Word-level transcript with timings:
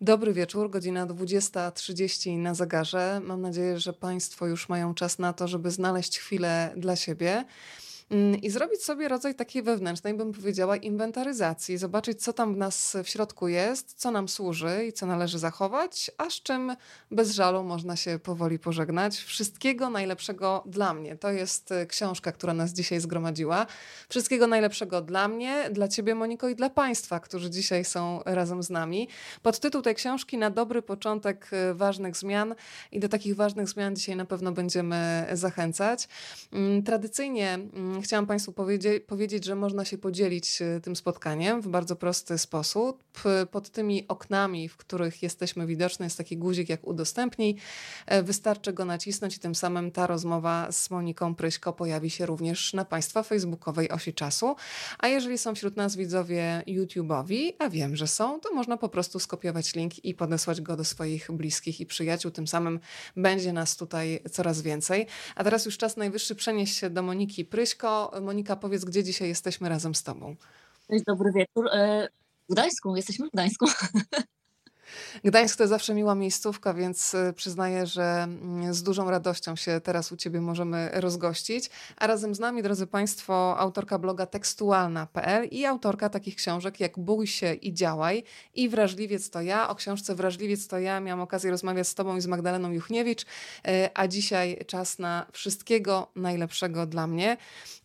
Dobry 0.00 0.32
wieczór, 0.32 0.70
godzina 0.70 1.06
20.30 1.06 2.38
na 2.38 2.54
zegarze. 2.54 3.20
Mam 3.24 3.40
nadzieję, 3.42 3.78
że 3.78 3.92
Państwo 3.92 4.46
już 4.46 4.68
mają 4.68 4.94
czas 4.94 5.18
na 5.18 5.32
to, 5.32 5.48
żeby 5.48 5.70
znaleźć 5.70 6.18
chwilę 6.18 6.72
dla 6.76 6.96
siebie. 6.96 7.44
Mm, 8.10 8.40
i 8.40 8.50
zrobić 8.50 8.84
sobie 8.84 9.08
rodzaj 9.08 9.34
takiej 9.34 9.62
wewnętrznej, 9.62 10.14
bym 10.14 10.32
powiedziała, 10.32 10.76
inwentaryzacji, 10.76 11.78
zobaczyć, 11.78 12.22
co 12.22 12.32
tam 12.32 12.54
w 12.54 12.56
nas 12.56 12.96
w 13.04 13.08
środku 13.08 13.48
jest, 13.48 13.94
co 13.94 14.10
nam 14.10 14.28
służy 14.28 14.86
i 14.88 14.92
co 14.92 15.06
należy 15.06 15.38
zachować, 15.38 16.10
a 16.18 16.30
z 16.30 16.34
czym 16.34 16.76
bez 17.10 17.30
żalu 17.30 17.64
można 17.64 17.96
się 17.96 18.18
powoli 18.18 18.58
pożegnać. 18.58 19.16
Wszystkiego 19.16 19.90
najlepszego 19.90 20.62
dla 20.66 20.94
mnie. 20.94 21.16
To 21.16 21.30
jest 21.30 21.72
y, 21.72 21.86
książka, 21.86 22.32
która 22.32 22.54
nas 22.54 22.72
dzisiaj 22.72 23.00
zgromadziła. 23.00 23.66
Wszystkiego 24.08 24.46
najlepszego 24.46 25.00
dla 25.00 25.28
mnie, 25.28 25.70
dla 25.72 25.88
Ciebie, 25.88 26.14
Moniko, 26.14 26.48
i 26.48 26.54
dla 26.54 26.70
Państwa, 26.70 27.20
którzy 27.20 27.50
dzisiaj 27.50 27.84
są 27.84 28.20
razem 28.24 28.62
z 28.62 28.70
nami. 28.70 29.08
Pod 29.42 29.60
tytuł 29.60 29.82
tej 29.82 29.94
książki 29.94 30.38
na 30.38 30.50
dobry 30.50 30.82
początek 30.82 31.50
y, 31.70 31.74
ważnych 31.74 32.16
zmian 32.16 32.54
i 32.92 33.00
do 33.00 33.08
takich 33.08 33.36
ważnych 33.36 33.68
zmian 33.68 33.96
dzisiaj 33.96 34.16
na 34.16 34.24
pewno 34.24 34.52
będziemy 34.52 35.26
zachęcać. 35.32 36.08
Mm, 36.52 36.82
tradycyjnie 36.82 37.54
mm, 37.54 37.95
chciałam 38.02 38.26
Państwu 38.26 38.52
powiedzieć, 38.52 39.02
powiedzieć, 39.06 39.44
że 39.44 39.54
można 39.54 39.84
się 39.84 39.98
podzielić 39.98 40.62
e, 40.62 40.80
tym 40.80 40.96
spotkaniem 40.96 41.60
w 41.60 41.68
bardzo 41.68 41.96
prosty 41.96 42.38
sposób. 42.38 43.04
Pod 43.50 43.70
tymi 43.70 44.08
oknami, 44.08 44.68
w 44.68 44.76
których 44.76 45.22
jesteśmy 45.22 45.66
widoczni, 45.66 46.04
jest 46.04 46.18
taki 46.18 46.36
guzik 46.36 46.68
jak 46.68 46.86
udostępnij. 46.86 47.56
E, 48.06 48.22
wystarczy 48.22 48.72
go 48.72 48.84
nacisnąć 48.84 49.36
i 49.36 49.40
tym 49.40 49.54
samym 49.54 49.90
ta 49.90 50.06
rozmowa 50.06 50.72
z 50.72 50.90
Moniką 50.90 51.34
Pryśko 51.34 51.72
pojawi 51.72 52.10
się 52.10 52.26
również 52.26 52.74
na 52.74 52.84
Państwa 52.84 53.22
facebookowej 53.22 53.90
osi 53.90 54.14
czasu. 54.14 54.56
A 54.98 55.08
jeżeli 55.08 55.38
są 55.38 55.54
wśród 55.54 55.76
nas 55.76 55.96
widzowie 55.96 56.62
YouTube'owi, 56.66 57.52
a 57.58 57.68
wiem, 57.68 57.96
że 57.96 58.06
są, 58.06 58.40
to 58.40 58.54
można 58.54 58.76
po 58.76 58.88
prostu 58.88 59.18
skopiować 59.18 59.74
link 59.74 60.04
i 60.04 60.14
podesłać 60.14 60.60
go 60.60 60.76
do 60.76 60.84
swoich 60.84 61.32
bliskich 61.32 61.80
i 61.80 61.86
przyjaciół. 61.86 62.30
Tym 62.30 62.46
samym 62.46 62.80
będzie 63.16 63.52
nas 63.52 63.76
tutaj 63.76 64.20
coraz 64.30 64.62
więcej. 64.62 65.06
A 65.34 65.44
teraz 65.44 65.64
już 65.64 65.78
czas 65.78 65.96
najwyższy 65.96 66.34
przenieść 66.34 66.76
się 66.76 66.90
do 66.90 67.02
Moniki 67.02 67.44
Pryśko 67.44 67.85
Monika, 68.22 68.56
powiedz, 68.56 68.84
gdzie 68.84 69.04
dzisiaj 69.04 69.28
jesteśmy 69.28 69.68
razem 69.68 69.94
z 69.94 70.02
Tobą? 70.02 70.36
Cześć, 70.90 71.04
dobry 71.04 71.32
wieczór. 71.32 71.68
E, 71.72 72.08
w 72.48 72.52
Gdańsku, 72.52 72.96
jesteśmy 72.96 73.28
w 73.28 73.30
Gdańsku. 73.30 73.66
Gdańsk 75.24 75.58
to 75.58 75.68
zawsze 75.68 75.94
miła 75.94 76.14
miejscówka, 76.14 76.74
więc 76.74 77.14
y, 77.14 77.32
przyznaję, 77.36 77.86
że 77.86 78.02
mm, 78.02 78.74
z 78.74 78.82
dużą 78.82 79.10
radością 79.10 79.56
się 79.56 79.80
teraz 79.80 80.12
u 80.12 80.16
Ciebie 80.16 80.40
możemy 80.40 80.90
rozgościć. 80.92 81.70
A 81.96 82.06
razem 82.06 82.34
z 82.34 82.40
nami, 82.40 82.62
drodzy 82.62 82.86
Państwo, 82.86 83.58
autorka 83.58 83.98
bloga 83.98 84.26
tekstualna.pl 84.26 85.48
i 85.50 85.64
autorka 85.64 86.08
takich 86.08 86.36
książek 86.36 86.80
jak 86.80 86.98
Bój 86.98 87.26
się 87.26 87.54
i 87.54 87.74
działaj 87.74 88.24
i 88.54 88.68
Wrażliwiec 88.68 89.30
to 89.30 89.40
ja. 89.40 89.68
O 89.68 89.74
książce 89.74 90.14
Wrażliwiec 90.14 90.66
to 90.66 90.78
ja 90.78 91.00
miałam 91.00 91.20
okazję 91.20 91.50
rozmawiać 91.50 91.88
z 91.88 91.94
Tobą 91.94 92.16
i 92.16 92.20
z 92.20 92.26
Magdaleną 92.26 92.70
Juchniewicz, 92.70 93.22
y, 93.22 93.26
a 93.94 94.08
dzisiaj 94.08 94.58
czas 94.66 94.98
na 94.98 95.26
wszystkiego 95.32 96.08
najlepszego 96.16 96.86
dla 96.86 97.06
mnie. 97.06 97.36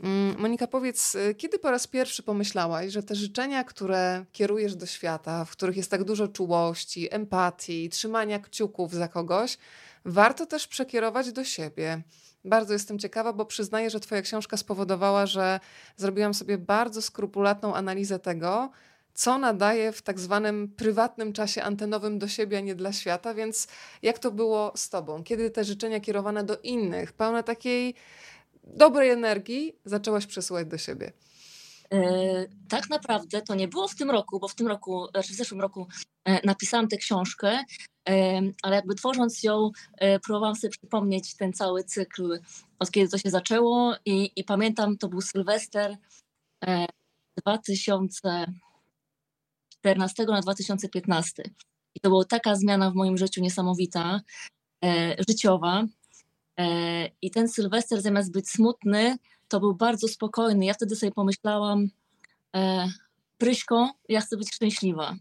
Mm, 0.03 0.35
Monika, 0.39 0.67
powiedz, 0.67 1.15
y, 1.15 1.35
kiedy 1.35 1.59
po 1.59 1.71
raz 1.71 1.87
pierwszy 1.87 2.23
pomyślałaś, 2.23 2.91
że 2.91 3.03
te 3.03 3.15
życzenia, 3.15 3.63
które 3.63 4.25
kierujesz 4.31 4.75
do 4.75 4.85
świata, 4.85 5.45
w 5.45 5.51
których 5.51 5.77
jest 5.77 5.91
tak 5.91 6.03
dużo 6.03 6.27
czułości, 6.27 6.90
empatii, 7.11 7.89
trzymania 7.89 8.39
kciuków 8.39 8.93
za 8.93 9.07
kogoś, 9.07 9.57
warto 10.05 10.45
też 10.45 10.67
przekierować 10.67 11.31
do 11.31 11.43
siebie. 11.43 12.01
Bardzo 12.45 12.73
jestem 12.73 12.99
ciekawa, 12.99 13.33
bo 13.33 13.45
przyznaję, 13.45 13.89
że 13.89 13.99
Twoja 13.99 14.21
książka 14.21 14.57
spowodowała, 14.57 15.25
że 15.25 15.59
zrobiłam 15.97 16.33
sobie 16.33 16.57
bardzo 16.57 17.01
skrupulatną 17.01 17.75
analizę 17.75 18.19
tego, 18.19 18.71
co 19.13 19.37
nadaje 19.37 19.91
w 19.91 20.01
tak 20.01 20.19
zwanym 20.19 20.67
prywatnym 20.67 21.33
czasie 21.33 21.63
antenowym 21.63 22.19
do 22.19 22.27
siebie, 22.27 22.57
a 22.57 22.61
nie 22.61 22.75
dla 22.75 22.93
świata. 22.93 23.33
Więc 23.33 23.67
jak 24.01 24.19
to 24.19 24.31
było 24.31 24.71
z 24.75 24.89
Tobą? 24.89 25.23
Kiedy 25.23 25.49
te 25.49 25.63
życzenia 25.63 25.99
kierowane 25.99 26.43
do 26.43 26.57
innych, 26.57 27.13
pełne 27.13 27.43
takiej 27.43 27.95
dobrej 28.63 29.09
energii, 29.09 29.75
zaczęłaś 29.85 30.25
przesyłać 30.25 30.67
do 30.67 30.77
siebie? 30.77 31.11
E, 31.93 32.45
tak 32.69 32.89
naprawdę 32.89 33.41
to 33.41 33.55
nie 33.55 33.67
było 33.67 33.87
w 33.87 33.95
tym 33.95 34.11
roku, 34.11 34.39
bo 34.39 34.47
w 34.47 34.55
tym 34.55 34.67
roku, 34.67 35.07
znaczy 35.11 35.33
w 35.33 35.35
zeszłym 35.35 35.61
roku 35.61 35.87
e, 36.25 36.47
napisałam 36.47 36.87
tę 36.87 36.97
książkę, 36.97 37.63
e, 38.09 38.41
ale 38.63 38.75
jakby 38.75 38.95
tworząc 38.95 39.43
ją, 39.43 39.69
próbowałam 40.23 40.55
sobie 40.55 40.71
przypomnieć 40.71 41.35
ten 41.35 41.53
cały 41.53 41.83
cykl, 41.83 42.39
od 42.79 42.91
kiedy 42.91 43.09
to 43.09 43.17
się 43.17 43.29
zaczęło 43.29 43.95
i, 44.05 44.31
i 44.35 44.43
pamiętam, 44.43 44.97
to 44.97 45.07
był 45.07 45.21
Sylwester 45.21 45.97
2014 47.37 50.25
na 50.25 50.41
2015. 50.41 51.43
I 51.95 51.99
to 51.99 52.09
była 52.09 52.25
taka 52.25 52.55
zmiana 52.55 52.91
w 52.91 52.95
moim 52.95 53.17
życiu 53.17 53.41
niesamowita, 53.41 54.21
życiowa. 55.29 55.83
I 57.21 57.31
ten 57.31 57.49
Sylwester 57.49 58.01
zamiast 58.01 58.31
być 58.31 58.49
smutny, 58.49 59.17
to 59.51 59.59
był 59.59 59.75
bardzo 59.75 60.07
spokojny. 60.07 60.65
Ja 60.65 60.73
wtedy 60.73 60.95
sobie 60.95 61.11
pomyślałam, 61.11 61.87
e, 62.55 62.89
ja 64.09 64.21
chcę 64.21 64.37
być 64.37 64.53
szczęśliwa. 64.53 65.15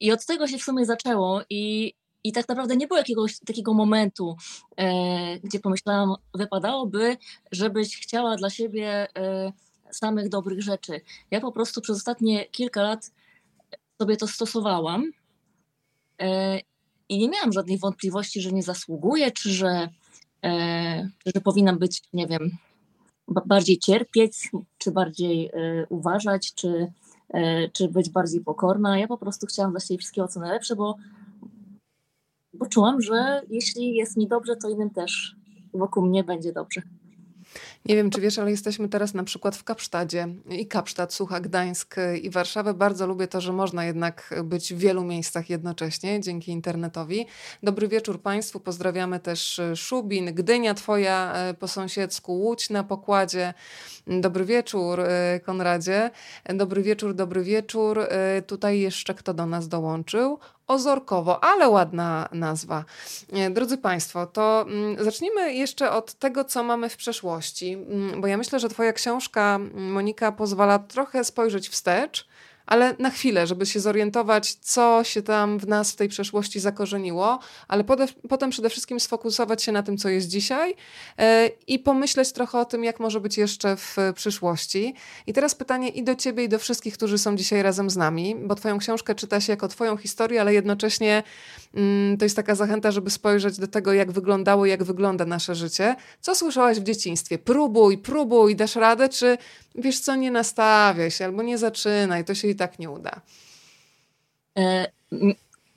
I 0.00 0.12
od 0.12 0.26
tego 0.26 0.48
się 0.48 0.58
w 0.58 0.62
sumie 0.62 0.86
zaczęło 0.86 1.42
i, 1.50 1.94
i 2.24 2.32
tak 2.32 2.48
naprawdę 2.48 2.76
nie 2.76 2.86
było 2.86 2.98
jakiegoś 2.98 3.38
takiego 3.38 3.74
momentu, 3.74 4.36
e, 4.76 5.38
gdzie 5.38 5.60
pomyślałam, 5.60 6.14
wypadałoby, 6.34 7.16
żebyś 7.52 7.96
chciała 7.96 8.36
dla 8.36 8.50
siebie 8.50 9.08
e, 9.16 9.52
samych 9.90 10.28
dobrych 10.28 10.62
rzeczy. 10.62 11.00
Ja 11.30 11.40
po 11.40 11.52
prostu 11.52 11.80
przez 11.80 11.96
ostatnie 11.96 12.44
kilka 12.44 12.82
lat 12.82 13.10
sobie 13.98 14.16
to 14.16 14.26
stosowałam 14.26 15.10
e, 16.20 16.60
i 17.08 17.18
nie 17.18 17.28
miałam 17.28 17.52
żadnej 17.52 17.78
wątpliwości, 17.78 18.40
że 18.40 18.52
nie 18.52 18.62
zasługuję, 18.62 19.32
czy 19.32 19.50
że, 19.50 19.88
e, 20.44 21.10
że 21.34 21.40
powinnam 21.40 21.78
być, 21.78 22.02
nie 22.12 22.26
wiem, 22.26 22.58
bardziej 23.28 23.78
cierpieć, 23.78 24.50
czy 24.78 24.90
bardziej 24.90 25.46
y, 25.46 25.86
uważać, 25.88 26.54
czy, 26.54 26.92
y, 27.34 27.70
czy 27.72 27.88
być 27.88 28.10
bardziej 28.10 28.40
pokorna. 28.40 28.98
Ja 28.98 29.06
po 29.06 29.18
prostu 29.18 29.46
chciałam 29.46 29.70
dla 29.70 29.80
siebie 29.80 29.98
wszystkiego 29.98 30.28
co 30.28 30.40
najlepsze, 30.40 30.76
bo, 30.76 30.96
bo 32.52 32.66
czułam, 32.66 33.00
że 33.00 33.42
jeśli 33.50 33.94
jest 33.94 34.16
mi 34.16 34.28
dobrze, 34.28 34.56
to 34.56 34.68
innym 34.68 34.90
też 34.90 35.36
wokół 35.74 36.06
mnie 36.06 36.24
będzie 36.24 36.52
dobrze. 36.52 36.82
Nie 37.84 37.96
wiem, 37.96 38.10
czy 38.10 38.20
wiesz, 38.20 38.38
ale 38.38 38.50
jesteśmy 38.50 38.88
teraz 38.88 39.14
na 39.14 39.24
przykład 39.24 39.56
w 39.56 39.64
Kapsztadzie 39.64 40.28
i 40.50 40.66
Kapsztad, 40.66 41.14
Sucha, 41.14 41.40
Gdańsk 41.40 41.96
i 42.22 42.30
Warszawę. 42.30 42.74
Bardzo 42.74 43.06
lubię 43.06 43.28
to, 43.28 43.40
że 43.40 43.52
można 43.52 43.84
jednak 43.84 44.34
być 44.44 44.74
w 44.74 44.78
wielu 44.78 45.04
miejscach 45.04 45.50
jednocześnie 45.50 46.20
dzięki 46.20 46.52
internetowi. 46.52 47.26
Dobry 47.62 47.88
wieczór 47.88 48.22
Państwu, 48.22 48.60
pozdrawiamy 48.60 49.20
też 49.20 49.60
Szubin, 49.74 50.34
Gdynia 50.34 50.74
Twoja 50.74 51.32
e, 51.34 51.54
po 51.54 51.68
sąsiedzku, 51.68 52.32
Łódź 52.32 52.70
na 52.70 52.84
pokładzie. 52.84 53.54
Dobry 54.06 54.44
wieczór 54.44 55.00
e, 55.00 55.40
Konradzie, 55.40 56.10
dobry 56.54 56.82
wieczór, 56.82 57.14
dobry 57.14 57.42
wieczór. 57.42 58.00
E, 58.00 58.42
tutaj 58.42 58.80
jeszcze 58.80 59.14
kto 59.14 59.34
do 59.34 59.46
nas 59.46 59.68
dołączył? 59.68 60.38
Ozorkowo, 60.66 61.44
ale 61.44 61.68
ładna 61.68 62.28
nazwa. 62.32 62.84
E, 63.32 63.50
drodzy 63.50 63.78
Państwo, 63.78 64.26
to 64.26 64.66
mm, 64.68 65.04
zacznijmy 65.04 65.54
jeszcze 65.54 65.90
od 65.90 66.14
tego, 66.14 66.44
co 66.44 66.62
mamy 66.62 66.88
w 66.88 66.96
przeszłości, 66.96 67.72
mm, 67.72 68.20
bo 68.20 68.26
ja 68.26 68.36
myślę, 68.36 68.60
że 68.60 68.68
Twoja 68.68 68.92
książka, 68.92 69.54
mm, 69.54 69.92
Monika, 69.92 70.32
pozwala 70.32 70.78
trochę 70.78 71.24
spojrzeć 71.24 71.68
wstecz 71.68 72.28
ale 72.66 72.94
na 72.98 73.10
chwilę, 73.10 73.46
żeby 73.46 73.66
się 73.66 73.80
zorientować, 73.80 74.54
co 74.54 75.00
się 75.04 75.22
tam 75.22 75.58
w 75.58 75.68
nas 75.68 75.92
w 75.92 75.96
tej 75.96 76.08
przeszłości 76.08 76.60
zakorzeniło, 76.60 77.38
ale 77.68 77.84
pode, 77.84 78.06
potem 78.28 78.50
przede 78.50 78.70
wszystkim 78.70 79.00
sfokusować 79.00 79.62
się 79.62 79.72
na 79.72 79.82
tym, 79.82 79.96
co 79.98 80.08
jest 80.08 80.28
dzisiaj 80.28 80.70
yy, 81.18 81.24
i 81.66 81.78
pomyśleć 81.78 82.32
trochę 82.32 82.58
o 82.58 82.64
tym, 82.64 82.84
jak 82.84 83.00
może 83.00 83.20
być 83.20 83.38
jeszcze 83.38 83.76
w 83.76 83.96
przyszłości. 84.14 84.94
I 85.26 85.32
teraz 85.32 85.54
pytanie 85.54 85.88
i 85.88 86.04
do 86.04 86.14
ciebie, 86.14 86.44
i 86.44 86.48
do 86.48 86.58
wszystkich, 86.58 86.94
którzy 86.94 87.18
są 87.18 87.36
dzisiaj 87.36 87.62
razem 87.62 87.90
z 87.90 87.96
nami, 87.96 88.36
bo 88.46 88.54
twoją 88.54 88.78
książkę 88.78 89.14
czyta 89.14 89.40
się 89.40 89.52
jako 89.52 89.68
twoją 89.68 89.96
historię, 89.96 90.40
ale 90.40 90.54
jednocześnie 90.54 91.22
yy, 91.74 91.82
to 92.18 92.24
jest 92.24 92.36
taka 92.36 92.54
zachęta, 92.54 92.90
żeby 92.90 93.10
spojrzeć 93.10 93.58
do 93.58 93.68
tego, 93.68 93.92
jak 93.92 94.12
wyglądało, 94.12 94.66
jak 94.66 94.84
wygląda 94.84 95.24
nasze 95.24 95.54
życie. 95.54 95.96
Co 96.20 96.34
słyszałaś 96.34 96.80
w 96.80 96.82
dzieciństwie? 96.82 97.38
Próbuj, 97.38 97.98
próbuj, 97.98 98.56
dasz 98.56 98.76
radę, 98.76 99.08
czy 99.08 99.38
wiesz 99.74 100.00
co, 100.00 100.14
nie 100.14 100.30
nastawiaj 100.30 101.10
się 101.10 101.24
albo 101.24 101.42
nie 101.42 101.58
zaczynaj, 101.58 102.24
to 102.24 102.34
się 102.34 102.48
i 102.54 102.56
tak 102.56 102.78
nie 102.78 102.90
uda. 102.90 103.20
E, 104.58 104.92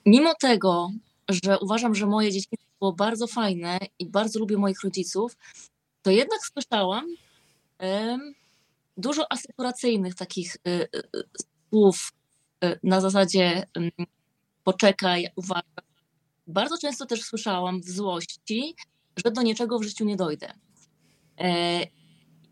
mimo 0.06 0.34
tego, 0.34 0.90
że 1.28 1.58
uważam, 1.58 1.94
że 1.94 2.06
moje 2.06 2.32
dzieciństwo 2.32 2.68
było 2.78 2.92
bardzo 2.92 3.26
fajne 3.26 3.78
i 3.98 4.06
bardzo 4.06 4.38
lubię 4.38 4.56
moich 4.56 4.82
rodziców, 4.84 5.36
to 6.02 6.10
jednak 6.10 6.40
słyszałam 6.52 7.06
dużo 8.96 9.32
asekuracyjnych 9.32 10.14
takich 10.14 10.56
e, 10.56 10.82
e, 10.82 10.86
słów 11.70 12.12
na 12.82 13.00
zasadzie 13.00 13.66
poczekaj, 14.64 15.26
uwaga. 15.36 15.82
Bardzo 16.46 16.78
często 16.78 17.06
też 17.06 17.22
słyszałam 17.22 17.80
w 17.80 17.90
złości, 17.90 18.74
że 19.16 19.30
do 19.30 19.42
niczego 19.42 19.78
w 19.78 19.82
życiu 19.82 20.04
nie 20.04 20.16
dojdę. 20.16 20.52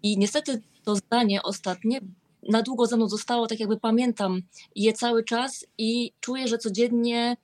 I 0.03 0.19
niestety 0.19 0.63
to 0.85 0.97
zdanie 0.97 1.43
ostatnie 1.43 2.01
na 2.49 2.63
długo 2.63 2.87
ze 2.87 2.97
mną 2.97 3.09
zostało, 3.09 3.47
tak 3.47 3.61
jakby 3.61 3.77
pamiętam 3.77 4.43
je 4.77 4.93
cały 4.93 5.25
czas 5.25 5.67
i 5.79 6.13
czuję, 6.21 6.49
że 6.49 6.59
codziennie 6.59 7.37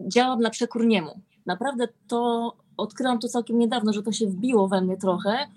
działam 0.00 0.40
na 0.40 0.50
przekór 0.50 0.86
niemu. 0.86 1.20
Naprawdę 1.46 1.88
to 2.08 2.52
odkryłam 2.76 3.18
to 3.18 3.28
całkiem 3.28 3.58
niedawno, 3.58 3.92
że 3.92 4.02
to 4.02 4.12
się 4.12 4.26
wbiło 4.26 4.68
we 4.68 4.80
mnie 4.80 4.96
trochę. 4.96 5.48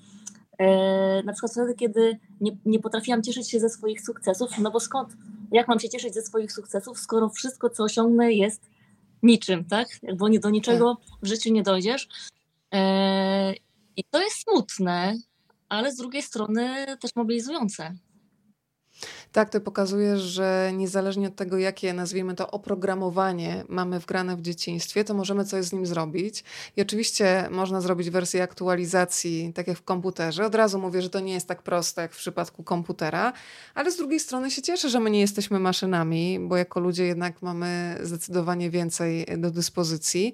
E, 0.58 1.24
na 1.24 1.34
przykład 1.34 1.52
wtedy, 1.52 1.76
kiedy 1.76 2.20
nie, 2.42 2.58
nie 2.66 2.80
potrafiłam 2.80 3.24
cieszyć 3.24 3.50
się 3.50 3.60
ze 3.60 3.70
swoich 3.70 4.02
sukcesów, 4.02 4.60
no 4.60 4.72
bo 4.72 4.80
skąd, 4.80 5.10
jak 5.52 5.68
mam 5.68 5.80
się 5.80 5.90
cieszyć 5.90 6.14
ze 6.14 6.22
swoich 6.22 6.52
sukcesów, 6.52 7.00
skoro 7.00 7.30
wszystko, 7.30 7.70
co 7.70 7.84
osiągnę 7.84 8.34
jest 8.34 8.62
niczym, 9.24 9.66
tak? 9.66 9.88
Bo 10.18 10.30
nie 10.30 10.40
do 10.40 10.50
niczego 10.50 10.98
w 11.22 11.28
życiu 11.28 11.54
nie 11.54 11.64
dojdziesz. 11.64 12.08
E, 12.74 13.54
I 13.98 14.04
to 14.04 14.22
jest 14.22 14.36
smutne, 14.36 15.18
ale 15.70 15.92
z 15.92 15.96
drugiej 15.96 16.22
strony 16.22 16.86
też 17.00 17.16
mobilizujące. 17.16 17.96
Tak, 19.34 19.50
to 19.50 19.62
pokazuje, 19.62 20.18
że 20.18 20.72
niezależnie 20.74 21.28
od 21.28 21.36
tego, 21.36 21.58
jakie 21.58 21.94
nazwijmy 21.94 22.36
to 22.36 22.52
oprogramowanie 22.52 23.64
mamy 23.70 24.00
wgrane 24.00 24.38
w 24.38 24.42
dzieciństwie, 24.42 25.04
to 25.04 25.14
możemy 25.14 25.46
coś 25.46 25.66
z 25.66 25.74
nim 25.74 25.86
zrobić. 25.86 26.44
I 26.78 26.82
oczywiście 26.82 27.48
można 27.52 27.82
zrobić 27.82 28.10
wersję 28.10 28.44
aktualizacji, 28.44 29.52
tak 29.56 29.68
jak 29.68 29.78
w 29.78 29.84
komputerze. 29.84 30.46
Od 30.46 30.56
razu 30.56 30.80
mówię, 30.80 31.02
że 31.02 31.10
to 31.10 31.20
nie 31.20 31.34
jest 31.34 31.48
tak 31.48 31.62
proste 31.62 32.02
jak 32.02 32.14
w 32.14 32.18
przypadku 32.18 32.64
komputera, 32.64 33.34
ale 33.76 33.92
z 33.92 33.98
drugiej 33.98 34.20
strony 34.20 34.52
się 34.52 34.62
cieszę, 34.62 34.90
że 34.90 35.00
my 35.00 35.10
nie 35.10 35.20
jesteśmy 35.20 35.60
maszynami, 35.60 36.40
bo 36.42 36.58
jako 36.58 36.80
ludzie 36.80 37.06
jednak 37.06 37.42
mamy 37.42 37.98
zdecydowanie 38.02 38.70
więcej 38.70 39.26
do 39.38 39.52
dyspozycji. 39.52 40.34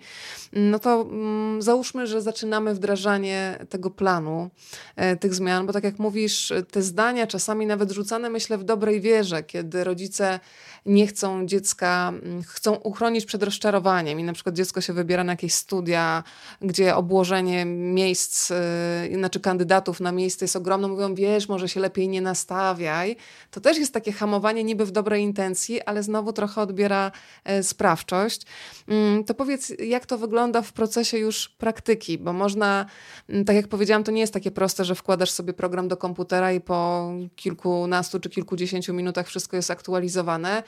No 0.54 0.80
to 0.80 1.02
mm, 1.02 1.62
załóżmy, 1.62 2.08
że 2.08 2.22
zaczynamy 2.22 2.74
wdrażanie 2.74 3.66
tego 3.70 3.90
planu, 3.90 4.50
e, 4.96 5.16
tych 5.16 5.34
zmian, 5.34 5.66
bo 5.66 5.74
tak 5.74 5.84
jak 5.84 6.00
mówisz, 6.00 6.54
te 6.72 6.82
zdania 6.82 7.28
czasami 7.28 7.66
nawet 7.66 7.92
rzucane, 7.92 8.30
myślę, 8.30 8.58
w 8.58 8.64
dobre 8.64 8.89
dobrej 8.90 9.02
wierze, 9.02 9.44
kiedy 9.44 9.84
rodzice 9.84 10.40
nie 10.86 11.08
chcą 11.08 11.46
dziecka, 11.46 12.14
mm, 12.24 12.44
chcą 12.44 12.76
uchronić 12.76 13.26
przed 13.26 13.44
rozczarowaniem 13.44 14.20
i 14.20 14.24
na 14.24 14.34
przykład 14.34 14.56
dziecko 14.56 14.82
się 14.82 14.94
wybiera 14.94 15.24
na 15.24 15.34
jakieś 15.34 15.54
studia, 15.54 16.24
gdzie 16.62 16.96
obłożenie 16.96 17.66
miejsc, 17.66 18.50
yy, 18.50 19.18
znaczy 19.18 19.40
kandydatów 19.40 20.00
na 20.00 20.12
miejsce 20.12 20.46
jest 20.46 20.56
ogromne, 20.56 20.88
mówią, 20.88 21.16
wiesz, 21.16 21.50
może 21.50 21.70
się 21.70 21.80
lepiej 21.80 22.08
nie 22.08 22.22
nastawiaj. 22.22 23.16
To 23.52 23.62
też 23.62 23.78
jest 23.78 23.94
takie 23.94 24.12
hamowanie 24.12 24.64
niby 24.64 24.86
w 24.86 24.92
dobrej 24.92 25.24
intencji, 25.24 25.82
ale 25.82 26.04
znowu 26.04 26.34
trochę 26.34 26.62
odbiera 26.62 27.12
yy, 27.46 27.64
sprawczość. 27.64 28.42
Yy, 28.88 29.24
to 29.24 29.34
powiedz, 29.34 29.74
jak 29.80 30.06
to 30.06 30.18
wygląda 30.18 30.62
w 30.62 30.74
procesie 30.74 31.18
już 31.18 31.50
praktyki, 31.50 32.18
bo 32.18 32.34
można, 32.34 32.86
mm, 33.30 33.46
tak 33.46 33.56
jak 33.56 33.68
powiedziałam, 33.68 34.04
to 34.04 34.12
nie 34.12 34.22
jest 34.22 34.34
takie 34.34 34.52
proste, 34.52 34.86
że 34.86 34.96
wkładasz 34.96 35.32
sobie 35.32 35.54
program 35.54 35.88
do 35.88 35.98
komputera 35.98 36.52
i 36.52 36.62
po 36.62 37.12
kilkunastu 37.36 38.20
czy 38.20 38.30
kilkudziesięciu 38.30 38.79
minutach 38.88 39.28
wszystko 39.28 39.56
jest 39.56 39.72
aktualizowane. 39.72 40.64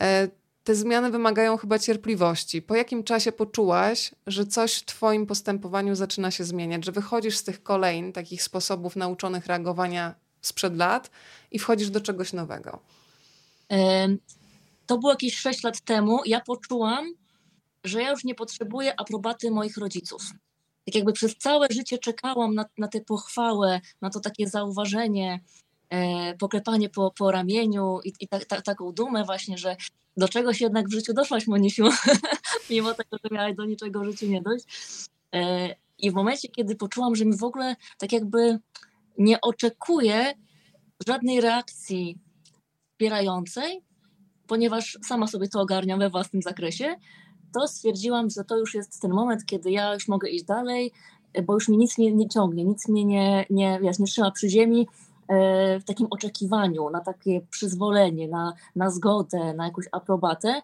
E, 0.00 0.28
te 0.64 0.74
zmiany 0.74 1.10
wymagają 1.10 1.56
chyba 1.56 1.78
cierpliwości. 1.78 2.62
Po 2.62 2.74
jakim 2.74 3.04
czasie 3.04 3.32
poczułaś, 3.32 4.14
że 4.26 4.46
coś 4.46 4.74
w 4.74 4.84
Twoim 4.84 5.26
postępowaniu 5.26 5.94
zaczyna 5.94 6.30
się 6.30 6.44
zmieniać, 6.44 6.84
że 6.84 6.92
wychodzisz 6.92 7.36
z 7.36 7.44
tych 7.44 7.62
kolejn, 7.62 8.12
takich 8.12 8.42
sposobów 8.42 8.96
nauczonych 8.96 9.46
reagowania 9.46 10.14
sprzed 10.40 10.76
lat 10.76 11.10
i 11.50 11.58
wchodzisz 11.58 11.90
do 11.90 12.00
czegoś 12.00 12.32
nowego? 12.32 12.78
To 14.86 14.98
było 14.98 15.12
jakieś 15.12 15.36
6 15.36 15.62
lat 15.62 15.80
temu. 15.80 16.20
Ja 16.26 16.40
poczułam, 16.40 17.14
że 17.84 18.02
ja 18.02 18.10
już 18.10 18.24
nie 18.24 18.34
potrzebuję 18.34 19.00
aprobaty 19.00 19.50
moich 19.50 19.76
rodziców. 19.76 20.22
Tak 20.86 20.94
jakby 20.94 21.12
przez 21.12 21.36
całe 21.36 21.66
życie 21.70 21.98
czekałam 21.98 22.54
na, 22.54 22.64
na 22.78 22.88
tę 22.88 23.00
pochwałę, 23.00 23.80
na 24.00 24.10
to 24.10 24.20
takie 24.20 24.48
zauważenie, 24.48 25.40
E, 25.40 25.63
poklepanie 26.38 26.88
po, 26.88 27.10
po 27.18 27.30
ramieniu 27.30 28.00
i, 28.04 28.12
i 28.20 28.28
ta, 28.28 28.40
ta, 28.40 28.62
taką 28.62 28.92
dumę 28.92 29.24
właśnie, 29.24 29.58
że 29.58 29.76
do 30.16 30.28
czegoś 30.28 30.60
jednak 30.60 30.88
w 30.88 30.92
życiu 30.92 31.14
doszłaś, 31.14 31.46
Monisiu, 31.46 31.84
mimo 32.70 32.94
tego, 32.94 33.16
że 33.24 33.30
miałaś 33.30 33.54
do 33.54 33.64
niczego 33.64 34.00
w 34.00 34.04
życiu 34.04 34.26
nie 34.26 34.42
dojść. 34.42 34.66
E, 35.34 35.74
I 35.98 36.10
w 36.10 36.14
momencie, 36.14 36.48
kiedy 36.48 36.76
poczułam, 36.76 37.16
że 37.16 37.24
mi 37.24 37.36
w 37.36 37.44
ogóle 37.44 37.76
tak 37.98 38.12
jakby 38.12 38.58
nie 39.18 39.40
oczekuję 39.40 40.34
żadnej 41.06 41.40
reakcji 41.40 42.18
wspierającej, 42.90 43.82
ponieważ 44.46 44.98
sama 45.04 45.26
sobie 45.26 45.48
to 45.48 45.60
ogarniam 45.60 45.98
we 45.98 46.10
własnym 46.10 46.42
zakresie, 46.42 46.94
to 47.54 47.68
stwierdziłam, 47.68 48.30
że 48.30 48.44
to 48.44 48.58
już 48.58 48.74
jest 48.74 49.00
ten 49.00 49.10
moment, 49.10 49.46
kiedy 49.46 49.70
ja 49.70 49.94
już 49.94 50.08
mogę 50.08 50.30
iść 50.30 50.44
dalej, 50.44 50.92
bo 51.44 51.54
już 51.54 51.68
mi 51.68 51.76
nic 51.76 51.98
nie, 51.98 52.12
nie 52.12 52.28
ciągnie, 52.28 52.64
nic 52.64 52.88
mnie 52.88 53.04
nie, 53.04 53.46
nie, 53.50 53.78
wiesz, 53.82 53.98
nie 53.98 54.06
trzyma 54.06 54.30
przy 54.30 54.48
ziemi, 54.48 54.86
E, 54.86 55.13
w 55.80 55.84
takim 55.86 56.06
oczekiwaniu 56.10 56.90
na 56.90 57.00
takie 57.00 57.40
przyzwolenie, 57.50 58.28
na, 58.28 58.52
na 58.76 58.90
zgodę, 58.90 59.54
na 59.54 59.64
jakąś 59.64 59.84
aprobatę. 59.92 60.62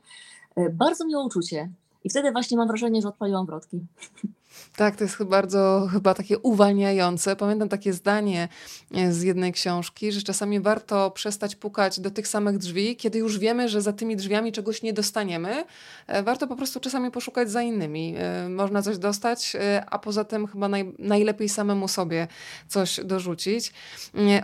E, 0.56 0.70
bardzo 0.70 1.06
miłe 1.06 1.24
uczucie. 1.24 1.70
I 2.04 2.10
wtedy 2.10 2.32
właśnie 2.32 2.56
mam 2.56 2.68
wrażenie, 2.68 3.02
że 3.02 3.08
odpaliłam 3.08 3.46
wrotki. 3.46 3.80
Tak, 4.76 4.96
to 4.96 5.04
jest 5.04 5.24
bardzo 5.24 5.88
chyba 5.92 6.14
takie 6.14 6.38
uwalniające. 6.38 7.36
Pamiętam 7.36 7.68
takie 7.68 7.92
zdanie 7.92 8.48
e, 8.94 9.12
z 9.12 9.22
jednej 9.22 9.52
książki, 9.52 10.12
że 10.12 10.22
czasami 10.22 10.60
warto 10.60 11.10
przestać 11.10 11.56
pukać 11.56 12.00
do 12.00 12.10
tych 12.10 12.28
samych 12.28 12.58
drzwi, 12.58 12.96
kiedy 12.96 13.18
już 13.18 13.38
wiemy, 13.38 13.68
że 13.68 13.82
za 13.82 13.92
tymi 13.92 14.16
drzwiami 14.16 14.52
czegoś 14.52 14.82
nie 14.82 14.92
dostaniemy. 14.92 15.64
E, 16.06 16.22
warto 16.22 16.46
po 16.46 16.56
prostu 16.56 16.80
czasami 16.80 17.10
poszukać 17.10 17.50
za 17.50 17.62
innymi. 17.62 18.14
E, 18.18 18.48
można 18.48 18.82
coś 18.82 18.98
dostać, 18.98 19.56
a 19.86 19.98
poza 19.98 20.24
tym 20.24 20.46
chyba 20.46 20.68
naj, 20.68 20.92
najlepiej 20.98 21.48
samemu 21.48 21.88
sobie 21.88 22.28
coś 22.68 23.00
dorzucić. 23.04 23.72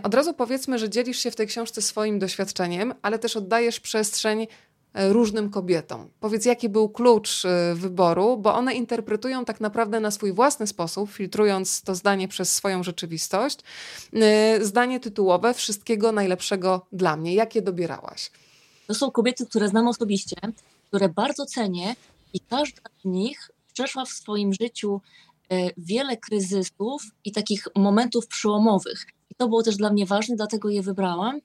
Od 0.03 0.13
razu 0.13 0.33
powiedzmy, 0.33 0.79
że 0.79 0.89
dzielisz 0.89 1.19
się 1.19 1.31
w 1.31 1.35
tej 1.35 1.47
książce 1.47 1.81
swoim 1.81 2.19
doświadczeniem, 2.19 2.93
ale 3.01 3.19
też 3.19 3.37
oddajesz 3.37 3.79
przestrzeń 3.79 4.47
różnym 4.97 5.49
kobietom. 5.49 6.09
Powiedz, 6.19 6.45
jaki 6.45 6.69
był 6.69 6.89
klucz 6.89 7.45
e, 7.45 7.75
wyboru, 7.75 8.37
bo 8.37 8.55
one 8.55 8.73
interpretują 8.73 9.45
tak 9.45 9.61
naprawdę 9.61 9.99
na 9.99 10.11
swój 10.11 10.33
własny 10.33 10.67
sposób, 10.67 11.11
filtrując 11.11 11.81
to 11.81 11.95
zdanie 11.95 12.27
przez 12.27 12.53
swoją 12.53 12.83
rzeczywistość. 12.83 13.59
E, 14.13 14.65
zdanie 14.65 14.99
tytułowe 14.99 15.53
Wszystkiego 15.53 16.11
najlepszego 16.11 16.85
dla 16.91 17.17
mnie. 17.17 17.33
Jakie 17.33 17.61
dobierałaś? 17.61 18.31
To 18.87 18.93
są 18.93 19.11
kobiety, 19.11 19.45
które 19.45 19.67
znam 19.67 19.87
osobiście, 19.87 20.35
które 20.87 21.09
bardzo 21.09 21.45
cenię 21.45 21.95
i 22.33 22.39
każda 22.39 22.81
z 23.01 23.05
nich 23.05 23.51
przeszła 23.73 24.05
w 24.05 24.09
swoim 24.09 24.53
życiu 24.53 25.01
wiele 25.77 26.17
kryzysów 26.17 27.03
i 27.25 27.31
takich 27.31 27.67
momentów 27.75 28.27
przełomowych. 28.27 29.05
I 29.31 29.35
to 29.35 29.47
było 29.47 29.63
też 29.63 29.75
dla 29.75 29.89
mnie 29.89 30.05
ważne, 30.05 30.35
dlatego 30.35 30.69
je 30.69 30.81
wybrałam. 30.81 31.39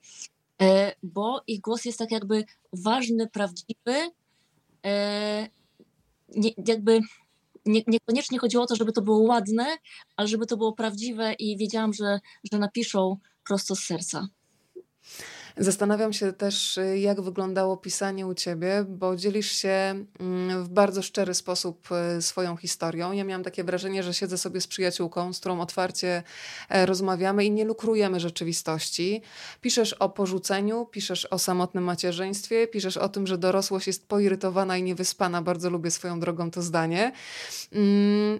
E, 0.63 0.95
bo 1.03 1.43
ich 1.47 1.61
głos 1.61 1.85
jest 1.85 1.99
tak 1.99 2.11
jakby 2.11 2.43
ważny, 2.73 3.27
prawdziwy. 3.27 4.11
E, 4.85 5.47
nie, 6.35 6.51
jakby 6.67 6.99
nie, 7.65 7.81
niekoniecznie 7.87 8.39
chodziło 8.39 8.63
o 8.63 8.67
to, 8.67 8.75
żeby 8.75 8.91
to 8.91 9.01
było 9.01 9.17
ładne, 9.17 9.77
ale 10.15 10.27
żeby 10.27 10.45
to 10.45 10.57
było 10.57 10.73
prawdziwe 10.73 11.33
i 11.33 11.57
wiedziałam, 11.57 11.93
że, 11.93 12.19
że 12.51 12.59
napiszą 12.59 13.17
prosto 13.47 13.75
z 13.75 13.79
serca. 13.79 14.27
Zastanawiam 15.57 16.13
się 16.13 16.33
też, 16.33 16.79
jak 16.95 17.21
wyglądało 17.21 17.77
pisanie 17.77 18.27
u 18.27 18.33
ciebie, 18.33 18.85
bo 18.87 19.15
dzielisz 19.15 19.51
się 19.51 20.05
mm, 20.19 20.63
w 20.63 20.69
bardzo 20.69 21.01
szczery 21.01 21.33
sposób 21.33 21.89
y, 22.17 22.21
swoją 22.21 22.57
historią. 22.57 23.11
Ja 23.11 23.23
miałam 23.23 23.43
takie 23.43 23.63
wrażenie, 23.63 24.03
że 24.03 24.13
siedzę 24.13 24.37
sobie 24.37 24.61
z 24.61 24.67
przyjaciółką, 24.67 25.33
z 25.33 25.39
którą 25.39 25.61
otwarcie 25.61 26.23
e, 26.69 26.85
rozmawiamy 26.85 27.45
i 27.45 27.51
nie 27.51 27.65
lukrujemy 27.65 28.19
rzeczywistości. 28.19 29.21
Piszesz 29.61 29.93
o 29.93 30.09
porzuceniu, 30.09 30.85
piszesz 30.85 31.25
o 31.25 31.39
samotnym 31.39 31.83
macierzyństwie, 31.83 32.67
piszesz 32.67 32.97
o 32.97 33.09
tym, 33.09 33.27
że 33.27 33.37
dorosłość 33.37 33.87
jest 33.87 34.07
poirytowana 34.07 34.77
i 34.77 34.83
niewyspana. 34.83 35.41
Bardzo 35.41 35.69
lubię 35.69 35.91
swoją 35.91 36.19
drogą 36.19 36.51
to 36.51 36.61
zdanie. 36.61 37.11
Mm, 37.71 38.39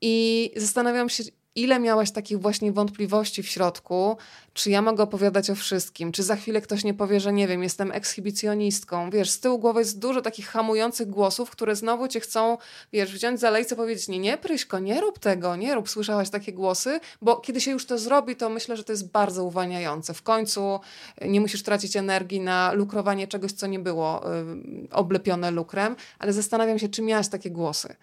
I 0.00 0.50
zastanawiam 0.56 1.08
się, 1.08 1.24
ile 1.54 1.80
miałaś 1.80 2.10
takich 2.10 2.40
właśnie 2.40 2.72
wątpliwości 2.72 3.42
w 3.42 3.48
środku, 3.48 4.16
czy 4.54 4.70
ja 4.70 4.82
mogę 4.82 5.02
opowiadać 5.02 5.50
o 5.50 5.54
wszystkim, 5.54 6.12
czy 6.12 6.22
za 6.22 6.36
chwilę 6.36 6.60
ktoś 6.60 6.84
nie 6.84 6.94
powie, 6.94 7.20
że 7.20 7.32
nie 7.32 7.48
wiem, 7.48 7.62
jestem 7.62 7.92
ekshibicjonistką. 7.92 9.10
Wiesz, 9.10 9.30
z 9.30 9.40
tyłu 9.40 9.58
głowy 9.58 9.80
jest 9.80 9.98
dużo 9.98 10.22
takich 10.22 10.48
hamujących 10.48 11.10
głosów, 11.10 11.50
które 11.50 11.76
znowu 11.76 12.08
cię 12.08 12.20
chcą, 12.20 12.58
wiesz, 12.92 13.12
wziąć 13.12 13.40
za 13.40 13.50
lejce, 13.50 13.76
powiedzieć, 13.76 14.08
nie, 14.08 14.18
nie, 14.18 14.38
Pryśko, 14.38 14.78
nie 14.78 15.00
rób 15.00 15.18
tego, 15.18 15.56
nie 15.56 15.74
rób. 15.74 15.88
Słyszałaś 15.88 16.30
takie 16.30 16.52
głosy? 16.52 17.00
Bo 17.22 17.36
kiedy 17.36 17.60
się 17.60 17.70
już 17.70 17.86
to 17.86 17.98
zrobi, 17.98 18.36
to 18.36 18.48
myślę, 18.48 18.76
że 18.76 18.84
to 18.84 18.92
jest 18.92 19.10
bardzo 19.10 19.44
uwalniające. 19.44 20.14
W 20.14 20.22
końcu 20.22 20.80
nie 21.20 21.40
musisz 21.40 21.62
tracić 21.62 21.96
energii 21.96 22.40
na 22.40 22.72
lukrowanie 22.72 23.28
czegoś, 23.28 23.52
co 23.52 23.66
nie 23.66 23.78
było 23.78 24.36
y, 24.36 24.44
oblepione 24.90 25.50
lukrem, 25.50 25.96
ale 26.18 26.32
zastanawiam 26.32 26.78
się, 26.78 26.88
czy 26.88 27.02
miałaś 27.02 27.28
takie 27.28 27.50
głosy. 27.50 27.96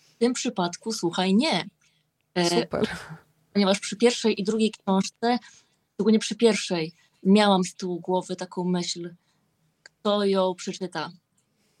W 0.00 0.18
tym 0.18 0.32
przypadku, 0.32 0.92
słuchaj, 0.92 1.34
nie 1.34 1.64
E, 1.64 1.79
Super. 2.48 2.88
Ponieważ 3.52 3.80
przy 3.80 3.96
pierwszej 3.96 4.40
i 4.40 4.44
drugiej 4.44 4.70
książce, 4.70 5.38
szczególnie 5.94 6.18
przy 6.18 6.36
pierwszej, 6.36 6.92
miałam 7.22 7.64
z 7.64 7.74
tyłu 7.74 8.00
głowy 8.00 8.36
taką 8.36 8.64
myśl, 8.64 9.14
kto 9.82 10.24
ją 10.24 10.54
przeczyta. 10.54 11.10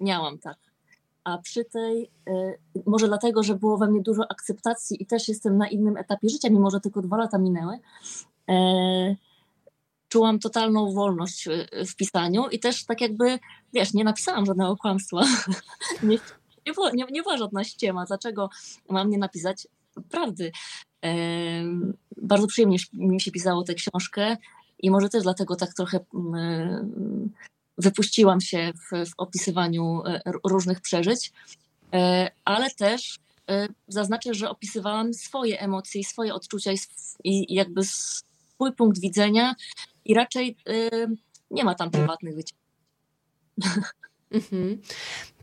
Miałam 0.00 0.38
tak. 0.38 0.58
A 1.24 1.38
przy 1.38 1.64
tej, 1.64 2.10
e, 2.28 2.54
może 2.86 3.08
dlatego, 3.08 3.42
że 3.42 3.54
było 3.54 3.78
we 3.78 3.90
mnie 3.90 4.02
dużo 4.02 4.22
akceptacji 4.30 5.02
i 5.02 5.06
też 5.06 5.28
jestem 5.28 5.58
na 5.58 5.68
innym 5.68 5.96
etapie 5.96 6.28
życia, 6.28 6.50
mimo 6.50 6.70
że 6.70 6.80
tylko 6.80 7.02
dwa 7.02 7.16
lata 7.16 7.38
minęły, 7.38 7.78
e, 8.48 9.16
czułam 10.08 10.38
totalną 10.38 10.92
wolność 10.92 11.48
w 11.88 11.96
pisaniu 11.96 12.48
i 12.48 12.58
też 12.58 12.84
tak 12.84 13.00
jakby, 13.00 13.38
wiesz, 13.72 13.94
nie 13.94 14.04
napisałam 14.04 14.46
żadnego 14.46 14.76
kłamstwa. 14.76 15.20
nie, 16.02 16.18
nie, 16.66 16.72
było, 16.72 16.90
nie, 16.90 17.04
nie 17.10 17.22
była 17.22 17.36
żadna 17.36 17.64
ściema. 17.64 18.04
Dlaczego 18.04 18.50
mam 18.88 19.10
nie 19.10 19.18
napisać 19.18 19.68
prawdy? 20.10 20.52
Bardzo 22.16 22.46
przyjemnie 22.46 22.76
mi 22.92 23.20
się 23.20 23.30
pisało 23.30 23.62
tę 23.62 23.74
książkę 23.74 24.36
i 24.78 24.90
może 24.90 25.08
też 25.08 25.22
dlatego 25.22 25.56
tak 25.56 25.74
trochę 25.74 26.00
mm, 26.14 27.30
wypuściłam 27.78 28.40
się 28.40 28.72
w, 28.72 29.10
w 29.10 29.12
opisywaniu 29.16 30.02
e, 30.06 30.20
różnych 30.44 30.80
przeżyć, 30.80 31.32
e, 31.92 32.30
ale 32.44 32.70
też 32.70 33.18
e, 33.50 33.68
zaznaczę, 33.88 34.34
że 34.34 34.50
opisywałam 34.50 35.14
swoje 35.14 35.60
emocje 35.60 36.00
i 36.00 36.04
swoje 36.04 36.34
odczucia 36.34 36.72
i, 36.72 36.78
i 37.24 37.54
jakby 37.54 37.84
swój 37.84 38.72
punkt 38.76 39.00
widzenia 39.00 39.54
i 40.04 40.14
raczej 40.14 40.56
nie 41.50 41.64
ma 41.64 41.74
tam 41.74 41.90
prywatnych 41.90 42.34
wycieczek. 42.34 42.60
Mhm. 44.30 44.80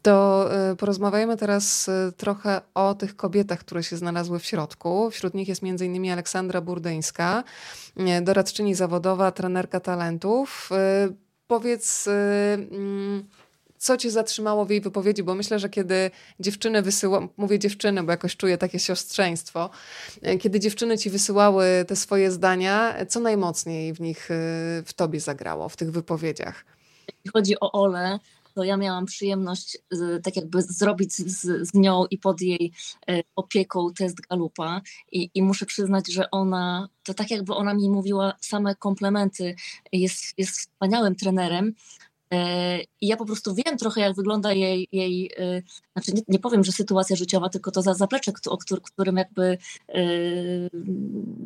To 0.08 0.50
porozmawiajmy 0.78 1.38
teraz 1.38 1.90
trochę 2.18 2.62
o 2.74 2.96
tych 2.96 3.16
kobietach, 3.16 3.60
które 3.60 3.84
się 3.84 3.98
znalazły 3.98 4.40
w 4.40 4.46
środku. 4.46 5.12
Wśród 5.12 5.34
nich 5.34 5.48
jest 5.48 5.64
m.in. 5.64 6.12
Aleksandra 6.12 6.62
Burdyńska, 6.62 7.44
doradczyni 8.22 8.76
zawodowa, 8.76 9.32
trenerka 9.32 9.80
talentów. 9.80 10.70
Powiedz, 11.48 12.08
y, 12.08 12.12
mm, 12.12 13.28
co 13.78 13.98
cię 13.98 14.12
zatrzymało 14.12 14.66
w 14.66 14.70
jej 14.70 14.82
wypowiedzi, 14.82 15.24
bo 15.24 15.36
myślę, 15.36 15.60
że 15.60 15.70
kiedy 15.70 16.12
dziewczyny 16.40 16.82
wysyłały, 16.82 17.28
mówię 17.38 17.60
dziewczyny, 17.60 18.04
bo 18.04 18.12
jakoś 18.12 18.38
czuję 18.38 18.58
takie 18.58 18.80
siostrzeństwo, 18.80 19.70
y, 20.28 20.38
kiedy 20.38 20.60
dziewczyny 20.60 20.98
ci 20.98 21.10
wysyłały 21.10 21.66
te 21.88 21.96
swoje 21.96 22.32
zdania, 22.32 22.96
co 23.08 23.20
najmocniej 23.20 23.94
w 23.94 24.02
nich, 24.02 24.32
y, 24.32 24.34
w 24.86 24.94
tobie 24.96 25.20
zagrało, 25.20 25.70
w 25.70 25.76
tych 25.76 25.92
wypowiedziach? 25.92 26.66
Jeśli 27.08 27.32
chodzi 27.34 27.60
o 27.60 27.72
Ole, 27.72 28.20
to 28.58 28.64
ja 28.64 28.78
miałam 28.78 29.06
przyjemność 29.06 29.78
tak 30.24 30.36
jakby 30.36 30.62
zrobić 30.62 31.14
z, 31.14 31.68
z 31.70 31.74
nią 31.74 32.06
i 32.06 32.18
pod 32.18 32.42
jej 32.42 32.72
opieką 33.36 33.94
test 33.94 34.22
Galupa 34.22 34.82
I, 35.12 35.30
i 35.34 35.44
muszę 35.44 35.66
przyznać, 35.66 36.14
że 36.14 36.32
ona, 36.32 36.90
to 37.04 37.14
tak 37.14 37.32
jakby 37.32 37.54
ona 37.54 37.74
mi 37.74 37.90
mówiła 37.90 38.34
same 38.42 38.76
komplementy, 38.76 39.56
jest, 39.92 40.34
jest 40.38 40.52
wspaniałym 40.52 41.16
trenerem, 41.16 41.74
e, 42.34 42.80
i 42.82 43.08
ja 43.08 43.18
po 43.18 43.26
prostu 43.26 43.56
wiem 43.56 43.78
trochę, 43.78 44.02
jak 44.02 44.16
wygląda 44.16 44.54
jej, 44.54 44.88
jej 44.92 45.32
znaczy 45.94 46.14
nie, 46.14 46.22
nie 46.28 46.40
powiem, 46.40 46.64
że 46.64 46.72
sytuacja 46.72 47.16
życiowa, 47.16 47.50
tylko 47.50 47.72
to 47.72 47.82
za 47.82 47.94
zaplecze, 47.94 48.32
o 48.48 48.58
którym 48.82 49.18
jakby 49.18 49.58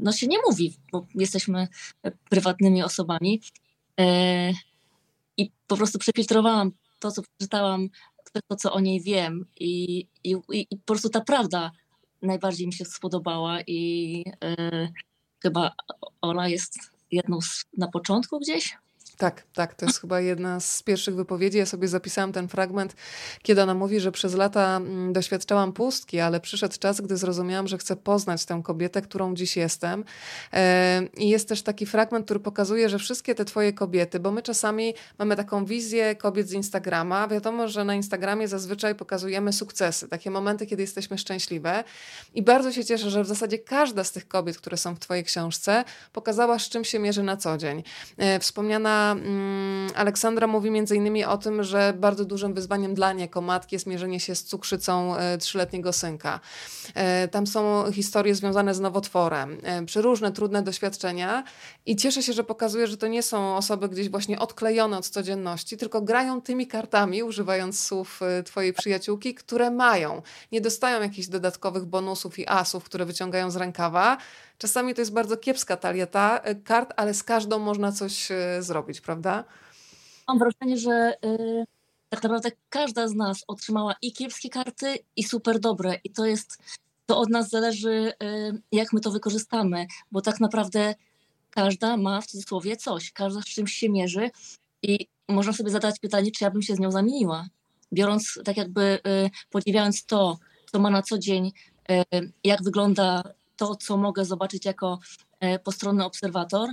no 0.02 0.12
się 0.12 0.28
nie 0.28 0.38
mówi, 0.50 0.78
bo 0.92 1.06
jesteśmy 1.16 1.68
prywatnymi 2.30 2.84
osobami. 2.84 3.42
I 5.38 5.52
po 5.68 5.78
prostu 5.78 6.00
przefiltrowałam 6.00 6.72
to, 7.02 7.12
co 7.12 7.22
przeczytałam, 7.22 7.90
to, 8.48 8.56
co 8.56 8.74
o 8.74 8.80
niej 8.80 9.02
wiem. 9.02 9.46
I, 9.60 10.08
i, 10.24 10.38
i 10.50 10.78
po 10.78 10.86
prostu 10.86 11.10
ta 11.10 11.22
prawda 11.22 11.72
najbardziej 12.22 12.68
mi 12.68 12.74
się 12.74 12.86
spodobała 12.86 13.62
i 13.62 14.18
yy, 14.42 14.94
chyba 15.44 15.72
ona 16.22 16.48
jest 16.48 16.78
jedną 17.12 17.42
z, 17.42 17.66
na 17.78 17.88
początku 17.88 18.40
gdzieś 18.40 18.78
tak, 19.22 19.44
tak, 19.54 19.74
to 19.76 19.86
jest 19.86 20.02
chyba 20.02 20.22
jedna 20.22 20.60
z 20.60 20.84
pierwszych 20.84 21.16
wypowiedzi. 21.16 21.58
Ja 21.58 21.66
sobie 21.66 21.88
zapisałam 21.88 22.32
ten 22.32 22.48
fragment, 22.48 22.96
kiedy 23.44 23.64
ona 23.64 23.74
mówi, 23.74 24.00
że 24.00 24.12
przez 24.12 24.34
lata 24.34 24.78
mm, 24.78 25.14
doświadczałam 25.14 25.74
pustki, 25.74 26.20
ale 26.20 26.40
przyszedł 26.40 26.76
czas, 26.80 27.02
gdy 27.02 27.18
zrozumiałam, 27.18 27.68
że 27.68 27.78
chcę 27.78 27.96
poznać 27.96 28.46
tę 28.46 28.62
kobietę, 28.64 29.02
którą 29.02 29.36
dziś 29.36 29.58
jestem. 29.58 30.04
E, 30.54 31.02
I 31.18 31.30
jest 31.30 31.50
też 31.50 31.62
taki 31.62 31.86
fragment, 31.86 32.26
który 32.26 32.40
pokazuje, 32.40 32.90
że 32.90 33.00
wszystkie 33.00 33.36
te 33.36 33.46
twoje 33.46 33.74
kobiety, 33.74 34.20
bo 34.20 34.32
my 34.32 34.42
czasami 34.42 34.94
mamy 35.20 35.36
taką 35.36 35.66
wizję 35.66 36.16
kobiet 36.16 36.50
z 36.50 36.54
Instagrama. 36.54 37.28
Wiadomo, 37.28 37.68
że 37.68 37.86
na 37.86 37.96
Instagramie 37.96 38.48
zazwyczaj 38.48 38.96
pokazujemy 38.96 39.54
sukcesy, 39.54 40.08
takie 40.08 40.32
momenty, 40.32 40.66
kiedy 40.66 40.82
jesteśmy 40.82 41.18
szczęśliwe. 41.18 41.84
I 42.34 42.42
bardzo 42.42 42.72
się 42.72 42.86
cieszę, 42.86 43.10
że 43.10 43.24
w 43.24 43.28
zasadzie 43.28 43.60
każda 43.60 44.04
z 44.04 44.12
tych 44.12 44.28
kobiet, 44.28 44.58
które 44.58 44.78
są 44.78 44.96
w 44.96 45.00
twojej 45.00 45.24
książce, 45.24 45.84
pokazała, 46.14 46.60
z 46.60 46.70
czym 46.70 46.84
się 46.84 47.00
mierzy 47.00 47.24
na 47.24 47.38
co 47.38 47.58
dzień. 47.58 47.84
E, 48.18 48.40
wspomniana 48.40 49.11
Mm, 49.12 49.90
Aleksandra 49.96 50.48
mówi 50.48 50.72
między 50.72 50.96
innymi 50.96 51.26
o 51.26 51.38
tym, 51.38 51.64
że 51.64 51.94
bardzo 51.98 52.26
dużym 52.26 52.54
wyzwaniem 52.54 52.94
dla 52.94 53.14
niej 53.14 53.22
jako 53.22 53.42
matki 53.42 53.76
jest 53.76 53.88
mierzenie 53.88 54.20
się 54.20 54.36
z 54.36 54.44
cukrzycą 54.44 55.16
e, 55.16 55.38
trzyletniego 55.38 55.94
synka. 55.94 56.40
E, 56.94 57.28
tam 57.28 57.48
są 57.48 57.92
historie 57.92 58.36
związane 58.36 58.74
z 58.74 58.80
nowotworem, 58.80 59.58
e, 59.64 59.86
przeróżne 59.86 60.32
trudne 60.32 60.64
doświadczenia 60.64 61.44
i 61.86 61.96
cieszę 61.96 62.24
się, 62.24 62.34
że 62.34 62.44
pokazuje, 62.44 62.88
że 62.88 62.98
to 62.98 63.08
nie 63.08 63.24
są 63.24 63.56
osoby 63.56 63.90
gdzieś 63.90 64.10
właśnie 64.10 64.40
odklejone 64.40 64.98
od 64.98 65.08
codzienności, 65.08 65.78
tylko 65.78 66.02
grają 66.02 66.42
tymi 66.42 66.68
kartami, 66.68 67.24
używając 67.24 67.80
słów 67.80 68.20
twojej 68.46 68.74
przyjaciółki, 68.74 69.36
które 69.36 69.72
mają. 69.72 70.22
Nie 70.52 70.62
dostają 70.62 71.02
jakichś 71.02 71.28
dodatkowych 71.28 71.86
bonusów 71.86 72.40
i 72.40 72.48
asów, 72.48 72.84
które 72.84 73.06
wyciągają 73.06 73.52
z 73.52 73.56
rękawa, 73.56 74.18
Czasami 74.62 74.94
to 74.94 75.02
jest 75.02 75.14
bardzo 75.14 75.38
kiepska 75.38 75.78
talieta 75.78 76.40
e, 76.44 76.56
kart, 76.56 76.94
ale 76.98 77.14
z 77.14 77.24
każdą 77.24 77.60
można 77.60 77.92
coś 77.92 78.32
e, 78.32 78.64
zrobić, 78.64 79.02
prawda? 79.02 79.44
Mam 80.28 80.40
wrażenie, 80.40 80.78
że 80.78 81.14
yy, 81.24 81.66
tak 82.10 82.24
naprawdę 82.24 82.52
każda 82.70 83.08
z 83.08 83.14
nas 83.14 83.44
otrzymała 83.48 83.96
i 84.02 84.14
kiepskie 84.14 84.50
karty, 84.50 84.98
i 85.16 85.24
super 85.24 85.60
dobre. 85.60 85.96
I 86.04 86.10
to 86.10 86.26
jest, 86.26 86.58
to 87.06 87.18
od 87.18 87.30
nas 87.30 87.50
zależy, 87.50 88.14
yy, 88.22 88.62
jak 88.72 88.94
my 88.94 89.02
to 89.02 89.12
wykorzystamy, 89.12 89.88
bo 90.12 90.22
tak 90.22 90.40
naprawdę 90.40 90.96
każda 91.50 91.98
ma 91.98 92.22
w 92.22 92.28
cudzysłowie 92.28 92.78
coś, 92.78 93.12
każda 93.12 93.42
z 93.42 93.46
czymś 93.46 93.74
się 93.74 93.90
mierzy 93.90 94.32
i 94.84 95.08
można 95.30 95.54
sobie 95.54 95.70
zadać 95.70 96.00
pytanie, 96.00 96.32
czy 96.32 96.44
ja 96.44 96.52
bym 96.52 96.62
się 96.62 96.76
z 96.76 96.80
nią 96.80 96.92
zamieniła. 96.92 97.46
Biorąc, 97.94 98.40
tak 98.46 98.58
jakby 98.58 99.00
podziwiając 99.50 100.06
to, 100.06 100.38
co 100.72 100.80
ma 100.80 100.90
na 100.90 101.02
co 101.02 101.18
dzień, 101.18 101.52
jak 102.44 102.64
wygląda 102.64 103.24
to, 103.62 103.76
co 103.76 103.98
mogę 103.98 104.26
zobaczyć 104.26 104.66
jako 104.66 105.00
e, 105.40 105.60
postronny 105.60 106.06
obserwator, 106.06 106.70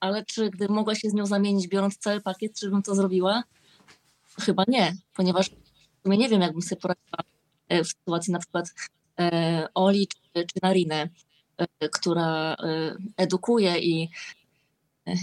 ale 0.00 0.24
czy 0.24 0.50
gdybym 0.50 0.76
mogła 0.76 0.94
się 0.94 1.10
z 1.10 1.14
nią 1.14 1.26
zamienić, 1.26 1.68
biorąc 1.68 1.98
cały 1.98 2.20
pakiet, 2.20 2.58
czy 2.58 2.70
bym 2.70 2.82
to 2.82 2.94
zrobiła? 2.94 3.42
Chyba 4.40 4.64
nie, 4.68 4.96
ponieważ 5.14 5.50
nie 6.04 6.28
wiem, 6.28 6.40
jakbym 6.40 6.62
sobie 6.62 6.80
poradziła 6.80 7.18
e, 7.68 7.84
w 7.84 7.88
sytuacji 7.88 8.32
na 8.32 8.38
przykład 8.38 8.74
e, 9.20 9.68
Oli 9.74 10.08
czy, 10.08 10.46
czy 10.46 10.60
która 11.92 12.56
edukuje 13.16 13.78
i, 13.78 14.10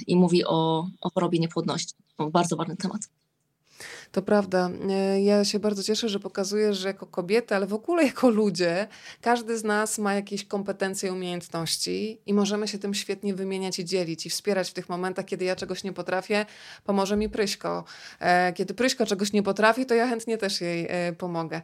i 0.08 0.16
mówi 0.16 0.46
o, 0.46 0.88
o 1.02 1.10
chorobie 1.10 1.40
niepłodności. 1.40 1.94
To 2.18 2.30
bardzo 2.30 2.56
ważny 2.56 2.78
temat. 2.78 3.02
To 4.14 4.22
prawda. 4.22 4.70
E, 4.90 5.22
ja 5.22 5.46
się 5.46 5.60
bardzo 5.60 5.84
cieszę, 5.84 6.10
że 6.10 6.20
pokazujesz, 6.20 6.78
że 6.78 6.88
jako 6.88 7.06
kobiety, 7.06 7.56
ale 7.56 7.68
w 7.68 7.74
ogóle 7.74 8.04
jako 8.04 8.30
ludzie, 8.30 8.88
każdy 9.22 9.58
z 9.58 9.64
nas 9.64 10.00
ma 10.00 10.14
jakieś 10.14 10.46
kompetencje, 10.46 11.14
umiejętności 11.14 12.22
i 12.26 12.34
możemy 12.34 12.68
się 12.68 12.80
tym 12.80 12.94
świetnie 12.94 13.34
wymieniać 13.34 13.80
i 13.80 13.86
dzielić 13.86 14.26
i 14.26 14.30
wspierać 14.30 14.70
w 14.70 14.74
tych 14.74 14.90
momentach, 14.90 15.26
kiedy 15.26 15.46
ja 15.46 15.56
czegoś 15.56 15.84
nie 15.84 15.94
potrafię, 15.94 16.46
pomoże 16.84 17.18
mi 17.18 17.30
Pryśko. 17.30 17.84
E, 18.20 18.54
kiedy 18.54 18.74
Pryśko 18.74 19.06
czegoś 19.06 19.34
nie 19.34 19.44
potrafi, 19.44 19.86
to 19.86 19.96
ja 19.96 20.08
chętnie 20.08 20.38
też 20.38 20.62
jej 20.62 20.88
e, 20.90 21.14
pomogę. 21.14 21.62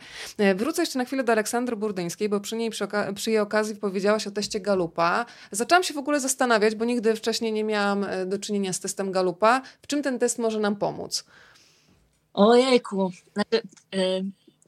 Wrócę 0.55 0.81
jeszcze 0.81 0.99
na 0.99 1.05
chwilę 1.05 1.23
do 1.23 1.31
Aleksandry 1.31 1.75
Burdyńskiej, 1.75 2.29
bo 2.29 2.39
przy 2.39 2.55
niej 2.55 2.69
przy, 2.69 2.83
oka 2.83 3.13
przy 3.13 3.31
jej 3.31 3.39
okazji 3.39 3.75
powiedziałaś 3.75 4.27
o 4.27 4.31
teście 4.31 4.59
Galupa. 4.59 5.25
Zaczęłam 5.51 5.83
się 5.83 5.93
w 5.93 5.97
ogóle 5.97 6.19
zastanawiać, 6.19 6.75
bo 6.75 6.85
nigdy 6.85 7.15
wcześniej 7.15 7.51
nie 7.51 7.63
miałam 7.63 8.05
do 8.25 8.39
czynienia 8.39 8.73
z 8.73 8.79
testem 8.79 9.11
Galupa. 9.11 9.61
W 9.81 9.87
czym 9.87 10.03
ten 10.03 10.19
test 10.19 10.39
może 10.39 10.59
nam 10.59 10.75
pomóc? 10.75 11.25
Ojejku, 12.39 13.12
znaczy, 13.34 13.67
y, 13.96 14.25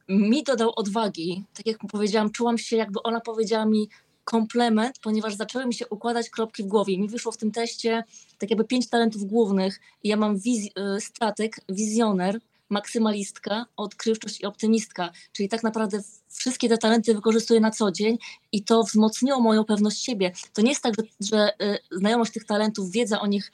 mi 0.10 0.44
dodał 0.44 0.72
odwagi. 0.76 1.44
Tak 1.54 1.66
jak 1.66 1.78
powiedziałam, 1.92 2.32
czułam 2.32 2.58
się, 2.58 2.78
jakby 2.78 3.04
ona 3.04 3.20
powiedziała 3.22 3.66
mi 3.66 3.90
komplement, 4.24 5.00
ponieważ 5.00 5.36
zaczęły 5.36 5.66
mi 5.66 5.74
się 5.74 5.88
układać 5.88 6.30
kropki 6.30 6.64
w 6.64 6.68
głowie. 6.68 6.98
Mi 7.00 7.08
wyszło 7.10 7.32
w 7.32 7.38
tym 7.38 7.52
teście 7.52 8.04
tak 8.38 8.50
jakby 8.50 8.66
pięć 8.66 8.90
talentów 8.90 9.24
głównych. 9.26 9.80
Ja 10.04 10.18
mam 10.18 10.38
wiz- 10.38 10.70
y, 10.98 11.02
stratek, 11.02 11.56
wizjoner, 11.70 12.40
maksymalistka, 12.70 13.66
odkrywczość 13.78 14.42
i 14.42 14.46
optymistka. 14.46 15.12
Czyli 15.32 15.50
tak 15.50 15.64
naprawdę 15.64 16.02
wszystkie 16.30 16.70
te 16.70 16.78
talenty 16.78 17.14
wykorzystuję 17.16 17.60
na 17.60 17.72
co 17.72 17.92
dzień 17.92 18.18
i 18.52 18.64
to 18.64 18.84
wzmocniło 18.84 19.40
moją 19.40 19.66
pewność 19.66 20.04
siebie. 20.06 20.32
To 20.54 20.62
nie 20.62 20.70
jest 20.70 20.84
tak, 20.84 20.94
że, 20.96 21.04
że 21.20 21.50
y, 21.66 21.78
znajomość 21.92 22.32
tych 22.32 22.46
talentów, 22.46 22.92
wiedza 22.92 23.22
o 23.22 23.28
nich 23.28 23.52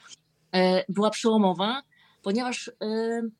y, 0.56 0.58
była 0.88 1.10
przełomowa, 1.10 1.82
ponieważ 2.22 2.68
y, 2.68 3.30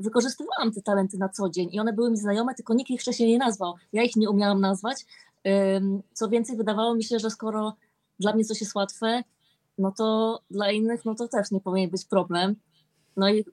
wykorzystywałam 0.00 0.72
te 0.72 0.82
talenty 0.82 1.18
na 1.18 1.28
co 1.28 1.50
dzień 1.50 1.68
i 1.72 1.80
one 1.80 1.92
były 1.92 2.10
mi 2.10 2.16
znajome, 2.16 2.54
tylko 2.54 2.74
nikt 2.74 2.90
ich 2.90 3.00
wcześniej 3.00 3.28
nie 3.28 3.38
nazwał. 3.38 3.74
Ja 3.92 4.02
ich 4.02 4.16
nie 4.16 4.30
umiałam 4.30 4.60
nazwać. 4.60 5.06
Co 6.12 6.28
więcej, 6.28 6.56
wydawało 6.56 6.94
mi 6.94 7.04
się, 7.04 7.18
że 7.18 7.30
skoro 7.30 7.76
dla 8.20 8.34
mnie 8.34 8.44
coś 8.44 8.60
jest 8.60 8.74
łatwe, 8.74 9.22
no 9.78 9.92
to 9.92 10.40
dla 10.50 10.70
innych, 10.70 11.04
no 11.04 11.14
to 11.14 11.28
też 11.28 11.50
nie 11.50 11.60
powinien 11.60 11.90
być 11.90 12.04
problem. 12.04 12.56
No 13.16 13.28
i 13.30 13.44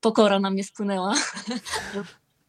pokora 0.00 0.40
na 0.40 0.50
mnie 0.50 0.64
spłynęła. 0.64 1.14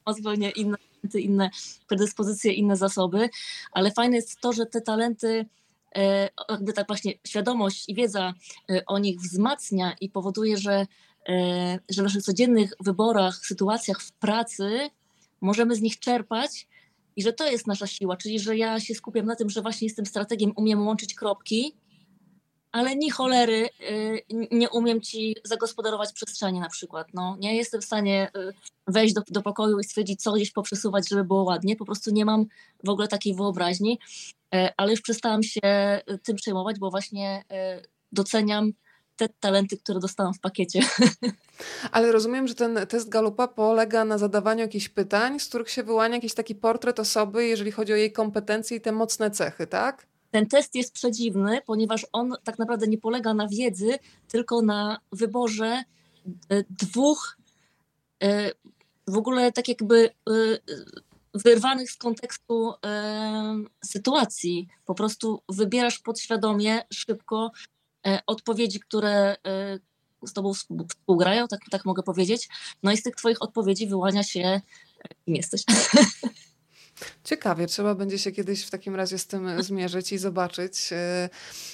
Mam 0.06 0.16
zupełnie 0.18 0.50
inne, 0.50 0.78
inne 1.14 1.50
predyspozycje, 1.88 2.54
inne 2.54 2.78
zasoby, 2.78 3.30
ale 3.72 3.92
fajne 3.92 4.16
jest 4.16 4.42
to, 4.42 4.54
że 4.54 4.66
te 4.66 4.82
talenty 4.82 5.46
e, 5.96 6.30
jakby 6.50 6.74
tak 6.74 6.88
właśnie 6.88 7.14
świadomość 7.28 7.90
i 7.90 7.96
wiedza 7.96 8.34
e, 8.70 8.86
o 8.86 9.00
nich 9.00 9.20
wzmacnia 9.20 9.96
i 10.02 10.10
powoduje, 10.10 10.58
że, 10.58 10.86
że 11.90 12.02
w 12.02 12.04
naszych 12.04 12.24
codziennych 12.24 12.74
wyborach, 12.80 13.46
sytuacjach 13.46 14.02
w 14.02 14.12
pracy 14.12 14.90
możemy 15.42 15.76
z 15.76 15.82
nich 15.82 16.00
czerpać 16.00 16.68
i 17.16 17.24
że 17.24 17.34
to 17.34 17.52
jest 17.52 17.68
nasza 17.68 17.88
siła, 17.88 18.18
czyli 18.18 18.40
że 18.40 18.58
ja 18.58 18.80
się 18.80 18.96
skupiam 18.96 19.26
na 19.26 19.36
tym, 19.36 19.50
że 19.50 19.62
właśnie 19.62 19.88
jestem 19.88 20.06
strategiem, 20.06 20.52
umiem 20.56 20.88
łączyć 20.88 21.16
kropki, 21.16 21.76
ale 22.72 22.96
ni 22.96 23.10
cholery 23.10 23.70
y, 23.82 24.22
nie 24.52 24.70
umiem 24.70 25.02
ci 25.02 25.36
zagospodarować 25.44 26.14
przestrzeni 26.14 26.60
na 26.60 26.70
przykład. 26.70 27.08
No, 27.14 27.38
nie 27.40 27.56
jestem 27.56 27.82
w 27.82 27.86
stanie 27.86 28.32
y, 28.38 28.54
wejść 28.88 29.14
do, 29.14 29.22
do 29.28 29.42
pokoju 29.42 29.80
i 29.80 29.84
stwierdzić, 29.84 30.22
co 30.22 30.34
gdzieś 30.34 30.52
poprzesuwać, 30.52 31.10
żeby 31.10 31.24
było 31.24 31.44
ładnie. 31.44 31.76
Po 31.76 31.86
prostu 31.86 32.12
nie 32.12 32.26
mam 32.26 32.46
w 32.84 32.90
ogóle 32.90 33.08
takiej 33.08 33.36
wyobraźni, 33.36 34.00
e, 34.54 34.74
ale 34.78 34.92
już 34.92 35.02
przestałam 35.02 35.44
się 35.44 35.62
tym 36.24 36.36
przejmować, 36.36 36.80
bo 36.80 36.92
właśnie 36.92 37.44
doceniam 38.12 38.72
te 39.16 39.30
talenty, 39.30 39.78
które 39.78 40.00
dostałam 40.00 40.34
w 40.34 40.40
pakiecie. 40.40 40.80
Ale 41.92 42.12
rozumiem, 42.12 42.48
że 42.48 42.56
ten 42.56 42.80
test 42.90 43.10
Galupa 43.10 43.48
polega 43.48 44.06
na 44.06 44.18
zadawaniu 44.18 44.62
jakichś 44.62 44.90
pytań, 44.90 45.40
z 45.40 45.48
których 45.48 45.70
się 45.70 45.84
wyłania 45.84 46.16
jakiś 46.16 46.34
taki 46.34 46.56
portret 46.56 47.00
osoby, 47.00 47.48
jeżeli 47.48 47.72
chodzi 47.72 47.94
o 47.94 47.96
jej 47.96 48.12
kompetencje 48.12 48.78
i 48.78 48.82
te 48.82 48.92
mocne 48.92 49.32
cechy, 49.32 49.68
tak? 49.68 50.08
Ten 50.32 50.48
test 50.48 50.76
jest 50.76 50.94
przedziwny, 50.94 51.62
ponieważ 51.66 52.06
on 52.12 52.34
tak 52.44 52.60
naprawdę 52.60 52.88
nie 52.88 52.98
polega 52.98 53.34
na 53.34 53.48
wiedzy, 53.48 54.00
tylko 54.28 54.62
na 54.62 54.98
wyborze 55.12 55.84
e, 56.50 56.64
dwóch 56.70 57.38
e, 58.24 58.52
w 59.08 59.18
ogóle 59.18 59.52
tak 59.52 59.68
jakby 59.68 60.10
e, 60.10 60.34
wyrwanych 61.34 61.92
z 61.92 61.98
kontekstu 61.98 62.74
sytuacji. 63.86 64.68
Po 64.86 64.96
prostu 64.96 65.42
wybierasz 65.50 66.00
podświadomie, 66.00 66.82
szybko 66.94 67.52
odpowiedzi, 68.28 68.80
które 68.80 69.36
z 70.28 70.34
tobą 70.34 70.54
współgrają, 70.90 71.48
tak, 71.48 71.60
tak 71.72 71.86
mogę 71.86 72.04
powiedzieć. 72.04 72.50
No 72.84 72.92
i 72.92 72.98
z 72.98 73.04
tych 73.04 73.16
twoich 73.16 73.42
odpowiedzi 73.42 73.88
wyłania 73.88 74.24
się, 74.24 74.62
kim 75.26 75.36
jesteś. 75.36 75.64
Ciekawie, 77.24 77.68
trzeba 77.68 77.96
będzie 77.96 78.20
się 78.20 78.32
kiedyś 78.32 78.64
w 78.64 78.70
takim 78.70 78.96
razie 78.96 79.18
z 79.18 79.28
tym 79.28 79.64
zmierzyć 79.64 80.12
i 80.12 80.18
zobaczyć. 80.18 80.90
E, 80.92 81.30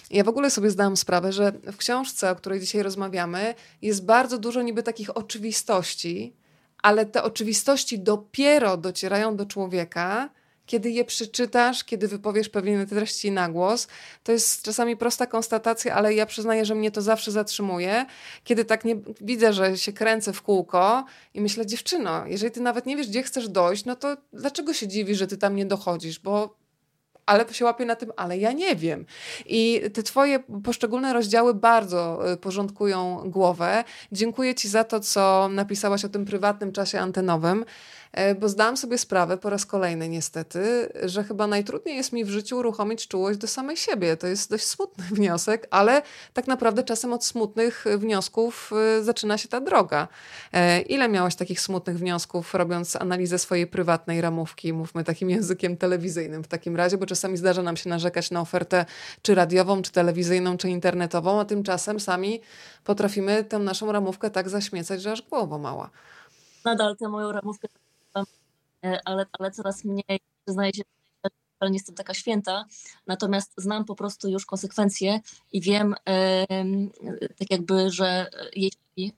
ja 0.09 0.23
w 0.23 0.27
ogóle 0.27 0.51
sobie 0.51 0.69
zdałam 0.69 0.97
sprawę, 0.97 1.33
że 1.33 1.51
w 1.51 1.77
książce, 1.77 2.31
o 2.31 2.35
której 2.35 2.59
dzisiaj 2.59 2.83
rozmawiamy, 2.83 3.55
jest 3.81 4.05
bardzo 4.05 4.37
dużo 4.37 4.61
niby 4.61 4.83
takich 4.83 5.17
oczywistości, 5.17 6.35
ale 6.81 7.05
te 7.05 7.23
oczywistości 7.23 7.99
dopiero 7.99 8.77
docierają 8.77 9.35
do 9.35 9.45
człowieka, 9.45 10.29
kiedy 10.71 10.89
je 10.91 11.05
przeczytasz, 11.05 11.83
kiedy 11.83 12.07
wypowiesz 12.07 12.49
pewne 12.49 12.87
treści 12.87 13.31
na 13.31 13.49
głos. 13.49 13.87
To 14.23 14.31
jest 14.31 14.63
czasami 14.63 14.97
prosta 14.97 15.25
konstatacja, 15.27 15.95
ale 15.95 16.13
ja 16.13 16.25
przyznaję, 16.25 16.65
że 16.65 16.75
mnie 16.75 16.91
to 16.91 17.01
zawsze 17.01 17.31
zatrzymuje, 17.31 18.05
kiedy 18.43 18.65
tak 18.65 18.85
nie 18.85 18.95
widzę, 19.21 19.53
że 19.53 19.77
się 19.77 19.93
kręcę 19.93 20.33
w 20.33 20.41
kółko 20.41 21.05
i 21.33 21.41
myślę, 21.41 21.65
dziewczyno, 21.65 22.25
jeżeli 22.27 22.51
ty 22.51 22.61
nawet 22.61 22.85
nie 22.85 22.97
wiesz, 22.97 23.07
gdzie 23.07 23.23
chcesz 23.23 23.49
dojść, 23.49 23.85
no 23.85 23.95
to 23.95 24.17
dlaczego 24.33 24.73
się 24.73 24.87
dziwisz, 24.87 25.17
że 25.17 25.27
ty 25.27 25.37
tam 25.37 25.55
nie 25.55 25.65
dochodzisz? 25.65 26.19
Bo 26.19 26.61
ale 27.25 27.53
się 27.53 27.65
łapię 27.65 27.85
na 27.85 27.95
tym, 27.95 28.11
ale 28.17 28.37
ja 28.37 28.51
nie 28.51 28.75
wiem. 28.75 29.05
I 29.45 29.81
te 29.93 30.03
twoje 30.03 30.39
poszczególne 30.63 31.13
rozdziały 31.13 31.53
bardzo 31.53 32.31
y, 32.33 32.37
porządkują 32.37 33.23
głowę. 33.25 33.83
Dziękuję 34.11 34.55
ci 34.55 34.69
za 34.69 34.83
to, 34.83 34.99
co 34.99 35.49
napisałaś 35.51 36.05
o 36.05 36.09
tym 36.09 36.25
prywatnym 36.25 36.71
czasie 36.71 36.99
antenowym. 36.99 37.65
E, 38.13 38.35
bo 38.35 38.49
zdałam 38.49 38.77
sobie 38.77 38.97
sprawę 38.97 39.37
po 39.37 39.49
raz 39.49 39.65
kolejny 39.65 40.09
niestety, 40.09 40.89
że 41.03 41.23
chyba 41.23 41.47
najtrudniej 41.47 41.95
jest 41.95 42.13
mi 42.13 42.25
w 42.25 42.29
życiu 42.29 42.57
uruchomić 42.57 43.07
czułość 43.07 43.39
do 43.39 43.47
samej 43.47 43.77
siebie. 43.77 44.17
To 44.17 44.27
jest 44.27 44.49
dość 44.49 44.65
smutny 44.65 45.03
wniosek, 45.17 45.67
ale 45.69 46.01
tak 46.33 46.47
naprawdę 46.47 46.83
czasem 46.83 47.13
od 47.13 47.25
smutnych 47.25 47.85
wniosków 47.97 48.71
e, 48.99 49.03
zaczyna 49.03 49.37
się 49.37 49.47
ta 49.47 49.61
droga. 49.61 50.07
E, 50.53 50.81
ile 50.81 51.09
miałaś 51.09 51.35
takich 51.35 51.61
smutnych 51.61 51.97
wniosków, 51.97 52.53
robiąc 52.53 52.95
analizę 52.95 53.39
swojej 53.39 53.67
prywatnej 53.67 54.21
ramówki, 54.21 54.73
mówmy 54.73 55.03
takim 55.03 55.29
językiem 55.35 55.77
telewizyjnym 55.77 56.43
w 56.43 56.47
takim 56.47 56.75
razie, 56.75 56.97
bo 56.97 57.05
czasami 57.05 57.37
zdarza 57.37 57.61
nam 57.61 57.77
się 57.77 57.89
narzekać 57.89 58.31
na 58.31 58.41
ofertę 58.41 58.85
czy 59.21 59.35
radiową, 59.35 59.81
czy 59.81 59.91
telewizyjną, 59.91 60.57
czy 60.57 60.69
internetową, 60.69 61.39
a 61.39 61.45
tymczasem 61.45 61.99
sami 61.99 62.41
potrafimy 62.83 63.43
tę 63.43 63.59
naszą 63.59 63.91
ramówkę 63.91 64.29
tak 64.29 64.49
zaśmiecać, 64.49 65.01
że 65.01 65.11
aż 65.11 65.21
głowa 65.21 65.57
mała. 65.57 65.89
Nadal 66.65 66.97
tę 66.97 67.09
moją 67.09 67.31
ramówkę 67.31 67.67
ale, 69.05 69.25
ale 69.39 69.51
coraz 69.51 69.85
mniej 69.85 70.19
przyznaję 70.45 70.71
się, 70.73 70.83
że 71.61 71.69
nie 71.69 71.77
jestem 71.77 71.95
taka 71.95 72.13
święta, 72.13 72.65
natomiast 73.07 73.53
znam 73.57 73.85
po 73.85 73.95
prostu 73.95 74.29
już 74.29 74.45
konsekwencje 74.45 75.19
i 75.51 75.61
wiem 75.61 75.95
tak 77.37 77.51
jakby, 77.51 77.91
że 77.91 78.27
jeśli 78.55 79.13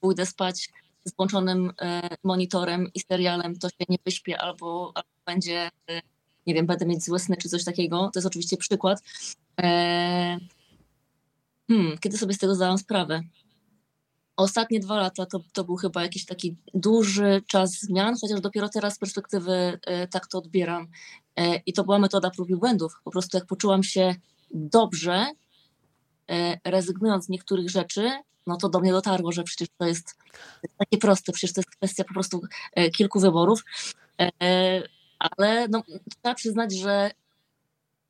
pójdę 0.00 0.26
spać 0.26 0.70
z 1.04 1.16
włączonym 1.16 1.72
e, 1.80 2.08
monitorem 2.22 2.90
i 2.94 3.00
serialem, 3.00 3.58
to 3.58 3.68
się 3.68 3.84
nie 3.88 3.98
wyśpię 4.04 4.40
albo, 4.40 4.92
albo 4.94 5.08
będzie, 5.26 5.70
e, 5.88 6.00
nie 6.46 6.54
wiem, 6.54 6.66
będę 6.66 6.86
mieć 6.86 7.04
złe 7.04 7.18
sny 7.18 7.36
czy 7.36 7.48
coś 7.48 7.64
takiego. 7.64 8.10
To 8.12 8.18
jest 8.18 8.26
oczywiście 8.26 8.56
przykład. 8.56 9.02
Hmm, 11.68 11.98
kiedy 12.00 12.18
sobie 12.18 12.34
z 12.34 12.38
tego 12.38 12.54
zdałam 12.54 12.78
sprawę? 12.78 13.20
Ostatnie 14.42 14.80
dwa 14.80 14.96
lata 14.96 15.26
to, 15.26 15.40
to 15.52 15.64
był 15.64 15.76
chyba 15.76 16.02
jakiś 16.02 16.26
taki 16.26 16.56
duży 16.74 17.42
czas 17.46 17.80
zmian, 17.80 18.14
chociaż 18.20 18.40
dopiero 18.40 18.68
teraz 18.68 18.94
z 18.94 18.98
perspektywy 18.98 19.78
e, 19.86 20.08
tak 20.08 20.26
to 20.26 20.38
odbieram. 20.38 20.88
E, 21.36 21.56
I 21.56 21.72
to 21.72 21.84
była 21.84 21.98
metoda 21.98 22.30
prób 22.30 22.50
i 22.50 22.56
błędów. 22.56 22.92
Po 23.04 23.10
prostu 23.10 23.36
jak 23.36 23.46
poczułam 23.46 23.82
się 23.82 24.14
dobrze, 24.50 25.26
e, 26.30 26.58
rezygnując 26.64 27.24
z 27.24 27.28
niektórych 27.28 27.70
rzeczy, 27.70 28.10
no 28.46 28.56
to 28.56 28.68
do 28.68 28.80
mnie 28.80 28.92
dotarło, 28.92 29.32
że 29.32 29.44
przecież 29.44 29.68
to 29.78 29.86
jest 29.86 30.16
takie 30.78 30.98
proste, 30.98 31.32
przecież 31.32 31.54
to 31.54 31.60
jest 31.60 31.70
kwestia 31.70 32.04
po 32.04 32.14
prostu 32.14 32.40
kilku 32.96 33.20
wyborów. 33.20 33.64
Ale 35.18 35.68
no, 35.68 35.82
trzeba 36.22 36.34
przyznać, 36.34 36.74
że 36.74 37.10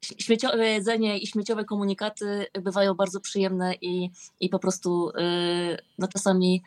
śmieciowe 0.03 0.69
jedzenie 0.69 1.19
i 1.19 1.27
śmieciowe 1.27 1.65
komunikaty 1.65 2.47
bywają 2.63 2.95
bardzo 2.95 3.21
przyjemne 3.21 3.75
i, 3.75 4.11
i 4.41 4.49
po 4.49 4.59
prostu 4.59 5.11
y, 5.11 5.13
no 5.99 6.09
czasami 6.09 6.63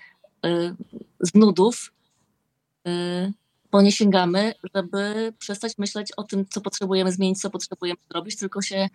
y, 0.45 0.75
z 1.19 1.33
nudów 1.35 1.93
y, 2.87 3.33
po 3.69 3.81
nie 3.81 3.91
sięgamy, 3.91 4.53
żeby 4.75 5.33
przestać 5.39 5.77
myśleć 5.77 6.11
o 6.17 6.23
tym, 6.23 6.45
co 6.49 6.61
potrzebujemy 6.61 7.11
zmienić, 7.11 7.41
co 7.41 7.49
potrzebujemy 7.49 7.99
zrobić, 8.11 8.37
tylko 8.37 8.61
się 8.61 8.89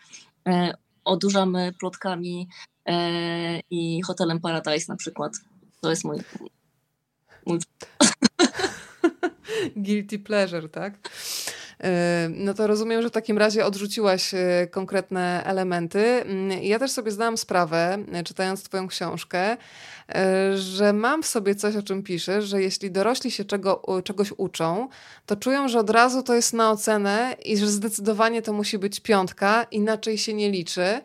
odurzamy 1.04 1.72
plotkami 1.78 2.48
i 3.70 4.02
hotelem 4.02 4.40
Paradise 4.40 4.92
na 4.92 4.96
przykład. 4.96 5.32
To 5.80 5.90
jest 5.90 6.04
mój, 6.04 6.18
mój... 7.46 7.58
Guilty 9.76 10.18
pleasure, 10.18 10.68
tak? 10.68 11.10
No 12.30 12.54
to 12.54 12.66
rozumiem, 12.66 13.02
że 13.02 13.08
w 13.08 13.12
takim 13.12 13.38
razie 13.38 13.64
odrzuciłaś 13.64 14.34
e, 14.34 14.66
konkretne 14.70 15.42
elementy. 15.44 16.00
Mm, 16.00 16.62
ja 16.62 16.78
też 16.78 16.90
sobie 16.90 17.10
zdałam 17.10 17.36
sprawę, 17.36 17.98
e, 18.12 18.22
czytając 18.22 18.62
Twoją 18.62 18.88
książkę, 18.88 19.56
że 20.54 20.92
mam 20.92 21.22
w 21.22 21.26
sobie 21.26 21.54
coś, 21.54 21.76
o 21.76 21.82
czym 21.82 22.02
piszesz, 22.02 22.44
że 22.44 22.62
jeśli 22.62 22.90
dorośli 22.90 23.30
się 23.30 23.44
czego, 23.44 23.82
czegoś 24.04 24.32
uczą, 24.36 24.88
to 25.26 25.36
czują, 25.36 25.68
że 25.68 25.78
od 25.78 25.90
razu 25.90 26.22
to 26.22 26.34
jest 26.34 26.52
na 26.52 26.70
ocenę 26.70 27.36
i 27.44 27.56
że 27.56 27.66
zdecydowanie 27.66 28.42
to 28.42 28.52
musi 28.52 28.78
być 28.78 29.00
piątka, 29.00 29.66
inaczej 29.70 30.18
się 30.18 30.34
nie 30.34 30.50
liczy. 30.50 31.00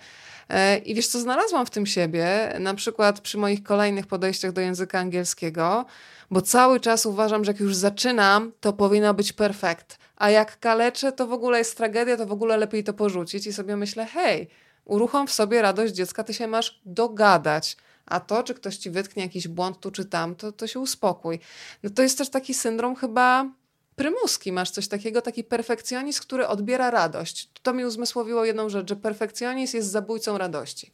I 0.85 0.95
wiesz, 0.95 1.07
co 1.07 1.19
znalazłam 1.19 1.65
w 1.65 1.69
tym 1.69 1.85
siebie, 1.85 2.53
na 2.59 2.73
przykład 2.73 3.21
przy 3.21 3.37
moich 3.37 3.63
kolejnych 3.63 4.07
podejściach 4.07 4.51
do 4.51 4.61
języka 4.61 4.99
angielskiego, 4.99 5.85
bo 6.31 6.41
cały 6.41 6.79
czas 6.79 7.05
uważam, 7.05 7.45
że 7.45 7.51
jak 7.51 7.59
już 7.59 7.75
zaczynam, 7.75 8.51
to 8.59 8.73
powinno 8.73 9.13
być 9.13 9.33
perfekt 9.33 9.97
a 10.15 10.29
jak 10.29 10.59
kaleczę, 10.59 11.11
to 11.11 11.27
w 11.27 11.33
ogóle 11.33 11.57
jest 11.57 11.77
tragedia, 11.77 12.17
to 12.17 12.25
w 12.25 12.31
ogóle 12.31 12.57
lepiej 12.57 12.83
to 12.83 12.93
porzucić 12.93 13.47
i 13.47 13.53
sobie 13.53 13.75
myślę, 13.75 14.05
hej, 14.05 14.47
uruchom 14.85 15.27
w 15.27 15.31
sobie 15.31 15.61
radość 15.61 15.93
dziecka, 15.93 16.23
ty 16.23 16.33
się 16.33 16.47
masz 16.47 16.81
dogadać. 16.85 17.77
A 18.05 18.19
to, 18.19 18.43
czy 18.43 18.53
ktoś 18.53 18.77
ci 18.77 18.89
wytknie 18.89 19.23
jakiś 19.23 19.47
błąd 19.47 19.79
tu 19.79 19.91
czy 19.91 20.05
tam, 20.05 20.35
to, 20.35 20.51
to 20.51 20.67
się 20.67 20.79
uspokój. 20.79 21.39
No 21.83 21.89
to 21.89 22.01
jest 22.01 22.17
też 22.17 22.29
taki 22.29 22.53
syndrom 22.53 22.95
chyba 22.95 23.49
prymuski. 23.95 24.51
Masz 24.51 24.71
coś 24.71 24.87
takiego, 24.87 25.21
taki 25.21 25.43
perfekcjonizm, 25.43 26.21
który 26.21 26.47
odbiera 26.47 26.91
radość. 26.91 27.49
To 27.63 27.73
mi 27.73 27.85
uzmysłowiło 27.85 28.45
jedną 28.45 28.69
rzecz, 28.69 28.89
że 28.89 28.95
perfekcjonizm 28.95 29.77
jest 29.77 29.91
zabójcą 29.91 30.37
radości. 30.37 30.91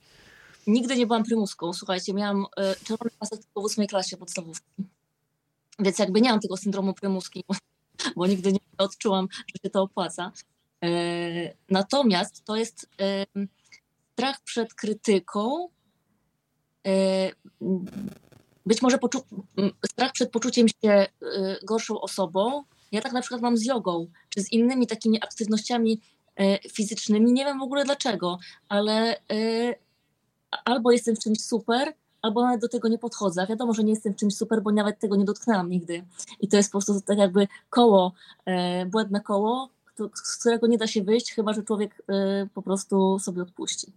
Nigdy 0.67 0.95
nie 0.95 1.07
byłam 1.07 1.23
prymuską. 1.23 1.73
Słuchajcie, 1.73 2.13
miałam 2.13 2.41
y, 2.41 2.85
czerwony 2.85 3.11
pasek 3.19 3.39
w 3.41 3.45
8 3.55 3.87
klasie 3.87 4.17
podstawówki. 4.17 4.71
Więc 5.79 5.99
jakby 5.99 6.21
nie 6.21 6.29
mam 6.29 6.39
tego 6.39 6.57
syndromu 6.57 6.93
prymuski, 6.93 7.43
bo 8.15 8.27
nigdy 8.27 8.51
nie 8.51 8.59
odczułam, 8.77 9.27
że 9.31 9.61
się 9.63 9.69
to 9.69 9.81
opłaca. 9.81 10.31
E, 10.83 10.89
natomiast 11.69 12.43
to 12.45 12.55
jest 12.55 12.89
e, 13.01 13.25
strach 14.13 14.41
przed 14.41 14.73
krytyką, 14.73 15.69
być 18.65 18.81
może 18.81 18.97
strach 19.85 20.11
przed 20.11 20.31
poczuciem 20.31 20.67
się 20.67 21.05
gorszą 21.63 22.01
osobą. 22.01 22.63
Ja 22.91 23.01
tak 23.01 23.13
na 23.13 23.21
przykład 23.21 23.41
mam 23.41 23.57
z 23.57 23.65
jogą, 23.65 24.07
czy 24.29 24.41
z 24.41 24.51
innymi 24.51 24.87
takimi 24.87 25.23
aktywnościami 25.23 26.01
fizycznymi. 26.71 27.33
Nie 27.33 27.45
wiem 27.45 27.59
w 27.59 27.63
ogóle 27.63 27.85
dlaczego, 27.85 28.39
ale 28.69 29.21
albo 30.65 30.91
jestem 30.91 31.15
w 31.15 31.19
czymś 31.19 31.41
super, 31.41 31.93
albo 32.21 32.41
nawet 32.41 32.61
do 32.61 32.67
tego 32.67 32.87
nie 32.87 32.97
podchodzę. 32.97 33.47
Wiadomo, 33.47 33.73
że 33.73 33.83
nie 33.83 33.93
jestem 33.93 34.13
w 34.13 34.15
czymś 34.15 34.35
super, 34.35 34.61
bo 34.61 34.71
nawet 34.71 34.99
tego 34.99 35.15
nie 35.15 35.25
dotknęłam 35.25 35.69
nigdy. 35.69 36.05
I 36.39 36.47
to 36.47 36.57
jest 36.57 36.71
po 36.71 36.77
prostu 36.77 37.01
tak 37.01 37.17
jakby 37.17 37.47
koło, 37.69 38.13
błędne 38.87 39.21
koło, 39.21 39.69
z 40.13 40.37
którego 40.39 40.67
nie 40.67 40.77
da 40.77 40.87
się 40.87 41.03
wyjść, 41.03 41.33
chyba 41.33 41.53
że 41.53 41.63
człowiek 41.63 42.01
po 42.53 42.61
prostu 42.61 43.19
sobie 43.19 43.41
odpuści. 43.41 43.93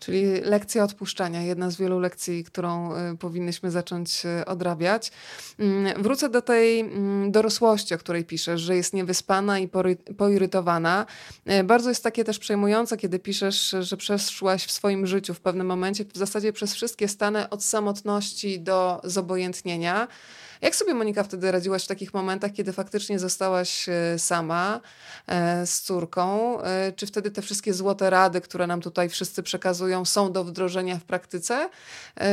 Czyli 0.00 0.40
lekcja 0.40 0.84
odpuszczania, 0.84 1.42
jedna 1.42 1.70
z 1.70 1.76
wielu 1.76 1.98
lekcji, 1.98 2.44
którą 2.44 2.96
y, 2.96 3.16
powinnyśmy 3.16 3.70
zacząć 3.70 4.26
y, 4.26 4.44
odrabiać. 4.44 5.12
Mm, 5.58 6.02
wrócę 6.02 6.28
do 6.28 6.42
tej 6.42 6.80
mm, 6.80 7.32
dorosłości, 7.32 7.94
o 7.94 7.98
której 7.98 8.24
piszesz, 8.24 8.60
że 8.60 8.76
jest 8.76 8.92
niewyspana 8.92 9.58
i 9.58 9.68
poirytowana. 10.16 11.06
Y, 11.50 11.64
bardzo 11.64 11.88
jest 11.88 12.02
takie 12.02 12.24
też 12.24 12.38
przejmujące, 12.38 12.96
kiedy 12.96 13.18
piszesz, 13.18 13.76
że 13.80 13.96
przeszłaś 13.96 14.64
w 14.64 14.72
swoim 14.72 15.06
życiu 15.06 15.34
w 15.34 15.40
pewnym 15.40 15.66
momencie 15.66 16.04
w 16.04 16.18
zasadzie 16.18 16.52
przez 16.52 16.74
wszystkie 16.74 17.08
stany 17.08 17.48
od 17.48 17.64
samotności 17.64 18.60
do 18.60 19.00
zobojętnienia. 19.04 20.08
Jak 20.60 20.76
sobie 20.76 20.94
Monika 20.94 21.22
wtedy 21.22 21.52
radziłaś 21.52 21.84
w 21.84 21.88
takich 21.88 22.14
momentach, 22.14 22.52
kiedy 22.52 22.72
faktycznie 22.72 23.18
zostałaś 23.18 23.88
e, 23.88 24.18
sama 24.18 24.80
e, 25.26 25.66
z 25.66 25.82
córką? 25.82 26.60
E, 26.60 26.92
czy 26.92 27.06
wtedy 27.06 27.30
te 27.30 27.42
wszystkie 27.42 27.74
złote 27.74 28.10
rady, 28.10 28.40
które 28.40 28.66
nam 28.66 28.80
tutaj 28.80 29.08
wszyscy 29.08 29.42
przekazują, 29.42 30.04
są 30.04 30.32
do 30.32 30.44
wdrożenia 30.44 30.98
w 30.98 31.04
praktyce? 31.04 31.68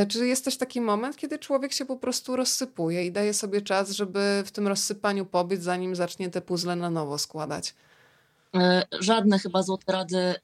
Czy 0.08 0.26
jest 0.26 0.44
też 0.44 0.56
taki 0.56 0.80
moment, 0.80 1.16
kiedy 1.16 1.38
człowiek 1.38 1.72
się 1.72 1.84
po 1.84 1.96
prostu 1.96 2.36
rozsypuje 2.36 3.06
i 3.06 3.12
daje 3.12 3.34
sobie 3.34 3.62
czas, 3.62 3.90
żeby 3.90 4.42
w 4.46 4.50
tym 4.50 4.68
rozsypaniu 4.68 5.26
pobyć, 5.26 5.62
zanim 5.62 5.96
zacznie 5.96 6.30
te 6.30 6.40
puzzle 6.40 6.76
na 6.76 6.90
nowo 6.90 7.18
składać? 7.18 7.74
Żadne 9.00 9.38
chyba 9.38 9.62
złote 9.62 9.92
rady 9.92 10.34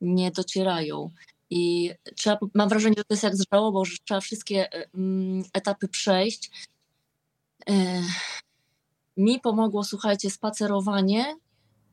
nie 0.00 0.30
docierają. 0.30 1.10
I 1.50 1.90
trzeba, 2.16 2.38
mam 2.54 2.68
wrażenie, 2.68 2.94
że 2.98 3.04
to 3.04 3.14
jest 3.14 3.22
jak 3.22 3.36
z 3.36 3.44
żałobą, 3.52 3.84
że 3.84 3.96
trzeba 4.04 4.20
wszystkie 4.20 4.68
mm, 4.94 5.44
etapy 5.52 5.88
przejść 5.88 6.50
mi 9.16 9.40
pomogło, 9.40 9.84
słuchajcie, 9.84 10.30
spacerowanie. 10.30 11.36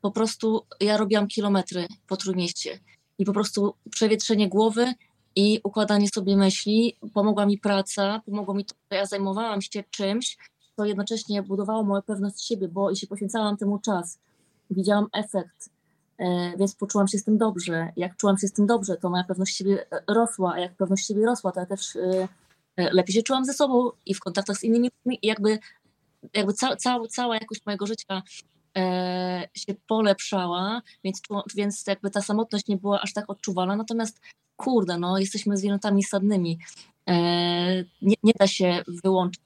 Po 0.01 0.11
prostu 0.11 0.65
ja 0.79 0.97
robiłam 0.97 1.27
kilometry 1.27 1.87
po 2.07 2.17
Trójmieście 2.17 2.79
i 3.17 3.25
po 3.25 3.33
prostu 3.33 3.73
przewietrzenie 3.91 4.49
głowy 4.49 4.93
i 5.35 5.59
układanie 5.63 6.07
sobie 6.09 6.37
myśli. 6.37 6.97
Pomogła 7.13 7.45
mi 7.45 7.57
praca, 7.57 8.21
pomogło 8.25 8.53
mi 8.53 8.65
to, 8.65 8.75
że 8.91 8.97
ja 8.97 9.05
zajmowałam 9.05 9.61
się 9.61 9.83
czymś, 9.91 10.37
co 10.75 10.85
jednocześnie 10.85 11.43
budowało 11.43 11.83
moją 11.83 12.01
pewność 12.01 12.47
siebie, 12.47 12.67
bo 12.67 12.89
jeśli 12.89 13.07
poświęcałam 13.07 13.57
temu 13.57 13.79
czas, 13.79 14.19
widziałam 14.69 15.07
efekt, 15.13 15.69
e, 16.17 16.57
więc 16.57 16.75
poczułam 16.75 17.07
się 17.07 17.17
z 17.17 17.23
tym 17.23 17.37
dobrze. 17.37 17.91
Jak 17.95 18.17
czułam 18.17 18.37
się 18.37 18.47
z 18.47 18.53
tym 18.53 18.65
dobrze, 18.65 18.97
to 18.97 19.09
moja 19.09 19.23
pewność 19.23 19.55
siebie 19.55 19.85
rosła, 20.07 20.53
a 20.53 20.59
jak 20.59 20.75
pewność 20.75 21.07
siebie 21.07 21.25
rosła, 21.25 21.51
to 21.51 21.59
ja 21.59 21.65
też 21.65 21.95
e, 21.95 21.99
E, 22.01 22.27
lepiej 22.77 23.15
się 23.15 23.23
czułam 23.23 23.45
ze 23.45 23.53
sobą 23.53 23.91
i 24.05 24.13
w 24.13 24.19
kontaktach 24.19 24.57
z 24.57 24.63
innymi 24.63 24.89
ludźmi 24.97 25.19
i 25.21 25.27
jakby, 25.27 25.59
jakby 26.33 26.53
ca, 26.53 26.75
ca, 26.75 26.99
cała 27.09 27.35
jakość 27.35 27.65
mojego 27.65 27.87
życia 27.87 28.23
e, 28.77 29.49
się 29.53 29.73
polepszała, 29.87 30.81
więc, 31.03 31.21
więc 31.55 31.87
jakby 31.87 32.09
ta 32.09 32.21
samotność 32.21 32.67
nie 32.67 32.77
była 32.77 33.01
aż 33.01 33.13
tak 33.13 33.29
odczuwalna, 33.29 33.75
natomiast 33.75 34.19
kurde, 34.55 34.97
no 34.97 35.17
jesteśmy 35.17 35.57
zwierzętami 35.57 36.03
sadnymi. 36.03 36.59
E, 37.09 37.15
nie, 38.01 38.15
nie 38.23 38.33
da 38.39 38.47
się 38.47 38.83
wyłączyć 38.87 39.43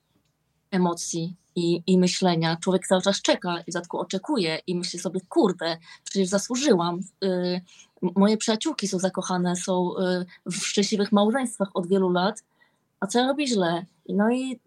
emocji 0.72 1.36
i, 1.56 1.84
i 1.88 1.98
myślenia. 1.98 2.58
Człowiek 2.62 2.88
cały 2.88 3.02
czas 3.02 3.22
czeka 3.22 3.64
i 3.68 3.72
w 3.72 3.96
oczekuje 3.96 4.60
i 4.68 4.76
myśli 4.76 5.00
sobie, 5.00 5.20
kurde, 5.30 5.78
przecież 6.04 6.30
zasłużyłam. 6.30 7.00
Y, 7.24 7.62
moje 8.02 8.38
przyjaciółki 8.38 8.88
są 8.88 9.00
zakochane, 9.00 9.56
są 9.56 9.98
y, 9.98 10.26
w 10.46 10.56
szczęśliwych 10.56 11.12
małżeństwach 11.12 11.70
od 11.74 11.88
wielu 11.88 12.10
lat 12.10 12.44
a 13.02 13.08
co 13.08 13.28
robi 13.28 13.48
źle. 13.48 13.86
No 14.10 14.32
i, 14.32 14.60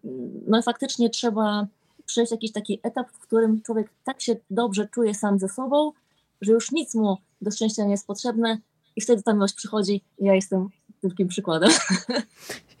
no 0.47 0.59
i 0.59 0.63
faktycznie 0.63 1.09
trzeba 1.09 1.67
przejść 2.05 2.31
jakiś 2.31 2.51
taki 2.51 2.79
etap, 2.83 3.11
w 3.11 3.19
którym 3.19 3.61
człowiek 3.61 3.89
tak 4.03 4.21
się 4.21 4.35
dobrze 4.49 4.87
czuje 4.87 5.13
sam 5.13 5.39
ze 5.39 5.49
sobą, 5.49 5.91
że 6.41 6.51
już 6.51 6.71
nic 6.71 6.95
mu 6.95 7.17
do 7.41 7.51
szczęścia 7.51 7.85
nie 7.85 7.91
jest 7.91 8.07
potrzebne 8.07 8.57
i 8.95 9.01
wtedy 9.01 9.23
ta 9.23 9.33
miłość 9.33 9.53
przychodzi 9.53 10.01
i 10.17 10.25
ja 10.25 10.35
jestem 10.35 10.69
tym 11.17 11.27
przykładem. 11.27 11.69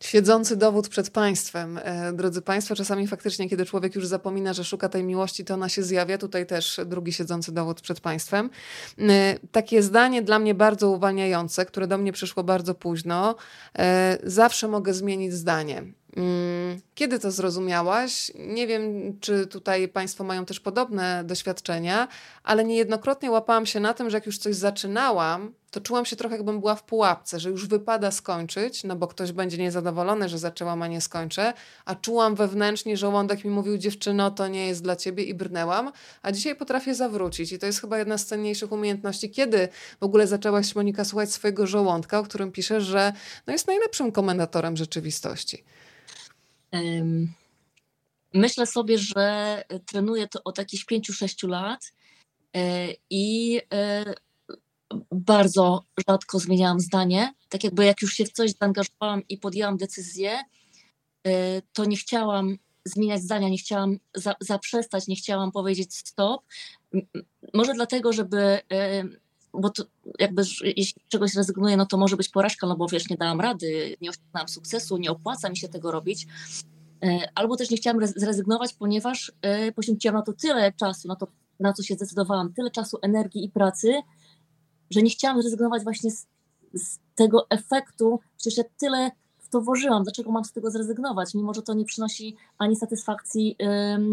Siedzący 0.00 0.56
dowód 0.56 0.88
przed 0.88 1.10
państwem. 1.10 1.78
E, 1.82 2.12
drodzy 2.12 2.42
Państwo, 2.42 2.74
czasami 2.74 3.06
faktycznie, 3.06 3.48
kiedy 3.48 3.66
człowiek 3.66 3.94
już 3.94 4.06
zapomina, 4.06 4.52
że 4.52 4.64
szuka 4.64 4.88
tej 4.88 5.04
miłości, 5.04 5.44
to 5.44 5.54
ona 5.54 5.68
się 5.68 5.82
zjawia. 5.82 6.18
Tutaj 6.18 6.46
też 6.46 6.80
drugi 6.86 7.12
siedzący 7.12 7.52
dowód 7.52 7.80
przed 7.80 8.00
państwem. 8.00 8.50
E, 8.98 9.38
takie 9.52 9.82
zdanie 9.82 10.22
dla 10.22 10.38
mnie 10.38 10.54
bardzo 10.54 10.90
uwalniające, 10.90 11.66
które 11.66 11.86
do 11.86 11.98
mnie 11.98 12.12
przyszło 12.12 12.44
bardzo 12.44 12.74
późno. 12.74 13.36
E, 13.78 14.18
zawsze 14.22 14.68
mogę 14.68 14.94
zmienić 14.94 15.32
zdanie. 15.32 15.82
Mm, 16.16 16.80
kiedy 16.94 17.18
to 17.18 17.30
zrozumiałaś? 17.30 18.32
Nie 18.34 18.66
wiem, 18.66 19.14
czy 19.20 19.46
tutaj 19.46 19.88
Państwo 19.88 20.24
mają 20.24 20.44
też 20.44 20.60
podobne 20.60 21.24
doświadczenia, 21.24 22.08
ale 22.44 22.64
niejednokrotnie 22.64 23.30
łapałam 23.30 23.66
się 23.66 23.80
na 23.80 23.94
tym, 23.94 24.10
że 24.10 24.16
jak 24.16 24.26
już 24.26 24.38
coś 24.38 24.56
zaczynałam, 24.56 25.52
to 25.70 25.80
czułam 25.80 26.04
się 26.04 26.16
trochę, 26.16 26.36
jakbym 26.36 26.60
była 26.60 26.74
w 26.74 26.82
pułapce, 26.82 27.40
że 27.40 27.50
już 27.50 27.66
wypada 27.66 28.10
skończyć, 28.10 28.84
no 28.84 28.96
bo 28.96 29.08
ktoś 29.08 29.32
będzie 29.32 29.58
niezadowolony, 29.58 30.28
że 30.28 30.38
zaczęłam, 30.38 30.82
a 30.82 30.86
nie 30.86 31.00
skończę, 31.00 31.52
a 31.84 31.94
czułam 31.94 32.34
wewnętrznie, 32.34 32.96
żołądek 32.96 33.44
mi 33.44 33.50
mówił, 33.50 33.78
dziewczyno, 33.78 34.30
to 34.30 34.48
nie 34.48 34.66
jest 34.66 34.82
dla 34.82 34.96
ciebie 34.96 35.24
i 35.24 35.34
brnęłam, 35.34 35.92
a 36.22 36.32
dzisiaj 36.32 36.56
potrafię 36.56 36.94
zawrócić 36.94 37.52
i 37.52 37.58
to 37.58 37.66
jest 37.66 37.80
chyba 37.80 37.98
jedna 37.98 38.18
z 38.18 38.26
cenniejszych 38.26 38.72
umiejętności. 38.72 39.30
Kiedy 39.30 39.68
w 40.00 40.04
ogóle 40.04 40.26
zaczęłaś, 40.26 40.74
Monika, 40.74 41.04
słuchać 41.04 41.32
swojego 41.32 41.66
żołądka, 41.66 42.18
o 42.18 42.22
którym 42.22 42.52
piszesz, 42.52 42.84
że 42.84 43.12
no 43.46 43.52
jest 43.52 43.66
najlepszym 43.66 44.12
komendatorem 44.12 44.76
rzeczywistości? 44.76 45.64
Myślę 48.34 48.66
sobie, 48.66 48.98
że 48.98 49.64
trenuję 49.86 50.28
to 50.28 50.42
od 50.44 50.58
jakichś 50.58 50.86
5-6 50.86 51.48
lat 51.48 51.92
e, 52.56 52.88
i 53.10 53.60
e, 53.72 54.14
bardzo 55.12 55.84
rzadko 56.08 56.38
zmieniałam 56.38 56.80
zdanie. 56.80 57.34
Tak 57.48 57.64
jakby 57.64 57.84
jak 57.84 58.02
już 58.02 58.12
się 58.12 58.24
w 58.24 58.32
coś 58.32 58.52
zaangażowałam 58.52 59.22
i 59.28 59.38
podjęłam 59.38 59.76
decyzję, 59.76 60.38
e, 61.26 61.62
to 61.72 61.84
nie 61.84 61.96
chciałam 61.96 62.56
zmieniać 62.84 63.22
zdania, 63.22 63.48
nie 63.48 63.58
chciałam 63.58 63.98
za, 64.14 64.34
zaprzestać, 64.40 65.06
nie 65.06 65.16
chciałam 65.16 65.52
powiedzieć 65.52 65.94
stop. 65.94 66.42
Może 67.54 67.74
dlatego, 67.74 68.12
żeby 68.12 68.58
bo 69.52 69.70
to 69.70 69.84
jakby 70.18 70.42
jeśli 70.62 71.02
czegoś 71.08 71.34
rezygnuję, 71.34 71.76
no 71.76 71.86
to 71.86 71.96
może 71.96 72.16
być 72.16 72.28
porażka, 72.28 72.66
no 72.66 72.76
bo 72.76 72.88
wiesz, 72.88 73.10
nie 73.10 73.16
dałam 73.16 73.40
rady, 73.40 73.96
nie 74.00 74.10
osiągnęłam 74.10 74.48
sukcesu, 74.48 74.96
nie 74.96 75.10
opłaca 75.10 75.48
mi 75.48 75.56
się 75.56 75.68
tego 75.68 75.90
robić. 75.90 76.26
E, 77.02 77.28
albo 77.34 77.56
też 77.56 77.70
nie 77.70 77.76
chciałam 77.76 78.06
zrezygnować, 78.06 78.72
ponieważ 78.74 79.32
e, 79.42 79.72
poświęciłam 79.72 80.14
na 80.14 80.22
to 80.22 80.32
tyle 80.32 80.72
czasu, 80.72 81.08
na 81.08 81.16
to, 81.16 81.26
na 81.60 81.72
co 81.72 81.82
się 81.82 81.94
zdecydowałam, 81.94 82.52
tyle 82.52 82.70
czasu, 82.70 82.98
energii 83.02 83.44
i 83.44 83.50
pracy, 83.50 84.00
że 84.90 85.02
nie 85.02 85.10
chciałam 85.10 85.42
zrezygnować 85.42 85.82
właśnie 85.82 86.10
z, 86.10 86.26
z 86.74 86.98
tego 87.14 87.46
efektu. 87.50 88.20
Przecież 88.36 88.58
ja 88.58 88.64
tyle 88.78 89.10
w 89.38 89.48
to 89.48 89.60
włożyłam, 89.60 90.02
dlaczego 90.02 90.30
mam 90.30 90.44
z 90.44 90.52
tego 90.52 90.70
zrezygnować, 90.70 91.34
mimo 91.34 91.54
że 91.54 91.62
to 91.62 91.74
nie 91.74 91.84
przynosi 91.84 92.36
ani 92.58 92.76
satysfakcji 92.76 93.56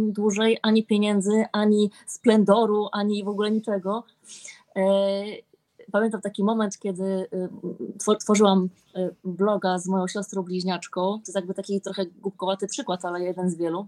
dłużej, 0.08 0.58
ani 0.62 0.86
pieniędzy, 0.86 1.45
ani 1.52 1.91
splendoru, 2.08 2.88
ani 2.91 3.23
w 3.23 3.28
ogóle 3.28 3.52
niczego. 3.52 4.04
E, 4.78 4.82
pamiętam 5.92 6.22
taki 6.22 6.44
moment, 6.44 6.78
kiedy 6.80 7.04
y, 8.10 8.18
tworzyłam 8.20 8.70
y, 8.98 9.16
bloga 9.24 9.80
z 9.80 9.88
moją 9.88 10.08
siostrą 10.08 10.44
bliźniaczką. 10.44 11.02
To 11.02 11.22
jest 11.28 11.36
jakby 11.36 11.54
taki 11.54 11.82
trochę 11.82 12.06
głupkowaty 12.06 12.68
przykład, 12.68 13.06
ale 13.06 13.24
jeden 13.24 13.50
z 13.50 13.56
wielu. 13.56 13.88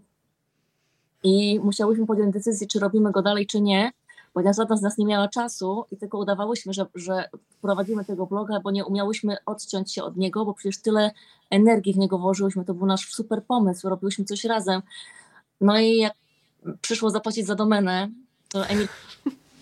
I 1.23 1.59
musiałyśmy 1.63 2.05
podjąć 2.05 2.33
decyzję, 2.33 2.67
czy 2.67 2.79
robimy 2.79 3.11
go 3.11 3.21
dalej, 3.21 3.47
czy 3.47 3.61
nie, 3.61 3.91
ponieważ 4.33 4.57
żadna 4.57 4.77
z 4.77 4.81
nas 4.81 4.97
nie 4.97 5.05
miała 5.05 5.27
czasu 5.27 5.85
i 5.91 5.97
tylko 5.97 6.17
udawałyśmy, 6.17 6.73
że, 6.73 6.85
że 6.95 7.29
prowadzimy 7.61 8.05
tego 8.05 8.25
bloga, 8.25 8.59
bo 8.59 8.71
nie 8.71 8.85
umiałyśmy 8.85 9.37
odciąć 9.45 9.93
się 9.93 10.03
od 10.03 10.17
niego, 10.17 10.45
bo 10.45 10.53
przecież 10.53 10.81
tyle 10.81 11.11
energii 11.49 11.93
w 11.93 11.97
niego 11.97 12.17
włożyłyśmy. 12.17 12.65
To 12.65 12.73
był 12.73 12.87
nasz 12.87 13.09
super 13.09 13.43
pomysł, 13.43 13.89
robiłyśmy 13.89 14.25
coś 14.25 14.43
razem. 14.43 14.81
No 15.61 15.79
i 15.79 15.97
jak 15.97 16.13
przyszło 16.81 17.09
zapłacić 17.09 17.47
za 17.47 17.55
domenę, 17.55 18.09
to 18.49 18.65
Emil, 18.67 18.87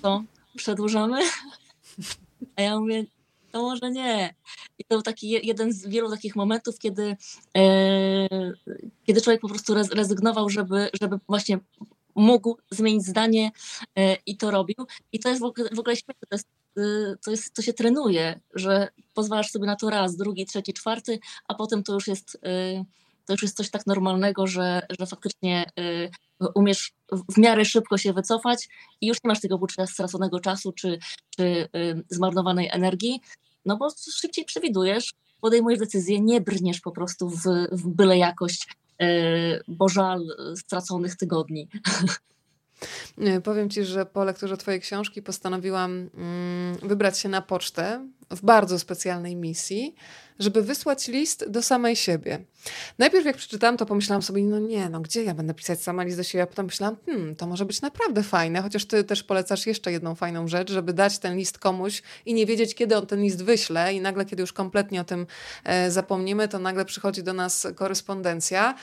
to 0.02 0.24
przedłużamy? 0.58 1.20
A 2.56 2.62
ja 2.62 2.80
mówię, 2.80 3.06
to 3.52 3.62
może 3.62 3.92
nie. 3.92 4.36
I 4.80 4.84
to 4.84 4.96
był 4.96 5.02
taki 5.02 5.30
jeden 5.30 5.74
z 5.74 5.88
wielu 5.88 6.10
takich 6.12 6.36
momentów, 6.36 6.80
kiedy, 6.80 7.18
e, 7.58 8.28
kiedy 9.06 9.22
człowiek 9.22 9.42
po 9.42 9.50
prostu 9.50 9.74
rezygnował, 9.74 10.50
żeby, 10.50 10.90
żeby 11.02 11.20
właśnie 11.28 11.60
mógł 12.16 12.58
zmienić 12.72 13.06
zdanie 13.06 13.52
e, 13.98 14.16
i 14.26 14.38
to 14.38 14.52
robił. 14.52 14.76
I 15.12 15.20
to 15.20 15.30
jest 15.30 15.42
w 15.42 15.46
ogóle, 15.46 15.70
w 15.76 15.80
ogóle 15.80 15.96
to, 15.96 16.28
jest, 16.32 16.48
e, 16.78 16.82
to, 17.26 17.32
jest, 17.32 17.54
to 17.54 17.62
się 17.62 17.74
trenuje, 17.74 18.40
że 18.54 18.88
pozwalasz 19.14 19.52
sobie 19.52 19.66
na 19.66 19.76
to 19.76 19.90
raz, 19.90 20.16
drugi, 20.16 20.46
trzeci, 20.46 20.74
czwarty, 20.74 21.20
a 21.48 21.54
potem 21.54 21.84
to 21.84 21.94
już 21.94 22.08
jest, 22.08 22.38
e, 22.44 22.84
to 23.26 23.34
już 23.34 23.42
jest 23.42 23.58
coś 23.58 23.70
tak 23.70 23.88
normalnego, 23.88 24.48
że, 24.48 24.82
że 25.00 25.06
faktycznie 25.06 25.66
umiesz 26.56 26.94
w 27.12 27.38
miarę 27.38 27.66
szybko 27.66 27.98
się 27.98 28.14
wycofać 28.14 28.70
i 29.02 29.08
już 29.08 29.18
nie 29.24 29.28
masz 29.28 29.42
tego 29.42 29.60
poczucia 29.60 29.88
straconego 29.88 30.40
czasu 30.40 30.72
czy, 30.72 31.00
czy 31.30 31.70
zmarnowanej 32.10 32.70
energii, 32.72 33.22
no 33.66 33.78
bo 33.78 33.88
szybciej 34.12 34.46
przewidujesz, 34.46 35.14
podejmujesz 35.42 35.80
decyzję, 35.80 36.22
nie 36.22 36.42
brniesz 36.42 36.82
po 36.82 36.92
prostu 36.92 37.30
w, 37.30 37.44
w 37.72 37.88
byle 37.88 38.18
jakość, 38.18 38.68
bo 39.68 39.90
żal 39.90 40.26
straconych 40.56 41.16
tygodni. 41.16 41.68
Powiem 43.44 43.70
Ci, 43.70 43.84
że 43.84 44.06
po 44.06 44.24
lekturze 44.24 44.58
Twojej 44.58 44.82
książki 44.82 45.22
postanowiłam 45.22 46.10
mm, 46.18 46.78
wybrać 46.84 47.20
się 47.20 47.30
na 47.30 47.42
pocztę 47.42 48.08
w 48.30 48.42
bardzo 48.42 48.80
specjalnej 48.80 49.36
misji, 49.36 49.96
żeby 50.40 50.62
wysłać 50.62 51.08
list 51.08 51.50
do 51.50 51.62
samej 51.62 51.96
siebie. 51.96 52.40
Najpierw 53.00 53.26
jak 53.26 53.38
przeczytałam, 53.38 53.78
to 53.78 53.86
pomyślałam 53.86 54.22
sobie, 54.22 54.44
no 54.44 54.60
nie, 54.60 54.90
no 54.90 55.02
gdzie 55.02 55.24
ja 55.24 55.34
będę 55.34 55.54
pisać 55.54 55.82
sama 55.82 56.04
list 56.04 56.18
do 56.18 56.24
siebie? 56.24 56.44
A 56.44 56.48
potem 56.48 56.66
myślałam, 56.66 56.98
hmm, 57.06 57.36
to 57.36 57.48
może 57.48 57.66
być 57.66 57.82
naprawdę 57.82 58.24
fajne, 58.24 58.62
chociaż 58.62 58.86
ty 58.86 59.04
też 59.04 59.24
polecasz 59.24 59.68
jeszcze 59.68 59.92
jedną 59.92 60.16
fajną 60.16 60.48
rzecz, 60.48 60.72
żeby 60.72 60.94
dać 60.94 61.20
ten 61.20 61.38
list 61.38 61.60
komuś 61.60 62.02
i 62.26 62.34
nie 62.34 62.46
wiedzieć, 62.46 62.76
kiedy 62.76 62.98
on 62.98 63.08
ten 63.08 63.22
list 63.22 63.44
wyśle 63.44 63.94
i 63.94 64.02
nagle, 64.02 64.26
kiedy 64.26 64.42
już 64.42 64.54
kompletnie 64.54 65.02
o 65.02 65.04
tym 65.04 65.28
e, 65.64 65.92
zapomnimy, 65.92 66.48
to 66.48 66.60
nagle 66.60 66.86
przychodzi 66.86 67.24
do 67.24 67.34
nas 67.34 67.68
korespondencja 67.76 68.76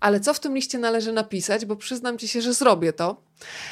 ale 0.00 0.20
co 0.20 0.34
w 0.34 0.40
tym 0.40 0.54
liście 0.54 0.78
należy 0.78 1.12
napisać, 1.12 1.66
bo 1.66 1.76
przyznam 1.76 2.18
ci 2.18 2.28
się, 2.28 2.42
że 2.42 2.54
zrobię 2.54 2.92
to. 2.92 3.30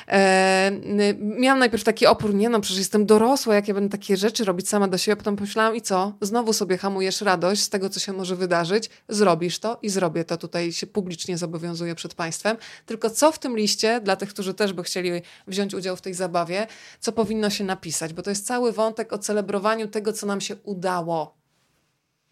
E, 0.08 0.70
miałam 1.18 1.58
najpierw 1.58 1.84
taki 1.84 2.06
opór, 2.06 2.34
nie 2.34 2.48
no, 2.48 2.60
przecież 2.60 2.78
jestem 2.78 3.06
dorosła, 3.06 3.54
jak 3.54 3.68
ja 3.68 3.74
będę 3.74 3.98
takie 3.98 4.16
rzeczy 4.16 4.44
robić 4.44 4.68
sama 4.68 4.88
do 4.88 4.98
siebie, 4.98 5.16
potem 5.16 5.36
pomyślałam 5.36 5.76
i 5.76 5.80
co? 5.80 6.12
Znowu 6.20 6.52
sobie 6.52 6.78
hamujesz 6.78 7.20
radość 7.20 7.62
z 7.62 7.68
tego, 7.68 7.90
co 7.90 8.00
się 8.00 8.12
może 8.12 8.36
wydarzyć, 8.36 8.90
zrobisz 9.08 9.58
to 9.58 9.78
i 9.82 9.88
zrobię 9.88 10.24
to, 10.24 10.36
tutaj 10.36 10.72
się 10.72 10.86
publicznie 10.86 11.38
zobowiązuję 11.38 11.94
przed 11.94 12.14
państwem. 12.14 12.56
Tylko 12.86 13.10
co 13.10 13.32
w 13.32 13.38
tym 13.38 13.56
liście, 13.56 14.00
dla 14.00 14.16
tych, 14.16 14.28
którzy 14.28 14.54
też 14.54 14.72
by 14.72 14.82
chcieli 14.82 15.10
wziąć 15.46 15.74
udział 15.74 15.96
w 15.96 16.00
tej 16.00 16.14
zabawie, 16.14 16.66
co 17.00 17.12
powinno 17.12 17.50
się 17.50 17.64
napisać, 17.64 18.12
bo 18.12 18.22
to 18.22 18.30
jest 18.30 18.46
cały 18.46 18.72
wątek 18.72 19.12
o 19.12 19.18
celebrowaniu 19.18 19.88
tego, 19.88 20.12
co 20.12 20.26
nam 20.26 20.40
się 20.40 20.56
udało, 20.56 21.37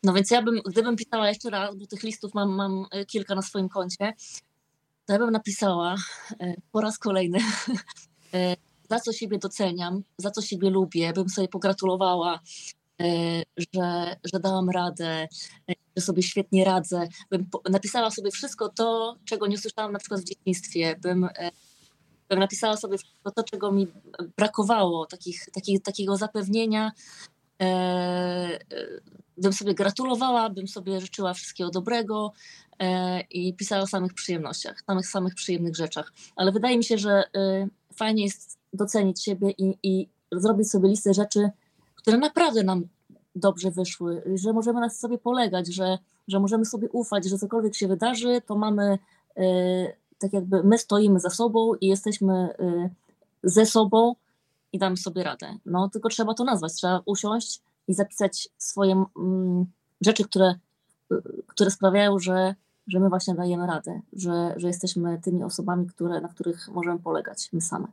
no 0.07 0.12
więc 0.12 0.31
ja 0.31 0.42
bym, 0.42 0.61
gdybym 0.66 0.97
pisała 0.97 1.29
jeszcze 1.29 1.51
raz, 1.51 1.77
bo 1.77 1.87
tych 1.87 2.03
listów 2.03 2.35
mam, 2.35 2.51
mam 2.51 2.87
e, 2.90 3.05
kilka 3.05 3.35
na 3.35 3.42
swoim 3.42 3.69
koncie, 3.69 4.12
to 5.07 5.12
ja 5.12 5.19
bym 5.19 5.31
napisała 5.31 5.95
e, 6.40 6.55
po 6.73 6.81
raz 6.81 6.99
kolejny, 6.99 7.38
e, 8.35 8.57
za 8.90 9.01
co 9.01 9.12
siebie 9.12 9.38
doceniam, 9.38 10.03
za 10.19 10.31
co 10.31 10.42
siebie 10.42 10.71
lubię, 10.71 11.12
bym 11.12 11.29
sobie 11.29 11.49
pogratulowała, 11.49 12.40
że, 13.57 14.16
że 14.33 14.40
dałam 14.40 14.71
radę, 14.71 15.29
że 15.97 16.03
sobie 16.03 16.23
świetnie 16.23 16.64
radzę. 16.64 17.09
Bym 17.31 17.47
napisała 17.71 18.11
sobie 18.11 18.31
wszystko 18.31 18.69
to, 18.69 19.16
czego 19.25 19.47
nie 19.47 19.59
słyszałam 19.59 19.92
na 19.92 19.99
przykład 19.99 20.21
w 20.21 20.25
dzieciństwie. 20.25 20.97
Bym, 21.01 21.29
bym 22.29 22.38
napisała 22.38 22.77
sobie 22.77 22.99
wszystko 22.99 23.31
to, 23.31 23.42
czego 23.42 23.73
mi 23.73 23.87
brakowało, 24.37 25.07
takich, 25.07 25.47
takich, 25.55 25.83
takiego 25.83 26.16
zapewnienia, 26.16 26.92
bym 29.38 29.53
sobie 29.53 29.75
gratulowała, 29.75 30.51
bym 30.51 30.68
sobie 30.68 31.01
życzyła 31.01 31.35
wszystkiego 31.35 31.70
dobrego 31.70 32.33
e, 32.79 33.20
i 33.20 33.55
pisała 33.55 33.83
o 33.83 33.87
samych 33.87 34.14
przyjemnościach, 34.14 34.83
samych, 34.87 35.07
samych 35.07 35.35
przyjemnych 35.35 35.77
rzeczach. 35.77 36.12
Ale 36.37 36.53
wydaje 36.53 36.79
mi 36.79 36.85
się, 36.85 36.99
że 36.99 37.11
e, 37.11 37.68
fajnie 37.94 38.25
jest 38.25 38.59
docenić 38.72 39.25
siebie 39.25 39.51
i, 39.51 39.79
i 39.83 40.09
zrobić 40.33 40.70
sobie 40.70 40.88
listę 40.88 41.14
rzeczy, 41.14 41.51
które 41.94 42.18
naprawdę 42.18 42.62
nam 42.62 42.88
dobrze 43.35 43.70
wyszły, 43.70 44.22
że 44.35 44.53
możemy 44.53 44.81
na 44.81 44.90
sobie 44.90 45.18
polegać, 45.18 45.75
że, 45.75 45.99
że 46.29 46.40
możemy 46.40 46.64
sobie 46.64 46.88
ufać, 46.88 47.29
że 47.29 47.38
cokolwiek 47.38 47.75
się 47.75 47.88
wydarzy, 47.88 48.42
to 48.46 48.57
mamy 48.57 48.99
e, 49.37 49.42
tak 50.18 50.33
jakby 50.33 50.62
my 50.62 50.79
stoimy 50.79 51.20
za 51.20 51.31
sobą 51.31 51.75
i 51.75 51.87
jesteśmy 51.87 52.49
ze 53.42 53.66
sobą 53.66 54.14
i 54.72 54.79
damy 54.79 54.96
sobie 54.96 55.22
radę. 55.22 55.59
No 55.66 55.88
tylko 55.88 56.09
trzeba 56.09 56.35
to 56.35 56.44
nazwać, 56.44 56.75
trzeba 56.75 57.03
usiąść 57.05 57.62
i 57.88 57.94
zapisać 57.94 58.49
swoje 58.59 59.05
mm, 59.16 59.66
rzeczy, 60.01 60.25
które, 60.25 60.55
które 61.46 61.70
sprawiają, 61.70 62.18
że, 62.18 62.55
że 62.87 63.01
my 63.01 63.09
właśnie 63.09 63.35
dajemy 63.35 63.66
radę, 63.66 64.01
że, 64.12 64.55
że 64.57 64.68
jesteśmy 64.68 65.20
tymi 65.22 65.44
osobami, 65.44 65.87
które, 65.87 66.20
na 66.20 66.29
których 66.29 66.68
możemy 66.68 66.99
polegać 66.99 67.49
my 67.53 67.61
same. 67.61 67.87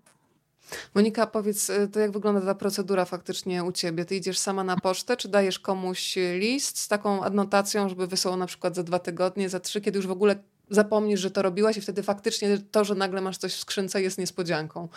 Monika, 0.95 1.27
powiedz, 1.27 1.69
y, 1.69 1.88
to 1.88 1.99
jak 1.99 2.12
wygląda 2.12 2.41
ta 2.41 2.56
procedura 2.56 3.06
faktycznie 3.06 3.63
u 3.63 3.71
ciebie? 3.71 4.06
Ty 4.06 4.15
idziesz 4.15 4.38
sama 4.38 4.63
na 4.63 4.77
pocztę, 4.77 5.17
czy 5.17 5.29
dajesz 5.29 5.60
komuś 5.60 6.15
list 6.39 6.79
z 6.79 6.88
taką 6.88 7.23
adnotacją, 7.23 7.89
żeby 7.89 8.08
wysłał 8.08 8.38
na 8.38 8.45
przykład 8.45 8.75
za 8.75 8.84
dwa 8.84 8.99
tygodnie, 8.99 9.49
za 9.49 9.60
trzy, 9.60 9.82
kiedy 9.82 9.97
już 9.97 10.08
w 10.08 10.12
ogóle 10.12 10.36
zapomnisz, 10.69 11.19
że 11.19 11.32
to 11.32 11.41
robiłaś 11.41 11.77
i 11.77 11.82
wtedy 11.82 12.03
faktycznie 12.03 12.58
to, 12.71 12.84
że 12.84 12.95
nagle 12.95 13.21
masz 13.21 13.38
coś 13.38 13.53
w 13.53 13.60
skrzynce 13.60 14.01
jest 14.01 14.17
niespodzianką? 14.17 14.88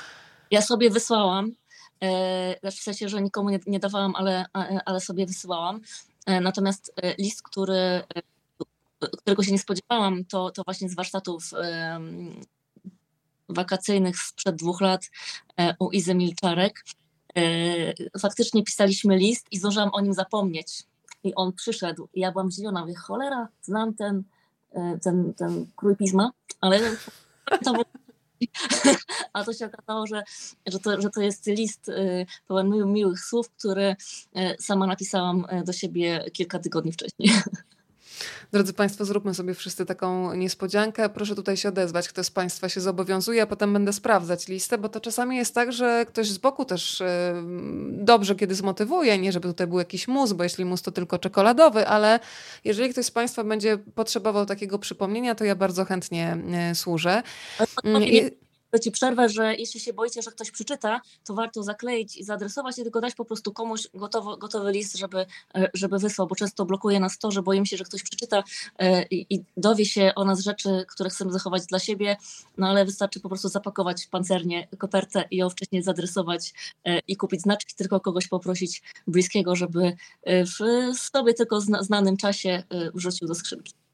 Ja 0.50 0.62
sobie 0.62 0.90
wysłałam 0.90 1.52
w 2.62 2.74
sensie, 2.80 3.08
że 3.08 3.22
nikomu 3.22 3.50
nie, 3.50 3.60
nie 3.66 3.80
dawałam, 3.80 4.16
ale, 4.16 4.46
ale 4.84 5.00
sobie 5.00 5.26
wysyłałam. 5.26 5.80
E, 6.26 6.40
natomiast 6.40 6.92
e, 7.02 7.14
list, 7.18 7.42
który, 7.42 8.02
którego 9.18 9.42
się 9.42 9.52
nie 9.52 9.58
spodziewałam, 9.58 10.24
to, 10.24 10.50
to 10.50 10.62
właśnie 10.64 10.88
z 10.88 10.94
warsztatów 10.94 11.50
wakacyjnych 13.48 14.18
sprzed 14.18 14.56
dwóch 14.56 14.80
lat 14.80 15.10
u 15.78 15.90
Izy 15.90 16.14
Milczarek. 16.14 16.84
Faktycznie 18.20 18.62
pisaliśmy 18.62 19.16
list 19.16 19.46
i 19.50 19.58
zdążyłam 19.58 19.90
o 19.92 20.00
nim 20.00 20.14
zapomnieć. 20.14 20.82
I 21.24 21.34
on 21.34 21.52
przyszedł. 21.52 22.08
I 22.14 22.20
ja 22.20 22.32
byłam 22.32 22.50
zdziwiona, 22.50 22.80
mówię, 22.80 22.94
cholera, 22.94 23.48
znam 23.62 23.94
ten, 23.94 24.22
ten, 25.02 25.34
ten 25.34 25.66
krój 25.76 25.96
pisma, 25.96 26.30
ale 26.60 26.80
to 27.64 27.72
było 27.72 27.84
a 29.32 29.44
to 29.44 29.52
się 29.52 29.66
okazało, 29.66 30.06
że, 30.06 30.22
że, 30.66 30.78
to, 30.78 31.00
że 31.00 31.10
to 31.10 31.20
jest 31.20 31.46
list 31.46 31.88
y, 31.88 32.26
pełen 32.48 32.92
miłych 32.92 33.20
słów, 33.20 33.50
który 33.50 33.96
sama 34.60 34.86
napisałam 34.86 35.46
y, 35.60 35.64
do 35.64 35.72
siebie 35.72 36.24
kilka 36.32 36.58
tygodni 36.58 36.92
wcześniej. 36.92 37.30
Drodzy 38.52 38.72
Państwo, 38.72 39.04
zróbmy 39.04 39.34
sobie 39.34 39.54
wszyscy 39.54 39.86
taką 39.86 40.34
niespodziankę. 40.34 41.08
Proszę 41.08 41.34
tutaj 41.34 41.56
się 41.56 41.68
odezwać, 41.68 42.08
kto 42.08 42.24
z 42.24 42.30
Państwa 42.30 42.68
się 42.68 42.80
zobowiązuje, 42.80 43.42
a 43.42 43.46
potem 43.46 43.72
będę 43.72 43.92
sprawdzać 43.92 44.48
listę, 44.48 44.78
bo 44.78 44.88
to 44.88 45.00
czasami 45.00 45.36
jest 45.36 45.54
tak, 45.54 45.72
że 45.72 46.06
ktoś 46.08 46.28
z 46.28 46.38
boku 46.38 46.64
też 46.64 47.02
dobrze 47.88 48.34
kiedy 48.34 48.54
zmotywuje, 48.54 49.18
nie 49.18 49.32
żeby 49.32 49.48
tutaj 49.48 49.66
był 49.66 49.78
jakiś 49.78 50.08
mus, 50.08 50.32
bo 50.32 50.44
jeśli 50.44 50.64
mus 50.64 50.82
to 50.82 50.92
tylko 50.92 51.18
czekoladowy, 51.18 51.88
ale 51.88 52.20
jeżeli 52.64 52.90
ktoś 52.90 53.06
z 53.06 53.10
Państwa 53.10 53.44
będzie 53.44 53.78
potrzebował 53.78 54.46
takiego 54.46 54.78
przypomnienia, 54.78 55.34
to 55.34 55.44
ja 55.44 55.54
bardzo 55.54 55.84
chętnie 55.84 56.36
służę. 56.74 57.22
I 58.00 58.45
to 58.76 58.80
ci 58.82 58.90
przerwę, 58.90 59.28
że 59.28 59.54
jeśli 59.54 59.80
się 59.80 59.92
boicie, 59.92 60.22
że 60.22 60.30
ktoś 60.30 60.50
przeczyta, 60.50 61.00
to 61.24 61.34
warto 61.34 61.62
zakleić 61.62 62.16
i 62.16 62.24
zaadresować 62.24 62.78
i 62.78 62.82
tylko 62.82 63.00
dać 63.00 63.14
po 63.14 63.24
prostu 63.24 63.52
komuś 63.52 63.88
gotowy, 63.94 64.38
gotowy 64.38 64.72
list, 64.72 64.96
żeby, 64.96 65.26
e, 65.54 65.70
żeby 65.74 65.98
wysłał, 65.98 66.26
bo 66.26 66.34
często 66.34 66.64
blokuje 66.64 67.00
nas 67.00 67.18
to, 67.18 67.30
że 67.30 67.42
boimy 67.42 67.66
się, 67.66 67.76
że 67.76 67.84
ktoś 67.84 68.02
przeczyta 68.02 68.42
e, 68.78 69.02
i, 69.02 69.34
i 69.34 69.44
dowie 69.56 69.86
się 69.86 70.12
o 70.16 70.24
nas 70.24 70.40
rzeczy, 70.40 70.84
które 70.88 71.10
chcemy 71.10 71.32
zachować 71.32 71.66
dla 71.66 71.78
siebie, 71.78 72.16
no 72.58 72.68
ale 72.68 72.84
wystarczy 72.84 73.20
po 73.20 73.28
prostu 73.28 73.48
zapakować 73.48 74.06
pancernie 74.06 74.68
kopertę 74.78 75.24
i 75.30 75.36
ją 75.36 75.50
wcześniej 75.50 75.82
zaadresować 75.82 76.54
e, 76.84 76.98
i 76.98 77.16
kupić 77.16 77.42
znaczki, 77.42 77.74
tylko 77.74 78.00
kogoś 78.00 78.28
poprosić 78.28 78.82
bliskiego, 79.06 79.56
żeby 79.56 79.96
w 80.26 80.96
sobie 80.98 81.34
tylko 81.34 81.60
znanym 81.60 82.16
czasie 82.16 82.62
wrzucił 82.94 83.28
do 83.28 83.34
skrzynki. 83.34 83.85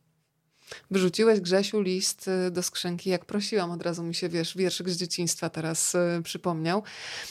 Wyrzuciłeś, 0.90 1.40
Grzesiu, 1.40 1.80
list 1.80 2.28
y, 2.28 2.50
do 2.50 2.62
skrzynki, 2.62 3.10
jak 3.10 3.24
prosiłam. 3.24 3.70
Od 3.70 3.82
razu 3.82 4.02
mi 4.02 4.14
się, 4.14 4.28
wiesz, 4.28 4.56
wierszyk 4.56 4.90
z 4.90 4.96
dzieciństwa 4.96 5.50
teraz 5.50 5.94
y, 5.94 5.98
przypomniał. 6.24 6.82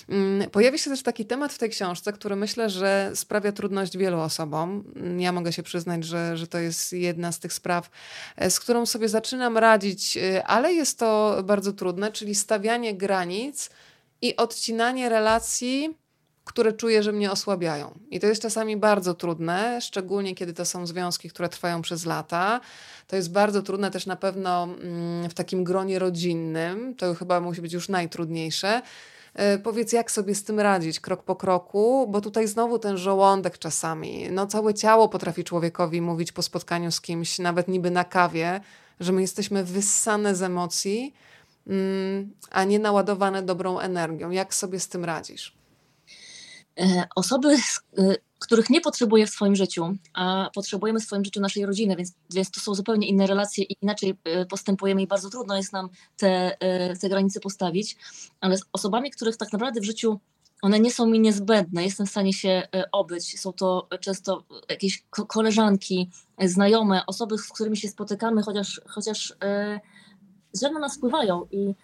Mm, 0.10 0.50
pojawi 0.50 0.80
się 0.80 0.90
też 0.90 1.04
taki 1.04 1.26
temat 1.26 1.54
w 1.54 1.58
tej 1.58 1.70
książce, 1.70 2.14
który 2.14 2.36
myślę, 2.36 2.70
że 2.70 3.12
sprawia 3.16 3.52
trudność 3.52 3.98
wielu 3.98 4.20
osobom. 4.20 4.84
Mm, 4.96 5.20
ja 5.20 5.32
mogę 5.32 5.54
się 5.54 5.64
przyznać, 5.64 6.04
że, 6.04 6.38
że 6.38 6.48
to 6.48 6.60
jest 6.60 6.94
jedna 6.94 7.32
z 7.32 7.40
tych 7.40 7.54
spraw, 7.54 7.90
e, 8.36 8.52
z 8.52 8.60
którą 8.60 8.86
sobie 8.86 9.10
zaczynam 9.10 9.58
radzić, 9.58 10.18
y, 10.18 10.44
ale 10.44 10.74
jest 10.74 11.00
to 11.00 11.38
bardzo 11.44 11.74
trudne, 11.74 12.12
czyli 12.12 12.36
stawianie 12.36 12.96
granic 12.96 13.70
i 14.22 14.36
odcinanie 14.36 15.10
relacji 15.10 16.01
które 16.52 16.74
czuję, 16.74 17.04
że 17.04 17.12
mnie 17.12 17.32
osłabiają. 17.32 18.00
I 18.10 18.20
to 18.20 18.28
jest 18.28 18.42
czasami 18.42 18.78
bardzo 18.78 19.14
trudne, 19.14 19.82
szczególnie 19.82 20.36
kiedy 20.36 20.54
to 20.54 20.66
są 20.66 20.88
związki, 20.88 21.30
które 21.30 21.50
trwają 21.50 21.82
przez 21.82 22.06
lata. 22.06 22.60
To 23.08 23.16
jest 23.16 23.32
bardzo 23.32 23.62
trudne 23.62 23.92
też 23.92 24.06
na 24.06 24.16
pewno 24.16 24.64
mm, 24.64 25.30
w 25.30 25.34
takim 25.34 25.64
gronie 25.64 26.00
rodzinnym. 26.00 26.96
To 26.96 27.16
chyba 27.16 27.42
musi 27.42 27.62
być 27.62 27.74
już 27.74 27.90
najtrudniejsze. 27.90 28.82
E, 29.34 29.58
powiedz, 29.58 29.94
jak 29.94 30.12
sobie 30.12 30.36
z 30.36 30.44
tym 30.44 30.60
radzić 30.60 31.00
krok 31.00 31.24
po 31.24 31.36
kroku, 31.36 32.08
bo 32.10 32.22
tutaj 32.22 32.48
znowu 32.48 32.80
ten 32.80 32.98
żołądek 32.98 33.58
czasami, 33.58 34.28
no 34.32 34.48
całe 34.48 34.74
ciało 34.74 35.10
potrafi 35.10 35.44
człowiekowi 35.44 36.02
mówić 36.02 36.32
po 36.32 36.42
spotkaniu 36.42 36.92
z 36.92 37.02
kimś, 37.02 37.40
nawet 37.40 37.68
niby 37.68 37.92
na 37.92 38.04
kawie, 38.04 38.62
że 39.00 39.12
my 39.12 39.22
jesteśmy 39.22 39.64
wyssane 39.64 40.36
z 40.36 40.42
emocji, 40.42 41.14
mm, 41.68 42.32
a 42.52 42.64
nie 42.64 42.80
naładowane 42.80 43.44
dobrą 43.44 43.80
energią. 43.80 44.30
Jak 44.30 44.54
sobie 44.54 44.80
z 44.80 44.88
tym 44.88 45.06
radzisz? 45.06 45.61
E, 46.80 47.08
osoby, 47.16 47.56
e, 47.98 48.16
których 48.40 48.70
nie 48.70 48.82
potrzebuję 48.82 49.28
w 49.28 49.30
swoim 49.30 49.56
życiu, 49.56 49.98
a 50.14 50.50
potrzebujemy 50.56 51.00
w 51.00 51.04
swoim 51.04 51.26
życiu 51.26 51.42
naszej 51.42 51.66
rodziny, 51.66 51.96
więc, 51.96 52.14
więc 52.34 52.52
to 52.52 52.60
są 52.60 52.76
zupełnie 52.76 53.08
inne 53.08 53.28
relacje 53.28 53.64
i 53.64 53.76
inaczej 53.82 54.18
e, 54.24 54.46
postępujemy 54.46 55.02
i 55.02 55.08
bardzo 55.08 55.30
trudno 55.30 55.58
jest 55.58 55.74
nam 55.74 55.90
te, 56.18 56.58
te 57.02 57.10
granice 57.10 57.40
postawić, 57.40 57.98
ale 58.42 58.58
z 58.58 58.62
osobami, 58.74 59.12
których 59.12 59.38
tak 59.38 59.54
naprawdę 59.54 59.82
w 59.82 59.86
życiu 59.86 60.20
one 60.62 60.80
nie 60.80 60.92
są 60.92 61.06
mi 61.06 61.20
niezbędne, 61.20 61.84
jestem 61.84 62.06
w 62.06 62.10
stanie 62.10 62.34
się 62.34 62.68
obyć. 62.92 63.40
Są 63.40 63.54
to 63.54 63.88
często 64.02 64.44
jakieś 64.70 65.04
koleżanki, 65.10 66.10
znajome, 66.46 67.06
osoby, 67.06 67.38
z 67.38 67.48
którymi 67.48 67.78
się 67.78 67.90
spotykamy, 67.90 68.44
chociaż, 68.44 68.82
chociaż 68.88 69.34
źle 70.58 70.72
na 70.72 70.80
nas 70.80 70.98
wpływają 70.98 71.48
i 71.52 71.76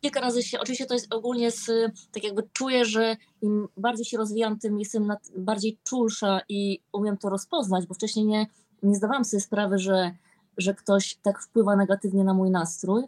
kilka 0.00 0.20
razy 0.20 0.42
się, 0.42 0.60
oczywiście 0.60 0.86
to 0.86 0.94
jest 0.94 1.14
ogólnie 1.14 1.50
z, 1.50 1.66
tak 2.12 2.24
jakby 2.24 2.42
czuję, 2.52 2.84
że 2.84 3.16
im 3.42 3.68
bardziej 3.76 4.04
się 4.04 4.18
rozwijam, 4.18 4.58
tym 4.58 4.78
jestem 4.78 5.06
nad, 5.06 5.18
bardziej 5.36 5.78
czulsza 5.84 6.40
i 6.48 6.80
umiem 6.92 7.16
to 7.16 7.28
rozpoznać, 7.28 7.86
bo 7.86 7.94
wcześniej 7.94 8.26
nie, 8.26 8.46
nie 8.82 8.94
zdawałam 8.94 9.24
sobie 9.24 9.40
sprawy, 9.40 9.78
że, 9.78 10.10
że 10.56 10.74
ktoś 10.74 11.14
tak 11.22 11.42
wpływa 11.42 11.76
negatywnie 11.76 12.24
na 12.24 12.34
mój 12.34 12.50
nastrój, 12.50 13.04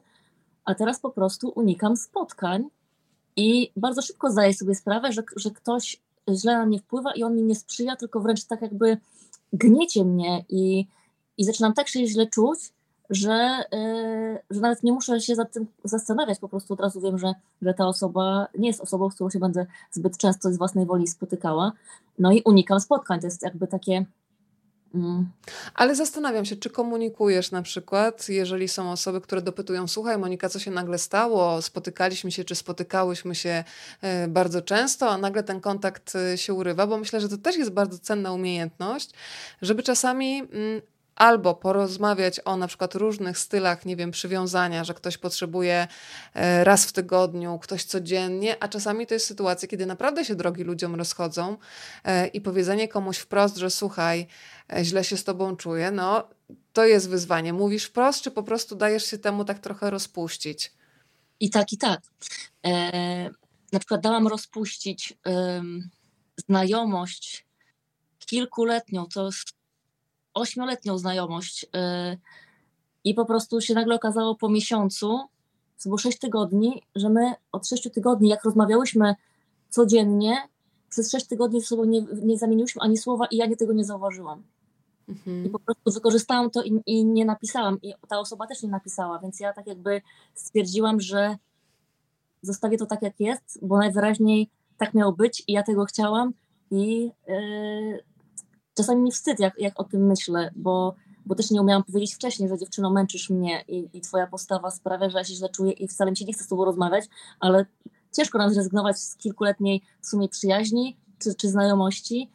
a 0.65 0.75
teraz 0.75 1.01
po 1.01 1.11
prostu 1.11 1.53
unikam 1.55 1.97
spotkań 1.97 2.65
i 3.37 3.71
bardzo 3.77 4.03
szybko 4.03 4.31
zdaję 4.31 4.55
sobie 4.55 4.75
sprawę, 4.75 5.13
że, 5.13 5.23
że 5.37 5.51
ktoś 5.51 6.01
źle 6.35 6.59
na 6.59 6.67
mnie 6.67 6.79
wpływa 6.79 7.13
i 7.13 7.23
on 7.23 7.37
mi 7.37 7.43
nie 7.43 7.55
sprzyja, 7.55 7.97
tylko 7.97 8.21
wręcz 8.21 8.45
tak 8.45 8.63
jakby 8.63 8.97
gniecie 9.53 10.05
mnie 10.05 10.45
i, 10.49 10.87
i 11.39 11.45
zaczynam 11.45 11.75
tak 11.75 11.89
się 11.89 12.07
źle 12.07 12.27
czuć, 12.27 12.59
że, 13.11 13.65
yy, 13.73 14.39
że 14.51 14.61
nawet 14.61 14.83
nie 14.83 14.93
muszę 14.93 15.21
się 15.21 15.35
za 15.35 15.45
tym 15.45 15.67
zastanawiać, 15.85 16.39
po 16.39 16.49
prostu 16.49 16.75
od 16.75 16.81
razu 16.81 17.01
wiem, 17.01 17.19
że, 17.19 17.33
że 17.63 17.75
ta 17.75 17.87
osoba 17.87 18.47
nie 18.59 18.69
jest 18.69 18.81
osobą, 18.81 19.11
z 19.11 19.15
którą 19.15 19.31
się 19.31 19.39
będę 19.39 19.67
zbyt 19.91 20.17
często 20.19 20.53
z 20.53 20.59
własnej 20.59 20.87
woli 20.87 21.07
spotykała. 21.07 21.73
No 22.19 22.33
i 22.33 22.43
unikam 22.43 22.81
spotkań. 22.81 23.21
To 23.21 23.27
jest 23.27 23.43
jakby 23.43 23.67
takie. 23.67 24.07
Mm. 24.95 25.31
Ale 25.75 25.95
zastanawiam 25.95 26.45
się, 26.45 26.57
czy 26.57 26.71
komunikujesz 26.71 27.51
na 27.51 27.63
przykład, 27.63 28.29
jeżeli 28.29 28.69
są 28.69 28.93
osoby, 28.93 29.21
które 29.21 29.43
dopytują, 29.43 29.89
słuchaj 29.89 30.19
Monika, 30.19 30.49
co 30.49 30.59
się 30.59 30.71
nagle 30.71 30.99
stało, 30.99 31.63
spotykaliśmy 31.63 32.33
się, 32.33 32.45
czy 32.45 32.55
spotykałyśmy 32.55 33.35
się 33.35 33.65
e, 34.03 34.29
bardzo 34.29 34.63
często, 34.63 35.11
a 35.11 35.19
nagle 35.19 35.43
ten 35.43 35.61
kontakt 35.61 36.17
e, 36.17 36.39
się 36.39 36.55
urywa, 36.55 36.87
bo 36.87 36.99
myślę, 36.99 37.21
że 37.21 37.29
to 37.29 37.39
też 37.39 37.57
jest 37.57 37.71
bardzo 37.71 37.99
cenna 37.99 38.33
umiejętność, 38.33 39.11
żeby 39.63 39.83
czasami 39.83 40.39
mm, 40.39 40.83
albo 41.21 41.55
porozmawiać 41.55 42.41
o 42.45 42.57
na 42.57 42.67
przykład 42.67 42.95
różnych 42.95 43.39
stylach, 43.39 43.87
nie 43.87 43.97
wiem, 43.97 44.11
przywiązania, 44.11 44.85
że 44.85 44.95
ktoś 44.95 45.19
potrzebuje 45.19 45.89
e, 46.35 46.65
raz 46.65 46.87
w 46.87 46.93
tygodniu, 46.93 47.59
ktoś 47.59 47.85
codziennie, 47.85 48.63
a 48.63 48.69
czasami 48.69 49.07
to 49.07 49.15
jest 49.15 49.27
sytuacja, 49.27 49.69
kiedy 49.69 49.87
naprawdę 49.87 50.25
się 50.25 50.35
drogi 50.35 50.65
ludziom 50.65 50.95
rozchodzą 50.95 51.57
e, 52.05 52.27
i 52.27 52.41
powiedzenie 52.41 52.89
komuś 52.89 53.19
wprost, 53.19 53.57
że 53.57 53.71
słuchaj, 53.71 54.27
e, 54.73 54.85
źle 54.85 55.05
się 55.05 55.17
z 55.17 55.25
tobą 55.25 55.57
czuję, 55.57 55.91
no 55.91 56.29
to 56.73 56.85
jest 56.85 57.09
wyzwanie. 57.09 57.53
Mówisz 57.53 57.85
wprost, 57.85 58.23
czy 58.23 58.31
po 58.31 58.43
prostu 58.43 58.77
dajesz 58.77 59.07
się 59.07 59.19
temu 59.19 59.45
tak 59.45 59.59
trochę 59.59 59.91
rozpuścić? 59.91 60.73
I 61.41 61.51
tak, 61.51 61.73
i 61.73 61.79
tak. 61.79 62.01
E, 62.67 63.31
na 63.73 63.79
przykład 63.79 64.01
dałam 64.01 64.29
rozpuścić 64.29 65.15
e, 65.27 65.63
znajomość 66.37 67.47
kilkuletnią, 68.19 69.07
to 69.07 69.27
jest 69.27 69.60
ośmioletnią 70.35 70.99
znajomość 70.99 71.65
y, 71.65 71.69
i 73.05 73.15
po 73.15 73.25
prostu 73.25 73.61
się 73.61 73.75
nagle 73.75 73.95
okazało 73.95 74.35
po 74.35 74.49
miesiącu, 74.49 75.19
to 75.83 75.89
było 75.89 75.99
sześć 75.99 76.19
tygodni, 76.19 76.83
że 76.95 77.09
my 77.09 77.33
od 77.53 77.69
sześciu 77.69 77.91
tygodni, 77.91 78.29
jak 78.29 78.45
rozmawiałyśmy 78.45 79.15
codziennie, 79.69 80.37
przez 80.91 81.11
sześć 81.11 81.27
tygodni 81.27 81.61
ze 81.61 81.67
sobą 81.67 81.85
nie, 81.85 82.03
nie 82.23 82.39
zamieniłyśmy 82.39 82.83
ani 82.83 82.97
słowa 82.97 83.27
i 83.27 83.37
ja 83.37 83.47
nie 83.47 83.57
tego 83.57 83.73
nie 83.73 83.85
zauważyłam. 83.85 84.43
Mhm. 85.09 85.45
I 85.47 85.51
po 85.51 85.59
prostu 85.59 85.93
wykorzystałam 85.93 86.51
to 86.51 86.63
i, 86.63 86.83
i, 86.87 87.05
nie 87.05 87.25
napisałam. 87.25 87.79
I 87.83 87.95
ta 88.09 88.19
osoba 88.19 88.47
też 88.47 88.63
nie 88.63 88.69
napisała, 88.69 89.19
więc 89.19 89.41
ja 89.41 89.53
tak 89.53 89.67
jakby 89.67 90.03
stwierdziłam, 90.35 91.01
że 91.01 91.37
zostawię 92.43 92.79
to 92.79 92.87
tak, 92.87 93.03
jak 93.03 93.21
jest, 93.21 93.59
bo 93.63 93.79
najwyraźniej 93.79 94.51
tak 94.79 94.95
miało 94.95 95.13
być 95.13 95.45
i 95.47 95.53
ja 95.53 95.63
tego 95.63 95.85
chciałam 95.85 96.33
i 96.71 97.13
yy, 97.27 98.05
czasami 98.81 99.03
mi 99.03 99.13
wstyd, 99.13 99.41
jak, 99.41 99.59
jak 99.59 99.81
o 99.81 99.85
tym 99.85 100.07
myślę, 100.07 100.51
bo, 100.57 100.95
bo 101.27 101.35
też 101.35 101.51
nie 101.51 101.61
umiałam 101.61 101.85
powiedzieć 101.85 102.15
wcześniej, 102.15 102.49
że 102.49 102.59
dziewczyno 102.59 102.91
męczysz 102.91 103.31
mnie 103.31 103.65
i, 103.69 103.89
i 103.93 104.01
twoja 104.01 104.27
postawa 104.27 104.71
sprawia, 104.71 105.11
że 105.11 105.19
ja 105.19 105.25
się 105.25 105.35
źle 105.35 105.49
czuję 105.49 105.73
i 105.73 105.89
wcale 105.89 106.11
mi 106.11 106.17
się 106.17 106.25
nie 106.25 106.33
chce 106.33 106.45
z 106.45 106.49
tobą 106.49 106.65
rozmawiać, 106.65 107.05
ale 107.41 107.67
ciężko 108.13 108.39
nam 108.39 108.51
zrezygnować 108.51 108.99
z 108.99 109.17
kilkuletniej 109.17 109.83
w 110.01 110.07
sumie 110.07 110.29
przyjaźni 110.29 110.97
czy, 111.19 111.35
czy 111.35 111.49
znajomości. 111.49 112.31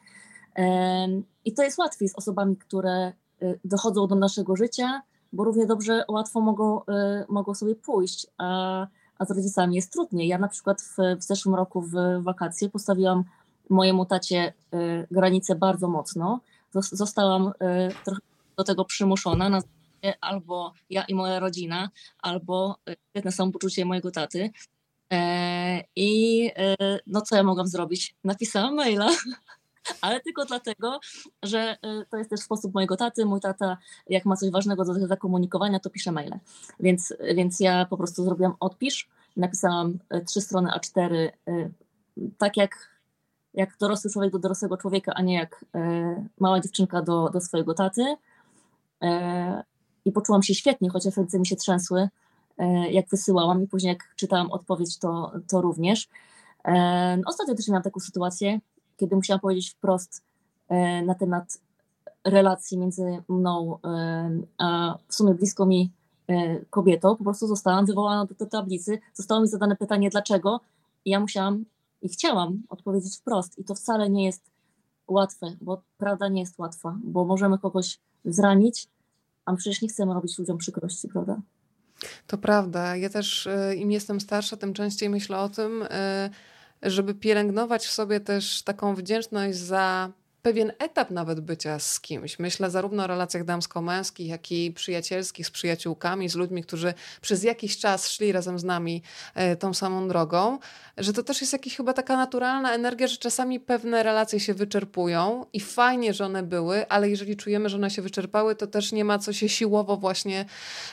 I 1.45 1.53
to 1.53 1.63
jest 1.63 1.77
łatwiej 1.77 2.09
z 2.09 2.15
osobami, 2.15 2.57
które 2.57 3.13
y, 3.43 3.59
dochodzą 3.65 4.07
do 4.07 4.15
naszego 4.15 4.55
życia, 4.55 5.01
bo 5.33 5.43
równie 5.43 5.65
dobrze 5.65 6.05
łatwo 6.07 6.41
mogą, 6.41 6.81
y, 6.81 6.83
mogą 7.29 7.53
sobie 7.53 7.75
pójść, 7.75 8.27
a, 8.37 8.87
a 9.17 9.25
z 9.25 9.31
rodzicami 9.31 9.75
jest 9.75 9.91
trudniej. 9.91 10.27
Ja 10.27 10.37
na 10.37 10.47
przykład 10.47 10.81
w, 10.81 10.97
w 11.19 11.23
zeszłym 11.23 11.55
roku 11.55 11.81
w 11.81 11.93
wakacje 12.21 12.69
postawiłam 12.69 13.23
mojemu 13.69 14.05
tacie 14.05 14.53
y, 14.73 15.07
granicę 15.11 15.55
bardzo 15.55 15.87
mocno. 15.87 16.39
Zostałam 16.73 17.47
y, 17.47 17.51
trochę 18.05 18.21
do 18.57 18.63
tego 18.63 18.85
przymuszona 18.85 19.49
na 19.49 19.61
albo 20.21 20.73
ja 20.89 21.03
i 21.03 21.15
moja 21.15 21.39
rodzina, 21.39 21.89
albo 22.21 22.77
y, 22.89 22.95
świetne 23.09 23.31
samopoczucie 23.31 23.85
mojego 23.85 24.11
taty. 24.11 24.51
E, 25.11 25.83
I 25.95 26.51
no 27.07 27.21
co 27.21 27.35
ja 27.35 27.43
mogłam 27.43 27.67
zrobić? 27.67 28.15
Napisałam 28.23 28.75
maila, 28.75 29.09
ale 30.01 30.21
tylko 30.21 30.45
dlatego, 30.45 30.99
że 31.43 31.77
to 32.09 32.17
jest 32.17 32.29
też 32.29 32.39
sposób 32.39 32.73
mojego 32.73 32.97
taty. 32.97 33.25
Mój 33.25 33.39
tata, 33.39 33.77
jak 34.09 34.25
ma 34.25 34.35
coś 34.35 34.51
ważnego 34.51 34.85
do 34.85 35.07
zakomunikowania, 35.07 35.79
to 35.79 35.89
pisze 35.89 36.11
maile. 36.11 36.39
Więc, 36.79 37.13
więc 37.35 37.59
ja 37.59 37.85
po 37.85 37.97
prostu 37.97 38.23
zrobiłam 38.23 38.55
odpisz, 38.59 39.09
napisałam 39.37 39.99
trzy 40.27 40.41
strony 40.41 40.69
A4, 40.69 41.29
tak 42.37 42.57
jak 42.57 42.94
jak 43.55 43.77
dorosły 43.79 44.11
człowiek 44.11 44.31
do 44.31 44.39
dorosłego 44.39 44.77
człowieka, 44.77 45.13
a 45.15 45.21
nie 45.21 45.33
jak 45.33 45.65
e, 45.75 46.25
mała 46.39 46.59
dziewczynka 46.59 47.01
do, 47.01 47.29
do 47.29 47.41
swojego 47.41 47.73
taty. 47.73 48.15
E, 49.01 49.63
I 50.05 50.11
poczułam 50.11 50.43
się 50.43 50.55
świetnie, 50.55 50.89
chociaż 50.89 51.17
ręce 51.17 51.39
mi 51.39 51.47
się 51.47 51.55
trzęsły, 51.55 52.09
e, 52.57 52.91
jak 52.91 53.09
wysyłałam 53.09 53.63
i 53.63 53.67
później 53.67 53.89
jak 53.93 54.15
czytałam 54.15 54.51
odpowiedź, 54.51 54.99
to, 54.99 55.31
to 55.47 55.61
również. 55.61 56.09
Ostatnio 57.25 57.55
też 57.55 57.67
miałam 57.67 57.83
taką 57.83 57.99
sytuację, 57.99 58.59
kiedy 58.97 59.15
musiałam 59.15 59.39
powiedzieć 59.39 59.71
wprost 59.71 60.23
na 61.05 61.15
temat 61.15 61.59
relacji 62.23 62.77
między 62.77 63.23
mną 63.27 63.77
a 64.57 64.97
w 65.07 65.15
sumie 65.15 65.33
blisko 65.33 65.65
mi 65.65 65.91
kobietą. 66.69 67.15
Po 67.15 67.23
prostu 67.23 67.47
zostałam 67.47 67.85
wywołana 67.85 68.25
do, 68.25 68.35
do 68.35 68.45
tablicy, 68.45 68.99
zostało 69.13 69.41
mi 69.41 69.47
zadane 69.47 69.75
pytanie 69.75 70.09
dlaczego 70.09 70.59
i 71.05 71.09
ja 71.09 71.19
musiałam 71.19 71.65
i 72.05 72.09
chciałam 72.09 72.63
odpowiedzieć 72.69 73.17
wprost. 73.17 73.59
I 73.59 73.63
to 73.63 73.75
wcale 73.75 74.09
nie 74.09 74.25
jest 74.25 74.41
łatwe, 75.07 75.55
bo 75.61 75.81
prawda 75.97 76.27
nie 76.27 76.41
jest 76.41 76.59
łatwa, 76.59 76.97
bo 77.03 77.25
możemy 77.25 77.59
kogoś 77.59 77.99
zranić, 78.25 78.87
a 79.45 79.55
przecież 79.55 79.81
nie 79.81 79.87
chcemy 79.87 80.13
robić 80.13 80.39
ludziom 80.39 80.57
przykrości, 80.57 81.07
prawda? 81.07 81.41
To 82.27 82.37
prawda. 82.37 82.95
Ja 82.95 83.09
też 83.09 83.45
y, 83.45 83.75
im 83.75 83.91
jestem 83.91 84.21
starsza, 84.21 84.57
tym 84.57 84.73
częściej 84.73 85.09
myślę 85.09 85.37
o 85.37 85.49
tym, 85.49 85.81
y, 85.81 85.87
żeby 86.81 87.13
pielęgnować 87.13 87.85
w 87.85 87.91
sobie 87.91 88.19
też 88.19 88.63
taką 88.63 88.95
wdzięczność 88.95 89.57
za 89.57 90.11
pewien 90.45 90.71
etap 90.79 91.11
nawet 91.11 91.39
bycia 91.39 91.79
z 91.79 91.99
kimś. 91.99 92.39
Myślę 92.39 92.69
zarówno 92.69 93.03
o 93.03 93.07
relacjach 93.07 93.43
damsko-męskich, 93.43 94.27
jak 94.27 94.51
i 94.51 94.71
przyjacielskich 94.71 95.47
z 95.47 95.51
przyjaciółkami, 95.51 96.29
z 96.29 96.35
ludźmi, 96.35 96.63
którzy 96.63 96.93
przez 97.21 97.43
jakiś 97.43 97.77
czas 97.77 98.09
szli 98.09 98.31
razem 98.31 98.59
z 98.59 98.63
nami 98.63 99.01
e, 99.35 99.55
tą 99.55 99.73
samą 99.73 100.07
drogą, 100.07 100.59
że 100.97 101.13
to 101.13 101.23
też 101.23 101.41
jest 101.41 101.53
jakaś 101.53 101.75
chyba 101.75 101.93
taka 101.93 102.17
naturalna 102.17 102.73
energia, 102.73 103.07
że 103.07 103.17
czasami 103.17 103.59
pewne 103.59 104.03
relacje 104.03 104.39
się 104.39 104.53
wyczerpują 104.53 105.45
i 105.53 105.59
fajnie, 105.59 106.13
że 106.13 106.25
one 106.25 106.43
były, 106.43 106.87
ale 106.87 107.09
jeżeli 107.09 107.35
czujemy, 107.35 107.69
że 107.69 107.77
one 107.77 107.89
się 107.89 108.01
wyczerpały, 108.01 108.55
to 108.55 108.67
też 108.67 108.91
nie 108.91 109.05
ma 109.05 109.19
co 109.19 109.33
się 109.33 109.49
siłowo 109.49 109.97
właśnie 109.97 110.45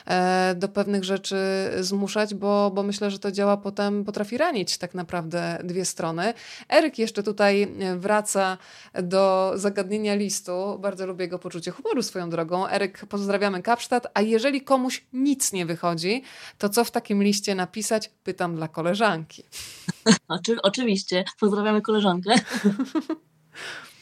e, 0.07 0.55
do 0.57 0.67
pewnych 0.67 1.03
rzeczy 1.03 1.37
zmuszać, 1.79 2.33
bo, 2.33 2.71
bo 2.71 2.83
myślę, 2.83 3.11
że 3.11 3.19
to 3.19 3.31
działa 3.31 3.57
potem, 3.57 4.05
potrafi 4.05 4.37
ranić 4.37 4.77
tak 4.77 4.93
naprawdę 4.93 5.59
dwie 5.63 5.85
strony. 5.85 6.33
Eryk 6.69 6.99
jeszcze 6.99 7.23
tutaj 7.23 7.67
wraca 7.97 8.57
do 9.03 9.42
zagadnienia 9.55 10.15
listu. 10.15 10.79
Bardzo 10.79 11.05
lubię 11.05 11.25
jego 11.25 11.39
poczucie 11.39 11.71
humoru 11.71 12.03
swoją 12.03 12.29
drogą. 12.29 12.67
Eryk, 12.67 13.05
pozdrawiamy 13.05 13.61
Kapsztad. 13.61 14.07
A 14.13 14.21
jeżeli 14.21 14.61
komuś 14.61 15.05
nic 15.13 15.53
nie 15.53 15.65
wychodzi, 15.65 16.23
to 16.57 16.69
co 16.69 16.83
w 16.83 16.91
takim 16.91 17.23
liście 17.23 17.55
napisać? 17.55 18.11
Pytam 18.23 18.55
dla 18.55 18.67
koleżanki. 18.67 19.43
Oczy, 20.27 20.57
oczywiście. 20.61 21.23
Pozdrawiamy 21.39 21.81
koleżankę. 21.81 22.35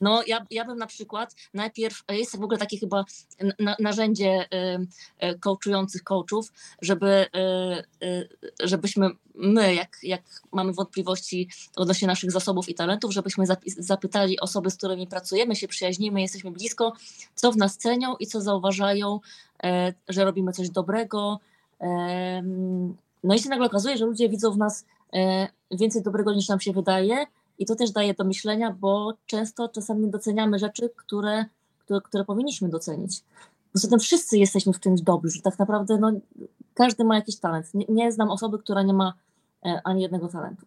No, 0.00 0.22
ja, 0.26 0.46
ja 0.50 0.64
bym 0.64 0.78
na 0.78 0.86
przykład 0.86 1.34
najpierw, 1.54 2.02
jest 2.08 2.38
w 2.38 2.42
ogóle 2.42 2.58
takie 2.58 2.78
chyba 2.78 3.04
na, 3.58 3.76
narzędzie 3.78 4.48
y, 5.20 5.26
y, 5.26 5.38
coachujących 5.38 6.04
coachów, 6.04 6.52
żeby, 6.82 7.26
y, 8.02 8.28
żebyśmy 8.62 9.10
my, 9.34 9.74
jak, 9.74 9.96
jak 10.02 10.22
mamy 10.52 10.72
wątpliwości 10.72 11.48
odnośnie 11.76 12.08
naszych 12.08 12.32
zasobów 12.32 12.68
i 12.68 12.74
talentów, 12.74 13.12
żebyśmy 13.12 13.44
zapytali 13.66 14.40
osoby, 14.40 14.70
z 14.70 14.76
którymi 14.76 15.06
pracujemy, 15.06 15.56
się 15.56 15.68
przyjaźnimy, 15.68 16.20
jesteśmy 16.20 16.50
blisko, 16.50 16.92
co 17.34 17.52
w 17.52 17.56
nas 17.56 17.76
cenią 17.76 18.16
i 18.16 18.26
co 18.26 18.40
zauważają, 18.40 19.20
e, 19.62 19.94
że 20.08 20.24
robimy 20.24 20.52
coś 20.52 20.70
dobrego. 20.70 21.40
No 23.24 23.34
i 23.34 23.38
się 23.38 23.48
nagle 23.48 23.66
okazuje, 23.66 23.96
że 23.96 24.06
ludzie 24.06 24.28
widzą 24.28 24.52
w 24.52 24.58
nas 24.58 24.84
e, 25.12 25.48
więcej 25.70 26.02
dobrego 26.02 26.34
niż 26.34 26.48
nam 26.48 26.60
się 26.60 26.72
wydaje 26.72 27.26
i 27.60 27.66
to 27.66 27.76
też 27.76 27.90
daje 27.90 28.14
do 28.14 28.24
myślenia, 28.24 28.76
bo 28.80 29.12
często 29.26 29.68
czasami 29.68 30.10
doceniamy 30.10 30.58
rzeczy, 30.58 30.90
które, 30.96 31.44
które, 31.78 32.00
które 32.00 32.24
powinniśmy 32.24 32.68
docenić. 32.68 33.24
Poza 33.72 33.88
tym 33.88 33.98
wszyscy 33.98 34.38
jesteśmy 34.38 34.72
w 34.72 34.80
czymś 34.80 35.00
dobrzy. 35.00 35.42
Tak 35.42 35.58
naprawdę 35.58 35.98
no, 35.98 36.12
każdy 36.74 37.04
ma 37.04 37.14
jakiś 37.14 37.36
talent. 37.36 37.74
Nie, 37.74 37.86
nie 37.88 38.12
znam 38.12 38.30
osoby, 38.30 38.58
która 38.58 38.82
nie 38.82 38.92
ma 38.92 39.14
e, 39.66 39.80
ani 39.84 40.02
jednego 40.02 40.28
talentu. 40.28 40.66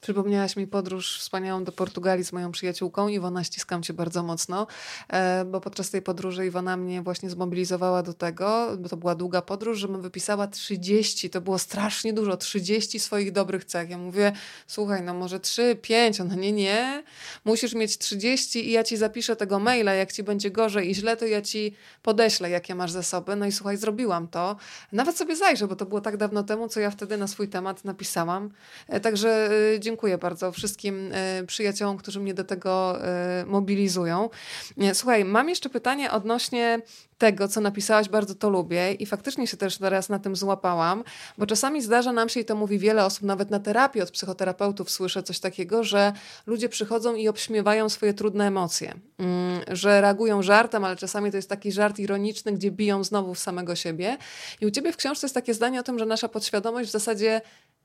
Przypomniałaś 0.00 0.56
mi 0.56 0.66
podróż 0.66 1.18
wspaniałą 1.18 1.64
do 1.64 1.72
Portugalii 1.72 2.24
z 2.24 2.32
moją 2.32 2.52
przyjaciółką. 2.52 3.08
Iwona, 3.08 3.44
ściskam 3.44 3.82
cię 3.82 3.92
bardzo 3.92 4.22
mocno, 4.22 4.66
e, 5.08 5.44
bo 5.44 5.60
podczas 5.60 5.90
tej 5.90 6.02
podróży 6.02 6.46
Iwona 6.46 6.76
mnie 6.76 7.02
właśnie 7.02 7.30
zmobilizowała 7.30 8.02
do 8.02 8.14
tego, 8.14 8.76
bo 8.78 8.88
to 8.88 8.96
była 8.96 9.14
długa 9.14 9.42
podróż, 9.42 9.78
żebym 9.78 10.02
wypisała 10.02 10.46
30, 10.46 11.30
to 11.30 11.40
było 11.40 11.58
strasznie 11.58 12.12
dużo, 12.12 12.36
30 12.36 13.00
swoich 13.00 13.32
dobrych 13.32 13.64
cech. 13.64 13.90
Ja 13.90 13.98
mówię, 13.98 14.32
słuchaj, 14.66 15.02
no 15.02 15.14
może 15.14 15.40
3, 15.40 15.76
5, 15.82 16.20
ona 16.20 16.34
nie, 16.34 16.52
nie, 16.52 17.02
musisz 17.44 17.74
mieć 17.74 17.98
30 17.98 18.68
i 18.68 18.72
ja 18.72 18.84
ci 18.84 18.96
zapiszę 18.96 19.36
tego 19.36 19.58
maila, 19.58 19.94
jak 19.94 20.12
ci 20.12 20.22
będzie 20.22 20.50
gorzej 20.50 20.90
i 20.90 20.94
źle, 20.94 21.16
to 21.16 21.26
ja 21.26 21.42
ci 21.42 21.74
podeślę, 22.02 22.50
jakie 22.50 22.74
masz 22.74 22.90
zasoby. 22.90 23.36
No 23.36 23.46
i 23.46 23.52
słuchaj, 23.52 23.76
zrobiłam 23.76 24.28
to. 24.28 24.56
Nawet 24.92 25.16
sobie 25.16 25.36
zajrzę, 25.36 25.68
bo 25.68 25.76
to 25.76 25.86
było 25.86 26.00
tak 26.00 26.16
dawno 26.16 26.42
temu, 26.42 26.68
co 26.68 26.80
ja 26.80 26.90
wtedy 26.90 27.16
na 27.16 27.26
swój 27.26 27.48
temat 27.48 27.84
napisałam. 27.84 28.50
E, 28.88 29.00
także 29.00 29.50
dziękuję 29.78 29.89
dziękuję 29.90 30.18
bardzo 30.18 30.52
wszystkim 30.52 31.10
e, 31.12 31.44
przyjaciołom, 31.46 31.96
którzy 31.96 32.20
mnie 32.20 32.34
do 32.34 32.44
tego 32.44 33.04
e, 33.04 33.44
mobilizują. 33.46 34.30
E, 34.78 34.94
słuchaj, 34.94 35.24
mam 35.24 35.48
jeszcze 35.48 35.68
pytanie 35.68 36.10
odnośnie 36.10 36.80
tego, 37.18 37.48
co 37.48 37.60
napisałaś, 37.60 38.08
bardzo 38.08 38.34
to 38.34 38.50
lubię 38.50 38.92
i 38.92 39.06
faktycznie 39.06 39.46
się 39.46 39.56
też 39.56 39.78
teraz 39.78 40.08
na 40.08 40.18
tym 40.18 40.36
złapałam, 40.36 41.04
bo 41.38 41.46
czasami 41.46 41.82
zdarza 41.82 42.12
nam 42.12 42.28
się, 42.28 42.40
i 42.40 42.44
to 42.44 42.56
mówi 42.56 42.78
wiele 42.78 43.04
osób, 43.04 43.22
nawet 43.22 43.50
na 43.50 43.60
terapii 43.60 44.02
od 44.02 44.10
psychoterapeutów 44.10 44.90
słyszę 44.90 45.22
coś 45.22 45.40
takiego, 45.40 45.84
że 45.84 46.12
ludzie 46.46 46.68
przychodzą 46.68 47.14
i 47.14 47.28
obśmiewają 47.28 47.88
swoje 47.88 48.14
trudne 48.14 48.46
emocje, 48.46 48.94
mm, 49.18 49.60
że 49.68 50.00
reagują 50.00 50.42
żartem, 50.42 50.84
ale 50.84 50.96
czasami 50.96 51.30
to 51.30 51.36
jest 51.36 51.48
taki 51.48 51.72
żart 51.72 51.98
ironiczny, 51.98 52.52
gdzie 52.52 52.70
biją 52.70 53.04
znowu 53.04 53.34
w 53.34 53.38
samego 53.38 53.76
siebie. 53.76 54.18
I 54.60 54.66
u 54.66 54.70
ciebie 54.70 54.92
w 54.92 54.96
książce 54.96 55.26
jest 55.26 55.34
takie 55.34 55.54
zdanie 55.54 55.80
o 55.80 55.82
tym, 55.82 55.98
że 55.98 56.06
nasza 56.06 56.28
podświadomość 56.28 56.88
w 56.88 56.92
zasadzie 56.92 57.40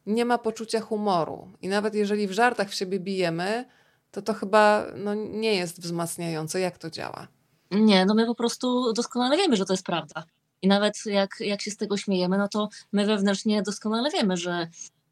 nie 0.05 0.25
ma 0.25 0.37
poczucia 0.37 0.81
humoru. 0.81 1.51
I 1.61 1.67
nawet 1.67 1.95
jeżeli 1.95 2.27
w 2.27 2.31
żartach 2.31 2.69
w 2.69 2.73
siebie 2.73 2.99
bijemy, 2.99 3.65
to 4.11 4.21
to 4.21 4.33
chyba 4.33 4.85
no, 4.95 5.13
nie 5.13 5.55
jest 5.55 5.81
wzmacniające. 5.81 6.59
Jak 6.59 6.77
to 6.77 6.89
działa? 6.89 7.27
Nie, 7.71 8.05
no 8.05 8.13
my 8.13 8.25
po 8.25 8.35
prostu 8.35 8.93
doskonale 8.93 9.37
wiemy, 9.37 9.55
że 9.55 9.65
to 9.65 9.73
jest 9.73 9.85
prawda. 9.85 10.23
I 10.61 10.67
nawet 10.67 11.05
jak, 11.05 11.29
jak 11.39 11.61
się 11.61 11.71
z 11.71 11.77
tego 11.77 11.97
śmiejemy, 11.97 12.37
no 12.37 12.47
to 12.47 12.69
my 12.91 13.05
wewnętrznie 13.05 13.61
doskonale 13.61 14.09
wiemy, 14.11 14.37
że, 14.37 14.67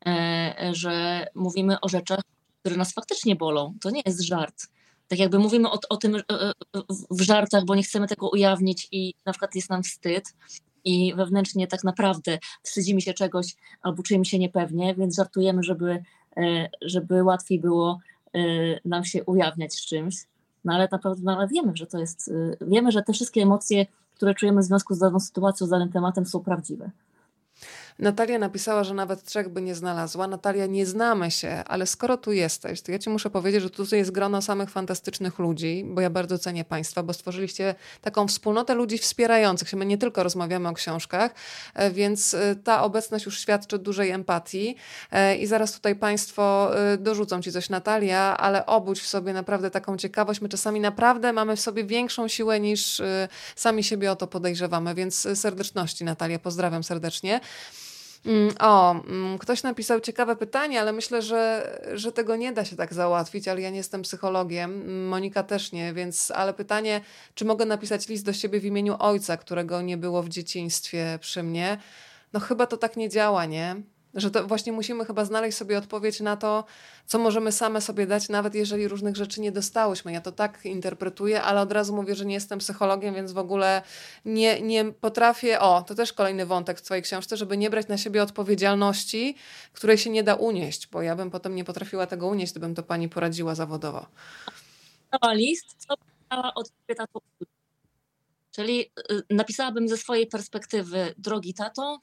e, 0.05 0.71
że 0.71 1.25
mówimy 1.35 1.79
o 1.79 1.89
rzeczach, 1.89 2.19
które 2.59 2.75
nas 2.75 2.93
faktycznie 2.93 3.35
bolą. 3.35 3.73
To 3.81 3.89
nie 3.89 4.01
jest 4.05 4.21
żart. 4.21 4.67
Tak 5.07 5.19
jakby 5.19 5.39
mówimy 5.39 5.71
o, 5.71 5.79
o 5.89 5.97
tym 5.97 6.15
e, 6.15 6.19
e, 6.29 6.53
w 7.11 7.21
żartach, 7.21 7.65
bo 7.65 7.75
nie 7.75 7.83
chcemy 7.83 8.07
tego 8.07 8.29
ujawnić 8.29 8.87
i 8.91 9.13
na 9.25 9.31
przykład 9.31 9.55
jest 9.55 9.69
nam 9.69 9.83
wstyd, 9.83 10.33
i 10.85 11.13
wewnętrznie 11.15 11.67
tak 11.67 11.83
naprawdę 11.83 12.39
wstydzimy 12.63 13.01
się 13.01 13.13
czegoś 13.13 13.55
albo 13.81 14.03
czujemy 14.03 14.25
się 14.25 14.39
niepewnie, 14.39 14.95
więc 14.95 15.15
żartujemy, 15.15 15.63
żeby, 15.63 16.03
e, 16.37 16.69
żeby 16.81 17.23
łatwiej 17.23 17.59
było 17.59 17.99
e, 18.33 18.39
nam 18.85 19.05
się 19.05 19.23
ujawniać 19.23 19.73
z 19.73 19.85
czymś. 19.85 20.15
No 20.65 20.73
ale 20.73 20.87
naprawdę 20.91 21.21
no, 21.25 21.37
ale 21.37 21.47
wiemy, 21.47 21.71
że 21.75 21.87
to 21.87 21.99
jest, 21.99 22.31
e, 22.61 22.65
wiemy, 22.65 22.91
że 22.91 23.03
te 23.03 23.13
wszystkie 23.13 23.41
emocje, 23.41 23.85
które 24.15 24.35
czujemy 24.35 24.61
w 24.61 24.65
związku 24.65 24.95
z 24.95 24.99
daną 24.99 25.19
sytuacją, 25.19 25.67
z 25.67 25.69
danym 25.69 25.91
tematem 25.91 26.25
są 26.25 26.39
prawdziwe. 26.39 26.91
Natalia 27.99 28.39
napisała, 28.39 28.83
że 28.83 28.93
nawet 28.93 29.23
trzech 29.23 29.49
by 29.49 29.61
nie 29.61 29.75
znalazła. 29.75 30.27
Natalia, 30.27 30.65
nie 30.65 30.85
znamy 30.85 31.31
się, 31.31 31.63
ale 31.67 31.85
skoro 31.87 32.17
tu 32.17 32.31
jesteś, 32.31 32.81
to 32.81 32.91
ja 32.91 32.99
ci 32.99 33.09
muszę 33.09 33.29
powiedzieć, 33.29 33.61
że 33.61 33.69
tu 33.69 33.95
jest 33.95 34.11
grono 34.11 34.41
samych 34.41 34.69
fantastycznych 34.69 35.39
ludzi, 35.39 35.83
bo 35.87 36.01
ja 36.01 36.09
bardzo 36.09 36.37
cenię 36.39 36.65
Państwa, 36.65 37.03
bo 37.03 37.13
stworzyliście 37.13 37.75
taką 38.01 38.27
wspólnotę 38.27 38.75
ludzi 38.75 38.97
wspierających 38.97 39.69
się. 39.69 39.77
My 39.77 39.85
nie 39.85 39.97
tylko 39.97 40.23
rozmawiamy 40.23 40.69
o 40.69 40.73
książkach, 40.73 41.31
e, 41.73 41.91
więc 41.91 42.33
e, 42.33 42.55
ta 42.55 42.83
obecność 42.83 43.25
już 43.25 43.39
świadczy 43.39 43.79
dużej 43.79 44.09
empatii. 44.09 44.75
E, 45.11 45.35
I 45.35 45.47
zaraz 45.47 45.71
tutaj 45.71 45.95
Państwo 45.95 46.71
dorzucą 46.99 47.41
Ci 47.41 47.51
coś, 47.51 47.69
Natalia, 47.69 48.37
ale 48.37 48.65
obudź 48.65 48.99
w 48.99 49.07
sobie 49.07 49.33
naprawdę 49.33 49.71
taką 49.71 49.97
ciekawość. 49.97 50.41
My 50.41 50.49
czasami 50.49 50.79
naprawdę 50.79 51.33
mamy 51.33 51.55
w 51.55 51.59
sobie 51.61 51.83
większą 51.83 52.27
siłę 52.27 52.59
niż 52.59 53.01
sami 53.55 53.83
siebie 53.83 54.11
o 54.11 54.15
to 54.15 54.27
podejrzewamy, 54.27 54.95
więc 54.95 55.27
serdeczności, 55.35 56.03
Natalia, 56.03 56.39
pozdrawiam 56.39 56.83
serdecznie. 56.83 57.39
Mm, 58.25 58.55
o, 58.59 58.91
mm, 58.91 59.37
ktoś 59.37 59.63
napisał 59.63 59.99
ciekawe 60.01 60.35
pytanie, 60.35 60.81
ale 60.81 60.93
myślę, 60.93 61.21
że, 61.21 61.71
że 61.93 62.11
tego 62.11 62.35
nie 62.35 62.53
da 62.53 62.65
się 62.65 62.75
tak 62.75 62.93
załatwić, 62.93 63.47
ale 63.47 63.61
ja 63.61 63.69
nie 63.69 63.77
jestem 63.77 64.01
psychologiem, 64.01 65.07
Monika 65.07 65.43
też 65.43 65.71
nie, 65.71 65.93
więc, 65.93 66.31
ale 66.31 66.53
pytanie, 66.53 67.01
czy 67.35 67.45
mogę 67.45 67.65
napisać 67.65 68.07
list 68.07 68.25
do 68.25 68.33
siebie 68.33 68.59
w 68.59 68.65
imieniu 68.65 68.95
ojca, 68.99 69.37
którego 69.37 69.81
nie 69.81 69.97
było 69.97 70.23
w 70.23 70.29
dzieciństwie 70.29 71.19
przy 71.21 71.43
mnie? 71.43 71.77
No 72.33 72.39
chyba 72.39 72.67
to 72.67 72.77
tak 72.77 72.97
nie 72.97 73.09
działa, 73.09 73.45
nie? 73.45 73.75
Że 74.13 74.31
to 74.31 74.47
właśnie 74.47 74.71
musimy 74.71 75.05
chyba 75.05 75.25
znaleźć 75.25 75.57
sobie 75.57 75.77
odpowiedź 75.77 76.19
na 76.19 76.37
to, 76.37 76.65
co 77.05 77.19
możemy 77.19 77.51
same 77.51 77.81
sobie 77.81 78.07
dać, 78.07 78.29
nawet 78.29 78.55
jeżeli 78.55 78.87
różnych 78.87 79.15
rzeczy 79.15 79.41
nie 79.41 79.51
dostałyśmy. 79.51 80.11
Ja 80.11 80.21
to 80.21 80.31
tak 80.31 80.65
interpretuję, 80.65 81.41
ale 81.41 81.61
od 81.61 81.71
razu 81.71 81.95
mówię, 81.95 82.15
że 82.15 82.25
nie 82.25 82.33
jestem 82.33 82.59
psychologiem, 82.59 83.15
więc 83.15 83.31
w 83.31 83.37
ogóle 83.37 83.81
nie, 84.25 84.61
nie 84.61 84.85
potrafię. 84.85 85.59
O, 85.59 85.81
to 85.81 85.95
też 85.95 86.13
kolejny 86.13 86.45
wątek 86.45 86.79
w 86.79 86.81
Twojej 86.81 87.03
książce, 87.03 87.37
żeby 87.37 87.57
nie 87.57 87.69
brać 87.69 87.87
na 87.87 87.97
siebie 87.97 88.23
odpowiedzialności, 88.23 89.35
której 89.73 89.97
się 89.97 90.09
nie 90.09 90.23
da 90.23 90.35
unieść, 90.35 90.87
bo 90.87 91.01
ja 91.01 91.15
bym 91.15 91.31
potem 91.31 91.55
nie 91.55 91.63
potrafiła 91.63 92.07
tego 92.07 92.27
unieść, 92.27 92.53
gdybym 92.53 92.75
to 92.75 92.83
pani 92.83 93.09
poradziła 93.09 93.55
zawodowo. 93.55 94.05
List, 95.33 95.75
co 95.77 95.95
od 96.55 96.69
tato? 96.97 97.21
Czyli 98.51 98.91
y, 99.11 99.21
napisałabym 99.29 99.87
ze 99.87 99.97
swojej 99.97 100.27
perspektywy, 100.27 101.13
drogi 101.17 101.53
tato, 101.53 101.99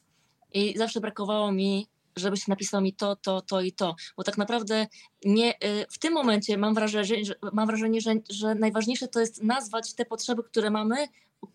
i 0.52 0.78
zawsze 0.78 1.00
brakowało 1.00 1.52
mi 1.52 1.88
żebyś 2.16 2.48
napisał 2.48 2.80
mi 2.80 2.92
to, 2.92 3.16
to, 3.16 3.40
to 3.40 3.60
i 3.60 3.72
to. 3.72 3.94
Bo 4.16 4.24
tak 4.24 4.38
naprawdę 4.38 4.86
nie, 5.24 5.54
y, 5.54 5.86
w 5.90 5.98
tym 5.98 6.12
momencie 6.12 6.58
mam 6.58 6.74
wrażenie, 6.74 7.24
że, 7.24 7.34
mam 7.52 7.66
wrażenie, 7.66 8.00
że, 8.00 8.14
że 8.30 8.54
najważniejsze 8.54 9.08
to 9.08 9.20
jest 9.20 9.42
nazwać 9.42 9.94
te 9.94 10.04
potrzeby, 10.04 10.42
które 10.42 10.70
mamy, 10.70 11.08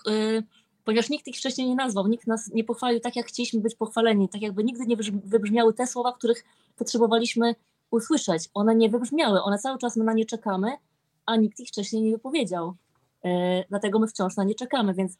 y, 0.07 0.43
ponieważ 0.83 1.09
nikt 1.09 1.27
ich 1.27 1.35
wcześniej 1.35 1.67
nie 1.67 1.75
nazwał, 1.75 2.07
nikt 2.07 2.27
nas 2.27 2.51
nie 2.53 2.63
pochwalił 2.63 2.99
tak, 2.99 3.15
jak 3.15 3.27
chcieliśmy 3.27 3.61
być 3.61 3.75
pochwaleni, 3.75 4.29
tak 4.29 4.41
jakby 4.41 4.63
nigdy 4.63 4.85
nie 4.85 4.97
wybrzmiały 5.23 5.73
te 5.73 5.87
słowa, 5.87 6.13
których 6.13 6.43
potrzebowaliśmy 6.77 7.55
usłyszeć. 7.91 8.49
One 8.53 8.75
nie 8.75 8.89
wybrzmiały, 8.89 9.41
one 9.41 9.57
cały 9.57 9.77
czas 9.77 9.97
my 9.97 10.03
na 10.03 10.13
nie 10.13 10.25
czekamy, 10.25 10.71
a 11.25 11.35
nikt 11.35 11.59
ich 11.59 11.67
wcześniej 11.67 12.01
nie 12.01 12.11
wypowiedział. 12.11 12.75
E, 13.23 13.63
dlatego 13.69 13.99
my 13.99 14.07
wciąż 14.07 14.35
na 14.35 14.43
nie 14.43 14.55
czekamy, 14.55 14.93
więc, 14.93 15.17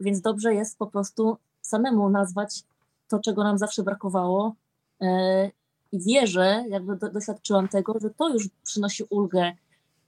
więc 0.00 0.20
dobrze 0.20 0.54
jest 0.54 0.78
po 0.78 0.86
prostu 0.86 1.36
samemu 1.60 2.10
nazwać 2.10 2.64
to, 3.12 3.20
czego 3.20 3.44
nam 3.44 3.58
zawsze 3.58 3.82
brakowało. 3.82 4.54
E, 5.00 5.50
I 5.92 6.00
wierzę, 6.00 6.64
jakby 6.68 6.96
doświadczyłam 6.96 7.68
tego, 7.68 7.94
że 8.00 8.10
to 8.10 8.28
już 8.28 8.48
przynosi 8.62 9.04
ulgę, 9.10 9.52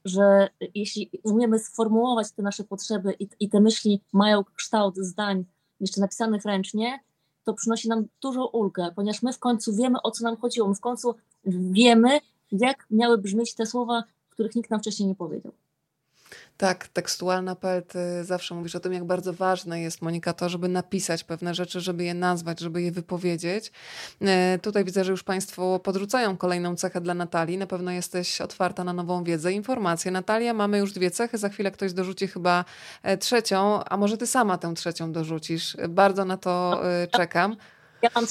że 0.05 0.49
jeśli 0.75 1.11
umiemy 1.23 1.59
sformułować 1.59 2.33
te 2.33 2.43
nasze 2.43 2.65
potrzeby 2.65 3.15
i, 3.19 3.29
i 3.41 3.49
te 3.49 3.61
myśli 3.61 4.01
mają 4.13 4.45
kształt 4.45 4.97
zdań 4.97 5.45
jeszcze 5.81 6.01
napisanych 6.01 6.45
ręcznie, 6.45 7.01
to 7.45 7.55
przynosi 7.55 7.89
nam 7.89 8.05
dużo 8.23 8.47
ulgę, 8.47 8.93
ponieważ 8.97 9.23
my 9.23 9.33
w 9.33 9.39
końcu 9.39 9.77
wiemy, 9.77 10.03
o 10.03 10.11
co 10.11 10.25
nam 10.25 10.37
chodziło. 10.37 10.69
My 10.69 10.75
w 10.75 10.81
końcu 10.81 11.15
wiemy, 11.47 12.21
jak 12.53 12.87
miały 12.91 13.19
brzmieć 13.19 13.55
te 13.55 13.67
słowa, 13.67 14.05
których 14.31 14.55
nikt 14.55 14.71
nam 14.71 14.81
wcześniej 14.81 15.09
nie 15.09 15.15
powiedział. 15.15 15.53
Tak, 16.57 16.89
tekstualna 16.89 17.55
poety 17.55 17.99
zawsze 18.25 18.55
mówisz 18.55 18.75
o 18.75 18.81
tym, 18.81 18.93
jak 18.93 19.05
bardzo 19.05 19.33
ważne 19.33 19.81
jest, 19.81 20.03
Monika, 20.03 20.33
to, 20.33 20.49
żeby 20.49 20.69
napisać 20.69 21.25
pewne 21.25 21.55
rzeczy, 21.55 21.81
żeby 21.81 22.05
je 22.05 22.15
nazwać, 22.15 22.61
żeby 22.61 22.83
je 22.83 22.93
wypowiedzieć. 22.93 23.73
E, 24.21 24.59
tutaj 24.59 24.85
widzę, 24.85 25.05
że 25.05 25.11
już 25.11 25.23
Państwo 25.23 25.79
podrzucają 25.79 26.37
kolejną 26.37 26.77
cechę 26.77 27.01
dla 27.01 27.15
Natalii. 27.15 27.59
Na 27.59 27.67
pewno 27.67 27.91
jesteś 27.91 28.41
otwarta 28.41 28.85
na 28.85 28.93
nową 28.93 29.25
wiedzę, 29.25 29.53
informacje. 29.53 30.11
Natalia, 30.11 30.55
mamy 30.55 30.79
już 30.79 30.93
dwie 30.93 31.11
cechy, 31.11 31.39
za 31.39 31.49
chwilę 31.49 31.71
ktoś 31.71 31.93
dorzuci 31.93 32.27
chyba 32.27 32.65
e, 33.03 33.19
trzecią, 33.19 33.85
a 33.85 33.97
może 33.97 34.17
ty 34.17 34.27
sama 34.27 34.59
tę 34.59 34.75
trzecią 34.75 35.13
dorzucisz. 35.13 35.77
Bardzo 35.89 36.25
na 36.25 36.37
to 36.37 36.83
e, 36.85 37.07
czekam. 37.07 37.57
Ja 38.03 38.11
mam, 38.15 38.27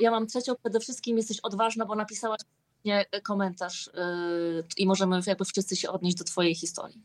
ja 0.00 0.10
mam 0.10 0.26
trzecią, 0.26 0.54
przede 0.62 0.80
wszystkim 0.80 1.16
jesteś 1.16 1.40
odważna, 1.40 1.86
bo 1.86 1.94
napisałaś 1.94 2.40
komentarz 3.24 3.86
y, 3.86 3.90
i 4.76 4.86
możemy 4.86 5.20
jakby 5.26 5.44
wszyscy 5.44 5.76
się 5.76 5.90
odnieść 5.90 6.16
do 6.16 6.24
twojej 6.24 6.54
historii. 6.54 7.02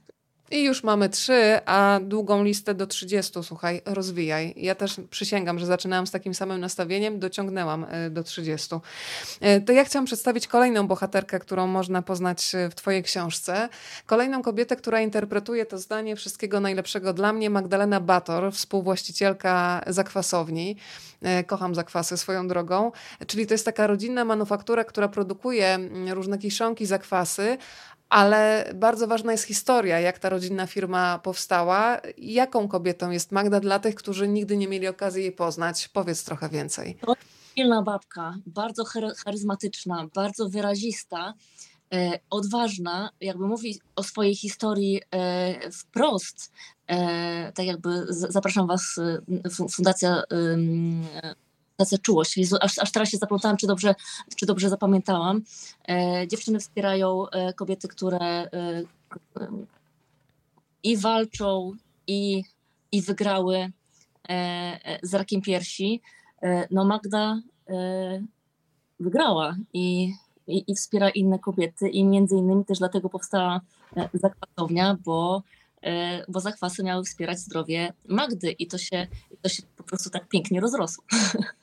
I 0.53 0.63
już 0.63 0.83
mamy 0.83 1.09
trzy, 1.09 1.59
a 1.65 1.99
długą 2.03 2.43
listę 2.43 2.73
do 2.73 2.87
30, 2.87 3.43
słuchaj, 3.43 3.81
rozwijaj. 3.85 4.53
Ja 4.57 4.75
też 4.75 4.95
przysięgam, 5.09 5.59
że 5.59 5.65
zaczynałam 5.65 6.07
z 6.07 6.11
takim 6.11 6.33
samym 6.33 6.59
nastawieniem, 6.59 7.19
dociągnęłam 7.19 7.85
e, 7.89 8.09
do 8.09 8.23
30. 8.23 8.75
E, 9.41 9.61
to 9.61 9.73
ja 9.73 9.83
chciałam 9.83 10.05
przedstawić 10.05 10.47
kolejną 10.47 10.87
bohaterkę, 10.87 11.39
którą 11.39 11.67
można 11.67 12.01
poznać 12.01 12.55
e, 12.55 12.69
w 12.69 12.75
Twojej 12.75 13.03
książce. 13.03 13.69
Kolejną 14.05 14.41
kobietę, 14.41 14.75
która 14.75 15.01
interpretuje 15.01 15.65
to 15.65 15.77
zdanie 15.77 16.15
wszystkiego 16.15 16.59
najlepszego 16.59 17.13
dla 17.13 17.33
mnie, 17.33 17.49
Magdalena 17.49 17.99
Bator, 17.99 18.53
współwłaścicielka 18.53 19.83
zakwasowni. 19.87 20.75
Kocham 21.47 21.75
zakwasy 21.75 22.17
swoją 22.17 22.47
drogą. 22.47 22.91
Czyli 23.27 23.47
to 23.47 23.53
jest 23.53 23.65
taka 23.65 23.87
rodzinna 23.87 24.25
manufaktura, 24.25 24.83
która 24.83 25.07
produkuje 25.07 25.67
mm, 25.67 26.09
różne 26.09 26.37
kiszonki, 26.37 26.85
zakwasy, 26.85 27.57
ale 28.09 28.71
bardzo 28.75 29.07
ważna 29.07 29.31
jest 29.31 29.43
historia, 29.43 29.99
jak 29.99 30.19
ta 30.19 30.29
rodzinna 30.29 30.67
firma 30.67 31.19
powstała. 31.19 32.01
Jaką 32.17 32.67
kobietą 32.67 33.11
jest 33.11 33.31
Magda 33.31 33.59
dla 33.59 33.79
tych, 33.79 33.95
którzy 33.95 34.27
nigdy 34.27 34.57
nie 34.57 34.67
mieli 34.67 34.87
okazji 34.87 35.21
jej 35.21 35.31
poznać? 35.31 35.87
Powiedz 35.87 36.23
trochę 36.23 36.49
więcej. 36.49 36.97
To 37.05 37.13
silna 37.55 37.81
babka, 37.81 38.35
bardzo 38.45 38.83
charyzmatyczna, 39.25 40.07
bardzo 40.15 40.49
wyrazista, 40.49 41.33
e, 41.93 42.19
odważna, 42.29 43.09
jakby 43.21 43.47
mówi 43.47 43.79
o 43.95 44.03
swojej 44.03 44.35
historii 44.35 45.01
e, 45.11 45.71
wprost. 45.71 46.51
E, 46.87 47.51
tak 47.51 47.65
jakby 47.65 48.05
zapraszam 48.09 48.67
Was, 48.67 48.99
Fundacja 49.71 50.23
czułość. 52.01 52.37
Jezu, 52.37 52.55
aż, 52.61 52.79
aż 52.79 52.91
teraz 52.91 53.09
się 53.09 53.17
zaplątałam, 53.17 53.57
czy 53.57 53.67
dobrze, 53.67 53.95
czy 54.35 54.45
dobrze 54.45 54.69
zapamiętałam. 54.69 55.41
E, 55.89 56.27
dziewczyny 56.27 56.59
wspierają 56.59 57.29
e, 57.29 57.53
kobiety, 57.53 57.87
które 57.87 58.19
e, 58.19 58.49
i 60.83 60.97
walczą, 60.97 61.71
i, 62.07 62.43
i 62.91 63.01
wygrały 63.01 63.57
e, 63.57 63.71
e, 64.29 64.99
z 65.03 65.13
rakiem 65.13 65.41
piersi. 65.41 66.01
E, 66.41 66.67
no 66.71 66.85
Magda 66.85 67.41
wygrała 68.99 69.55
i, 69.73 70.13
i, 70.47 70.63
i, 70.67 70.75
wspiera 70.75 71.09
inne 71.09 71.39
kobiety 71.39 71.89
i 71.89 72.03
między 72.03 72.35
innymi 72.35 72.65
też 72.65 72.79
dlatego 72.79 73.09
powstała 73.09 73.61
zakwasownia, 74.13 74.97
bo 75.05 75.43
bo 76.29 76.39
zakwasy 76.39 76.83
miały 76.83 77.03
wspierać 77.03 77.39
zdrowie 77.39 77.93
Magdy 78.07 78.51
i 78.51 78.67
to 78.67 78.77
się, 78.77 79.07
to 79.41 79.49
się 79.49 79.63
po 79.77 79.83
prostu 79.83 80.09
tak 80.09 80.27
pięknie 80.27 80.59
rozrosło. 80.59 81.03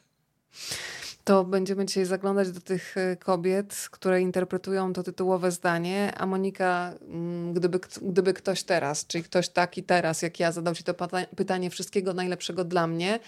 To 1.24 1.44
będziemy 1.44 1.86
dzisiaj 1.86 2.04
zaglądać 2.04 2.50
do 2.50 2.60
tych 2.60 2.96
e, 2.96 3.16
kobiet, 3.16 3.88
które 3.90 4.20
interpretują 4.20 4.92
to 4.92 5.02
tytułowe 5.02 5.50
zdanie. 5.50 6.12
A 6.16 6.26
Monika, 6.26 6.92
mm, 7.08 7.52
gdyby, 7.52 7.80
gdyby 8.02 8.34
ktoś 8.34 8.62
teraz, 8.62 9.06
czyli 9.06 9.24
ktoś 9.24 9.48
taki 9.48 9.82
teraz, 9.82 10.22
jak 10.22 10.40
ja, 10.40 10.52
zadał 10.52 10.74
ci 10.74 10.84
to 10.84 10.94
pytanie 11.36 11.70
wszystkiego 11.70 12.14
najlepszego 12.14 12.64
dla 12.64 12.86
mnie, 12.86 13.18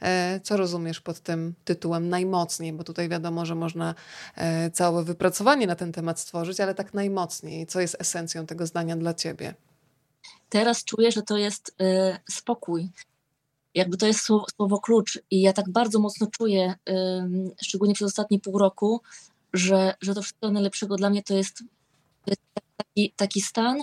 e, 0.00 0.40
co 0.40 0.56
rozumiesz 0.56 1.00
pod 1.00 1.20
tym 1.20 1.54
tytułem 1.64 2.08
najmocniej? 2.08 2.72
Bo 2.72 2.84
tutaj 2.84 3.08
wiadomo, 3.08 3.46
że 3.46 3.54
można 3.54 3.94
e, 4.36 4.70
całe 4.70 5.04
wypracowanie 5.04 5.66
na 5.66 5.76
ten 5.76 5.92
temat 5.92 6.20
stworzyć, 6.20 6.60
ale 6.60 6.74
tak 6.74 6.94
najmocniej. 6.94 7.66
Co 7.66 7.80
jest 7.80 7.96
esencją 7.98 8.46
tego 8.46 8.66
zdania 8.66 8.96
dla 8.96 9.14
ciebie? 9.14 9.54
Teraz 10.48 10.84
czuję, 10.84 11.12
że 11.12 11.22
to 11.22 11.36
jest 11.36 11.76
spokój, 12.30 12.90
jakby 13.74 13.96
to 13.96 14.06
jest 14.06 14.20
słowo, 14.20 14.44
słowo 14.56 14.80
klucz 14.80 15.18
i 15.30 15.40
ja 15.40 15.52
tak 15.52 15.70
bardzo 15.70 15.98
mocno 15.98 16.26
czuję, 16.26 16.74
szczególnie 17.62 17.94
przez 17.94 18.06
ostatnie 18.06 18.40
pół 18.40 18.58
roku, 18.58 19.00
że, 19.52 19.94
że 20.00 20.14
to 20.14 20.22
wszystko 20.22 20.50
najlepszego 20.50 20.96
dla 20.96 21.10
mnie 21.10 21.22
to 21.22 21.34
jest, 21.34 21.58
to 22.24 22.30
jest 22.30 22.42
taki, 22.76 23.12
taki 23.16 23.40
stan, 23.40 23.82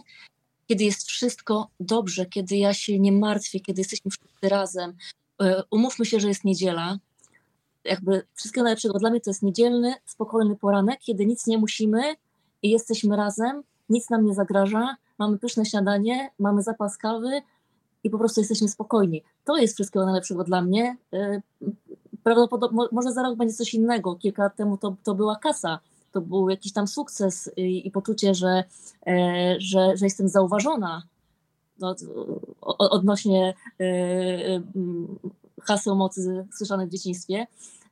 kiedy 0.67 0.83
jest 0.83 1.07
wszystko 1.07 1.67
dobrze, 1.79 2.25
kiedy 2.25 2.57
ja 2.57 2.73
się 2.73 2.99
nie 2.99 3.11
martwię, 3.11 3.59
kiedy 3.59 3.81
jesteśmy 3.81 4.11
wszyscy 4.11 4.49
razem. 4.49 4.93
E, 5.41 5.63
umówmy 5.71 6.05
się, 6.05 6.19
że 6.19 6.27
jest 6.27 6.43
niedziela. 6.43 6.97
Jakby 7.83 8.27
wszystkiego 8.33 8.63
najlepszego 8.63 8.99
dla 8.99 9.09
mnie 9.09 9.21
to 9.21 9.29
jest 9.29 9.43
niedzielny, 9.43 9.93
spokojny 10.05 10.55
poranek, 10.55 10.99
kiedy 10.99 11.25
nic 11.25 11.47
nie 11.47 11.57
musimy 11.57 12.15
i 12.61 12.69
jesteśmy 12.69 13.15
razem, 13.15 13.63
nic 13.89 14.09
nam 14.09 14.25
nie 14.25 14.33
zagraża, 14.33 14.97
mamy 15.19 15.39
pyszne 15.39 15.65
śniadanie, 15.65 16.29
mamy 16.39 16.63
zapas 16.63 16.97
kawy, 16.97 17.41
i 18.03 18.09
po 18.09 18.17
prostu 18.17 18.41
jesteśmy 18.41 18.69
spokojni. 18.69 19.23
To 19.45 19.57
jest 19.57 19.73
wszystkiego 19.73 20.05
najlepszego 20.05 20.43
dla 20.43 20.61
mnie. 20.61 20.97
Y, 21.13 21.41
prawdopodobnie, 22.23 22.79
może 22.91 23.11
za 23.11 23.23
rok 23.23 23.35
będzie 23.35 23.53
coś 23.53 23.73
innego. 23.73 24.15
Kilka 24.15 24.43
lat 24.43 24.55
temu 24.55 24.77
to, 24.77 24.95
to 25.03 25.15
była 25.15 25.35
kasa, 25.35 25.79
to 26.11 26.21
był 26.21 26.49
jakiś 26.49 26.73
tam 26.73 26.87
sukces 26.87 27.51
i, 27.57 27.87
i 27.87 27.91
poczucie, 27.91 28.35
że, 28.35 28.63
e, 29.07 29.55
że, 29.59 29.97
że 29.97 30.05
jestem 30.05 30.29
zauważona 30.29 31.03
no, 31.79 31.95
odnośnie 32.77 33.53
e, 33.79 33.85
haseł 35.61 35.95
mocy 35.95 36.47
słyszanych 36.57 36.87
w 36.87 36.91
dzieciństwie. 36.91 37.47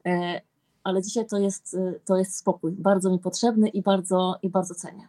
E, 0.06 0.41
ale 0.84 1.01
dzisiaj 1.01 1.28
to 1.28 1.38
jest, 1.38 1.78
to 2.06 2.18
jest 2.18 2.38
spokój, 2.38 2.72
bardzo 2.72 3.12
mi 3.12 3.20
potrzebny 3.20 3.70
i 3.70 3.82
bardzo, 3.82 4.36
i 4.41 4.49
bardzo 4.49 4.76
cenię. 4.76 5.08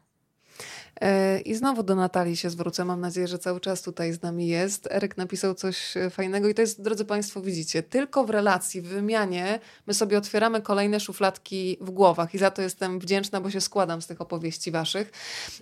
E, 1.01 1.41
I 1.41 1.55
znowu 1.55 1.83
do 1.83 1.95
Natalii 1.95 2.37
się 2.37 2.51
zwrócę. 2.51 2.85
Mam 2.85 3.01
nadzieję, 3.01 3.29
że 3.29 3.39
cały 3.39 3.61
czas 3.61 3.83
tutaj 3.83 4.13
z 4.13 4.23
nami 4.23 4.49
jest. 4.49 4.89
Eryk 4.91 5.17
napisał 5.17 5.55
coś 5.55 5.97
e, 5.97 6.11
fajnego 6.11 6.49
i 6.49 6.55
to 6.55 6.63
jest, 6.63 6.83
drodzy 6.83 7.05
Państwo, 7.05 7.41
widzicie, 7.41 7.83
tylko 7.83 8.25
w 8.25 8.31
relacji, 8.31 8.83
w 8.83 8.89
wymianie 8.89 9.61
my 9.87 9.95
sobie 9.95 10.19
otwieramy 10.19 10.63
kolejne 10.63 11.01
szufladki 11.01 11.79
w 11.81 11.91
głowach 11.91 12.35
i 12.35 12.39
za 12.39 12.51
to 12.51 12.63
jestem 12.63 12.99
wdzięczna, 12.99 13.41
bo 13.41 13.51
się 13.51 13.61
składam 13.61 14.03
z 14.03 14.07
tych 14.07 14.21
opowieści 14.21 14.71
Waszych. 14.71 15.13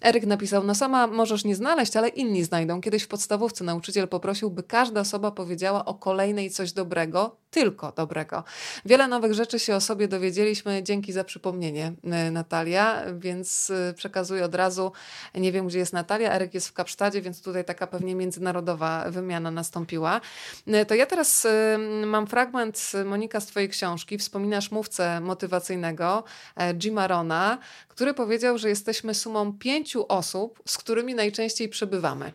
Eryk 0.02 0.26
napisał, 0.26 0.64
no 0.64 0.74
sama 0.74 1.06
możesz 1.06 1.44
nie 1.44 1.56
znaleźć, 1.56 1.96
ale 1.96 2.08
inni 2.08 2.44
znajdą. 2.44 2.80
Kiedyś 2.80 3.02
w 3.02 3.08
podstawówce 3.08 3.64
nauczyciel 3.64 4.08
poprosił, 4.08 4.50
by 4.50 4.62
każda 4.62 5.00
osoba 5.00 5.30
powiedziała 5.30 5.84
o 5.84 5.94
kolejnej 5.94 6.50
coś 6.50 6.72
dobrego, 6.72 7.36
tylko 7.50 7.92
dobrego. 7.92 8.44
Wiele 8.84 9.08
nowych 9.08 9.34
rzeczy 9.34 9.58
się 9.58 9.76
o 9.76 9.80
sobie 9.80 10.08
dowiedzieliśmy. 10.08 10.82
Dzięki 10.82 11.12
za 11.12 11.24
przypomnienie, 11.24 11.92
e, 12.04 12.30
Natalia, 12.30 13.02
więc 13.18 13.72
przekazuję 13.94 14.44
od 14.44 14.54
razu 14.54 14.92
nie 15.34 15.52
wiem, 15.52 15.66
gdzie 15.66 15.78
jest 15.78 15.92
Natalia, 15.92 16.32
Eryk 16.32 16.54
jest 16.54 16.68
w 16.68 16.72
Kapsztadzie, 16.72 17.22
więc 17.22 17.42
tutaj 17.42 17.64
taka 17.64 17.86
pewnie 17.86 18.14
międzynarodowa 18.14 19.10
wymiana 19.10 19.50
nastąpiła. 19.50 20.20
E, 20.66 20.86
to 20.86 20.94
ja 20.94 21.06
teraz 21.06 21.46
e, 21.46 21.78
mam 22.06 22.26
fragment, 22.26 22.92
Monika, 23.04 23.40
z 23.40 23.46
Twojej 23.46 23.68
książki. 23.68 24.18
Wspominasz 24.18 24.70
mówcę 24.70 25.20
motywacyjnego 25.20 26.24
e, 26.56 26.74
Jima 26.74 27.06
Rona, 27.06 27.58
który 27.88 28.14
powiedział, 28.14 28.58
że 28.58 28.68
jesteśmy 28.68 29.14
sumą 29.14 29.58
pięciu 29.58 30.06
osób, 30.08 30.62
z 30.66 30.78
którymi 30.78 31.14
najczęściej 31.14 31.68
przebywamy. 31.68 32.32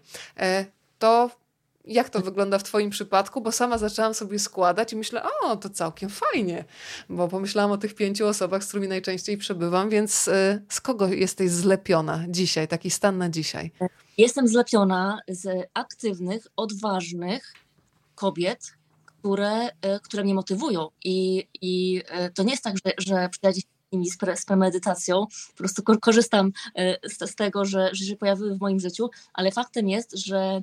To 0.99 1.29
jak 1.89 2.09
to 2.09 2.21
wygląda 2.21 2.59
w 2.59 2.63
Twoim 2.63 2.89
przypadku, 2.89 3.41
bo 3.41 3.51
sama 3.51 3.77
zaczęłam 3.77 4.13
sobie 4.13 4.39
składać 4.39 4.93
i 4.93 4.95
myślę, 4.95 5.23
o, 5.43 5.57
to 5.57 5.69
całkiem 5.69 6.09
fajnie, 6.09 6.65
bo 7.09 7.27
pomyślałam 7.27 7.71
o 7.71 7.77
tych 7.77 7.95
pięciu 7.95 8.27
osobach, 8.27 8.63
z 8.63 8.67
którymi 8.67 8.87
najczęściej 8.87 9.37
przebywam, 9.37 9.89
więc 9.89 10.27
y, 10.27 10.65
z 10.69 10.81
kogo 10.81 11.07
jesteś 11.07 11.51
zlepiona 11.51 12.25
dzisiaj, 12.27 12.67
taki 12.67 12.89
stan 12.89 13.17
na 13.17 13.29
dzisiaj? 13.29 13.71
Jestem 14.17 14.47
zlepiona 14.47 15.19
z 15.27 15.69
aktywnych, 15.73 16.47
odważnych 16.55 17.53
kobiet, 18.15 18.73
które, 19.05 19.67
y, 19.67 19.71
które 20.03 20.23
mnie 20.23 20.33
motywują. 20.33 20.87
I, 21.03 21.47
i 21.61 22.03
y, 22.27 22.33
to 22.33 22.43
nie 22.43 22.51
jest 22.51 22.63
tak, 22.63 22.75
że, 22.85 22.91
że 22.97 23.29
przyjadzie 23.29 23.61
nimi 23.91 24.09
z, 24.09 24.17
pre, 24.17 24.37
z 24.37 24.45
premedytacją. 24.45 25.25
Po 25.51 25.57
prostu 25.57 25.83
korzystam 26.01 26.51
z, 27.03 27.29
z 27.31 27.35
tego, 27.35 27.65
że, 27.65 27.89
że 27.93 28.05
się 28.05 28.15
pojawiły 28.15 28.55
w 28.55 28.59
moim 28.59 28.79
życiu, 28.79 29.09
ale 29.33 29.51
faktem 29.51 29.89
jest, 29.89 30.17
że 30.17 30.61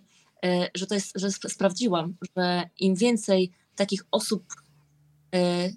że 0.74 0.86
to 0.86 0.94
jest, 0.94 1.12
że 1.14 1.30
sprawdziłam, 1.30 2.16
że 2.36 2.62
im 2.78 2.94
więcej 2.94 3.52
takich 3.76 4.02
osób, 4.10 4.44
e, 5.34 5.70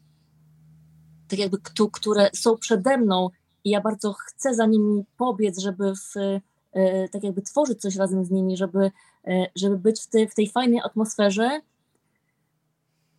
tak 1.28 1.39
jakby, 1.39 1.57
które 1.91 2.30
są 2.36 2.57
przede 2.57 2.97
mną 2.97 3.30
i 3.64 3.70
ja 3.70 3.82
bardzo 3.82 4.14
chcę 4.14 4.55
za 4.55 4.66
nimi 4.66 5.05
pobiec, 5.18 5.60
żeby 5.60 5.93
w, 5.95 6.18
e, 6.74 7.10
tak 7.10 7.24
jakby 7.24 7.41
tworzyć 7.41 7.82
coś 7.82 7.95
razem 7.95 8.26
z 8.26 8.32
nimi, 8.32 8.57
żeby, 8.57 8.91
żeby 9.55 9.78
być 9.78 10.01
w, 10.01 10.07
tej, 10.07 10.28
w 10.28 10.36
tej 10.36 10.49
fajnej 10.49 10.82
atmosferze, 10.86 11.62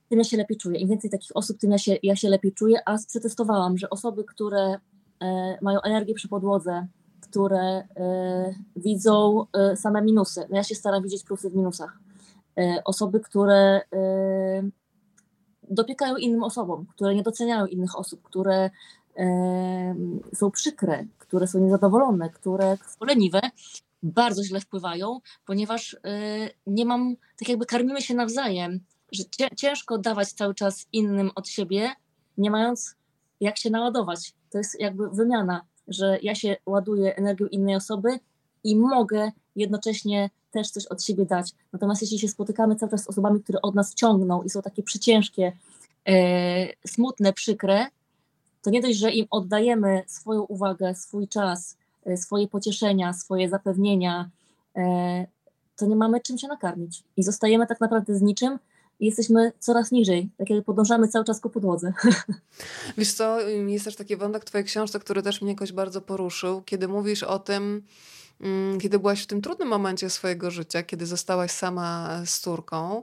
tym 0.09 0.19
ja 0.19 0.25
się 0.25 0.37
lepiej 0.37 0.57
czuję. 0.57 0.81
Im 0.81 0.89
więcej 0.89 1.11
takich 1.11 1.31
osób, 1.35 1.59
tym 1.59 1.71
ja 1.71 1.79
się, 1.79 1.97
ja 2.03 2.17
się 2.17 2.29
lepiej 2.29 2.53
czuję, 2.53 2.79
a 2.87 2.99
przetestowałam, 3.09 3.79
że 3.79 3.91
osoby, 3.91 4.25
które 4.25 4.79
mają 5.63 5.81
energię 5.81 6.15
przy 6.15 6.29
podłodze, 6.29 6.87
które 7.31 7.89
e, 7.97 8.55
widzą 8.77 9.47
e, 9.53 9.77
same 9.77 10.03
minusy. 10.03 10.47
No 10.51 10.57
ja 10.57 10.65
się 10.65 10.75
staram 10.75 11.03
widzieć 11.03 11.25
plusy 11.25 11.51
w 11.51 11.55
minusach. 11.55 11.99
E, 12.59 12.83
osoby, 12.85 13.21
które 13.21 13.81
dopiekają 15.71 16.17
innym 16.17 16.43
osobom, 16.43 16.87
które 16.87 17.15
nie 17.15 17.23
doceniają 17.23 17.67
innych 17.67 17.99
osób, 17.99 18.23
które 18.23 18.71
są 20.35 20.51
przykre, 20.51 21.07
które 21.19 21.47
są 21.47 21.59
niezadowolone, 21.59 22.31
które 22.31 22.77
są 22.77 23.07
leniwe, 23.07 23.41
bardzo 24.03 24.45
źle 24.45 24.61
wpływają, 24.61 25.21
ponieważ 25.47 25.97
nie 26.67 26.87
mam, 26.87 27.17
tak 27.39 27.49
jakby 27.49 27.67
karmimy 27.67 28.03
się 28.03 28.15
nawzajem, 28.15 28.81
że 29.13 29.25
ciężko 29.57 29.99
dawać 29.99 30.33
cały 30.33 30.55
czas 30.55 30.87
innym 30.93 31.31
od 31.35 31.49
siebie, 31.49 31.91
nie 32.39 32.51
mając 32.51 32.95
jak 33.41 33.59
się 33.59 33.71
naładować. 33.71 34.35
To 34.51 34.59
jest 34.59 34.81
jakby 34.81 35.11
wymiana 35.11 35.63
że 35.91 36.19
ja 36.23 36.35
się 36.35 36.57
ładuję 36.67 37.17
energią 37.17 37.47
innej 37.47 37.77
osoby 37.77 38.19
i 38.65 38.77
mogę 38.77 39.31
jednocześnie 39.57 40.31
też 40.51 40.71
coś 40.71 40.87
od 40.87 41.05
siebie 41.05 41.27
dać. 41.27 41.53
Natomiast 41.73 42.03
jeśli 42.03 42.19
się 42.19 42.29
spotykamy 42.29 42.77
cały 42.77 42.91
czas 42.91 43.05
z 43.05 43.09
osobami, 43.09 43.43
które 43.43 43.63
od 43.63 43.75
nas 43.75 43.95
ciągną 43.95 44.43
i 44.43 44.51
są 44.51 44.63
takie 44.63 44.83
przyciężkie, 44.83 45.53
e, 46.09 46.67
smutne, 46.87 47.33
przykre, 47.33 47.87
to 48.63 48.71
nie 48.71 48.81
dość, 48.81 48.99
że 48.99 49.13
im 49.13 49.27
oddajemy 49.31 50.03
swoją 50.07 50.43
uwagę, 50.43 50.95
swój 50.95 51.29
czas, 51.29 51.77
e, 52.05 52.17
swoje 52.17 52.49
pocieszenia, 52.49 53.13
swoje 53.13 53.49
zapewnienia, 53.49 54.31
e, 54.77 55.27
to 55.77 55.87
nie 55.87 55.97
mamy 55.97 56.21
czym 56.21 56.39
się 56.39 56.49
nakarmić. 56.49 57.03
I 57.17 57.23
zostajemy 57.23 57.67
tak 57.67 57.81
naprawdę 57.81 58.15
z 58.15 58.23
niczym, 58.23 58.59
jesteśmy 59.01 59.53
coraz 59.59 59.91
niżej, 59.91 60.29
tak 60.37 60.51
jak 60.51 60.65
podążamy 60.65 61.09
cały 61.09 61.25
czas 61.25 61.41
ku 61.41 61.51
podłodze. 61.51 61.93
Wiesz 62.99 63.13
co, 63.13 63.41
jest 63.49 63.85
też 63.85 63.97
taki 63.97 64.17
wątek 64.17 64.45
twojej 64.45 64.65
książce, 64.65 65.01
który 65.01 65.23
też 65.23 65.43
mnie 65.43 65.51
jakoś 65.51 65.73
bardzo 65.73 66.01
poruszył, 66.01 66.63
kiedy 66.63 66.89
mówisz 66.89 67.23
o 67.23 67.39
tym, 67.39 67.83
mm, 68.41 68.81
kiedy 68.81 68.99
byłaś 68.99 69.23
w 69.23 69.27
tym 69.27 69.43
trudnym 69.43 69.69
momencie 69.69 70.11
swojego 70.11 70.51
życia, 70.51 70.83
kiedy 70.83 71.07
zostałaś 71.07 71.51
sama 71.51 72.23
z 72.27 72.41
córką, 72.41 73.03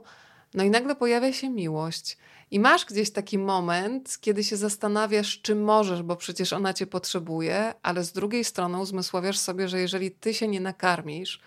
no 0.54 0.64
i 0.64 0.70
nagle 0.70 0.96
pojawia 0.96 1.32
się 1.32 1.50
miłość. 1.50 2.18
I 2.50 2.60
masz 2.60 2.84
gdzieś 2.84 3.10
taki 3.10 3.38
moment, 3.38 4.18
kiedy 4.20 4.44
się 4.44 4.56
zastanawiasz, 4.56 5.40
czy 5.42 5.54
możesz, 5.54 6.02
bo 6.02 6.16
przecież 6.16 6.52
ona 6.52 6.74
cię 6.74 6.86
potrzebuje, 6.86 7.74
ale 7.82 8.04
z 8.04 8.12
drugiej 8.12 8.44
strony 8.44 8.78
uzmysławiasz 8.78 9.38
sobie, 9.38 9.68
że 9.68 9.80
jeżeli 9.80 10.10
ty 10.10 10.34
się 10.34 10.48
nie 10.48 10.60
nakarmisz, 10.60 11.40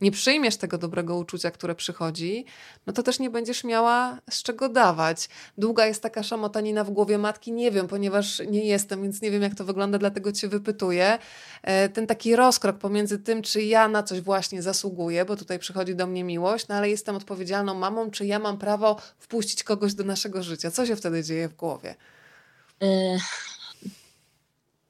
nie 0.00 0.10
przyjmiesz 0.10 0.56
tego 0.56 0.78
dobrego 0.78 1.16
uczucia, 1.16 1.50
które 1.50 1.74
przychodzi, 1.74 2.44
no 2.86 2.92
to 2.92 3.02
też 3.02 3.18
nie 3.18 3.30
będziesz 3.30 3.64
miała 3.64 4.18
z 4.30 4.42
czego 4.42 4.68
dawać. 4.68 5.28
Długa 5.58 5.86
jest 5.86 6.02
taka 6.02 6.22
szamotanina 6.22 6.84
w 6.84 6.90
głowie 6.90 7.18
matki, 7.18 7.52
nie 7.52 7.70
wiem, 7.70 7.88
ponieważ 7.88 8.42
nie 8.50 8.64
jestem, 8.64 9.02
więc 9.02 9.22
nie 9.22 9.30
wiem, 9.30 9.42
jak 9.42 9.54
to 9.54 9.64
wygląda, 9.64 9.98
dlatego 9.98 10.32
cię 10.32 10.48
wypytuję. 10.48 11.18
E, 11.62 11.88
ten 11.88 12.06
taki 12.06 12.36
rozkrok 12.36 12.78
pomiędzy 12.78 13.18
tym, 13.18 13.42
czy 13.42 13.62
ja 13.62 13.88
na 13.88 14.02
coś 14.02 14.20
właśnie 14.20 14.62
zasługuję, 14.62 15.24
bo 15.24 15.36
tutaj 15.36 15.58
przychodzi 15.58 15.94
do 15.94 16.06
mnie 16.06 16.24
miłość, 16.24 16.68
no 16.68 16.74
ale 16.74 16.90
jestem 16.90 17.16
odpowiedzialną 17.16 17.74
mamą, 17.74 18.10
czy 18.10 18.26
ja 18.26 18.38
mam 18.38 18.58
prawo 18.58 18.96
wpuścić 19.18 19.64
kogoś 19.64 19.94
do 19.94 20.04
naszego 20.04 20.42
życia. 20.42 20.70
Co 20.70 20.86
się 20.86 20.96
wtedy 20.96 21.24
dzieje 21.24 21.48
w 21.48 21.54
głowie? 21.54 21.94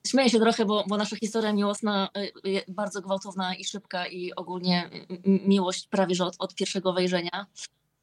Y 0.06 0.10
Śmieję 0.10 0.30
się 0.30 0.40
trochę, 0.40 0.64
bo, 0.64 0.84
bo 0.88 0.96
nasza 0.96 1.16
historia 1.16 1.52
miłosna 1.52 2.08
y, 2.46 2.64
bardzo 2.68 3.00
gwałtowna 3.00 3.54
i 3.54 3.64
szybka 3.64 4.06
i 4.06 4.32
ogólnie 4.34 4.90
miłość 5.24 5.86
prawie 5.86 6.14
że 6.14 6.24
od, 6.24 6.36
od 6.38 6.54
pierwszego 6.54 6.92
wejrzenia. 6.92 7.46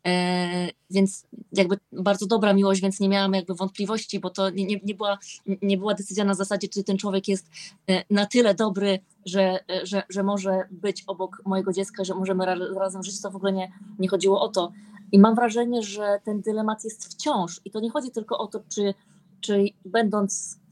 E, 0.08 0.70
więc 0.89 1.28
jakby 1.52 1.78
bardzo 1.91 2.26
dobra 2.26 2.54
miłość, 2.54 2.82
więc 2.82 3.00
nie 3.00 3.10
miałam 3.10 3.34
jakby 3.34 3.56
wątpliwości, 3.56 4.20
bo 4.20 4.30
to 4.30 4.50
nie, 4.50 4.66
nie, 4.84 4.96
była, 4.96 5.18
nie 5.62 5.78
była 5.78 5.93
decyzja 5.93 6.26
na 6.26 6.34
zasadzie, 6.34 6.68
czy 6.68 6.84
ten 6.84 6.98
człowiek 6.98 7.28
jest 7.28 7.50
e, 7.89 8.04
na 8.10 8.26
tyle 8.26 8.56
dobry, 8.56 9.00
że, 9.26 9.60
że, 9.84 10.04
że 10.10 10.24
może 10.24 10.68
być 10.72 11.04
obok 11.08 11.41
mojego 11.46 11.74
dziecka, 11.74 12.04
że 12.04 12.16
możemy 12.16 12.46
ra, 12.46 12.56
razem 12.78 13.04
żyć, 13.04 13.22
to 13.22 13.32
w 13.32 13.36
ogóle 13.36 13.54
nie, 13.54 13.72
nie 14.00 14.08
chodziło 14.10 14.41
o 14.41 14.50
to. 14.50 14.72
I 15.12 15.20
mam 15.20 15.36
wrażenie, 15.36 15.84
że 15.84 16.20
ten 16.24 16.41
dylemat 16.41 16.84
jest 16.84 17.06
wciąż 17.14 17.62
i 17.66 17.72
to 17.72 17.80
nie 17.80 17.89
chodzi 17.89 18.12
tylko 18.12 18.38
o 18.38 18.48
to, 18.48 18.60
czy, 18.70 18.93
czy 19.41 19.66
będąc 19.86 20.54
y, 20.54 20.64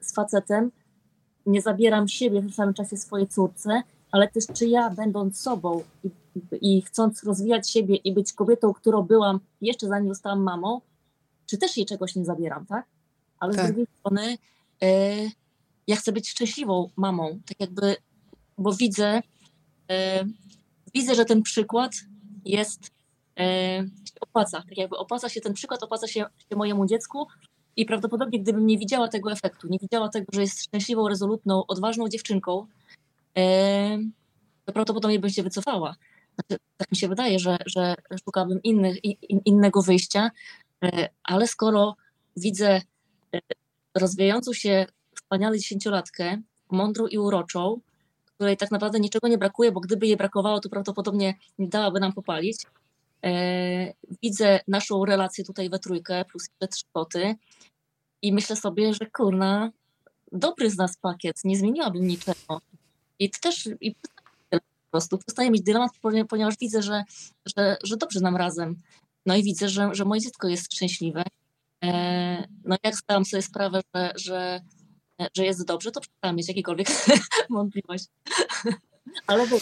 z 0.00 0.14
facetem, 0.14 0.70
nie 1.46 1.62
zabieram 1.62 2.08
siebie 2.08 2.40
w 2.40 2.54
samym 2.54 2.74
czasie 2.74 2.96
swojej 2.96 3.28
córce, 3.28 3.82
ale 4.12 4.28
też 4.28 4.44
czy 4.54 4.66
ja 4.66 4.90
będąc 4.90 5.40
sobą 5.40 5.82
i, 6.04 6.10
i 6.60 6.82
chcąc 6.82 7.24
rozwijać 7.24 7.70
siebie 7.70 7.96
i 7.96 8.12
być 8.12 8.32
kobietą, 8.32 8.72
którą 8.72 9.02
byłam 9.02 9.40
jeszcze 9.60 9.88
zanim 9.88 10.08
zostałam 10.08 10.42
mamą, 10.42 10.80
czy 11.46 11.58
też 11.58 11.76
jej 11.76 11.86
czegoś 11.86 12.16
nie 12.16 12.24
zabieram, 12.24 12.66
tak? 12.66 12.86
Ale 13.38 13.54
tak. 13.54 13.64
z 13.64 13.68
drugiej 13.68 13.86
strony 13.98 14.38
e, 14.82 15.16
ja 15.86 15.96
chcę 15.96 16.12
być 16.12 16.30
szczęśliwą 16.30 16.90
mamą, 16.96 17.40
tak 17.46 17.60
jakby, 17.60 17.96
bo 18.58 18.72
widzę, 18.72 19.22
e, 19.90 20.24
widzę, 20.94 21.14
że 21.14 21.24
ten 21.24 21.42
przykład 21.42 21.92
jest, 22.44 22.90
e, 23.38 23.84
opłaca, 24.20 24.62
tak 24.62 24.78
jakby 24.78 24.96
opłaca 24.96 25.28
się 25.28 25.40
ten 25.40 25.54
przykład, 25.54 25.82
opłaca 25.82 26.06
się, 26.06 26.24
się 26.50 26.56
mojemu 26.56 26.86
dziecku, 26.86 27.26
i 27.76 27.84
prawdopodobnie, 27.84 28.40
gdybym 28.40 28.66
nie 28.66 28.78
widziała 28.78 29.08
tego 29.08 29.32
efektu, 29.32 29.68
nie 29.70 29.78
widziała 29.78 30.08
tego, 30.08 30.26
że 30.32 30.40
jest 30.40 30.62
szczęśliwą, 30.64 31.08
rezolutną, 31.08 31.66
odważną 31.66 32.08
dziewczynką, 32.08 32.66
to 34.64 34.72
prawdopodobnie 34.72 35.18
bym 35.18 35.30
się 35.30 35.42
wycofała. 35.42 35.96
Znaczy, 36.34 36.62
tak 36.76 36.90
mi 36.90 36.96
się 36.96 37.08
wydaje, 37.08 37.38
że, 37.38 37.56
że 37.66 37.94
szukałabym 38.24 38.62
innych, 38.62 39.04
in, 39.04 39.40
innego 39.44 39.82
wyjścia, 39.82 40.30
e, 40.84 41.08
ale 41.22 41.46
skoro 41.46 41.96
widzę 42.36 42.80
e, 43.34 43.40
rozwijającą 43.94 44.52
się 44.52 44.86
wspaniale 45.14 45.58
dziesięciolatkę, 45.58 46.42
mądrą 46.70 47.06
i 47.06 47.18
uroczą, 47.18 47.80
której 48.34 48.56
tak 48.56 48.70
naprawdę 48.70 49.00
niczego 49.00 49.28
nie 49.28 49.38
brakuje, 49.38 49.72
bo 49.72 49.80
gdyby 49.80 50.06
jej 50.06 50.16
brakowało, 50.16 50.60
to 50.60 50.68
prawdopodobnie 50.68 51.34
nie 51.58 51.68
dałaby 51.68 52.00
nam 52.00 52.12
popalić. 52.12 52.56
E, 53.24 53.92
widzę 54.22 54.60
naszą 54.68 55.04
relację 55.04 55.44
tutaj 55.44 55.70
we 55.70 55.78
trójkę, 55.78 56.24
plus 56.24 56.48
te 56.58 56.68
trzy 56.68 56.84
koty 56.92 57.34
i 58.22 58.32
myślę 58.32 58.56
sobie, 58.56 58.94
że 58.94 59.06
kurna, 59.06 59.70
dobry 60.32 60.70
z 60.70 60.76
nas 60.76 60.96
pakiet, 60.96 61.36
nie 61.44 61.56
zmieniłabym 61.56 62.06
niczego. 62.06 62.60
I 63.18 63.30
też 63.30 63.68
i 63.80 63.94
po 64.50 64.90
prostu 64.90 65.18
przestaję 65.18 65.50
mieć 65.50 65.62
dylemat, 65.62 65.90
ponieważ 66.28 66.54
widzę, 66.60 66.82
że, 66.82 67.04
że, 67.56 67.76
że 67.84 67.96
dobrze 67.96 68.20
nam 68.20 68.36
razem. 68.36 68.76
No 69.26 69.36
i 69.36 69.42
widzę, 69.42 69.68
że, 69.68 69.90
że 69.92 70.04
moje 70.04 70.20
dziecko 70.20 70.48
jest 70.48 70.74
szczęśliwe. 70.74 71.22
E, 71.84 72.48
no 72.64 72.76
jak 72.82 72.96
zdałam 72.96 73.24
sobie 73.24 73.42
sprawę, 73.42 73.80
że, 73.94 74.12
że, 74.16 74.60
że 75.36 75.44
jest 75.44 75.66
dobrze, 75.66 75.90
to 75.90 76.00
przestałam 76.00 76.36
mieć 76.36 76.48
jakiekolwiek 76.48 76.88
wątpliwość. 77.50 78.04
Ale 79.26 79.46
było. 79.46 79.60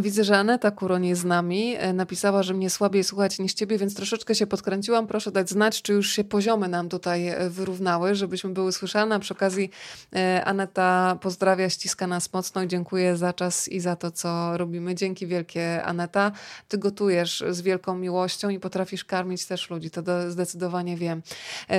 Widzę, 0.00 0.24
że 0.24 0.38
Aneta 0.38 0.70
Kuroń 0.70 1.06
jest 1.06 1.20
z 1.20 1.24
nami. 1.24 1.76
E, 1.78 1.92
napisała, 1.92 2.42
że 2.42 2.54
mnie 2.54 2.70
słabiej 2.70 3.04
słuchać 3.04 3.38
niż 3.38 3.54
ciebie, 3.54 3.78
więc 3.78 3.94
troszeczkę 3.94 4.34
się 4.34 4.46
podkręciłam. 4.46 5.06
Proszę 5.06 5.32
dać 5.32 5.50
znać, 5.50 5.82
czy 5.82 5.92
już 5.92 6.10
się 6.12 6.24
poziomy 6.24 6.68
nam 6.68 6.88
tutaj 6.88 7.28
e, 7.28 7.50
wyrównały, 7.50 8.14
żebyśmy 8.14 8.50
były 8.50 8.72
słyszane. 8.72 9.14
A 9.14 9.18
przy 9.18 9.34
okazji 9.34 9.70
e, 10.16 10.44
Aneta 10.44 11.18
pozdrawia, 11.20 11.70
ściska 11.70 12.06
nas 12.06 12.32
mocno 12.32 12.62
i 12.62 12.68
dziękuję 12.68 13.16
za 13.16 13.32
czas 13.32 13.68
i 13.68 13.80
za 13.80 13.96
to, 13.96 14.10
co 14.10 14.58
robimy. 14.58 14.94
Dzięki 14.94 15.26
wielkie, 15.26 15.82
Aneta. 15.82 16.32
Ty 16.68 16.78
gotujesz 16.78 17.44
z 17.50 17.60
wielką 17.60 17.96
miłością 17.96 18.48
i 18.48 18.60
potrafisz 18.60 19.04
karmić 19.04 19.46
też 19.46 19.70
ludzi. 19.70 19.90
To 19.90 20.30
zdecydowanie 20.30 20.96
wiem. 20.96 21.22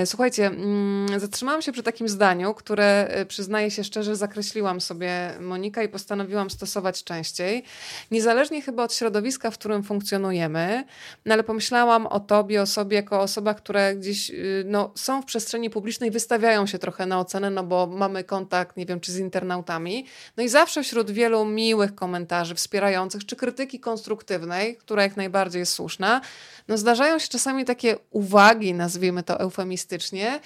Słuchajcie, 0.04 0.46
mm, 0.46 1.20
zatrzymałam 1.20 1.62
się 1.62 1.72
przy 1.72 1.82
takim 1.82 2.08
zdaniu, 2.08 2.54
które 2.54 3.08
przyznaję 3.28 3.70
się 3.70 3.84
szczerze, 3.84 4.16
zakreśliłam 4.16 4.80
sobie 4.80 5.34
Monika 5.40 5.82
i 5.82 5.88
postanowiłam 5.88 6.50
stosować 6.50 7.04
częściej. 7.04 7.64
Niezależnie 8.10 8.62
chyba 8.62 8.84
od 8.84 8.94
środowiska, 8.94 9.50
w 9.50 9.58
którym 9.58 9.82
funkcjonujemy, 9.82 10.84
no 11.26 11.34
ale 11.34 11.44
pomyślałam 11.44 12.06
o 12.06 12.20
tobie, 12.20 12.62
o 12.62 12.66
sobie 12.66 12.96
jako 12.96 13.20
osoba, 13.20 13.54
które 13.54 13.96
gdzieś 13.96 14.30
y, 14.30 14.64
no, 14.66 14.92
są 14.94 15.22
w 15.22 15.24
przestrzeni 15.24 15.70
publicznej, 15.70 16.10
wystawiają 16.10 16.66
się 16.66 16.78
trochę 16.78 17.06
na 17.06 17.20
ocenę, 17.20 17.50
no 17.50 17.64
bo 17.64 17.86
mamy 17.86 18.24
kontakt, 18.24 18.76
nie 18.76 18.86
wiem, 18.86 19.00
czy 19.00 19.12
z 19.12 19.18
internautami. 19.18 20.06
No 20.36 20.42
i 20.42 20.48
zawsze 20.48 20.82
wśród 20.82 21.10
wielu 21.10 21.44
miłych 21.44 21.94
komentarzy 21.94 22.54
wspierających, 22.54 23.26
czy 23.26 23.36
krytyki 23.36 23.80
konstruktywnej, 23.80 24.76
która 24.76 25.02
jak 25.02 25.16
najbardziej 25.16 25.60
jest 25.60 25.72
słuszna, 25.72 26.20
no 26.68 26.78
zdarzają 26.78 27.18
się 27.18 27.28
czasami 27.28 27.64
takie 27.64 27.96
uwagi, 28.10 28.74
nazwijmy 28.74 29.22
to 29.22 29.40
eufemistycznie, 29.40 30.40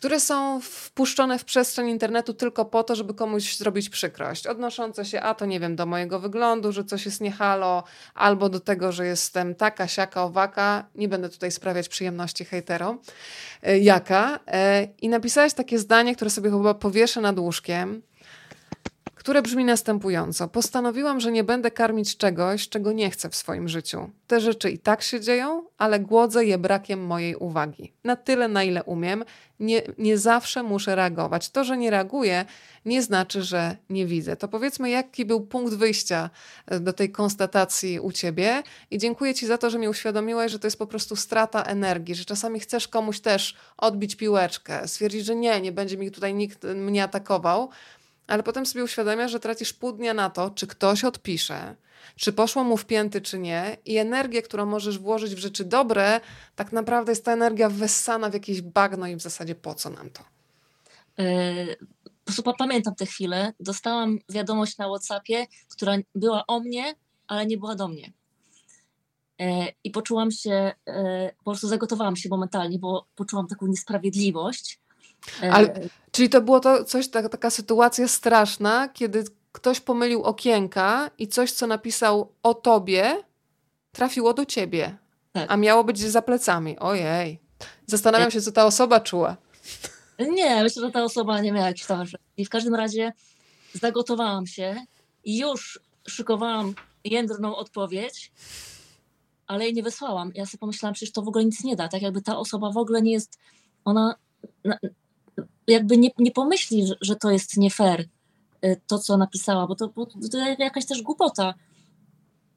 które 0.00 0.20
są 0.20 0.60
wpuszczone 0.60 1.38
w 1.38 1.44
przestrzeń 1.44 1.88
internetu 1.88 2.34
tylko 2.34 2.64
po 2.64 2.82
to, 2.84 2.96
żeby 2.96 3.14
komuś 3.14 3.56
zrobić 3.56 3.88
przykrość, 3.88 4.46
odnoszące 4.46 5.04
się, 5.04 5.20
a 5.20 5.34
to 5.34 5.46
nie 5.46 5.60
wiem, 5.60 5.76
do 5.76 5.86
mojego 5.86 6.20
wyglądu, 6.20 6.72
że 6.72 6.84
coś 6.84 7.06
jest 7.06 7.20
niehalo, 7.20 7.84
albo 8.14 8.48
do 8.48 8.60
tego, 8.60 8.92
że 8.92 9.06
jestem 9.06 9.54
taka, 9.54 9.88
siaka, 9.88 10.24
owaka. 10.24 10.84
Nie 10.94 11.08
będę 11.08 11.28
tutaj 11.28 11.50
sprawiać 11.50 11.88
przyjemności 11.88 12.44
hejterom. 12.44 12.98
E, 13.62 13.78
jaka? 13.78 14.40
E, 14.46 14.88
I 15.02 15.08
napisałeś 15.08 15.54
takie 15.54 15.78
zdanie, 15.78 16.16
które 16.16 16.30
sobie 16.30 16.50
chyba 16.50 16.74
powieszę 16.74 17.20
nad 17.20 17.38
łóżkiem 17.38 18.02
które 19.20 19.42
brzmi 19.42 19.64
następująco. 19.64 20.48
Postanowiłam, 20.48 21.20
że 21.20 21.32
nie 21.32 21.44
będę 21.44 21.70
karmić 21.70 22.16
czegoś, 22.16 22.68
czego 22.68 22.92
nie 22.92 23.10
chcę 23.10 23.30
w 23.30 23.36
swoim 23.36 23.68
życiu. 23.68 24.10
Te 24.26 24.40
rzeczy 24.40 24.70
i 24.70 24.78
tak 24.78 25.02
się 25.02 25.20
dzieją, 25.20 25.64
ale 25.78 26.00
głodzę 26.00 26.44
je 26.44 26.58
brakiem 26.58 27.06
mojej 27.06 27.36
uwagi. 27.36 27.92
Na 28.04 28.16
tyle, 28.16 28.48
na 28.48 28.64
ile 28.64 28.84
umiem, 28.84 29.24
nie, 29.60 29.82
nie 29.98 30.18
zawsze 30.18 30.62
muszę 30.62 30.96
reagować. 30.96 31.50
To, 31.50 31.64
że 31.64 31.76
nie 31.76 31.90
reaguję, 31.90 32.44
nie 32.84 33.02
znaczy, 33.02 33.42
że 33.42 33.76
nie 33.90 34.06
widzę. 34.06 34.36
To 34.36 34.48
powiedzmy, 34.48 34.90
jaki 34.90 35.24
był 35.24 35.40
punkt 35.40 35.74
wyjścia 35.74 36.30
e, 36.66 36.80
do 36.80 36.92
tej 36.92 37.10
konstatacji 37.12 38.00
u 38.00 38.12
ciebie. 38.12 38.62
I 38.90 38.98
dziękuję 38.98 39.34
ci 39.34 39.46
za 39.46 39.58
to, 39.58 39.70
że 39.70 39.78
mi 39.78 39.88
uświadomiłeś, 39.88 40.52
że 40.52 40.58
to 40.58 40.66
jest 40.66 40.78
po 40.78 40.86
prostu 40.86 41.16
strata 41.16 41.62
energii, 41.62 42.14
że 42.14 42.24
czasami 42.24 42.60
chcesz 42.60 42.88
komuś 42.88 43.20
też 43.20 43.56
odbić 43.76 44.16
piłeczkę, 44.16 44.88
stwierdzić, 44.88 45.24
że 45.24 45.34
nie, 45.34 45.60
nie 45.60 45.72
będzie 45.72 45.96
mi 45.96 46.10
tutaj 46.10 46.34
nikt 46.34 46.64
mnie 46.64 47.04
atakował 47.04 47.70
ale 48.30 48.42
potem 48.42 48.66
sobie 48.66 48.84
uświadamiasz, 48.84 49.30
że 49.30 49.40
tracisz 49.40 49.72
pół 49.72 49.92
dnia 49.92 50.14
na 50.14 50.30
to, 50.30 50.50
czy 50.50 50.66
ktoś 50.66 51.04
odpisze, 51.04 51.76
czy 52.16 52.32
poszło 52.32 52.64
mu 52.64 52.76
w 52.76 52.84
pięty, 52.84 53.20
czy 53.20 53.38
nie, 53.38 53.76
i 53.84 53.96
energię, 53.96 54.42
którą 54.42 54.66
możesz 54.66 54.98
włożyć 54.98 55.34
w 55.34 55.38
rzeczy 55.38 55.64
dobre, 55.64 56.20
tak 56.56 56.72
naprawdę 56.72 57.12
jest 57.12 57.24
ta 57.24 57.32
energia 57.32 57.68
wessana 57.68 58.30
w 58.30 58.34
jakieś 58.34 58.62
bagno 58.62 59.06
i 59.06 59.16
w 59.16 59.20
zasadzie 59.20 59.54
po 59.54 59.74
co 59.74 59.90
nam 59.90 60.10
to? 60.10 60.22
Yy, 61.18 61.76
prostu 62.30 62.58
pamiętam 62.58 62.94
tę 62.94 63.06
chwilę. 63.06 63.52
Dostałam 63.60 64.18
wiadomość 64.28 64.78
na 64.78 64.88
WhatsAppie, 64.88 65.46
która 65.68 65.96
była 66.14 66.46
o 66.46 66.60
mnie, 66.60 66.94
ale 67.26 67.46
nie 67.46 67.58
była 67.58 67.74
do 67.74 67.88
mnie. 67.88 68.12
E, 69.40 69.72
I 69.84 69.90
poczułam 69.90 70.30
się, 70.30 70.72
e, 70.86 71.32
po 71.44 71.50
prostu 71.50 71.68
zagotowałam 71.68 72.16
się 72.16 72.28
momentalnie, 72.28 72.78
bo 72.78 73.06
poczułam 73.14 73.46
taką 73.46 73.66
niesprawiedliwość. 73.66 74.80
E, 75.42 75.52
ale, 75.52 75.80
czyli 76.12 76.28
to 76.28 76.40
było 76.40 76.60
to 76.60 76.84
coś, 76.84 77.08
ta, 77.08 77.28
taka 77.28 77.50
sytuacja 77.50 78.08
straszna, 78.08 78.88
kiedy 78.88 79.24
ktoś 79.52 79.80
pomylił 79.80 80.22
okienka 80.22 81.10
i 81.18 81.28
coś, 81.28 81.52
co 81.52 81.66
napisał 81.66 82.32
o 82.42 82.54
tobie, 82.54 83.16
trafiło 83.92 84.34
do 84.34 84.46
ciebie, 84.46 84.96
tak. 85.32 85.52
a 85.52 85.56
miało 85.56 85.84
być 85.84 85.98
za 85.98 86.22
plecami. 86.22 86.78
Ojej. 86.78 87.40
Zastanawiam 87.86 88.30
się, 88.30 88.40
co 88.40 88.52
ta 88.52 88.64
osoba 88.64 89.00
czuła. 89.00 89.36
Nie, 90.18 90.62
myślę, 90.62 90.82
że 90.82 90.90
ta 90.90 91.04
osoba 91.04 91.40
nie 91.40 91.52
miała 91.52 91.66
jakichś 91.66 91.86
tam 91.86 92.06
I 92.36 92.44
w 92.44 92.48
każdym 92.48 92.74
razie 92.74 93.12
zagotowałam 93.74 94.46
się 94.46 94.76
i 95.24 95.38
już 95.38 95.80
szykowałam 96.08 96.74
jędrną 97.04 97.56
odpowiedź, 97.56 98.32
ale 99.46 99.64
jej 99.64 99.74
nie 99.74 99.82
wysłałam. 99.82 100.32
Ja 100.34 100.46
sobie 100.46 100.58
pomyślałam, 100.58 100.94
przecież 100.94 101.12
to 101.12 101.22
w 101.22 101.28
ogóle 101.28 101.44
nic 101.44 101.64
nie 101.64 101.76
da. 101.76 101.88
Tak 101.88 102.02
jakby 102.02 102.22
ta 102.22 102.38
osoba 102.38 102.70
w 102.70 102.76
ogóle 102.76 103.02
nie 103.02 103.12
jest, 103.12 103.38
ona 103.84 104.14
jakby 105.72 105.96
nie, 105.96 106.10
nie 106.18 106.30
pomyśli, 106.30 106.86
że, 106.86 106.94
że 107.00 107.16
to 107.16 107.30
jest 107.30 107.56
nie 107.56 107.70
fair, 107.70 108.00
y, 108.64 108.80
to 108.86 108.98
co 108.98 109.16
napisała, 109.16 109.66
bo 109.66 109.74
to, 109.74 109.88
bo 109.88 110.06
to 110.06 110.38
jakaś 110.58 110.86
też 110.86 111.02
głupota. 111.02 111.54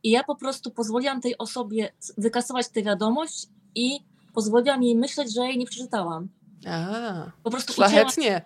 I 0.03 0.11
ja 0.11 0.24
po 0.24 0.36
prostu 0.36 0.72
pozwoliłam 0.72 1.22
tej 1.22 1.38
osobie 1.38 1.91
wykasować 2.18 2.70
tę 2.70 2.84
wiadomość 2.84 3.47
i 3.76 3.99
pozwoliłam 4.34 4.84
jej 4.84 4.95
myśleć, 4.95 5.34
że 5.34 5.41
jej 5.41 5.57
nie 5.57 5.66
przeczytałam. 5.66 6.30
A, 6.68 7.32
po 7.43 7.51
prostu 7.51 7.74
szlachetnie. 7.74 8.41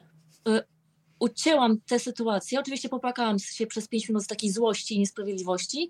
Ucięłam, 0.46 0.64
ucięłam 1.20 1.82
tę 1.82 2.00
sytuację. 2.00 2.60
Oczywiście 2.60 2.90
popłakałam 2.90 3.40
się 3.40 3.68
przez 3.68 3.88
pięć 3.88 4.10
minut 4.10 4.24
z 4.24 4.28
takiej 4.28 4.52
złości 4.52 4.96
i 4.96 5.00
niesprawiedliwości, 5.00 5.90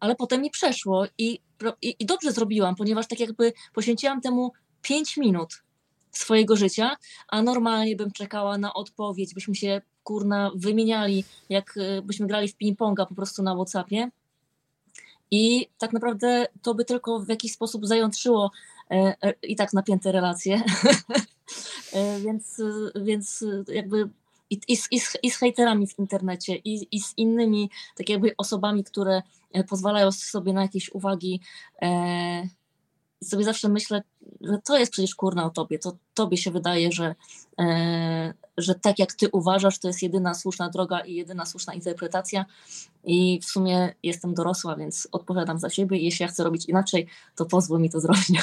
ale 0.00 0.16
potem 0.16 0.42
mi 0.42 0.50
przeszło 0.50 1.06
i, 1.18 1.38
i, 1.82 1.96
i 1.98 2.06
dobrze 2.06 2.32
zrobiłam, 2.32 2.74
ponieważ 2.76 3.06
tak 3.06 3.20
jakby 3.20 3.52
poświęciłam 3.74 4.20
temu 4.20 4.52
pięć 4.82 5.16
minut 5.16 5.62
swojego 6.12 6.56
życia, 6.56 6.96
a 7.28 7.42
normalnie 7.42 7.96
bym 7.96 8.12
czekała 8.12 8.58
na 8.58 8.74
odpowiedź, 8.74 9.34
byśmy 9.34 9.54
się 9.54 9.80
kurna 10.04 10.50
wymieniali, 10.54 11.24
jak 11.48 11.76
y, 11.76 12.02
byśmy 12.02 12.26
grali 12.26 12.48
w 12.48 12.56
ping-ponga 12.56 13.06
po 13.06 13.14
prostu 13.14 13.42
na 13.42 13.54
Whatsappie. 13.54 14.10
I 15.30 15.68
tak 15.78 15.92
naprawdę 15.92 16.46
to 16.62 16.74
by 16.74 16.84
tylko 16.84 17.20
w 17.20 17.28
jakiś 17.28 17.52
sposób 17.52 17.86
zajątrzyło 17.86 18.50
e, 18.90 19.14
e, 19.22 19.34
i 19.42 19.56
tak 19.56 19.72
napięte 19.72 20.12
relacje. 20.12 20.62
E, 21.92 22.20
więc, 22.20 22.62
więc 22.96 23.44
jakby 23.68 24.08
i, 24.50 24.60
i, 24.68 24.78
i, 24.90 25.00
z, 25.00 25.18
i 25.22 25.30
z 25.30 25.36
hejterami 25.36 25.86
w 25.86 25.98
internecie, 25.98 26.56
i, 26.56 26.96
i 26.96 27.00
z 27.00 27.14
innymi 27.16 27.70
tak 27.96 28.08
jakby 28.08 28.34
osobami, 28.36 28.84
które 28.84 29.22
pozwalają 29.68 30.12
sobie 30.12 30.52
na 30.52 30.62
jakieś 30.62 30.90
uwagi. 30.90 31.40
I 33.22 33.24
sobie 33.24 33.44
zawsze 33.44 33.68
myślę, 33.68 34.02
że 34.40 34.58
to 34.64 34.78
jest 34.78 34.92
przecież 34.92 35.14
kurna 35.14 35.44
o 35.44 35.50
tobie, 35.50 35.78
to 35.78 35.96
tobie 36.14 36.36
się 36.36 36.50
wydaje, 36.50 36.92
że, 36.92 37.14
e, 37.60 38.34
że 38.56 38.74
tak 38.74 38.98
jak 38.98 39.12
ty 39.12 39.28
uważasz, 39.32 39.78
to 39.78 39.88
jest 39.88 40.02
jedyna 40.02 40.34
słuszna 40.34 40.70
droga 40.70 41.00
i 41.00 41.14
jedyna 41.14 41.46
słuszna 41.46 41.74
interpretacja. 41.74 42.44
I 43.04 43.40
w 43.40 43.44
sumie 43.44 43.94
jestem 44.02 44.34
dorosła, 44.34 44.76
więc 44.76 45.08
odpowiadam 45.12 45.58
za 45.58 45.70
siebie. 45.70 45.98
Jeśli 45.98 46.22
ja 46.22 46.28
chcę 46.28 46.44
robić 46.44 46.66
inaczej, 46.66 47.06
to 47.36 47.46
pozwól 47.46 47.80
mi 47.80 47.90
to 47.90 48.00
zrobić. 48.00 48.32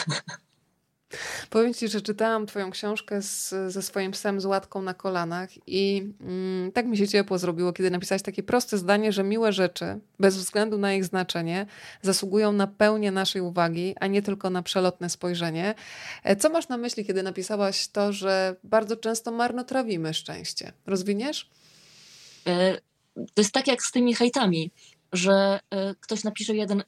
Powiem 1.49 1.74
Ci, 1.74 1.88
że 1.88 2.01
czytałam 2.01 2.45
Twoją 2.45 2.72
książkę 2.72 3.22
z, 3.22 3.49
ze 3.68 3.82
swoim 3.82 4.12
psem 4.12 4.41
z 4.41 4.45
łatką 4.45 4.82
na 4.82 4.93
kolanach 4.93 5.49
i 5.68 6.14
mm, 6.22 6.72
tak 6.72 6.86
mi 6.86 6.97
się 6.97 7.07
ciepło 7.07 7.38
zrobiło, 7.38 7.74
kiedy 7.74 7.91
napisałaś 7.91 8.22
takie 8.22 8.43
proste 8.43 8.78
zdanie, 8.78 9.12
że 9.12 9.24
miłe 9.24 9.53
rzeczy, 9.53 9.99
bez 10.20 10.38
względu 10.38 10.78
na 10.78 10.93
ich 10.93 11.05
znaczenie, 11.05 11.66
zasługują 12.01 12.51
na 12.51 12.68
pełnię 12.68 13.12
naszej 13.12 13.41
uwagi, 13.41 13.95
a 13.99 14.07
nie 14.07 14.22
tylko 14.22 14.49
na 14.49 14.64
przelotne 14.64 15.10
spojrzenie. 15.10 15.76
E, 16.24 16.36
co 16.36 16.49
masz 16.49 16.68
na 16.68 16.78
myśli, 16.78 17.05
kiedy 17.05 17.24
napisałaś 17.24 17.88
to, 17.88 18.14
że 18.14 18.55
bardzo 18.64 18.95
często 18.95 19.32
marnotrawimy 19.32 20.14
szczęście? 20.14 20.72
Rozwiniesz? 20.86 21.49
E, 22.47 22.78
to 23.16 23.41
jest 23.41 23.51
tak 23.51 23.68
jak 23.68 23.84
z 23.84 23.91
tymi 23.91 24.16
hejtami, 24.16 24.72
że 25.14 25.60
e, 25.72 25.95
ktoś 25.99 26.24
napisze 26.24 26.55
jeden 26.55 26.84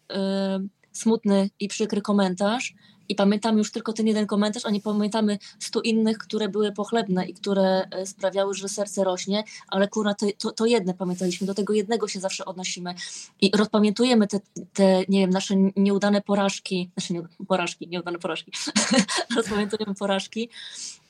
smutny 0.91 1.49
i 1.59 1.67
przykry 1.67 2.01
komentarz, 2.01 2.73
i 3.11 3.15
pamiętamy 3.15 3.57
już 3.57 3.71
tylko 3.71 3.93
ten 3.93 4.07
jeden 4.07 4.27
komentarz, 4.27 4.65
a 4.65 4.69
nie 4.69 4.81
pamiętamy 4.81 5.39
stu 5.59 5.81
innych, 5.81 6.17
które 6.17 6.49
były 6.49 6.71
pochlebne 6.71 7.25
i 7.25 7.33
które 7.33 7.87
e, 7.91 8.05
sprawiały, 8.05 8.53
że 8.53 8.69
serce 8.69 9.03
rośnie, 9.03 9.43
ale 9.67 9.87
kurna, 9.87 10.13
to, 10.13 10.25
to, 10.37 10.51
to 10.51 10.65
jedne 10.65 10.93
pamiętaliśmy, 10.93 11.47
do 11.47 11.53
tego 11.53 11.73
jednego 11.73 12.07
się 12.07 12.19
zawsze 12.19 12.45
odnosimy 12.45 12.95
i 13.41 13.51
rozpamiętujemy 13.55 14.27
te, 14.27 14.39
te 14.73 15.03
nie 15.09 15.19
wiem, 15.19 15.29
nasze 15.29 15.55
nieudane 15.75 16.21
porażki, 16.21 16.89
znaczy 16.97 17.13
nie, 17.13 17.21
porażki, 17.47 17.87
nieudane 17.87 18.19
porażki, 18.19 18.51
rozpamiętujemy 19.37 19.95
porażki, 19.95 20.49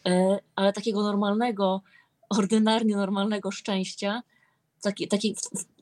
e, 0.06 0.40
ale 0.56 0.74
takiego 0.74 1.02
normalnego, 1.02 1.82
ordynarnie 2.30 2.96
normalnego 2.96 3.52
szczęścia, 3.52 4.24
takiej, 4.82 5.08
takiej 5.08 5.36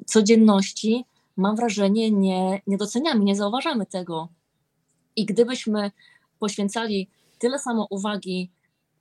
codzienności, 0.05 1.05
mam 1.37 1.55
wrażenie, 1.55 2.11
nie, 2.11 2.61
nie 2.67 2.77
doceniamy, 2.77 3.23
nie 3.23 3.35
zauważamy 3.35 3.85
tego. 3.85 4.27
I 5.19 5.25
gdybyśmy 5.25 5.91
poświęcali 6.39 7.09
tyle 7.39 7.59
samo 7.59 7.87
uwagi 7.89 8.51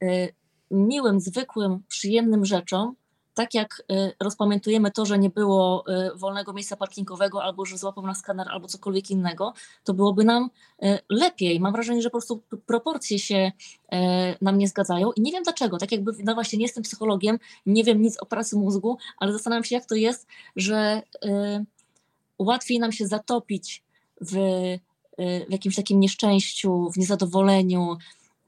y, 0.02 0.34
miłym, 0.70 1.20
zwykłym, 1.20 1.82
przyjemnym 1.88 2.44
rzeczom, 2.44 2.94
tak 3.34 3.54
jak 3.54 3.82
y, 3.92 4.12
rozpamiętujemy 4.20 4.90
to, 4.90 5.06
że 5.06 5.18
nie 5.18 5.30
było 5.30 5.84
y, 5.88 6.18
wolnego 6.18 6.52
miejsca 6.52 6.76
parkingowego, 6.76 7.42
albo 7.42 7.64
że 7.64 7.78
złapał 7.78 8.06
nas 8.06 8.18
skaner, 8.18 8.46
albo 8.50 8.68
cokolwiek 8.68 9.10
innego, 9.10 9.52
to 9.84 9.94
byłoby 9.94 10.24
nam 10.24 10.50
lepiej. 11.08 11.60
Mam 11.60 11.72
wrażenie, 11.72 12.02
że 12.02 12.10
po 12.10 12.18
prostu 12.18 12.42
proporcje 12.66 13.18
się 13.18 13.52
nam 14.40 14.58
nie 14.58 14.68
zgadzają 14.68 15.12
i 15.12 15.20
nie 15.20 15.32
wiem 15.32 15.42
dlaczego. 15.42 15.78
Tak 15.78 15.92
jakby, 15.92 16.12
no 16.24 16.34
właśnie, 16.34 16.58
nie 16.58 16.64
jestem 16.64 16.82
psychologiem, 16.82 17.38
nie 17.66 17.84
wiem 17.84 18.02
nic 18.02 18.18
o 18.18 18.26
pracy 18.26 18.56
mózgu, 18.56 18.98
ale 19.18 19.32
zastanawiam 19.32 19.64
się, 19.64 19.74
jak 19.74 19.86
to 19.86 19.94
jest, 19.94 20.26
że 20.56 21.02
łatwiej 22.38 22.78
nam 22.78 22.92
się 22.92 23.06
zatopić 23.06 23.84
w 24.20 24.36
w 25.18 25.52
jakimś 25.52 25.76
takim 25.76 26.00
nieszczęściu, 26.00 26.90
w 26.90 26.96
niezadowoleniu 26.96 27.96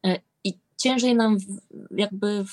y, 0.07 0.21
i 0.45 0.59
ciężej 0.77 1.15
nam 1.15 1.39
jakby 1.91 2.45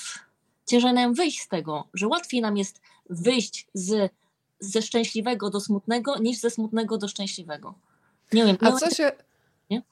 ciężej 0.66 0.92
nam 0.92 1.14
wyjść 1.14 1.40
z 1.40 1.48
tego, 1.48 1.88
że 1.94 2.08
łatwiej 2.08 2.40
nam 2.40 2.56
jest 2.56 2.80
wyjść 3.10 3.66
z, 3.74 4.12
ze 4.60 4.82
szczęśliwego 4.82 5.50
do 5.50 5.60
smutnego, 5.60 6.18
niż 6.18 6.38
ze 6.38 6.50
smutnego 6.50 6.98
do 6.98 7.08
szczęśliwego. 7.08 7.74
Nie 8.32 8.44
wiem. 8.44 8.56
A 8.60 8.72
co 8.72 8.90
się... 8.90 9.12
Nie? 9.70 9.82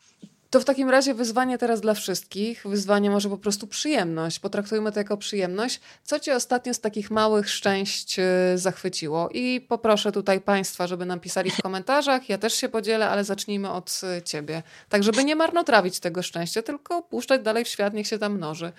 To 0.51 0.61
w 0.61 0.65
takim 0.65 0.91
razie 0.91 1.15
wyzwanie 1.15 1.59
teraz 1.59 1.81
dla 1.81 1.95
wszystkich. 1.95 2.63
Wyzwanie 2.65 3.11
może 3.11 3.29
po 3.29 3.37
prostu 3.37 3.67
przyjemność. 3.67 4.39
Potraktujmy 4.39 4.93
to 4.93 5.01
jako 5.01 5.17
przyjemność. 5.17 5.81
Co 6.05 6.21
cię 6.21 6.37
ostatnio 6.37 6.75
z 6.75 6.81
takich 6.81 7.11
małych 7.11 7.51
szczęść 7.51 8.19
y, 8.19 8.23
zachwyciło? 8.59 9.29
I 9.31 9.61
poproszę 9.61 10.13
tutaj 10.13 10.41
Państwa, 10.41 10.87
żeby 10.87 11.07
nam 11.07 11.21
pisali 11.21 11.51
w 11.51 11.63
komentarzach. 11.63 12.29
Ja 12.29 12.39
też 12.39 12.55
się 12.55 12.69
podzielę, 12.69 13.09
ale 13.09 13.25
zacznijmy 13.25 13.71
od 13.71 14.01
y, 14.19 14.23
ciebie. 14.23 14.63
Tak, 14.89 15.03
żeby 15.03 15.25
nie 15.25 15.37
marnotrawić 15.37 16.01
tego 16.01 16.23
szczęścia, 16.23 16.63
tylko 16.63 17.03
puszczać 17.03 17.43
dalej 17.43 17.65
w 17.65 17.69
świat, 17.69 17.95
niech 17.95 18.07
się 18.07 18.19
tam 18.19 18.35
mnoży. 18.35 18.73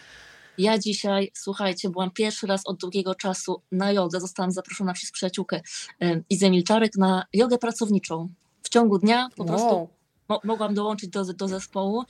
Ja 0.57 0.78
dzisiaj, 0.78 1.32
słuchajcie, 1.34 1.89
byłam 1.89 2.11
pierwszy 2.11 2.47
raz 2.47 2.61
od 2.65 2.78
długiego 2.78 3.15
czasu 3.15 3.61
na 3.72 3.91
jodze. 3.91 4.20
Zostałam 4.20 4.51
zaproszona 4.51 4.93
przez 4.93 5.11
przyjaciółkę 5.11 5.61
y, 6.03 6.24
Izę 6.30 6.49
Milczarek 6.49 6.91
na 6.97 7.24
jogę 7.34 7.57
pracowniczą. 7.57 8.28
W 8.63 8.70
ciągu 8.70 8.99
dnia 8.99 9.30
po 9.36 9.43
wow. 9.43 9.47
prostu 9.47 9.96
mo 10.30 10.41
mogłam 10.43 10.73
dołączyć 10.73 11.09
do, 11.09 11.25
do 11.25 11.47
zespołu. 11.47 12.03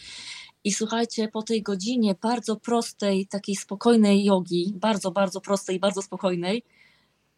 I 0.64 0.72
słuchajcie, 0.72 1.28
po 1.28 1.44
tej 1.44 1.62
godzinie 1.62 2.16
bardzo 2.22 2.56
prostej, 2.56 3.28
takiej 3.28 3.56
spokojnej 3.56 4.24
jogi, 4.24 4.74
bardzo, 4.76 5.12
bardzo 5.12 5.42
prostej 5.42 5.80
bardzo 5.80 6.02
spokojnej, 6.02 6.64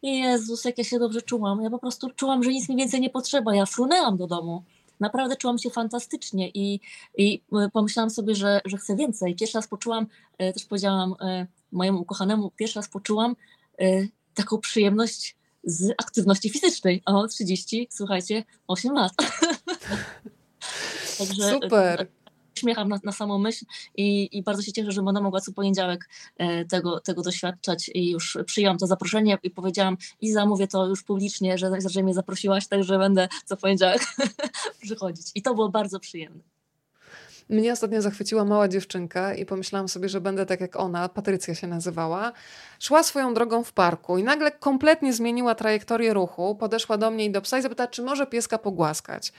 Jezus, 0.02 0.64
jak 0.64 0.78
ja 0.78 0.84
się 0.84 0.98
dobrze 0.98 1.22
czułam. 1.22 1.62
Ja 1.62 1.70
po 1.70 1.78
prostu 1.78 2.10
czułam, 2.16 2.42
że 2.42 2.50
nic 2.50 2.68
mi 2.68 2.76
więcej 2.76 3.00
nie 3.00 3.10
potrzeba. 3.10 3.54
Ja 3.54 3.66
frunęłam 3.66 4.16
do 4.16 4.26
domu. 4.26 4.64
Naprawdę 5.00 5.36
czułam 5.36 5.58
się 5.58 5.70
fantastycznie 5.70 6.48
i, 6.48 6.80
i 7.16 7.42
e, 7.52 7.70
pomyślałam 7.72 8.10
sobie, 8.10 8.34
że, 8.34 8.60
że 8.64 8.76
chcę 8.76 8.96
więcej. 8.96 9.34
Pierwszy 9.34 9.58
raz 9.58 9.68
poczułam, 9.68 10.06
e, 10.38 10.52
też 10.52 10.64
powiedziałam 10.64 11.14
e, 11.20 11.46
mojemu 11.72 12.00
ukochanemu, 12.00 12.50
pierwszy 12.56 12.78
raz 12.78 12.88
poczułam 12.88 13.36
taką 14.34 14.58
przyjemność 14.58 15.36
z 15.64 15.90
aktywności 15.98 16.50
fizycznej. 16.50 17.02
O, 17.06 17.26
30, 17.28 17.88
słuchajcie, 17.90 18.44
8 18.66 18.92
lat. 18.92 19.12
Także 21.20 21.50
Super. 21.50 22.06
Śmiecham 22.54 22.88
na, 22.88 23.00
na 23.04 23.12
samą 23.12 23.38
myśl 23.38 23.64
i, 23.96 24.38
i 24.38 24.42
bardzo 24.42 24.62
się 24.62 24.72
cieszę, 24.72 24.92
że 24.92 25.02
będę 25.02 25.20
mogła 25.20 25.40
co 25.40 25.52
poniedziałek 25.52 26.08
e, 26.38 26.64
tego, 26.64 27.00
tego 27.00 27.22
doświadczać 27.22 27.90
i 27.94 28.10
już 28.10 28.38
przyjąłam 28.46 28.78
to 28.78 28.86
zaproszenie 28.86 29.38
i 29.42 29.50
powiedziałam 29.50 29.96
Iza, 30.20 30.46
mówię 30.46 30.68
to 30.68 30.86
już 30.86 31.02
publicznie, 31.02 31.58
że, 31.58 31.70
że 31.86 32.02
mnie 32.02 32.14
zaprosiłaś, 32.14 32.66
także 32.66 32.98
będę 32.98 33.28
co 33.44 33.56
poniedziałek 33.56 34.02
przychodzić. 34.82 35.26
I 35.34 35.42
to 35.42 35.54
było 35.54 35.68
bardzo 35.68 36.00
przyjemne. 36.00 36.42
Mnie 37.48 37.72
ostatnio 37.72 38.02
zachwyciła 38.02 38.44
mała 38.44 38.68
dziewczynka 38.68 39.34
i 39.34 39.46
pomyślałam 39.46 39.88
sobie, 39.88 40.08
że 40.08 40.20
będę 40.20 40.46
tak 40.46 40.60
jak 40.60 40.76
ona, 40.76 41.08
Patrycja 41.08 41.54
się 41.54 41.66
nazywała. 41.66 42.32
Szła 42.80 43.02
swoją 43.02 43.34
drogą 43.34 43.64
w 43.64 43.72
parku 43.72 44.18
i 44.18 44.22
nagle 44.22 44.50
kompletnie 44.52 45.12
zmieniła 45.12 45.54
trajektorię 45.54 46.14
ruchu, 46.14 46.54
podeszła 46.54 46.98
do 46.98 47.10
mnie 47.10 47.24
i 47.24 47.30
do 47.30 47.40
psa 47.42 47.58
i 47.58 47.62
zapytała, 47.62 47.88
czy 47.88 48.02
może 48.02 48.26
pieska 48.26 48.58
pogłaskać. 48.58 49.32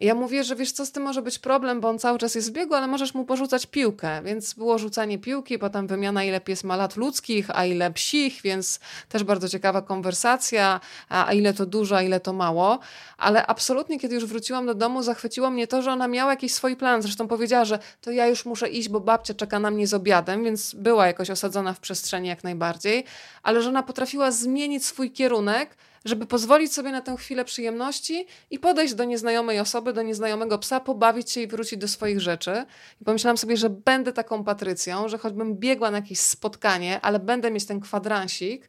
Ja 0.00 0.14
mówię, 0.14 0.44
że 0.44 0.56
wiesz 0.56 0.72
co, 0.72 0.86
z 0.86 0.92
tym 0.92 1.02
może 1.02 1.22
być 1.22 1.38
problem, 1.38 1.80
bo 1.80 1.88
on 1.88 1.98
cały 1.98 2.18
czas 2.18 2.34
jest 2.34 2.50
w 2.50 2.52
biegu, 2.52 2.74
ale 2.74 2.86
możesz 2.86 3.14
mu 3.14 3.24
porzucać 3.24 3.66
piłkę. 3.66 4.22
Więc 4.22 4.54
było 4.54 4.78
rzucanie 4.78 5.18
piłki, 5.18 5.58
potem 5.58 5.86
wymiana, 5.86 6.24
ile 6.24 6.40
pies 6.40 6.64
ma 6.64 6.76
lat 6.76 6.96
ludzkich, 6.96 7.46
a 7.54 7.64
ile 7.64 7.90
psich, 7.90 8.42
więc 8.42 8.80
też 9.08 9.24
bardzo 9.24 9.48
ciekawa 9.48 9.82
konwersacja, 9.82 10.80
a 11.08 11.32
ile 11.32 11.54
to 11.54 11.66
dużo, 11.66 11.96
a 11.96 12.02
ile 12.02 12.20
to 12.20 12.32
mało. 12.32 12.78
Ale 13.18 13.46
absolutnie, 13.46 14.00
kiedy 14.00 14.14
już 14.14 14.26
wróciłam 14.26 14.66
do 14.66 14.74
domu, 14.74 15.02
zachwyciło 15.02 15.50
mnie 15.50 15.66
to, 15.66 15.82
że 15.82 15.92
ona 15.92 16.08
miała 16.08 16.30
jakiś 16.30 16.54
swój 16.54 16.76
plan. 16.76 17.02
Zresztą 17.02 17.28
powiedziała, 17.28 17.64
że 17.64 17.78
to 18.00 18.10
ja 18.10 18.26
już 18.26 18.44
muszę 18.44 18.68
iść, 18.68 18.88
bo 18.88 19.00
babcia 19.00 19.34
czeka 19.34 19.58
na 19.58 19.70
mnie 19.70 19.86
z 19.86 19.94
obiadem, 19.94 20.44
więc 20.44 20.74
była 20.74 21.06
jakoś 21.06 21.30
osadzona 21.30 21.72
w 21.72 21.80
przestrzeni 21.80 22.28
jak 22.28 22.44
najbardziej, 22.44 23.04
ale 23.42 23.62
że 23.62 23.68
ona 23.68 23.82
potrafiła 23.82 24.30
zmienić 24.30 24.86
swój 24.86 25.10
kierunek, 25.10 25.76
żeby 26.04 26.26
pozwolić 26.26 26.74
sobie 26.74 26.92
na 26.92 27.00
tę 27.00 27.16
chwilę 27.16 27.44
przyjemności 27.44 28.26
i 28.50 28.58
podejść 28.58 28.94
do 28.94 29.04
nieznajomej 29.04 29.60
osoby, 29.60 29.92
do 29.92 30.02
nieznajomego 30.02 30.58
psa, 30.58 30.80
pobawić 30.80 31.30
się 31.30 31.40
i 31.40 31.46
wrócić 31.46 31.78
do 31.78 31.88
swoich 31.88 32.20
rzeczy. 32.20 32.64
I 33.00 33.04
pomyślałam 33.04 33.38
sobie, 33.38 33.56
że 33.56 33.70
będę 33.70 34.12
taką 34.12 34.44
Patrycją, 34.44 35.08
że 35.08 35.18
choćbym 35.18 35.56
biegła 35.56 35.90
na 35.90 35.98
jakieś 35.98 36.20
spotkanie, 36.20 37.00
ale 37.00 37.18
będę 37.18 37.50
mieć 37.50 37.66
ten 37.66 37.80
kwadransik, 37.80 38.68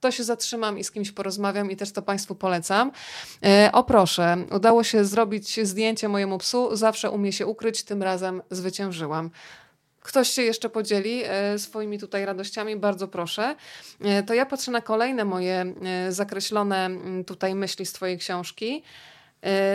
to 0.00 0.10
się 0.10 0.24
zatrzymam 0.24 0.78
i 0.78 0.84
z 0.84 0.90
kimś 0.90 1.12
porozmawiam 1.12 1.70
i 1.70 1.76
też 1.76 1.92
to 1.92 2.02
Państwu 2.02 2.34
polecam. 2.34 2.92
E, 3.44 3.70
o 3.72 3.84
proszę, 3.84 4.36
udało 4.50 4.84
się 4.84 5.04
zrobić 5.04 5.66
zdjęcie 5.66 6.08
mojemu 6.08 6.38
psu, 6.38 6.76
zawsze 6.76 7.10
umie 7.10 7.32
się 7.32 7.46
ukryć, 7.46 7.82
tym 7.82 8.02
razem 8.02 8.42
zwyciężyłam 8.50 9.30
ktoś 10.04 10.30
się 10.30 10.42
jeszcze 10.42 10.70
podzieli 10.70 11.22
e, 11.24 11.58
swoimi 11.58 11.98
tutaj 11.98 12.24
radościami, 12.24 12.76
bardzo 12.76 13.08
proszę. 13.08 13.56
E, 14.00 14.22
to 14.22 14.34
ja 14.34 14.46
patrzę 14.46 14.70
na 14.70 14.80
kolejne 14.80 15.24
moje 15.24 15.74
e, 15.82 16.12
zakreślone 16.12 16.90
tutaj 17.26 17.54
myśli 17.54 17.86
z 17.86 17.92
Twojej 17.92 18.18
książki. 18.18 18.82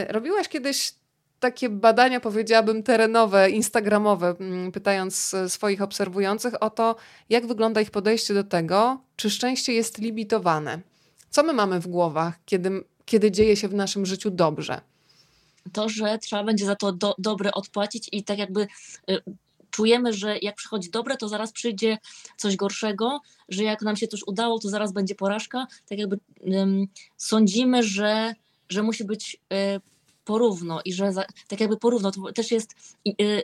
Robiłaś 0.09 0.47
kiedyś 0.47 0.93
takie 1.39 1.69
badania, 1.69 2.19
powiedziałabym, 2.19 2.83
terenowe, 2.83 3.49
instagramowe, 3.49 4.35
pytając 4.73 5.35
swoich 5.47 5.81
obserwujących 5.81 6.63
o 6.63 6.69
to, 6.69 6.95
jak 7.29 7.47
wygląda 7.47 7.81
ich 7.81 7.91
podejście 7.91 8.33
do 8.33 8.43
tego, 8.43 9.01
czy 9.15 9.29
szczęście 9.29 9.73
jest 9.73 9.97
limitowane. 9.97 10.79
Co 11.29 11.43
my 11.43 11.53
mamy 11.53 11.79
w 11.79 11.87
głowach, 11.87 12.33
kiedy, 12.45 12.83
kiedy 13.05 13.31
dzieje 13.31 13.55
się 13.55 13.67
w 13.67 13.73
naszym 13.73 14.05
życiu 14.05 14.29
dobrze? 14.31 14.81
To, 15.73 15.89
że 15.89 16.17
trzeba 16.17 16.43
będzie 16.43 16.65
za 16.65 16.75
to 16.75 16.91
do, 16.91 17.15
dobre 17.17 17.51
odpłacić 17.51 18.09
i 18.11 18.23
tak 18.23 18.37
jakby 18.37 18.67
czujemy, 19.69 20.13
że 20.13 20.37
jak 20.37 20.55
przychodzi 20.55 20.89
dobre, 20.89 21.17
to 21.17 21.27
zaraz 21.27 21.51
przyjdzie 21.51 21.97
coś 22.37 22.55
gorszego, 22.55 23.19
że 23.49 23.63
jak 23.63 23.81
nam 23.81 23.95
się 23.95 24.07
coś 24.07 24.21
udało, 24.27 24.59
to 24.59 24.69
zaraz 24.69 24.91
będzie 24.93 25.15
porażka. 25.15 25.67
Tak 25.89 25.99
jakby 25.99 26.19
um, 26.41 26.87
sądzimy, 27.17 27.83
że, 27.83 28.35
że 28.69 28.83
musi 28.83 29.03
być 29.03 29.35
y, 29.53 29.81
porówno 30.25 30.81
i 30.85 30.93
że 30.93 31.13
za, 31.13 31.25
tak 31.47 31.59
jakby 31.59 31.77
porówno 31.77 32.11
to 32.11 32.33
też 32.33 32.51
jest 32.51 32.75
y, 33.07 33.13
y, 33.21 33.43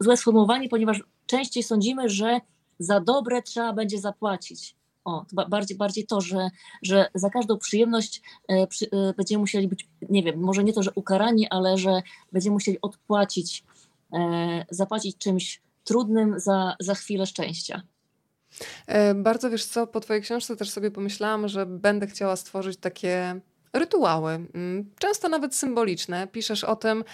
złe 0.00 0.16
sformułowanie, 0.16 0.68
ponieważ 0.68 1.02
częściej 1.26 1.62
sądzimy, 1.62 2.08
że 2.08 2.40
za 2.78 3.00
dobre 3.00 3.42
trzeba 3.42 3.72
będzie 3.72 3.98
zapłacić. 3.98 4.74
O, 5.04 5.24
bardziej, 5.48 5.76
bardziej 5.76 6.06
to, 6.06 6.20
że, 6.20 6.50
że 6.82 7.10
za 7.14 7.30
każdą 7.30 7.58
przyjemność 7.58 8.22
przy, 8.68 8.90
będziemy 9.16 9.40
musieli 9.40 9.68
być, 9.68 9.88
nie 10.08 10.22
wiem, 10.22 10.40
może 10.40 10.64
nie 10.64 10.72
to, 10.72 10.82
że 10.82 10.90
ukarani, 10.94 11.48
ale 11.50 11.78
że 11.78 12.02
będziemy 12.32 12.54
musieli 12.54 12.78
odpłacić 12.82 13.64
E, 13.64 13.71
zapłacić 14.70 15.18
czymś 15.18 15.60
trudnym 15.84 16.40
za, 16.40 16.76
za 16.80 16.94
chwilę 16.94 17.26
szczęścia. 17.26 17.82
E, 18.86 19.14
bardzo 19.14 19.50
wiesz 19.50 19.64
co, 19.64 19.86
po 19.86 20.00
Twojej 20.00 20.22
książce 20.22 20.56
też 20.56 20.70
sobie 20.70 20.90
pomyślałam, 20.90 21.48
że 21.48 21.66
będę 21.66 22.06
chciała 22.06 22.36
stworzyć 22.36 22.76
takie 22.76 23.40
rytuały, 23.72 24.32
mm, 24.32 24.90
często 24.98 25.28
nawet 25.28 25.54
symboliczne. 25.54 26.26
Piszesz 26.26 26.64
o 26.64 26.76
tym, 26.76 27.04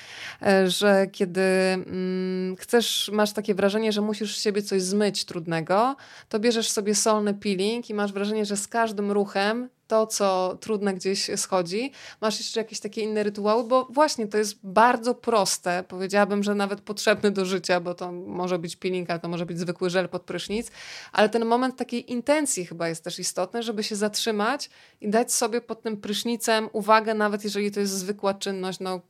e, 0.42 0.70
że 0.70 1.06
kiedy 1.12 1.40
mm, 1.40 2.56
chcesz, 2.56 3.10
masz 3.12 3.32
takie 3.32 3.54
wrażenie, 3.54 3.92
że 3.92 4.00
musisz 4.00 4.36
z 4.36 4.42
siebie 4.42 4.62
coś 4.62 4.82
zmyć 4.82 5.24
trudnego, 5.24 5.96
to 6.28 6.38
bierzesz 6.40 6.70
sobie 6.70 6.94
solny 6.94 7.34
peeling 7.34 7.90
i 7.90 7.94
masz 7.94 8.12
wrażenie, 8.12 8.44
że 8.44 8.56
z 8.56 8.68
każdym 8.68 9.12
ruchem 9.12 9.68
to, 9.88 10.06
co 10.06 10.58
trudne 10.60 10.94
gdzieś 10.94 11.30
schodzi. 11.36 11.92
Masz 12.20 12.38
jeszcze 12.38 12.60
jakieś 12.60 12.80
takie 12.80 13.02
inne 13.02 13.22
rytuały, 13.22 13.64
bo 13.64 13.88
właśnie 13.90 14.26
to 14.26 14.38
jest 14.38 14.58
bardzo 14.62 15.14
proste. 15.14 15.84
Powiedziałabym, 15.88 16.42
że 16.42 16.54
nawet 16.54 16.80
potrzebny 16.80 17.30
do 17.30 17.44
życia, 17.44 17.80
bo 17.80 17.94
to 17.94 18.12
może 18.12 18.58
być 18.58 18.76
peeling, 18.76 19.08
to 19.22 19.28
może 19.28 19.46
być 19.46 19.58
zwykły 19.58 19.90
żel 19.90 20.08
pod 20.08 20.22
prysznic, 20.22 20.70
ale 21.12 21.28
ten 21.28 21.44
moment 21.44 21.76
takiej 21.76 22.12
intencji 22.12 22.66
chyba 22.66 22.88
jest 22.88 23.04
też 23.04 23.18
istotny, 23.18 23.62
żeby 23.62 23.84
się 23.84 23.96
zatrzymać 23.96 24.70
i 25.00 25.10
dać 25.10 25.32
sobie 25.32 25.60
pod 25.60 25.82
tym 25.82 25.96
prysznicem 25.96 26.68
uwagę, 26.72 27.14
nawet 27.14 27.44
jeżeli 27.44 27.70
to 27.70 27.80
jest 27.80 27.92
zwykła 27.92 28.34
czynność, 28.34 28.80
no 28.80 29.00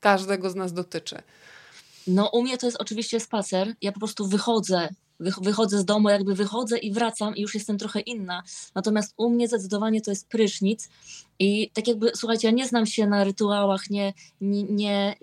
każdego 0.00 0.50
z 0.50 0.54
nas 0.54 0.72
dotyczy. 0.72 1.22
No 2.06 2.30
u 2.32 2.42
mnie 2.42 2.58
to 2.58 2.66
jest 2.66 2.80
oczywiście 2.80 3.20
spacer. 3.20 3.74
Ja 3.82 3.92
po 3.92 3.98
prostu 3.98 4.26
wychodzę 4.26 4.88
wychodzę 5.20 5.78
z 5.78 5.84
domu, 5.84 6.08
jakby 6.08 6.34
wychodzę 6.34 6.78
i 6.78 6.92
wracam 6.92 7.36
i 7.36 7.42
już 7.42 7.54
jestem 7.54 7.78
trochę 7.78 8.00
inna. 8.00 8.42
Natomiast 8.74 9.14
u 9.16 9.30
mnie 9.30 9.48
zdecydowanie 9.48 10.00
to 10.00 10.10
jest 10.10 10.28
prysznic 10.28 10.88
i 11.38 11.70
tak 11.70 11.88
jakby, 11.88 12.12
słuchajcie, 12.14 12.48
ja 12.48 12.54
nie 12.54 12.66
znam 12.66 12.86
się 12.86 13.06
na 13.06 13.24
rytuałach, 13.24 13.90
nie, 13.90 14.12
nie, 14.40 14.62
nie 14.62 15.16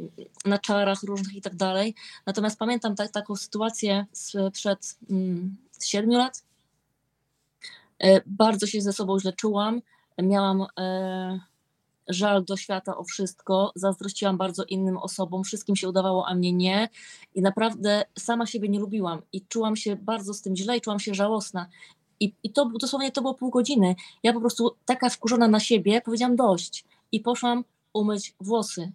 na 0.45 0.57
czarach 0.57 1.03
różnych 1.03 1.35
i 1.35 1.41
tak 1.41 1.55
dalej. 1.55 1.95
Natomiast 2.25 2.59
pamiętam 2.59 2.95
ta, 2.95 3.07
taką 3.07 3.35
sytuację 3.35 4.05
sprzed 4.11 4.97
mm, 5.09 5.57
lat. 5.93 6.43
E, 7.99 8.21
bardzo 8.25 8.67
się 8.67 8.81
ze 8.81 8.93
sobą 8.93 9.19
źle 9.19 9.33
czułam. 9.33 9.81
Miałam 10.17 10.65
e, 10.79 11.39
żal 12.13 12.45
do 12.45 12.57
świata 12.57 12.97
o 12.97 13.03
wszystko, 13.03 13.71
zazdrościłam 13.75 14.37
bardzo 14.37 14.63
innym 14.63 14.97
osobom, 14.97 15.43
wszystkim 15.43 15.75
się 15.75 15.89
udawało, 15.89 16.27
a 16.27 16.35
mnie 16.35 16.53
nie. 16.53 16.89
I 17.35 17.41
naprawdę 17.41 18.05
sama 18.19 18.45
siebie 18.45 18.69
nie 18.69 18.79
lubiłam 18.79 19.21
i 19.33 19.41
czułam 19.41 19.75
się 19.75 19.95
bardzo 19.95 20.33
z 20.33 20.41
tym 20.41 20.55
źle 20.55 20.77
i 20.77 20.81
czułam 20.81 20.99
się 20.99 21.13
żałosna. 21.13 21.67
I, 22.19 22.33
i 22.43 22.53
to 22.53 22.71
dosłownie 22.79 23.11
to 23.11 23.21
było 23.21 23.33
pół 23.33 23.49
godziny. 23.49 23.95
Ja 24.23 24.33
po 24.33 24.39
prostu 24.39 24.75
taka 24.85 25.09
wkurzona 25.09 25.47
na 25.47 25.59
siebie 25.59 26.01
powiedziałam 26.01 26.35
dość 26.35 26.85
i 27.11 27.19
poszłam 27.19 27.63
umyć 27.93 28.35
włosy. 28.39 28.91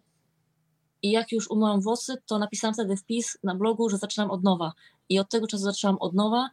I 1.02 1.10
jak 1.10 1.32
już 1.32 1.50
umyłam 1.50 1.80
włosy, 1.80 2.16
to 2.26 2.38
napisałam 2.38 2.74
wtedy 2.74 2.96
wpis 2.96 3.38
na 3.42 3.54
blogu, 3.54 3.90
że 3.90 3.98
zaczynam 3.98 4.30
od 4.30 4.42
nowa. 4.42 4.72
I 5.08 5.18
od 5.18 5.30
tego 5.30 5.46
czasu 5.46 5.64
zaczęłam 5.64 5.96
od 6.00 6.14
nowa. 6.14 6.50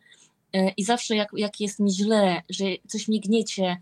E, 0.54 0.70
I 0.70 0.84
zawsze 0.84 1.16
jak, 1.16 1.30
jak 1.34 1.60
jest 1.60 1.80
mi 1.80 1.92
źle, 1.92 2.42
że 2.50 2.66
coś 2.88 3.08
mi 3.08 3.20
gniecie, 3.20 3.78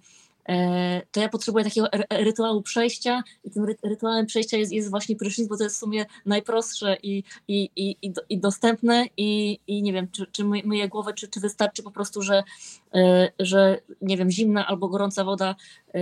to 1.12 1.22
ja 1.22 1.30
potrzebuję 1.30 1.66
takiego 1.66 1.88
rytuału 2.10 2.62
przejścia 2.62 3.24
i 3.44 3.52
tym 3.52 3.66
rytuałem 3.84 4.26
przejścia 4.26 4.58
jest, 4.58 4.72
jest 4.72 4.90
właśnie 4.90 5.16
prysznic, 5.16 5.48
bo 5.48 5.58
to 5.58 5.64
jest 5.64 5.76
w 5.76 5.80
sumie 5.80 6.06
najprostsze 6.26 6.98
i, 7.04 7.24
i, 7.48 7.70
i, 7.76 7.96
i 8.30 8.40
dostępne 8.40 9.06
i, 9.18 9.60
i 9.68 9.82
nie 9.82 9.94
wiem, 9.94 10.08
czy, 10.12 10.26
czy 10.32 10.44
myję 10.44 10.90
głowę, 10.90 11.14
czy, 11.14 11.28
czy 11.28 11.40
wystarczy 11.40 11.84
po 11.84 11.92
prostu, 11.92 12.22
że, 12.22 12.44
e, 12.94 13.32
że 13.40 13.82
nie 14.02 14.18
wiem, 14.18 14.32
zimna 14.32 14.68
albo 14.68 14.88
gorąca 14.88 15.24
woda 15.24 15.56
e, 15.94 16.00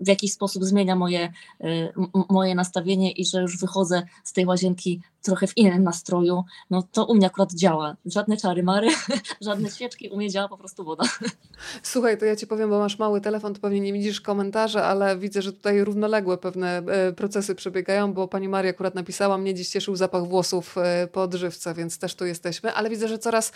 w 0.00 0.08
jakiś 0.08 0.32
sposób 0.32 0.64
zmienia 0.64 0.96
moje, 0.96 1.32
moje 2.28 2.54
nastawienie 2.54 3.12
i 3.12 3.24
że 3.24 3.42
już 3.42 3.58
wychodzę 3.58 4.02
z 4.24 4.32
tej 4.32 4.46
łazienki 4.46 5.00
trochę 5.22 5.46
w 5.46 5.56
innym 5.56 5.82
nastroju, 5.82 6.44
no 6.70 6.82
to 6.92 7.06
u 7.06 7.14
mnie 7.14 7.26
akurat 7.26 7.52
działa. 7.52 7.96
Żadne 8.06 8.36
czary 8.36 8.62
mary, 8.62 8.88
żadne 9.40 9.70
świeczki, 9.70 10.08
u 10.08 10.16
mnie 10.16 10.30
działa 10.30 10.48
po 10.48 10.58
prostu 10.58 10.84
woda. 10.84 11.04
Słuchaj, 11.82 12.18
to 12.18 12.24
ja 12.24 12.36
ci 12.36 12.46
powiem, 12.46 12.70
bo 12.70 12.78
masz 12.78 12.98
mały 12.98 13.20
telefon, 13.20 13.54
to 13.54 13.60
pewnie 13.60 13.80
nie 13.80 13.92
widzisz 13.92 14.20
komentarzy, 14.20 14.82
ale 14.82 15.16
widzę, 15.16 15.42
że 15.42 15.52
tutaj 15.52 15.84
równoległe 15.84 16.38
pewne 16.38 16.78
e, 16.78 17.12
procesy 17.12 17.54
przebiegają, 17.54 18.12
bo 18.12 18.28
pani 18.28 18.48
Maria 18.48 18.70
akurat 18.70 18.94
napisała, 18.94 19.38
mnie 19.38 19.54
dziś 19.54 19.68
cieszył 19.68 19.96
zapach 19.96 20.26
włosów 20.26 20.78
e, 20.78 21.08
po 21.12 21.22
odżywce, 21.22 21.74
więc 21.74 21.98
też 21.98 22.14
tu 22.14 22.26
jesteśmy, 22.26 22.72
ale 22.72 22.90
widzę, 22.90 23.08
że 23.08 23.18
coraz 23.18 23.52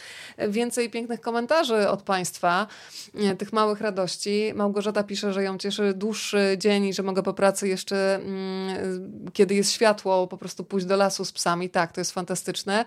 więcej 0.48 0.90
pięknych 0.90 1.20
komentarzy 1.20 1.88
od 1.88 2.02
państwa, 2.02 2.66
e, 3.14 3.36
tych 3.36 3.52
małych 3.52 3.80
radości. 3.80 4.52
Małgorzata 4.54 5.02
pisze, 5.02 5.32
że 5.32 5.42
ją 5.42 5.58
cieszy 5.58 5.94
dłuższy 5.94 6.56
dzień 6.58 6.84
i 6.84 6.94
że 6.94 7.02
mogę 7.02 7.22
po 7.22 7.34
pracy 7.34 7.68
jeszcze, 7.68 8.14
mm, 8.14 9.32
kiedy 9.32 9.54
jest 9.54 9.72
światło, 9.72 10.26
po 10.26 10.38
prostu 10.38 10.64
pójść 10.64 10.86
do 10.86 10.96
lasu 10.96 11.24
z 11.24 11.32
psami 11.32 11.55
i 11.62 11.70
tak, 11.70 11.92
to 11.92 12.00
jest 12.00 12.12
fantastyczne. 12.12 12.84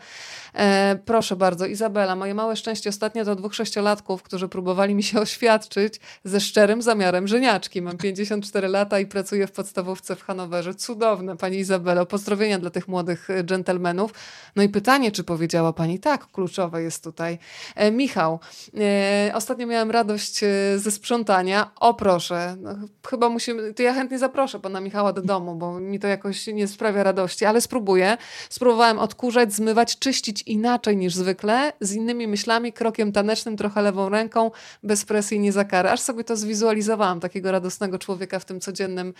E, 0.54 1.00
proszę 1.06 1.36
bardzo, 1.36 1.66
Izabela, 1.66 2.16
moje 2.16 2.34
małe 2.34 2.56
szczęście 2.56 2.90
ostatnio 2.90 3.26
to 3.26 3.36
dwóch 3.36 3.56
sześciolatków, 3.56 4.24
którzy 4.24 4.48
próbowali 4.48 4.96
mi 4.96 5.04
się 5.04 5.20
oświadczyć 5.30 6.00
ze 6.24 6.40
szczerym 6.40 6.82
zamiarem 6.82 7.28
żeniaczki. 7.28 7.82
Mam 7.82 7.98
54 7.98 8.68
lata 8.68 9.00
i 9.00 9.06
pracuję 9.06 9.48
w 9.48 9.52
podstawówce 9.52 10.16
w 10.16 10.24
Hanowerze. 10.24 10.76
Cudowne, 10.76 11.38
pani 11.38 11.58
Izabelo. 11.58 12.06
Pozdrowienia 12.06 12.60
dla 12.60 12.70
tych 12.70 12.88
młodych 12.88 13.30
e, 13.30 13.44
dżentelmenów. 13.44 14.14
No 14.56 14.64
i 14.64 14.70
pytanie, 14.70 15.12
czy 15.12 15.24
powiedziała 15.24 15.74
pani 15.74 16.00
tak, 16.00 16.28
kluczowe 16.32 16.84
jest 16.84 17.04
tutaj. 17.04 17.40
E, 17.76 17.92
Michał, 17.92 18.40
e, 18.80 19.32
ostatnio 19.36 19.68
miałem 19.68 19.92
radość 19.92 20.44
e, 20.44 20.48
ze 20.80 20.92
sprzątania. 20.92 21.72
O 21.80 21.94
proszę, 21.94 22.56
no, 22.60 22.76
chyba 23.10 23.30
musimy, 23.30 23.74
to 23.74 23.84
ja 23.84 23.94
chętnie 23.94 24.20
zaproszę 24.20 24.60
pana 24.60 24.82
Michała 24.82 25.14
do 25.14 25.22
domu, 25.22 25.56
bo 25.56 25.80
mi 25.80 26.00
to 26.00 26.08
jakoś 26.08 26.48
nie 26.48 26.68
sprawia 26.68 27.04
radości, 27.04 27.46
ale 27.46 27.62
spróbuję 27.62 28.18
spróbowałam 28.60 29.00
odkurzać, 29.00 29.54
zmywać, 29.54 30.00
czyścić 30.00 30.42
inaczej 30.42 30.98
niż 30.98 31.16
zwykle, 31.16 31.74
z 31.82 31.94
innymi 31.94 32.28
myślami, 32.28 32.74
krokiem 32.74 33.12
tanecznym, 33.12 33.58
trochę 33.58 33.82
lewą 33.82 34.10
ręką, 34.10 34.52
bez 34.84 35.06
presji, 35.06 35.40
nie 35.40 35.52
za 35.52 35.66
karę. 35.66 35.92
Aż 35.92 36.00
sobie 36.00 36.24
to 36.24 36.36
zwizualizowałam, 36.36 37.20
takiego 37.20 37.52
radosnego 37.52 38.00
człowieka 38.00 38.40
w 38.40 38.46
tym 38.46 38.60
codziennym 38.60 39.14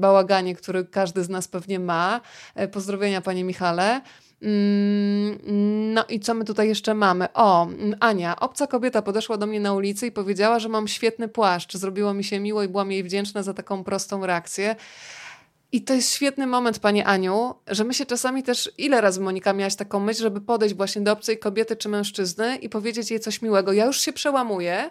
bałaganie, 0.00 0.56
który 0.56 0.84
każdy 0.84 1.24
z 1.24 1.28
nas 1.28 1.48
pewnie 1.48 1.78
ma. 1.80 2.20
Yy, 2.56 2.68
pozdrowienia, 2.68 3.20
panie 3.20 3.44
Michale. 3.44 4.00
Mm, 4.42 5.38
no 5.94 6.04
i 6.08 6.20
co 6.20 6.34
my 6.34 6.44
tutaj 6.44 6.68
jeszcze 6.68 6.94
mamy? 6.94 7.28
O, 7.34 7.68
Ania, 8.00 8.40
obca 8.40 8.66
kobieta 8.66 9.02
podeszła 9.02 9.36
do 9.36 9.46
mnie 9.46 9.60
na 9.60 9.74
ulicy 9.74 10.06
i 10.06 10.12
powiedziała, 10.12 10.58
że 10.58 10.68
mam 10.68 10.88
świetny 10.88 11.28
płaszcz. 11.28 11.76
Zrobiło 11.76 12.14
mi 12.14 12.24
się 12.24 12.40
miło 12.40 12.62
i 12.62 12.68
byłam 12.68 12.92
jej 12.92 13.04
wdzięczna 13.04 13.42
za 13.42 13.54
taką 13.54 13.84
prostą 13.84 14.26
reakcję. 14.26 14.76
I 15.72 15.82
to 15.82 15.94
jest 15.94 16.12
świetny 16.12 16.46
moment, 16.46 16.78
Pani 16.78 17.02
Aniu, 17.02 17.54
że 17.66 17.84
my 17.84 17.94
się 17.94 18.06
czasami 18.06 18.42
też, 18.42 18.70
ile 18.78 19.00
razy 19.00 19.20
Monika 19.20 19.52
miałaś 19.52 19.76
taką 19.76 20.00
myśl, 20.00 20.22
żeby 20.22 20.40
podejść 20.40 20.74
właśnie 20.74 21.02
do 21.02 21.12
obcej 21.12 21.38
kobiety 21.38 21.76
czy 21.76 21.88
mężczyzny 21.88 22.56
i 22.56 22.68
powiedzieć 22.68 23.10
jej 23.10 23.20
coś 23.20 23.42
miłego. 23.42 23.72
Ja 23.72 23.84
już 23.84 24.00
się 24.00 24.12
przełamuję, 24.12 24.90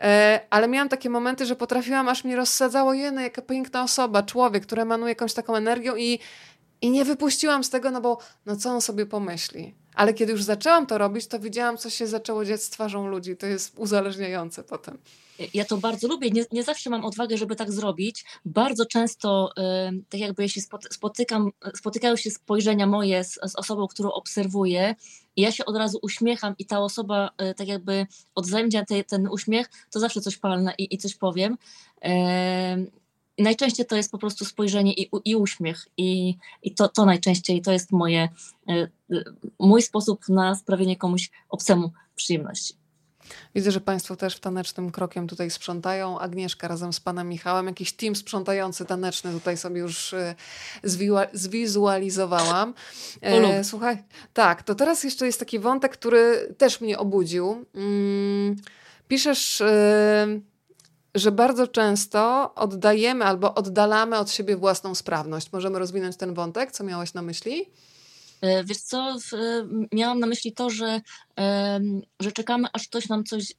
e, 0.00 0.40
ale 0.50 0.68
miałam 0.68 0.88
takie 0.88 1.10
momenty, 1.10 1.46
że 1.46 1.56
potrafiłam, 1.56 2.08
aż 2.08 2.24
mnie 2.24 2.36
rozsadzało, 2.36 2.94
jene, 2.94 3.22
jaka 3.22 3.42
piękna 3.42 3.82
osoba, 3.82 4.22
człowiek, 4.22 4.66
który 4.66 4.82
emanuje 4.82 5.08
jakąś 5.08 5.34
taką 5.34 5.56
energią 5.56 5.96
i 5.96 6.18
i 6.82 6.90
nie 6.90 7.04
wypuściłam 7.04 7.64
z 7.64 7.70
tego, 7.70 7.90
no 7.90 8.00
bo 8.00 8.18
no 8.46 8.56
co 8.56 8.70
on 8.70 8.80
sobie 8.80 9.06
pomyśli. 9.06 9.74
Ale 9.94 10.14
kiedy 10.14 10.32
już 10.32 10.42
zaczęłam 10.42 10.86
to 10.86 10.98
robić, 10.98 11.26
to 11.26 11.38
widziałam, 11.38 11.78
co 11.78 11.90
się 11.90 12.06
zaczęło 12.06 12.44
dziać 12.44 12.62
z 12.62 12.70
twarzą 12.70 13.06
ludzi. 13.06 13.36
To 13.36 13.46
jest 13.46 13.78
uzależniające 13.78 14.64
potem. 14.64 14.98
Ja 15.54 15.64
to 15.64 15.76
bardzo 15.76 16.08
lubię. 16.08 16.30
Nie, 16.30 16.44
nie 16.52 16.62
zawsze 16.62 16.90
mam 16.90 17.04
odwagę, 17.04 17.36
żeby 17.36 17.56
tak 17.56 17.72
zrobić. 17.72 18.24
Bardzo 18.44 18.86
często, 18.86 19.50
tak 20.08 20.20
jakby 20.20 20.42
jeśli 20.42 20.62
spotykam, 20.90 21.50
spotykają 21.74 22.16
się 22.16 22.30
spojrzenia 22.30 22.86
moje 22.86 23.24
z, 23.24 23.34
z, 23.34 23.56
osobą, 23.56 23.86
którą 23.86 24.10
obserwuję, 24.10 24.94
i 25.36 25.42
ja 25.42 25.52
się 25.52 25.64
od 25.64 25.76
razu 25.76 25.98
uśmiecham, 26.02 26.54
i 26.58 26.66
ta 26.66 26.80
osoba, 26.80 27.30
yy, 27.40 27.54
tak 27.54 27.68
jakby 27.68 28.06
odwzajemnia 28.34 28.84
te, 28.84 29.04
ten 29.04 29.28
uśmiech, 29.28 29.70
to 29.90 30.00
zawsze 30.00 30.20
coś 30.20 30.36
palne 30.36 30.74
i, 30.78 30.94
i 30.94 30.98
coś 30.98 31.14
powiem. 31.14 31.58
Yy, 32.02 32.10
najczęściej 33.42 33.86
to 33.86 33.96
jest 33.96 34.10
po 34.10 34.18
prostu 34.18 34.44
spojrzenie 34.44 34.92
i, 34.92 35.10
i 35.24 35.36
uśmiech. 35.36 35.88
I, 35.96 36.36
i 36.62 36.74
to, 36.74 36.88
to 36.88 37.04
najczęściej 37.04 37.62
to 37.62 37.72
jest 37.72 37.92
moje, 37.92 38.28
e, 38.68 38.72
e, 38.72 38.88
mój 39.58 39.82
sposób 39.82 40.28
na 40.28 40.54
sprawienie 40.54 40.96
komuś 40.96 41.30
obcemu 41.48 41.92
przyjemności. 42.14 42.80
Widzę, 43.54 43.70
że 43.70 43.80
Państwo 43.80 44.16
też 44.16 44.36
w 44.36 44.40
tanecznym 44.40 44.90
krokiem 44.90 45.28
tutaj 45.28 45.50
sprzątają. 45.50 46.18
Agnieszka 46.18 46.68
razem 46.68 46.92
z 46.92 47.00
Panem 47.00 47.28
Michałem, 47.28 47.66
jakiś 47.66 47.92
team 47.92 48.16
sprzątający 48.16 48.84
taneczny 48.84 49.32
tutaj 49.32 49.56
sobie 49.56 49.80
już 49.80 50.14
e, 50.14 50.34
zwizualizowałam. 51.32 52.74
słuchaj, 53.62 53.98
tak, 54.32 54.62
to 54.62 54.74
teraz 54.74 55.04
jeszcze 55.04 55.26
jest 55.26 55.38
taki 55.38 55.58
wątek, 55.58 55.92
który 55.92 56.54
też 56.58 56.80
mnie 56.80 56.98
obudził. 56.98 57.64
Mm, 57.74 58.56
piszesz 59.08 59.62
że 61.14 61.32
bardzo 61.32 61.66
często 61.66 62.52
oddajemy 62.54 63.24
albo 63.24 63.54
oddalamy 63.54 64.18
od 64.18 64.30
siebie 64.30 64.56
własną 64.56 64.94
sprawność. 64.94 65.52
Możemy 65.52 65.78
rozwinąć 65.78 66.16
ten 66.16 66.34
wątek? 66.34 66.72
Co 66.72 66.84
miałaś 66.84 67.14
na 67.14 67.22
myśli? 67.22 67.66
E, 68.40 68.64
wiesz 68.64 68.78
co, 68.78 69.16
miałam 69.92 70.20
na 70.20 70.26
myśli 70.26 70.52
to, 70.52 70.70
że, 70.70 71.00
że 72.20 72.32
czekamy, 72.32 72.68
aż 72.72 72.88
ktoś 72.88 73.08
nam 73.08 73.24
coś, 73.24 73.54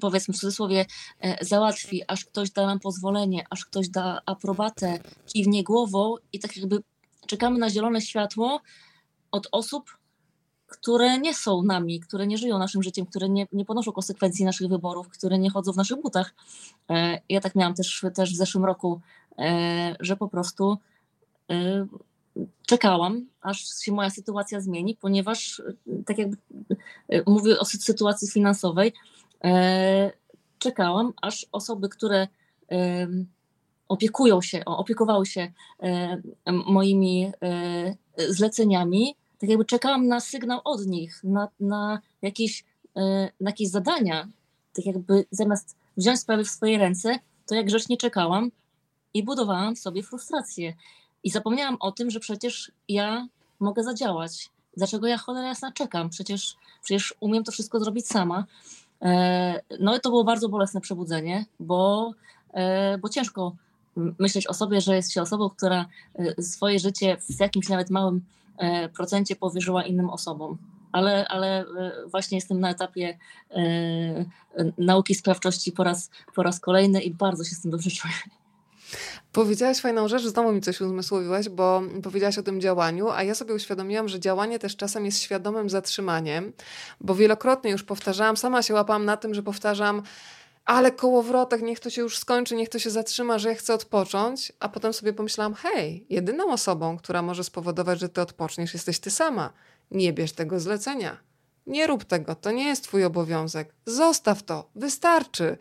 powiedzmy 0.00 0.34
w 0.34 0.36
cudzysłowie, 0.36 0.86
e, 1.20 1.44
załatwi, 1.44 2.02
aż 2.08 2.24
ktoś 2.24 2.50
da 2.50 2.66
nam 2.66 2.80
pozwolenie, 2.80 3.46
aż 3.50 3.64
ktoś 3.64 3.88
da 3.88 4.20
aprobatę, 4.26 4.98
kiwnie 5.26 5.64
głową 5.64 6.14
i 6.32 6.40
tak 6.40 6.56
jakby 6.56 6.82
czekamy 7.26 7.58
na 7.58 7.70
zielone 7.70 8.00
światło 8.00 8.60
od 9.30 9.48
osób, 9.52 9.98
które 10.66 11.18
nie 11.18 11.34
są 11.34 11.62
nami, 11.62 12.00
które 12.00 12.26
nie 12.26 12.38
żyją 12.38 12.58
naszym 12.58 12.82
życiem, 12.82 13.06
które 13.06 13.28
nie, 13.28 13.46
nie 13.52 13.64
ponoszą 13.64 13.92
konsekwencji 13.92 14.44
naszych 14.44 14.68
wyborów, 14.68 15.08
które 15.08 15.38
nie 15.38 15.50
chodzą 15.50 15.72
w 15.72 15.76
naszych 15.76 16.02
butach. 16.02 16.34
E, 16.90 17.20
ja 17.28 17.40
tak 17.40 17.54
miałam 17.54 17.74
też, 17.74 18.04
też 18.14 18.32
w 18.32 18.36
zeszłym 18.36 18.64
roku, 18.64 19.00
e, 19.38 19.96
że 20.00 20.16
po 20.16 20.28
prostu 20.28 20.78
e, 21.50 21.86
czekałam, 22.66 23.26
aż 23.40 23.80
się 23.84 23.92
moja 23.92 24.10
sytuacja 24.10 24.60
zmieni, 24.60 24.96
ponieważ 25.00 25.62
tak 26.06 26.18
jakby 26.18 26.36
mówię 27.26 27.58
o 27.58 27.64
sytuacji 27.64 28.28
finansowej, 28.28 28.92
czekałam, 30.58 31.12
aż 31.22 31.46
osoby, 31.52 31.88
które 31.88 32.28
opiekują 33.88 34.42
się, 34.42 34.64
opiekowały 34.64 35.26
się 35.26 35.52
moimi 36.46 37.32
zleceniami, 38.28 39.16
tak 39.38 39.50
jakby 39.50 39.64
czekałam 39.64 40.06
na 40.08 40.20
sygnał 40.20 40.60
od 40.64 40.86
nich, 40.86 41.20
na, 41.24 41.48
na, 41.60 42.00
jakieś, 42.22 42.64
e, 42.96 43.30
na 43.40 43.50
jakieś 43.50 43.68
zadania. 43.68 44.28
Tak 44.72 44.86
jakby 44.86 45.24
zamiast 45.30 45.76
wziąć 45.96 46.20
sprawy 46.20 46.44
w 46.44 46.50
swoje 46.50 46.78
ręce, 46.78 47.18
to 47.46 47.54
jak 47.54 47.66
grzecznie 47.66 47.96
czekałam 47.96 48.50
i 49.14 49.22
budowałam 49.22 49.76
w 49.76 49.78
sobie 49.78 50.02
frustrację. 50.02 50.74
I 51.24 51.30
zapomniałam 51.30 51.76
o 51.80 51.92
tym, 51.92 52.10
że 52.10 52.20
przecież 52.20 52.72
ja 52.88 53.28
mogę 53.60 53.84
zadziałać. 53.84 54.50
Dlaczego 54.76 55.06
ja 55.06 55.18
cholera 55.18 55.48
jasna 55.48 55.72
czekam? 55.72 56.10
Przecież, 56.10 56.56
przecież 56.82 57.14
umiem 57.20 57.44
to 57.44 57.52
wszystko 57.52 57.80
zrobić 57.80 58.06
sama. 58.06 58.44
E, 59.02 59.60
no 59.80 59.96
i 59.96 60.00
to 60.00 60.10
było 60.10 60.24
bardzo 60.24 60.48
bolesne 60.48 60.80
przebudzenie, 60.80 61.44
bo, 61.60 62.12
e, 62.52 62.98
bo 62.98 63.08
ciężko 63.08 63.56
myśleć 64.18 64.46
o 64.46 64.54
sobie, 64.54 64.80
że 64.80 64.96
jest 64.96 65.12
się 65.12 65.22
osobą, 65.22 65.50
która 65.50 65.86
swoje 66.40 66.78
życie 66.78 67.16
w 67.36 67.40
jakimś 67.40 67.68
nawet 67.68 67.90
małym 67.90 68.24
procencie 68.94 69.36
powierzyła 69.36 69.84
innym 69.84 70.10
osobom. 70.10 70.58
Ale, 70.92 71.28
ale 71.28 71.60
e, 71.60 71.92
właśnie 72.06 72.38
jestem 72.38 72.60
na 72.60 72.70
etapie 72.70 73.18
e, 73.50 74.24
nauki 74.78 75.14
sprawczości 75.14 75.72
po 75.72 75.84
raz, 75.84 76.10
po 76.34 76.42
raz 76.42 76.60
kolejny 76.60 77.02
i 77.02 77.14
bardzo 77.14 77.44
się 77.44 77.54
z 77.54 77.60
tym 77.60 77.70
dobrze 77.70 77.90
czuję. 77.90 78.14
Powiedziałaś 79.32 79.80
fajną 79.80 80.08
rzecz, 80.08 80.22
znowu 80.22 80.52
mi 80.52 80.60
coś 80.60 80.80
uzmysłowiłaś, 80.80 81.48
bo 81.48 81.82
powiedziałaś 82.02 82.38
o 82.38 82.42
tym 82.42 82.60
działaniu, 82.60 83.10
a 83.10 83.22
ja 83.22 83.34
sobie 83.34 83.54
uświadomiłam, 83.54 84.08
że 84.08 84.20
działanie 84.20 84.58
też 84.58 84.76
czasem 84.76 85.04
jest 85.04 85.20
świadomym 85.20 85.70
zatrzymaniem, 85.70 86.52
bo 87.00 87.14
wielokrotnie 87.14 87.70
już 87.70 87.82
powtarzałam, 87.82 88.36
sama 88.36 88.62
się 88.62 88.74
łapałam 88.74 89.04
na 89.04 89.16
tym, 89.16 89.34
że 89.34 89.42
powtarzam, 89.42 90.02
ale 90.66 90.92
kołowrotek, 90.92 91.62
niech 91.62 91.80
to 91.80 91.90
się 91.90 92.02
już 92.02 92.18
skończy, 92.18 92.56
niech 92.56 92.68
to 92.68 92.78
się 92.78 92.90
zatrzyma, 92.90 93.38
że 93.38 93.48
ja 93.48 93.54
chcę 93.54 93.74
odpocząć, 93.74 94.52
a 94.60 94.68
potem 94.68 94.92
sobie 94.92 95.12
pomyślałam, 95.12 95.54
hej, 95.54 96.06
jedyną 96.10 96.52
osobą, 96.52 96.96
która 96.98 97.22
może 97.22 97.44
spowodować, 97.44 98.00
że 98.00 98.08
ty 98.08 98.20
odpoczniesz, 98.20 98.74
jesteś 98.74 98.98
ty 98.98 99.10
sama. 99.10 99.52
Nie 99.90 100.12
bierz 100.12 100.32
tego 100.32 100.60
zlecenia. 100.60 101.16
Nie 101.66 101.86
rób 101.86 102.04
tego, 102.04 102.34
to 102.34 102.50
nie 102.50 102.64
jest 102.64 102.84
twój 102.84 103.04
obowiązek. 103.04 103.74
Zostaw 103.86 104.42
to, 104.42 104.70
wystarczy. 104.74 105.58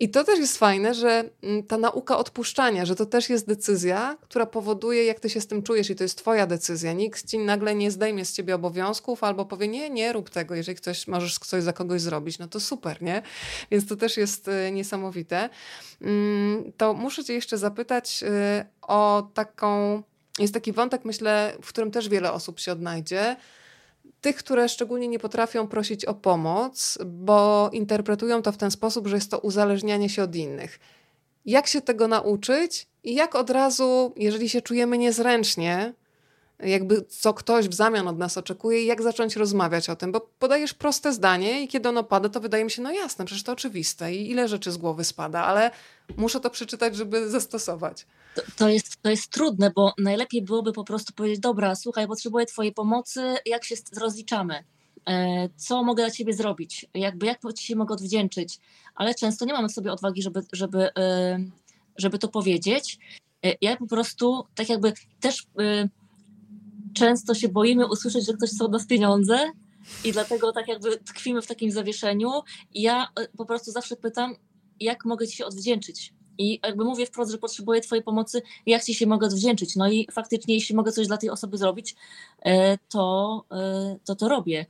I 0.00 0.08
to 0.08 0.24
też 0.24 0.38
jest 0.38 0.58
fajne, 0.58 0.94
że 0.94 1.24
mm, 1.42 1.62
ta 1.62 1.78
nauka 1.78 2.18
odpuszczania, 2.18 2.86
że 2.86 2.96
to 2.96 3.06
też 3.06 3.30
jest 3.30 3.46
decyzja, 3.46 4.16
która 4.20 4.46
powoduje, 4.46 5.04
jak 5.04 5.20
ty 5.20 5.30
się 5.30 5.40
z 5.40 5.46
tym 5.46 5.62
czujesz, 5.62 5.90
i 5.90 5.96
to 5.96 6.04
jest 6.04 6.18
twoja 6.18 6.46
decyzja. 6.46 6.92
Nikt 6.92 7.30
ci 7.30 7.38
nagle 7.38 7.74
nie 7.74 7.90
zdejmie 7.90 8.24
z 8.24 8.32
ciebie 8.32 8.54
obowiązków 8.54 9.24
albo 9.24 9.44
powie: 9.44 9.68
Nie, 9.68 9.90
nie 9.90 10.12
rób 10.12 10.30
tego. 10.30 10.54
Jeżeli 10.54 10.76
ktoś 10.76 11.06
możesz 11.06 11.38
coś 11.38 11.62
za 11.62 11.72
kogoś 11.72 12.00
zrobić, 12.00 12.38
no 12.38 12.48
to 12.48 12.60
super, 12.60 13.02
nie? 13.02 13.22
Więc 13.70 13.86
to 13.86 13.96
też 13.96 14.16
jest 14.16 14.48
y, 14.48 14.72
niesamowite. 14.72 15.50
Mm, 16.02 16.72
to 16.76 16.94
muszę 16.94 17.24
cię 17.24 17.34
jeszcze 17.34 17.58
zapytać 17.58 18.22
y, 18.22 18.66
o 18.82 19.30
taką. 19.34 20.02
Jest 20.38 20.54
taki 20.54 20.72
wątek, 20.72 21.04
myślę, 21.04 21.56
w 21.62 21.68
którym 21.68 21.90
też 21.90 22.08
wiele 22.08 22.32
osób 22.32 22.60
się 22.60 22.72
odnajdzie 22.72 23.36
tych, 24.20 24.36
które 24.36 24.68
szczególnie 24.68 25.08
nie 25.08 25.18
potrafią 25.18 25.66
prosić 25.66 26.04
o 26.04 26.14
pomoc, 26.14 26.98
bo 27.06 27.70
interpretują 27.72 28.42
to 28.42 28.52
w 28.52 28.56
ten 28.56 28.70
sposób, 28.70 29.06
że 29.06 29.16
jest 29.16 29.30
to 29.30 29.38
uzależnianie 29.38 30.08
się 30.08 30.22
od 30.22 30.36
innych. 30.36 30.78
Jak 31.46 31.66
się 31.66 31.80
tego 31.80 32.08
nauczyć 32.08 32.86
i 33.04 33.14
jak 33.14 33.34
od 33.34 33.50
razu, 33.50 34.12
jeżeli 34.16 34.48
się 34.48 34.62
czujemy 34.62 34.98
niezręcznie, 34.98 35.94
jakby 36.58 37.02
co 37.02 37.34
ktoś 37.34 37.68
w 37.68 37.74
zamian 37.74 38.08
od 38.08 38.18
nas 38.18 38.38
oczekuje 38.38 38.84
jak 38.84 39.02
zacząć 39.02 39.36
rozmawiać 39.36 39.90
o 39.90 39.96
tym, 39.96 40.12
bo 40.12 40.20
podajesz 40.38 40.74
proste 40.74 41.12
zdanie 41.12 41.62
i 41.62 41.68
kiedy 41.68 41.88
ono 41.88 42.04
pada, 42.04 42.28
to 42.28 42.40
wydaje 42.40 42.64
mi 42.64 42.70
się, 42.70 42.82
no 42.82 42.92
jasne, 42.92 43.24
przecież 43.24 43.42
to 43.44 43.52
oczywiste 43.52 44.14
i 44.14 44.30
ile 44.30 44.48
rzeczy 44.48 44.72
z 44.72 44.76
głowy 44.76 45.04
spada, 45.04 45.44
ale 45.44 45.70
muszę 46.16 46.40
to 46.40 46.50
przeczytać, 46.50 46.96
żeby 46.96 47.30
zastosować. 47.30 48.06
To, 48.34 48.42
to, 48.56 48.68
jest, 48.68 49.02
to 49.02 49.10
jest 49.10 49.30
trudne, 49.30 49.70
bo 49.74 49.92
najlepiej 49.98 50.42
byłoby 50.42 50.72
po 50.72 50.84
prostu 50.84 51.12
powiedzieć, 51.12 51.40
dobra, 51.40 51.74
słuchaj, 51.74 52.06
potrzebuję 52.06 52.46
twojej 52.46 52.72
pomocy, 52.72 53.36
jak 53.46 53.64
się 53.64 53.74
rozliczamy, 53.96 54.64
e, 55.08 55.48
co 55.56 55.84
mogę 55.84 56.02
dla 56.02 56.10
ciebie 56.10 56.34
zrobić, 56.34 56.86
jakby 56.94 57.26
jak 57.26 57.40
ci 57.56 57.66
się 57.66 57.76
mogę 57.76 57.94
odwdzięczyć, 57.94 58.58
ale 58.94 59.14
często 59.14 59.44
nie 59.44 59.52
mamy 59.52 59.68
w 59.68 59.72
sobie 59.72 59.92
odwagi, 59.92 60.22
żeby, 60.22 60.40
żeby, 60.52 60.94
e, 60.98 61.38
żeby 61.96 62.18
to 62.18 62.28
powiedzieć. 62.28 62.98
E, 63.46 63.54
ja 63.60 63.76
po 63.76 63.86
prostu 63.86 64.44
tak 64.54 64.68
jakby 64.68 64.92
też 65.20 65.46
często 66.94 67.34
się 67.34 67.48
boimy 67.48 67.86
usłyszeć, 67.86 68.26
że 68.26 68.32
ktoś 68.32 68.50
chce 68.50 68.64
od 68.64 68.72
nas 68.72 68.86
pieniądze 68.86 69.50
i 70.04 70.12
dlatego 70.12 70.52
tak 70.52 70.68
jakby 70.68 70.98
tkwimy 70.98 71.42
w 71.42 71.46
takim 71.46 71.70
zawieszeniu. 71.70 72.30
Ja 72.74 73.08
po 73.36 73.44
prostu 73.44 73.70
zawsze 73.70 73.96
pytam, 73.96 74.34
jak 74.80 75.04
mogę 75.04 75.26
ci 75.26 75.36
się 75.36 75.46
odwdzięczyć, 75.46 76.12
i 76.40 76.60
jakby 76.64 76.84
mówię 76.84 77.06
wprost, 77.06 77.30
że 77.30 77.38
potrzebuję 77.38 77.80
twojej 77.80 78.04
pomocy, 78.04 78.42
jak 78.66 78.84
ci 78.84 78.94
się 78.94 79.06
mogę 79.06 79.26
odwdzięczyć. 79.26 79.76
No 79.76 79.90
i 79.90 80.08
faktycznie, 80.12 80.54
jeśli 80.54 80.74
mogę 80.74 80.92
coś 80.92 81.06
dla 81.06 81.16
tej 81.16 81.30
osoby 81.30 81.58
zrobić, 81.58 81.96
to 82.88 83.44
to, 84.04 84.16
to 84.16 84.28
robię. 84.28 84.66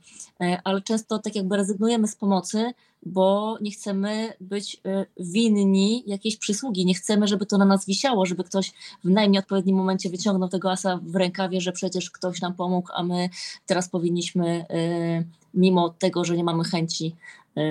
Ale 0.63 0.81
często 0.81 1.19
tak 1.19 1.35
jakby 1.35 1.57
rezygnujemy 1.57 2.07
z 2.07 2.15
pomocy, 2.15 2.73
bo 3.05 3.57
nie 3.61 3.71
chcemy 3.71 4.33
być 4.41 4.81
winni 5.19 6.03
jakiejś 6.07 6.37
przysługi, 6.37 6.85
nie 6.85 6.93
chcemy, 6.93 7.27
żeby 7.27 7.45
to 7.45 7.57
na 7.57 7.65
nas 7.65 7.85
wisiało, 7.85 8.25
żeby 8.25 8.43
ktoś 8.43 8.71
w 9.03 9.09
najmniej 9.09 9.39
odpowiednim 9.39 9.75
momencie 9.75 10.09
wyciągnął 10.09 10.49
tego 10.49 10.71
asa 10.71 10.99
w 11.03 11.15
rękawie, 11.15 11.61
że 11.61 11.71
przecież 11.71 12.11
ktoś 12.11 12.41
nam 12.41 12.53
pomógł, 12.53 12.89
a 12.93 13.03
my 13.03 13.29
teraz 13.65 13.89
powinniśmy 13.89 14.65
mimo 15.53 15.89
tego, 15.89 16.25
że 16.25 16.37
nie 16.37 16.43
mamy 16.43 16.63
chęci 16.63 17.15
e, 17.57 17.61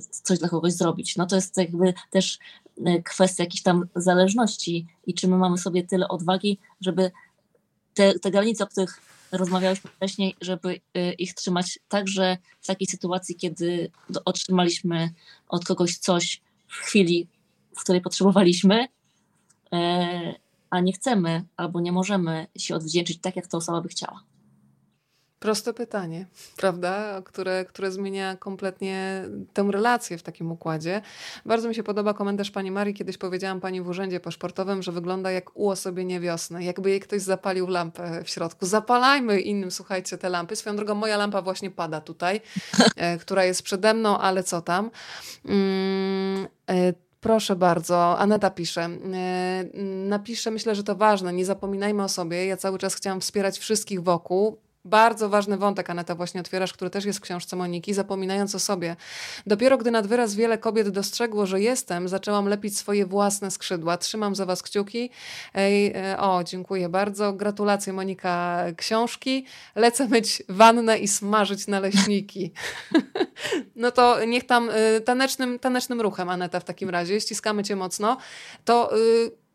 coś 0.00 0.38
dla 0.38 0.48
kogoś 0.48 0.72
zrobić. 0.72 1.16
No 1.16 1.26
to 1.26 1.36
jest 1.36 1.56
jakby 1.56 1.94
też 2.10 2.38
e, 2.66 2.67
kwestia 3.04 3.42
jakiejś 3.42 3.62
tam 3.62 3.88
zależności 3.96 4.86
i 5.06 5.14
czy 5.14 5.28
my 5.28 5.36
mamy 5.36 5.58
sobie 5.58 5.82
tyle 5.86 6.08
odwagi, 6.08 6.58
żeby 6.80 7.10
te, 7.94 8.18
te 8.18 8.30
granice, 8.30 8.64
o 8.64 8.66
których 8.66 9.00
rozmawialiśmy 9.32 9.90
wcześniej, 9.90 10.36
żeby 10.40 10.80
e, 10.94 11.12
ich 11.12 11.34
trzymać 11.34 11.78
także 11.88 12.36
w 12.60 12.66
takiej 12.66 12.86
sytuacji, 12.86 13.36
kiedy 13.36 13.90
otrzymaliśmy 14.24 15.10
od 15.48 15.64
kogoś 15.64 15.98
coś 15.98 16.40
w 16.68 16.74
chwili, 16.74 17.28
w 17.76 17.82
której 17.82 18.00
potrzebowaliśmy, 18.00 18.88
a 20.70 20.80
nie 20.80 20.92
chcemy 20.92 21.44
albo 21.56 21.80
nie 21.80 21.92
możemy 21.92 22.46
się 22.56 22.74
odwdzięczyć 22.74 23.18
tak, 23.20 23.36
jak 23.36 23.46
ta 23.46 23.58
osoba 23.58 23.80
by 23.80 23.88
chciała. 23.88 24.27
Proste 25.40 25.74
pytanie, 25.74 26.26
prawda? 26.56 27.22
Które, 27.24 27.64
które 27.64 27.92
zmienia 27.92 28.36
kompletnie 28.36 29.24
tę 29.52 29.68
relację 29.70 30.18
w 30.18 30.22
takim 30.22 30.52
układzie. 30.52 31.02
Bardzo 31.46 31.68
mi 31.68 31.74
się 31.74 31.82
podoba 31.82 32.14
komentarz 32.14 32.50
pani 32.50 32.70
Marii. 32.70 32.94
Kiedyś 32.94 33.18
powiedziałam 33.18 33.60
pani 33.60 33.82
w 33.82 33.88
urzędzie 33.88 34.20
paszportowym, 34.20 34.82
że 34.82 34.92
wygląda 34.92 35.30
jak 35.30 35.56
uosobienie 35.56 36.20
wiosny. 36.20 36.64
Jakby 36.64 36.90
jej 36.90 37.00
ktoś 37.00 37.22
zapalił 37.22 37.66
lampę 37.66 38.24
w 38.24 38.30
środku. 38.30 38.66
Zapalajmy 38.66 39.40
innym, 39.40 39.70
słuchajcie, 39.70 40.18
te 40.18 40.28
lampy. 40.28 40.56
Swoją 40.56 40.76
drogą, 40.76 40.94
moja 40.94 41.16
lampa 41.16 41.42
właśnie 41.42 41.70
pada 41.70 42.00
tutaj, 42.00 42.40
e, 42.96 43.18
która 43.18 43.44
jest 43.44 43.62
przede 43.62 43.94
mną, 43.94 44.18
ale 44.18 44.42
co 44.42 44.60
tam. 44.62 44.90
Mm, 45.44 46.48
e, 46.70 46.92
Proszę 47.20 47.56
bardzo, 47.56 48.18
Aneta 48.18 48.50
pisze. 48.50 48.82
E, 48.82 49.64
napiszę, 50.08 50.50
myślę, 50.50 50.74
że 50.74 50.84
to 50.84 50.94
ważne. 50.94 51.32
Nie 51.32 51.44
zapominajmy 51.44 52.02
o 52.02 52.08
sobie. 52.08 52.46
Ja 52.46 52.56
cały 52.56 52.78
czas 52.78 52.94
chciałam 52.94 53.20
wspierać 53.20 53.58
wszystkich 53.58 54.02
wokół 54.02 54.58
bardzo 54.84 55.28
ważny 55.28 55.56
wątek, 55.56 55.90
Aneta, 55.90 56.14
właśnie 56.14 56.40
otwierasz, 56.40 56.72
który 56.72 56.90
też 56.90 57.04
jest 57.04 57.18
w 57.18 57.22
książce 57.22 57.56
Moniki, 57.56 57.94
zapominając 57.94 58.54
o 58.54 58.58
sobie. 58.58 58.96
Dopiero 59.46 59.78
gdy 59.78 59.90
nad 59.90 60.06
wyraz 60.06 60.34
wiele 60.34 60.58
kobiet 60.58 60.88
dostrzegło, 60.88 61.46
że 61.46 61.60
jestem, 61.60 62.08
zaczęłam 62.08 62.48
lepić 62.48 62.78
swoje 62.78 63.06
własne 63.06 63.50
skrzydła. 63.50 63.96
Trzymam 63.96 64.34
za 64.34 64.46
was 64.46 64.62
kciuki. 64.62 65.10
Ej, 65.54 65.92
e, 65.96 66.20
o, 66.20 66.44
dziękuję 66.44 66.88
bardzo. 66.88 67.32
Gratulacje, 67.32 67.92
Monika, 67.92 68.64
książki. 68.76 69.44
Lecę 69.74 70.08
myć 70.08 70.42
wannę 70.48 70.98
i 70.98 71.08
smażyć 71.08 71.66
naleśniki. 71.66 72.52
no 73.76 73.90
to 73.90 74.24
niech 74.24 74.46
tam 74.46 74.70
y, 74.70 75.00
tanecznym, 75.00 75.58
tanecznym 75.58 76.00
ruchem, 76.00 76.28
Aneta, 76.28 76.60
w 76.60 76.64
takim 76.64 76.90
razie. 76.90 77.20
Ściskamy 77.20 77.64
cię 77.64 77.76
mocno. 77.76 78.16
To... 78.64 78.98
Y, 78.98 79.47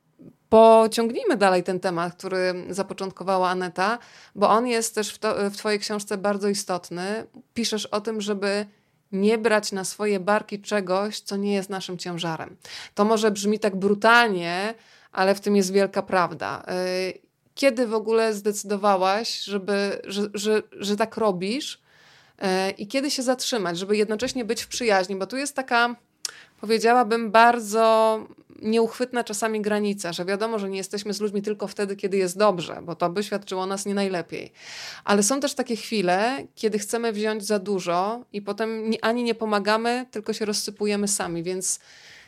pociągnijmy 0.53 1.37
dalej 1.37 1.63
ten 1.63 1.79
temat, 1.79 2.13
który 2.13 2.53
zapoczątkowała 2.69 3.49
Aneta, 3.49 3.99
bo 4.35 4.49
on 4.49 4.67
jest 4.67 4.95
też 4.95 5.13
w, 5.13 5.17
to, 5.17 5.49
w 5.49 5.57
Twojej 5.57 5.79
książce 5.79 6.17
bardzo 6.17 6.49
istotny. 6.49 7.27
Piszesz 7.53 7.85
o 7.85 8.01
tym, 8.01 8.21
żeby 8.21 8.65
nie 9.11 9.37
brać 9.37 9.71
na 9.71 9.83
swoje 9.83 10.19
barki 10.19 10.61
czegoś, 10.61 11.19
co 11.19 11.35
nie 11.35 11.53
jest 11.53 11.69
naszym 11.69 11.97
ciężarem. 11.97 12.57
To 12.95 13.05
może 13.05 13.31
brzmi 13.31 13.59
tak 13.59 13.75
brutalnie, 13.75 14.73
ale 15.11 15.35
w 15.35 15.41
tym 15.41 15.55
jest 15.55 15.73
wielka 15.73 16.01
prawda. 16.01 16.63
Y, 17.07 17.21
kiedy 17.55 17.87
w 17.87 17.93
ogóle 17.93 18.33
zdecydowałaś, 18.33 19.43
żeby, 19.43 20.01
że, 20.03 20.21
że, 20.33 20.63
że 20.71 20.95
tak 20.95 21.17
robisz 21.17 21.81
y, 22.37 22.71
i 22.71 22.87
kiedy 22.87 23.11
się 23.11 23.23
zatrzymać, 23.23 23.77
żeby 23.77 23.97
jednocześnie 23.97 24.45
być 24.45 24.61
w 24.61 24.67
przyjaźni, 24.67 25.15
bo 25.15 25.27
tu 25.27 25.37
jest 25.37 25.55
taka, 25.55 25.95
powiedziałabym, 26.63 27.31
bardzo 27.31 28.19
nieuchwytna 28.61 29.23
czasami 29.23 29.61
granica, 29.61 30.13
że 30.13 30.25
wiadomo, 30.25 30.59
że 30.59 30.69
nie 30.69 30.77
jesteśmy 30.77 31.13
z 31.13 31.21
ludźmi 31.21 31.41
tylko 31.41 31.67
wtedy, 31.67 31.95
kiedy 31.95 32.17
jest 32.17 32.37
dobrze, 32.37 32.81
bo 32.83 32.95
to 32.95 33.09
by 33.09 33.23
świadczyło 33.23 33.65
nas 33.65 33.85
nie 33.85 33.93
najlepiej. 33.93 34.51
Ale 35.03 35.23
są 35.23 35.39
też 35.39 35.53
takie 35.53 35.75
chwile, 35.75 36.47
kiedy 36.55 36.79
chcemy 36.79 37.13
wziąć 37.13 37.45
za 37.45 37.59
dużo 37.59 38.25
i 38.33 38.41
potem 38.41 38.91
ani 39.01 39.23
nie 39.23 39.35
pomagamy, 39.35 40.05
tylko 40.11 40.33
się 40.33 40.45
rozsypujemy 40.45 41.07
sami, 41.07 41.43
więc 41.43 41.79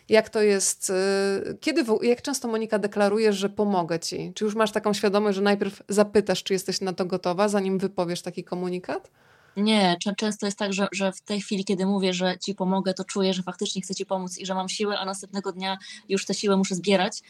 jak 0.09 0.29
to 0.29 0.41
jest, 0.41 0.89
y, 0.89 1.57
kiedy, 1.61 1.85
jak 2.01 2.21
często 2.21 2.47
Monika 2.47 2.79
deklarujesz, 2.79 3.35
że 3.35 3.49
pomogę 3.49 3.99
ci? 3.99 4.31
Czy 4.35 4.45
już 4.45 4.55
masz 4.55 4.71
taką 4.71 4.93
świadomość, 4.93 5.35
że 5.35 5.41
najpierw 5.41 5.83
zapytasz, 5.89 6.43
czy 6.43 6.53
jesteś 6.53 6.81
na 6.81 6.93
to 6.93 7.05
gotowa, 7.05 7.49
zanim 7.49 7.77
wypowiesz 7.77 8.21
taki 8.21 8.43
komunikat? 8.43 9.11
Nie, 9.57 9.97
często 10.17 10.45
jest 10.45 10.59
tak, 10.59 10.73
że, 10.73 10.87
że 10.91 11.11
w 11.11 11.21
tej 11.21 11.41
chwili, 11.41 11.65
kiedy 11.65 11.85
mówię, 11.85 12.13
że 12.13 12.37
ci 12.39 12.55
pomogę, 12.55 12.93
to 12.93 13.03
czuję, 13.03 13.33
że 13.33 13.43
faktycznie 13.43 13.81
chcę 13.81 13.95
ci 13.95 14.05
pomóc 14.05 14.37
i 14.37 14.45
że 14.45 14.53
mam 14.53 14.69
siłę, 14.69 14.99
a 14.99 15.05
następnego 15.05 15.51
dnia 15.51 15.77
już 16.09 16.25
tę 16.25 16.33
siłę 16.33 16.57
muszę 16.57 16.75
zbierać. 16.75 17.21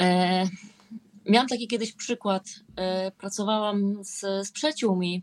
E, 0.00 0.44
miałam 1.26 1.48
taki 1.48 1.68
kiedyś 1.68 1.92
przykład. 1.92 2.44
E, 2.76 3.10
pracowałam 3.10 4.04
z, 4.04 4.46
z 4.46 4.52
przyjaciółmi 4.52 5.22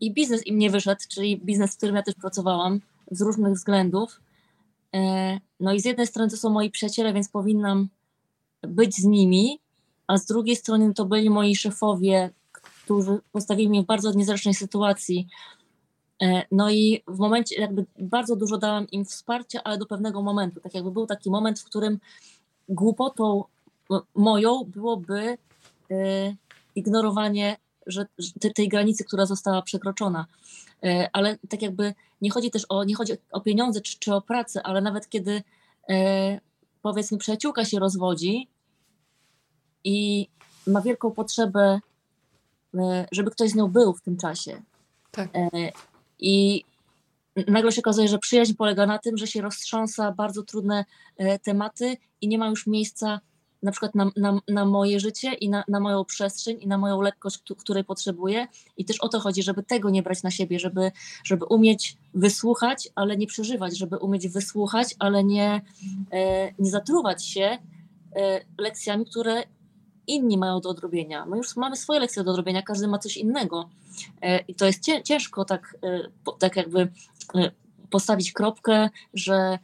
i 0.00 0.12
biznes 0.12 0.46
im 0.46 0.58
nie 0.58 0.70
wyszedł, 0.70 1.00
czyli 1.08 1.36
biznes, 1.36 1.74
w 1.74 1.76
którym 1.76 1.96
ja 1.96 2.02
też 2.02 2.14
pracowałam 2.14 2.80
z 3.10 3.20
różnych 3.20 3.52
względów. 3.52 4.20
E, 4.94 5.38
no 5.60 5.72
i 5.72 5.80
z 5.80 5.84
jednej 5.84 6.06
strony 6.06 6.30
to 6.30 6.36
są 6.36 6.50
moi 6.50 6.70
przyjaciele, 6.70 7.12
więc 7.12 7.28
powinnam 7.28 7.88
być 8.62 8.96
z 8.96 9.04
nimi, 9.04 9.58
a 10.06 10.18
z 10.18 10.26
drugiej 10.26 10.56
strony 10.56 10.94
to 10.94 11.04
byli 11.04 11.30
moi 11.30 11.56
szefowie, 11.56 12.30
którzy 12.52 13.20
postawili 13.32 13.68
mnie 13.68 13.82
w 13.82 13.86
bardzo 13.86 14.12
niezręcznej 14.12 14.54
sytuacji 14.54 15.28
no 16.50 16.70
i 16.70 17.02
w 17.08 17.18
momencie, 17.18 17.60
jakby 17.60 17.86
bardzo 17.98 18.36
dużo 18.36 18.58
dałam 18.58 18.86
im 18.90 19.04
wsparcia, 19.04 19.62
ale 19.64 19.78
do 19.78 19.86
pewnego 19.86 20.22
momentu. 20.22 20.60
Tak 20.60 20.74
jakby 20.74 20.90
był 20.90 21.06
taki 21.06 21.30
moment, 21.30 21.60
w 21.60 21.64
którym 21.64 21.98
głupotą 22.68 23.44
moją 24.14 24.64
byłoby 24.64 25.38
e, 25.90 26.34
ignorowanie 26.74 27.56
że, 27.86 28.06
tej 28.54 28.68
granicy, 28.68 29.04
która 29.04 29.26
została 29.26 29.62
przekroczona. 29.62 30.26
E, 30.82 31.10
ale 31.12 31.38
tak 31.48 31.62
jakby 31.62 31.94
nie 32.20 32.30
chodzi 32.30 32.50
też 32.50 32.66
o, 32.68 32.84
nie 32.84 32.94
chodzi 32.94 33.12
o 33.32 33.40
pieniądze 33.40 33.80
czy, 33.80 33.98
czy 33.98 34.14
o 34.14 34.20
pracę, 34.20 34.62
ale 34.62 34.80
nawet 34.80 35.08
kiedy 35.08 35.42
powiedzmy 36.82 37.18
przyjaciółka 37.18 37.64
się 37.64 37.78
rozwodzi 37.78 38.48
i 39.84 40.28
ma 40.66 40.80
wielką 40.80 41.10
potrzebę, 41.10 41.80
żeby 43.12 43.30
ktoś 43.30 43.50
z 43.50 43.54
nią 43.54 43.68
był 43.68 43.92
w 43.92 44.00
tym 44.00 44.16
czasie. 44.16 44.62
Tak. 45.10 45.28
I 46.22 46.64
nagle 47.48 47.72
się 47.72 47.80
okazuje, 47.80 48.08
że 48.08 48.18
przyjaźń 48.18 48.54
polega 48.54 48.86
na 48.86 48.98
tym, 48.98 49.16
że 49.16 49.26
się 49.26 49.42
roztrząsa 49.42 50.12
bardzo 50.12 50.42
trudne 50.42 50.84
e, 51.16 51.38
tematy 51.38 51.96
i 52.20 52.28
nie 52.28 52.38
ma 52.38 52.48
już 52.48 52.66
miejsca 52.66 53.20
na 53.62 53.70
przykład 53.70 53.94
na, 53.94 54.10
na, 54.16 54.38
na 54.48 54.64
moje 54.64 55.00
życie 55.00 55.34
i 55.34 55.48
na, 55.48 55.64
na, 55.68 55.80
moją 55.80 56.04
przestrzeń 56.04 56.56
i 56.60 56.66
na 56.66 56.78
moją 56.78 57.00
lekkość, 57.00 57.38
której 57.58 57.84
potrzebuję. 57.84 58.46
I 58.76 58.84
też 58.84 59.00
o 59.00 59.08
to 59.08 59.20
chodzi, 59.20 59.42
żeby 59.42 59.62
tego 59.62 59.90
nie 59.90 60.02
brać 60.02 60.22
na 60.22 60.30
siebie, 60.30 60.58
żeby, 60.58 60.92
żeby 61.24 61.44
umieć 61.44 61.96
wysłuchać, 62.14 62.88
ale 62.94 63.16
nie 63.16 63.26
przeżywać, 63.26 63.78
żeby 63.78 63.96
umieć 63.96 64.28
wysłuchać, 64.28 64.94
ale 64.98 65.24
nie, 65.24 65.60
e, 66.12 66.52
nie 66.58 66.70
zatruwać 66.70 67.26
się 67.26 67.58
e, 68.16 68.40
lekcjami, 68.58 69.04
które 69.04 69.42
inni 70.06 70.38
mają 70.38 70.60
do 70.60 70.68
odrobienia. 70.68 71.26
My 71.26 71.36
już 71.36 71.56
mamy 71.56 71.76
swoje 71.76 72.00
lekcje 72.00 72.24
do 72.24 72.30
odrobienia, 72.30 72.62
każdy 72.62 72.88
ma 72.88 72.98
coś 72.98 73.16
innego. 73.16 73.68
E, 74.22 74.38
I 74.38 74.54
to 74.54 74.66
jest 74.66 74.80
ciężko 75.04 75.44
tak, 75.44 75.76
e, 75.82 76.08
tak 76.38 76.56
jakby 76.56 76.88
e, 77.34 77.50
postawić 77.90 78.32
kropkę, 78.32 78.90
że, 79.14 79.58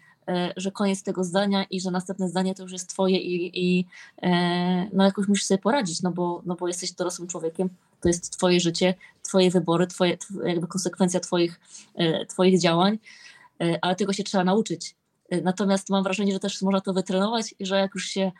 że 0.56 0.72
koniec 0.72 1.02
tego 1.02 1.24
zdania 1.24 1.64
i 1.70 1.80
że 1.80 1.90
następne 1.90 2.28
zdanie 2.28 2.54
to 2.54 2.62
już 2.62 2.72
jest 2.72 2.88
twoje 2.88 3.18
i, 3.18 3.60
i 3.60 3.84
no 4.92 5.04
jakoś 5.04 5.28
musisz 5.28 5.44
sobie 5.44 5.58
poradzić, 5.58 6.02
no 6.02 6.10
bo, 6.10 6.42
no 6.46 6.54
bo 6.54 6.68
jesteś 6.68 6.92
dorosłym 6.92 7.28
człowiekiem, 7.28 7.68
to 8.00 8.08
jest 8.08 8.36
twoje 8.36 8.60
życie, 8.60 8.94
twoje 9.22 9.50
wybory, 9.50 9.86
twoje, 9.86 10.18
jakby 10.44 10.66
konsekwencja 10.66 11.20
twoich, 11.20 11.60
twoich 12.28 12.60
działań, 12.60 12.98
ale 13.80 13.96
tego 13.96 14.12
się 14.12 14.24
trzeba 14.24 14.44
nauczyć. 14.44 14.94
Natomiast 15.42 15.90
mam 15.90 16.02
wrażenie, 16.02 16.32
że 16.32 16.40
też 16.40 16.62
można 16.62 16.80
to 16.80 16.92
wytrenować 16.92 17.54
i 17.58 17.66
że 17.66 17.78
jak 17.78 17.94
już 17.94 18.04
się 18.04 18.32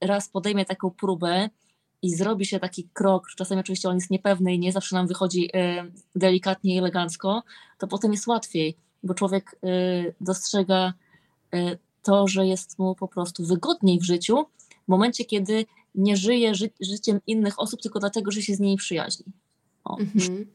raz 0.00 0.28
podejmie 0.28 0.64
taką 0.64 0.90
próbę, 0.90 1.48
i 2.02 2.14
zrobi 2.14 2.46
się 2.46 2.60
taki 2.60 2.88
krok, 2.92 3.26
czasami 3.36 3.60
oczywiście 3.60 3.88
on 3.88 3.94
jest 3.94 4.10
niepewny 4.10 4.54
i 4.54 4.58
nie 4.58 4.72
zawsze 4.72 4.96
nam 4.96 5.06
wychodzi 5.06 5.50
e, 5.54 5.84
delikatnie 6.16 6.74
i 6.74 6.78
elegancko, 6.78 7.42
to 7.78 7.86
potem 7.86 8.12
jest 8.12 8.26
łatwiej, 8.26 8.76
bo 9.02 9.14
człowiek 9.14 9.56
e, 9.64 9.68
dostrzega 10.20 10.92
e, 11.54 11.76
to, 12.02 12.28
że 12.28 12.46
jest 12.46 12.78
mu 12.78 12.94
po 12.94 13.08
prostu 13.08 13.46
wygodniej 13.46 13.98
w 14.00 14.04
życiu 14.04 14.46
w 14.84 14.88
momencie, 14.88 15.24
kiedy 15.24 15.66
nie 15.94 16.16
żyje 16.16 16.54
ży 16.54 16.70
życiem 16.80 17.20
innych 17.26 17.60
osób 17.60 17.82
tylko 17.82 18.00
dlatego, 18.00 18.30
że 18.30 18.42
się 18.42 18.54
z 18.54 18.60
nimi 18.60 18.76
przyjaźni. 18.76 19.24
Mhm. 20.00 20.46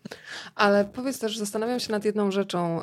Ale 0.55 0.85
powiedz 0.85 1.19
też, 1.19 1.37
zastanawiam 1.37 1.79
się 1.79 1.91
nad 1.91 2.05
jedną 2.05 2.31
rzeczą. 2.31 2.81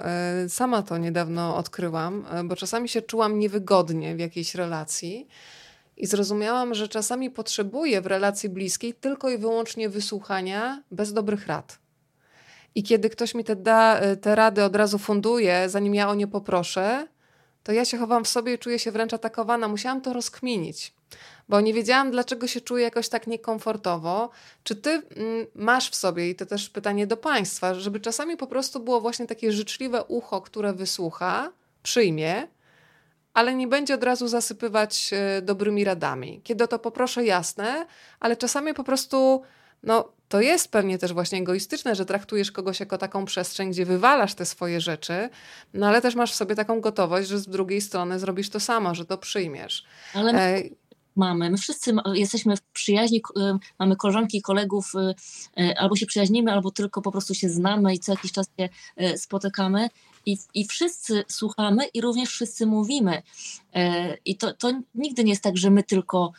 Sama 0.48 0.82
to 0.82 0.98
niedawno 0.98 1.56
odkryłam, 1.56 2.26
bo 2.44 2.56
czasami 2.56 2.88
się 2.88 3.02
czułam 3.02 3.38
niewygodnie 3.38 4.16
w 4.16 4.18
jakiejś 4.18 4.54
relacji 4.54 5.28
I 5.96 6.06
zrozumiałam, 6.06 6.74
że 6.74 6.88
czasami 6.88 7.30
potrzebuję 7.30 8.00
w 8.00 8.06
relacji 8.06 8.48
bliskiej 8.48 8.94
tylko 8.94 9.30
i 9.30 9.38
wyłącznie 9.38 9.88
wysłuchania 9.88 10.82
bez 10.90 11.12
dobrych 11.12 11.46
rad. 11.46 11.78
I 12.74 12.82
kiedy 12.82 13.10
ktoś 13.10 13.34
mi 13.34 13.44
te, 13.44 13.56
da, 13.56 14.00
te 14.20 14.34
rady 14.34 14.64
od 14.64 14.76
razu 14.76 14.98
funduje, 14.98 15.68
zanim 15.68 15.94
ja 15.94 16.08
o 16.08 16.14
nie 16.14 16.26
poproszę, 16.26 17.06
to 17.62 17.72
ja 17.72 17.84
się 17.84 17.98
chowam 17.98 18.24
w 18.24 18.28
sobie 18.28 18.54
i 18.54 18.58
czuję 18.58 18.78
się 18.78 18.92
wręcz 18.92 19.14
atakowana. 19.14 19.68
Musiałam 19.68 20.00
to 20.00 20.12
rozkminić, 20.12 20.92
bo 21.48 21.60
nie 21.60 21.74
wiedziałam, 21.74 22.10
dlaczego 22.10 22.46
się 22.46 22.60
czuję 22.60 22.84
jakoś 22.84 23.08
tak 23.08 23.26
niekomfortowo. 23.26 24.30
Czy 24.64 24.76
ty 24.76 24.90
mm, 24.90 25.46
masz 25.54 25.90
w 25.90 25.94
sobie, 25.94 26.30
i 26.30 26.34
to 26.34 26.46
też 26.46 26.70
pytanie 26.70 27.06
do 27.06 27.16
Państwa, 27.16 27.74
żeby 27.74 28.00
czasami 28.00 28.36
po 28.36 28.46
prostu 28.46 28.80
było 28.80 29.00
właśnie 29.00 29.26
takie 29.26 29.52
życzliwe 29.52 30.04
ucho, 30.04 30.40
które 30.40 30.72
wysłucha, 30.72 31.52
przyjmie, 31.82 32.48
ale 33.34 33.54
nie 33.54 33.68
będzie 33.68 33.94
od 33.94 34.04
razu 34.04 34.28
zasypywać 34.28 35.10
e, 35.12 35.42
dobrymi 35.42 35.84
radami. 35.84 36.40
Kiedy 36.44 36.68
to 36.68 36.78
poproszę, 36.78 37.24
jasne, 37.24 37.86
ale 38.20 38.36
czasami 38.36 38.74
po 38.74 38.84
prostu 38.84 39.42
no, 39.82 40.08
to 40.28 40.40
jest 40.40 40.70
pewnie 40.70 40.98
też 40.98 41.12
właśnie 41.12 41.38
egoistyczne, 41.38 41.94
że 41.94 42.04
traktujesz 42.04 42.52
kogoś 42.52 42.80
jako 42.80 42.98
taką 42.98 43.24
przestrzeń, 43.24 43.70
gdzie 43.70 43.86
wywalasz 43.86 44.34
te 44.34 44.46
swoje 44.46 44.80
rzeczy, 44.80 45.28
no 45.74 45.86
ale 45.86 46.02
też 46.02 46.14
masz 46.14 46.32
w 46.32 46.34
sobie 46.34 46.54
taką 46.54 46.80
gotowość, 46.80 47.28
że 47.28 47.38
z 47.38 47.48
drugiej 47.48 47.80
strony 47.80 48.18
zrobisz 48.18 48.50
to 48.50 48.60
samo, 48.60 48.94
że 48.94 49.04
to 49.04 49.18
przyjmiesz. 49.18 49.84
Ale 50.14 50.32
my 50.32 50.70
mamy, 51.16 51.50
my 51.50 51.58
wszyscy 51.58 51.92
jesteśmy 52.14 52.56
w 52.56 52.62
przyjaźni, 52.62 53.22
mamy 53.78 53.96
koleżanki 53.96 54.38
i 54.38 54.42
kolegów, 54.42 54.92
y, 55.58 55.78
albo 55.78 55.96
się 55.96 56.06
przyjaźnimy, 56.06 56.52
albo 56.52 56.70
tylko 56.70 57.02
po 57.02 57.12
prostu 57.12 57.34
się 57.34 57.48
znamy 57.48 57.94
i 57.94 57.98
co 57.98 58.12
jakiś 58.12 58.32
czas 58.32 58.46
się 58.60 58.68
spotykamy 59.16 59.88
i, 60.26 60.38
i 60.54 60.66
wszyscy 60.66 61.24
słuchamy 61.28 61.86
i 61.94 62.00
również 62.00 62.28
wszyscy 62.28 62.66
mówimy. 62.66 63.22
I 64.24 64.36
to, 64.36 64.54
to 64.54 64.72
nigdy 64.94 65.24
nie 65.24 65.30
jest 65.30 65.42
tak, 65.42 65.56
że 65.56 65.70
my 65.70 65.82
tylko 65.82 66.32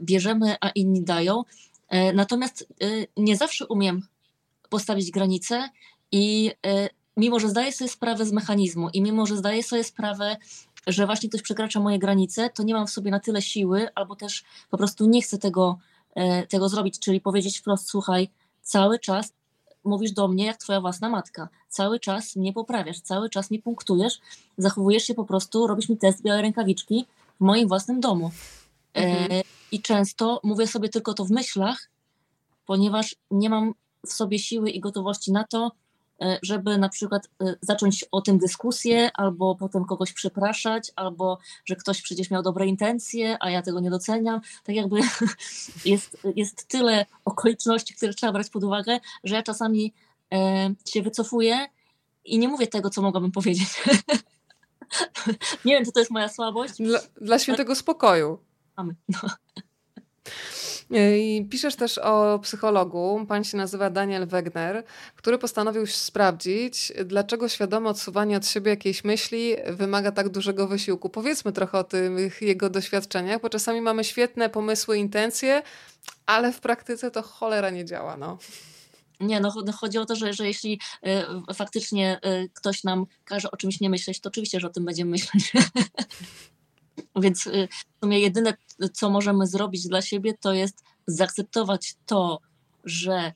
bierzemy, 0.00 0.56
a 0.60 0.68
inni 0.68 1.02
dają. 1.02 1.42
E, 1.88 2.12
natomiast 2.12 2.66
e, 2.82 2.86
nie 3.16 3.36
zawsze 3.36 3.66
umiem 3.66 4.06
postawić 4.68 5.10
granice 5.10 5.68
i 6.12 6.52
e, 6.66 6.88
mimo, 7.16 7.40
że 7.40 7.48
zdaję 7.48 7.72
sobie 7.72 7.90
sprawę 7.90 8.26
z 8.26 8.32
mechanizmu 8.32 8.88
i 8.92 9.02
mimo, 9.02 9.26
że 9.26 9.36
zdaję 9.36 9.62
sobie 9.62 9.84
sprawę, 9.84 10.36
że 10.86 11.06
właśnie 11.06 11.28
ktoś 11.28 11.42
przekracza 11.42 11.80
moje 11.80 11.98
granice, 11.98 12.50
to 12.50 12.62
nie 12.62 12.74
mam 12.74 12.86
w 12.86 12.90
sobie 12.90 13.10
na 13.10 13.20
tyle 13.20 13.42
siły, 13.42 13.88
albo 13.94 14.16
też 14.16 14.44
po 14.70 14.78
prostu 14.78 15.06
nie 15.06 15.22
chcę 15.22 15.38
tego, 15.38 15.78
tego 16.48 16.68
zrobić, 16.68 16.98
czyli 16.98 17.20
powiedzieć 17.20 17.58
wprost, 17.58 17.88
słuchaj, 17.88 18.28
cały 18.62 18.98
czas 18.98 19.32
mówisz 19.86 20.12
do 20.12 20.28
mnie 20.28 20.46
jak 20.46 20.56
twoja 20.56 20.80
własna 20.80 21.08
matka, 21.08 21.48
cały 21.68 22.00
czas 22.00 22.36
mnie 22.36 22.52
poprawiasz, 22.52 23.00
cały 23.00 23.30
czas 23.30 23.50
mnie 23.50 23.62
punktujesz, 23.62 24.20
zachowujesz 24.58 25.04
się 25.04 25.14
po 25.14 25.24
prostu, 25.24 25.66
robisz 25.66 25.88
mi 25.88 25.96
test 25.96 26.22
białej 26.22 26.42
rękawiczki 26.42 27.06
w 27.40 27.44
moim 27.44 27.68
własnym 27.68 28.00
domu. 28.00 28.30
Mhm. 28.94 29.42
I 29.72 29.82
często 29.82 30.40
mówię 30.42 30.66
sobie 30.66 30.88
tylko 30.88 31.14
to 31.14 31.24
w 31.24 31.30
myślach, 31.30 31.90
ponieważ 32.66 33.16
nie 33.30 33.50
mam 33.50 33.74
w 34.06 34.12
sobie 34.12 34.38
siły 34.38 34.70
i 34.70 34.80
gotowości 34.80 35.32
na 35.32 35.44
to, 35.44 35.66
e, 35.66 35.70
żeby 36.42 36.78
na 36.78 36.88
przykład 36.88 37.28
e, 37.42 37.54
zacząć 37.60 38.04
o 38.12 38.20
tym 38.20 38.38
dyskusję, 38.38 39.10
albo 39.14 39.54
potem 39.54 39.84
kogoś 39.84 40.12
przepraszać, 40.12 40.92
albo 40.96 41.38
że 41.64 41.76
ktoś 41.76 42.02
przecież 42.02 42.30
miał 42.30 42.42
dobre 42.42 42.66
intencje, 42.66 43.36
a 43.40 43.50
ja 43.50 43.62
tego 43.62 43.80
nie 43.80 43.90
doceniam. 43.90 44.40
Tak 44.64 44.76
jakby 44.76 45.00
jest, 45.84 46.26
jest 46.36 46.68
tyle 46.68 47.06
okoliczności, 47.24 47.94
które 47.94 48.14
trzeba 48.14 48.32
brać 48.32 48.50
pod 48.50 48.64
uwagę, 48.64 49.00
że 49.24 49.34
ja 49.34 49.42
czasami 49.42 49.92
e, 50.32 50.74
się 50.88 51.02
wycofuję 51.02 51.66
i 52.24 52.38
nie 52.38 52.48
mówię 52.48 52.66
tego, 52.66 52.90
co 52.90 53.02
mogłabym 53.02 53.32
powiedzieć. 53.32 53.68
nie 55.64 55.74
wiem, 55.74 55.84
czy 55.84 55.92
to 55.92 56.00
jest 56.00 56.10
moja 56.10 56.28
słabość. 56.28 56.74
Dla, 56.78 56.98
dla 57.20 57.38
świętego 57.38 57.74
spokoju. 57.74 58.38
Mamy. 58.76 58.94
No. 59.08 59.18
I 60.90 61.46
piszesz 61.50 61.76
też 61.76 61.98
o 61.98 62.38
psychologu, 62.38 63.26
pan 63.28 63.44
się 63.44 63.56
nazywa 63.56 63.90
Daniel 63.90 64.26
Wegner, 64.26 64.84
który 65.16 65.38
postanowił 65.38 65.86
sprawdzić, 65.86 66.92
dlaczego 67.04 67.48
świadome 67.48 67.88
odsuwanie 67.88 68.36
od 68.36 68.46
siebie 68.46 68.70
jakiejś 68.70 69.04
myśli 69.04 69.56
wymaga 69.66 70.12
tak 70.12 70.28
dużego 70.28 70.68
wysiłku. 70.68 71.08
Powiedzmy 71.08 71.52
trochę 71.52 71.78
o 71.78 71.84
tych 71.84 72.42
jego 72.42 72.70
doświadczeniach, 72.70 73.40
bo 73.40 73.48
czasami 73.48 73.80
mamy 73.80 74.04
świetne 74.04 74.48
pomysły, 74.50 74.98
intencje, 74.98 75.62
ale 76.26 76.52
w 76.52 76.60
praktyce 76.60 77.10
to 77.10 77.22
cholera 77.22 77.70
nie 77.70 77.84
działa. 77.84 78.16
No. 78.16 78.38
Nie, 79.20 79.40
no, 79.40 79.52
chodzi 79.80 79.98
o 79.98 80.06
to, 80.06 80.16
że, 80.16 80.32
że 80.32 80.46
jeśli 80.46 80.80
y, 81.50 81.54
faktycznie 81.54 82.20
y, 82.26 82.50
ktoś 82.54 82.84
nam 82.84 83.06
każe 83.24 83.50
o 83.50 83.56
czymś 83.56 83.80
nie 83.80 83.90
myśleć, 83.90 84.20
to 84.20 84.28
oczywiście, 84.28 84.60
że 84.60 84.66
o 84.66 84.70
tym 84.70 84.84
będziemy 84.84 85.10
myśleć. 85.10 85.52
Więc 87.16 87.46
y, 87.46 87.68
w 87.96 88.00
sumie 88.00 88.20
jedyne, 88.20 88.54
co 88.92 89.10
możemy 89.10 89.46
zrobić 89.46 89.88
dla 89.88 90.02
siebie, 90.02 90.34
to 90.40 90.52
jest 90.52 90.84
zaakceptować 91.06 91.96
to, 92.06 92.40
że 92.84 93.32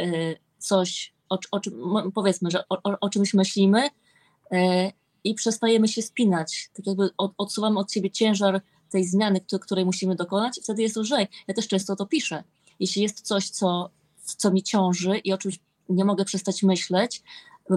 y, 0.00 0.38
coś, 0.58 1.14
o, 1.28 1.38
o 1.50 1.60
czym, 1.60 1.74
powiedzmy, 2.14 2.50
że 2.50 2.68
o, 2.68 2.78
o, 3.00 3.08
czymś 3.08 3.34
myślimy 3.34 3.86
y, 3.86 4.92
i 5.24 5.34
przestajemy 5.34 5.88
się 5.88 6.02
spinać. 6.02 6.70
Tak 6.76 6.86
jakby 6.86 7.10
odsuwamy 7.16 7.78
od 7.78 7.92
siebie 7.92 8.10
ciężar 8.10 8.62
tej 8.90 9.04
zmiany, 9.04 9.40
której 9.60 9.84
musimy 9.84 10.16
dokonać 10.16 10.58
i 10.58 10.62
wtedy 10.62 10.82
jest 10.82 10.96
lżej. 10.96 11.26
Ja 11.48 11.54
też 11.54 11.68
często 11.68 11.96
to 11.96 12.06
piszę. 12.06 12.44
Jeśli 12.80 13.02
jest 13.02 13.20
coś, 13.20 13.50
co, 13.50 13.90
co 14.24 14.50
mi 14.50 14.62
ciąży 14.62 15.18
i 15.18 15.32
o 15.32 15.38
czymś 15.38 15.58
nie 15.88 16.04
mogę 16.04 16.24
przestać 16.24 16.62
myśleć, 16.62 17.22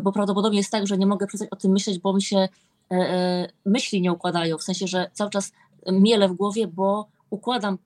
bo 0.04 0.12
prawdopodobnie 0.12 0.58
jest 0.58 0.72
tak, 0.72 0.88
że 0.88 0.98
nie 0.98 1.06
mogę 1.06 1.28
przestać 1.28 1.50
o 1.52 1.56
tym 1.56 1.72
myśleć, 1.72 2.00
bo 2.00 2.14
mi 2.14 2.22
się 2.22 2.48
myśli 3.66 4.02
nie 4.02 4.14
układają, 4.14 4.58
w 4.58 4.64
sensie, 4.64 4.88
że 4.88 5.12
cały 5.14 5.30
czas 5.30 5.52
miele 5.92 6.30
w 6.30 6.34
głowie, 6.34 6.68
bo 6.68 7.08
układam 7.30 7.78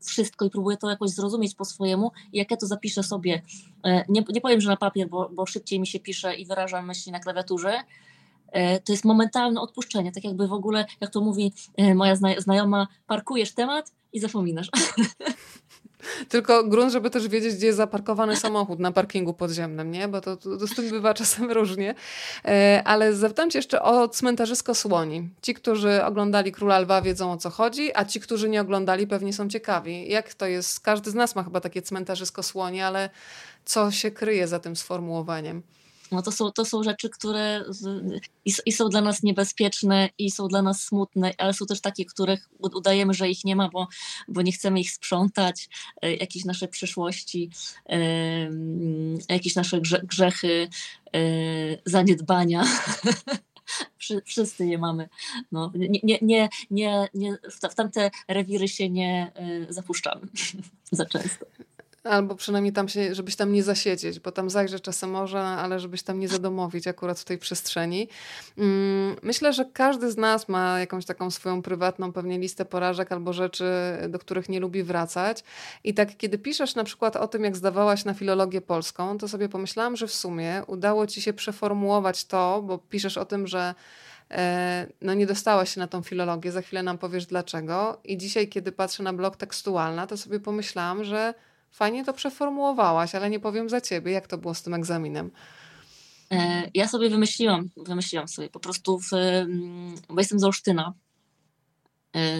wszystko 0.00 0.44
i 0.44 0.50
próbuję 0.50 0.76
to 0.76 0.90
jakoś 0.90 1.10
zrozumieć 1.10 1.54
po 1.54 1.64
swojemu 1.64 2.12
i 2.32 2.38
jak 2.38 2.50
ja 2.50 2.56
to 2.56 2.66
zapiszę 2.66 3.02
sobie, 3.02 3.42
e, 3.84 4.04
nie, 4.08 4.24
nie 4.28 4.40
powiem, 4.40 4.60
że 4.60 4.70
na 4.70 4.76
papier, 4.76 5.08
bo, 5.08 5.28
bo 5.28 5.46
szybciej 5.46 5.80
mi 5.80 5.86
się 5.86 6.00
pisze 6.00 6.34
i 6.34 6.46
wyrażam 6.46 6.86
myśli 6.86 7.12
na 7.12 7.20
klawiaturze, 7.20 7.80
to 8.84 8.92
jest 8.92 9.04
momentalne 9.04 9.60
odpuszczenie, 9.60 10.12
tak 10.12 10.24
jakby 10.24 10.48
w 10.48 10.52
ogóle, 10.52 10.86
jak 11.00 11.10
to 11.10 11.20
mówi 11.20 11.52
moja 11.94 12.16
znajoma, 12.38 12.88
parkujesz 13.06 13.54
temat 13.54 13.92
i 14.12 14.20
zapominasz. 14.20 14.68
Tylko 16.28 16.64
grunt, 16.64 16.92
żeby 16.92 17.10
też 17.10 17.28
wiedzieć, 17.28 17.54
gdzie 17.54 17.66
jest 17.66 17.76
zaparkowany 17.76 18.36
samochód 18.36 18.78
na 18.78 18.92
parkingu 18.92 19.34
podziemnym, 19.34 19.90
nie? 19.90 20.08
Bo 20.08 20.20
to, 20.20 20.36
to, 20.36 20.56
to 20.56 20.66
z 20.66 20.74
tym 20.74 20.90
bywa 20.90 21.14
czasem 21.14 21.50
różnie. 21.50 21.94
E, 22.44 22.82
ale 22.84 23.14
zapytam 23.14 23.50
cię 23.50 23.58
jeszcze 23.58 23.82
o 23.82 24.08
cmentarzysko 24.08 24.74
słoni. 24.74 25.28
Ci, 25.42 25.54
którzy 25.54 26.04
oglądali 26.04 26.52
Króla 26.52 26.78
Lwa 26.78 27.02
wiedzą 27.02 27.32
o 27.32 27.36
co 27.36 27.50
chodzi, 27.50 27.90
a 27.94 28.04
ci, 28.04 28.20
którzy 28.20 28.48
nie 28.48 28.60
oglądali 28.60 29.06
pewnie 29.06 29.32
są 29.32 29.48
ciekawi. 29.48 30.08
Jak 30.08 30.34
to 30.34 30.46
jest? 30.46 30.80
Każdy 30.80 31.10
z 31.10 31.14
nas 31.14 31.36
ma 31.36 31.44
chyba 31.44 31.60
takie 31.60 31.82
cmentarzysko 31.82 32.42
słoni, 32.42 32.80
ale 32.80 33.10
co 33.64 33.90
się 33.90 34.10
kryje 34.10 34.48
za 34.48 34.58
tym 34.58 34.76
sformułowaniem? 34.76 35.62
No 36.12 36.22
to, 36.22 36.32
są, 36.32 36.52
to 36.52 36.64
są 36.64 36.82
rzeczy, 36.82 37.10
które 37.10 37.64
i, 38.44 38.52
i, 38.66 38.72
są 38.72 38.88
dla 38.88 39.00
nas 39.00 39.22
niebezpieczne 39.22 40.08
i 40.18 40.30
są 40.30 40.48
dla 40.48 40.62
nas 40.62 40.82
smutne, 40.82 41.34
ale 41.38 41.54
są 41.54 41.66
też 41.66 41.80
takie, 41.80 42.04
których 42.04 42.48
udajemy, 42.58 43.14
że 43.14 43.30
ich 43.30 43.44
nie 43.44 43.56
ma, 43.56 43.68
bo, 43.68 43.88
bo 44.28 44.42
nie 44.42 44.52
chcemy 44.52 44.80
ich 44.80 44.90
sprzątać, 44.90 45.68
e, 46.02 46.14
jakieś 46.14 46.44
nasze 46.44 46.68
przyszłości, 46.68 47.50
e, 47.88 47.98
jakieś 49.28 49.54
nasze 49.54 49.80
grzechy, 50.02 50.68
e, 51.14 51.18
zaniedbania. 51.84 52.64
Wszyscy 54.26 54.66
je 54.66 54.78
mamy. 54.78 55.08
No, 55.52 55.72
nie, 55.74 56.18
nie, 56.22 56.48
nie, 56.70 57.08
nie, 57.14 57.38
w 57.50 57.74
tamte 57.74 58.10
rewiry 58.28 58.68
się 58.68 58.90
nie 58.90 59.32
zapuszczamy 59.68 60.26
za 60.92 61.06
często. 61.06 61.46
Albo 62.10 62.34
przynajmniej 62.34 62.72
tam 62.72 62.88
się, 62.88 63.14
żebyś 63.14 63.36
tam 63.36 63.52
nie 63.52 63.62
zasiedzieć, 63.62 64.20
bo 64.20 64.32
tam 64.32 64.50
zajrzeć 64.50 64.82
czasem 64.82 65.10
może, 65.10 65.40
ale 65.40 65.80
żebyś 65.80 66.02
tam 66.02 66.20
nie 66.20 66.28
zadomowić 66.28 66.86
akurat 66.86 67.20
w 67.20 67.24
tej 67.24 67.38
przestrzeni. 67.38 68.08
Mm, 68.58 69.16
myślę, 69.22 69.52
że 69.52 69.64
każdy 69.64 70.10
z 70.10 70.16
nas 70.16 70.48
ma 70.48 70.80
jakąś 70.80 71.04
taką 71.04 71.30
swoją 71.30 71.62
prywatną 71.62 72.12
pewnie 72.12 72.38
listę 72.38 72.64
porażek 72.64 73.12
albo 73.12 73.32
rzeczy, 73.32 73.64
do 74.08 74.18
których 74.18 74.48
nie 74.48 74.60
lubi 74.60 74.82
wracać. 74.82 75.44
I 75.84 75.94
tak, 75.94 76.16
kiedy 76.16 76.38
piszesz 76.38 76.74
na 76.74 76.84
przykład 76.84 77.16
o 77.16 77.28
tym, 77.28 77.44
jak 77.44 77.56
zdawałaś 77.56 78.04
na 78.04 78.14
filologię 78.14 78.60
polską, 78.60 79.18
to 79.18 79.28
sobie 79.28 79.48
pomyślałam, 79.48 79.96
że 79.96 80.06
w 80.06 80.12
sumie 80.12 80.62
udało 80.66 81.06
ci 81.06 81.22
się 81.22 81.32
przeformułować 81.32 82.24
to, 82.24 82.62
bo 82.62 82.78
piszesz 82.78 83.18
o 83.18 83.24
tym, 83.24 83.46
że 83.46 83.74
e, 84.30 84.86
no 85.00 85.14
nie 85.14 85.26
dostałaś 85.26 85.74
się 85.74 85.80
na 85.80 85.86
tą 85.86 86.02
filologię, 86.02 86.52
za 86.52 86.62
chwilę 86.62 86.82
nam 86.82 86.98
powiesz 86.98 87.26
dlaczego. 87.26 88.00
I 88.04 88.16
dzisiaj, 88.16 88.48
kiedy 88.48 88.72
patrzę 88.72 89.02
na 89.02 89.12
blog 89.12 89.36
tekstualna, 89.36 90.06
to 90.06 90.16
sobie 90.16 90.40
pomyślałam, 90.40 91.04
że 91.04 91.34
Fajnie 91.70 92.04
to 92.04 92.12
przeformułowałaś, 92.12 93.14
ale 93.14 93.30
nie 93.30 93.40
powiem 93.40 93.68
za 93.68 93.80
ciebie, 93.80 94.12
jak 94.12 94.26
to 94.26 94.38
było 94.38 94.54
z 94.54 94.62
tym 94.62 94.74
egzaminem. 94.74 95.30
E, 96.30 96.70
ja 96.74 96.88
sobie 96.88 97.10
wymyśliłam, 97.10 97.68
wymyśliłam 97.76 98.28
sobie 98.28 98.48
po 98.48 98.60
prostu, 98.60 98.98
w, 98.98 99.12
mm, 99.12 99.94
bo 100.08 100.20
jestem 100.20 100.38
z 100.38 100.44
Olsztyna. 100.44 100.94
E, 102.16 102.38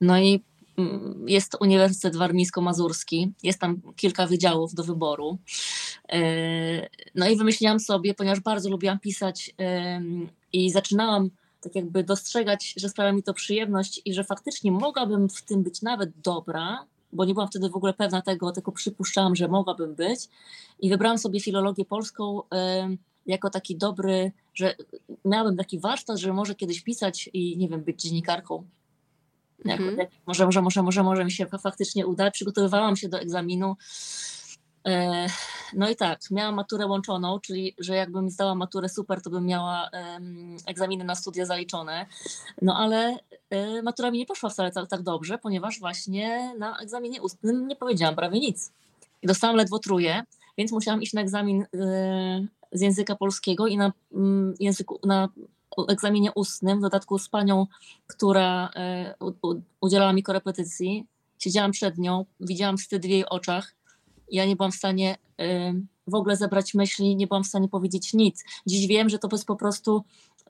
no 0.00 0.18
i 0.18 0.44
mm, 0.78 1.24
jest 1.28 1.56
Uniwersytet 1.60 2.16
Warmińsko-Mazurski, 2.16 3.32
jest 3.42 3.58
tam 3.58 3.80
kilka 3.96 4.26
wydziałów 4.26 4.74
do 4.74 4.84
wyboru. 4.84 5.38
E, 6.08 6.20
no 7.14 7.28
i 7.28 7.36
wymyśliłam 7.36 7.80
sobie, 7.80 8.14
ponieważ 8.14 8.40
bardzo 8.40 8.70
lubiłam 8.70 8.98
pisać 8.98 9.54
i 10.52 10.70
zaczynałam 10.70 11.30
tak 11.60 11.74
jakby 11.74 12.04
dostrzegać, 12.04 12.74
że 12.76 12.88
sprawia 12.88 13.12
mi 13.12 13.22
to 13.22 13.34
przyjemność 13.34 14.00
i 14.04 14.14
że 14.14 14.24
faktycznie 14.24 14.72
mogłabym 14.72 15.28
w 15.28 15.42
tym 15.42 15.62
być 15.62 15.82
nawet 15.82 16.10
dobra, 16.24 16.86
bo 17.12 17.24
nie 17.24 17.34
byłam 17.34 17.48
wtedy 17.48 17.70
w 17.70 17.76
ogóle 17.76 17.92
pewna 17.92 18.22
tego, 18.22 18.52
tylko 18.52 18.72
przypuszczałam, 18.72 19.36
że 19.36 19.48
mogłabym 19.48 19.94
być. 19.94 20.28
I 20.80 20.90
wybrałam 20.90 21.18
sobie 21.18 21.40
filologię 21.40 21.84
polską 21.84 22.42
jako 23.26 23.50
taki 23.50 23.76
dobry, 23.76 24.32
że 24.54 24.74
miałabym 25.24 25.56
taki 25.56 25.80
warsztat, 25.80 26.18
że 26.18 26.32
może 26.32 26.54
kiedyś 26.54 26.80
pisać 26.80 27.30
i 27.32 27.56
nie 27.58 27.68
wiem, 27.68 27.84
być 27.84 28.02
dziennikarką. 28.02 28.64
Mhm. 29.64 29.96
może, 30.26 30.46
może, 30.46 30.62
może, 30.62 30.82
może, 30.82 31.02
może 31.02 31.24
mi 31.24 31.32
się 31.32 31.46
faktycznie 31.46 32.06
uda. 32.06 32.30
Przygotowywałam 32.30 32.96
się 32.96 33.08
do 33.08 33.20
egzaminu. 33.20 33.76
E, 34.86 35.26
no 35.74 35.90
i 35.90 35.96
tak, 35.96 36.20
miałam 36.30 36.54
maturę 36.54 36.86
łączoną, 36.86 37.40
czyli 37.40 37.74
że 37.78 37.96
jakbym 37.96 38.30
zdała 38.30 38.54
maturę 38.54 38.88
super, 38.88 39.22
to 39.22 39.30
bym 39.30 39.46
miała 39.46 39.90
egzaminy 40.66 41.04
na 41.04 41.14
studia 41.14 41.46
zaliczone. 41.46 42.06
No 42.62 42.76
ale 42.76 43.18
e, 43.50 43.82
matura 43.82 44.10
mi 44.10 44.18
nie 44.18 44.26
poszła 44.26 44.50
wcale 44.50 44.72
tak, 44.72 44.88
tak 44.88 45.02
dobrze, 45.02 45.38
ponieważ 45.38 45.80
właśnie 45.80 46.54
na 46.58 46.78
egzaminie 46.78 47.22
ustnym 47.22 47.68
nie 47.68 47.76
powiedziałam 47.76 48.16
prawie 48.16 48.40
nic. 48.40 48.72
I 49.22 49.26
dostałam 49.26 49.56
ledwo 49.56 49.78
truje, 49.78 50.22
więc 50.58 50.72
musiałam 50.72 51.02
iść 51.02 51.12
na 51.12 51.20
egzamin 51.20 51.62
e, 51.62 51.66
z 52.72 52.80
języka 52.80 53.16
polskiego 53.16 53.66
i 53.66 53.76
na 53.76 53.92
mm, 54.12 54.54
języku, 54.60 54.98
na 55.04 55.28
egzaminie 55.88 56.32
ustnym, 56.34 56.78
w 56.78 56.82
dodatku 56.82 57.18
z 57.18 57.28
panią, 57.28 57.66
która 58.06 58.70
udzielała 59.80 60.12
mi 60.12 60.22
korepetycji. 60.22 61.06
Siedziałam 61.38 61.70
przed 61.70 61.98
nią, 61.98 62.24
widziałam 62.40 62.78
wstyd 62.78 63.06
w 63.06 63.08
jej 63.08 63.26
oczach 63.28 63.74
ja 64.30 64.44
nie 64.44 64.56
byłam 64.56 64.72
w 64.72 64.74
stanie 64.74 65.16
w 66.06 66.14
ogóle 66.14 66.36
zebrać 66.36 66.74
myśli, 66.74 67.16
nie 67.16 67.26
byłam 67.26 67.44
w 67.44 67.46
stanie 67.46 67.68
powiedzieć 67.68 68.14
nic. 68.14 68.44
Dziś 68.66 68.86
wiem, 68.86 69.08
że 69.08 69.18
to 69.18 69.28
jest 69.32 69.46
po 69.46 69.56
prostu 69.56 70.04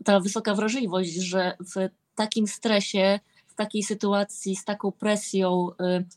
ta 0.05 0.21
wysoka 0.21 0.55
wrażliwość, 0.55 1.13
że 1.13 1.57
w 1.61 1.89
takim 2.15 2.47
stresie, 2.47 3.21
w 3.47 3.55
takiej 3.55 3.83
sytuacji, 3.83 4.57
z 4.57 4.65
taką 4.65 4.93
presją, 4.93 5.69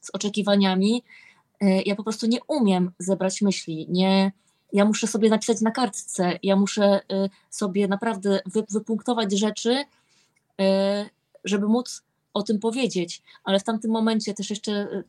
z 0.02 0.10
oczekiwaniami, 0.14 1.04
y, 1.64 1.84
ja 1.86 1.96
po 1.96 2.04
prostu 2.04 2.28
nie 2.28 2.40
umiem 2.48 2.92
zebrać 3.00 3.42
myśli. 3.42 3.88
Nie, 3.90 4.32
ja 4.74 4.86
muszę 4.86 5.08
sobie 5.08 5.30
napisać 5.30 5.62
na 5.62 5.72
kartce, 5.72 6.40
ja 6.44 6.56
muszę 6.56 7.00
y, 7.00 7.30
sobie 7.50 7.88
naprawdę 7.88 8.40
wypunktować 8.72 9.32
rzeczy, 9.32 9.72
y, 9.74 10.66
żeby 11.44 11.68
móc 11.68 12.04
o 12.34 12.44
tym 12.44 12.60
powiedzieć. 12.60 13.22
Ale 13.44 13.60
w 13.60 13.64
tamtym 13.64 13.92
momencie 13.92 14.34
też 14.34 14.50
jeszcze, 14.50 15.04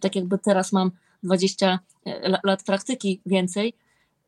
tak 0.00 0.16
jakby 0.16 0.38
teraz 0.38 0.72
mam 0.72 0.90
20 1.22 1.78
e, 2.06 2.38
lat 2.44 2.62
praktyki 2.64 3.20
więcej, 3.26 3.74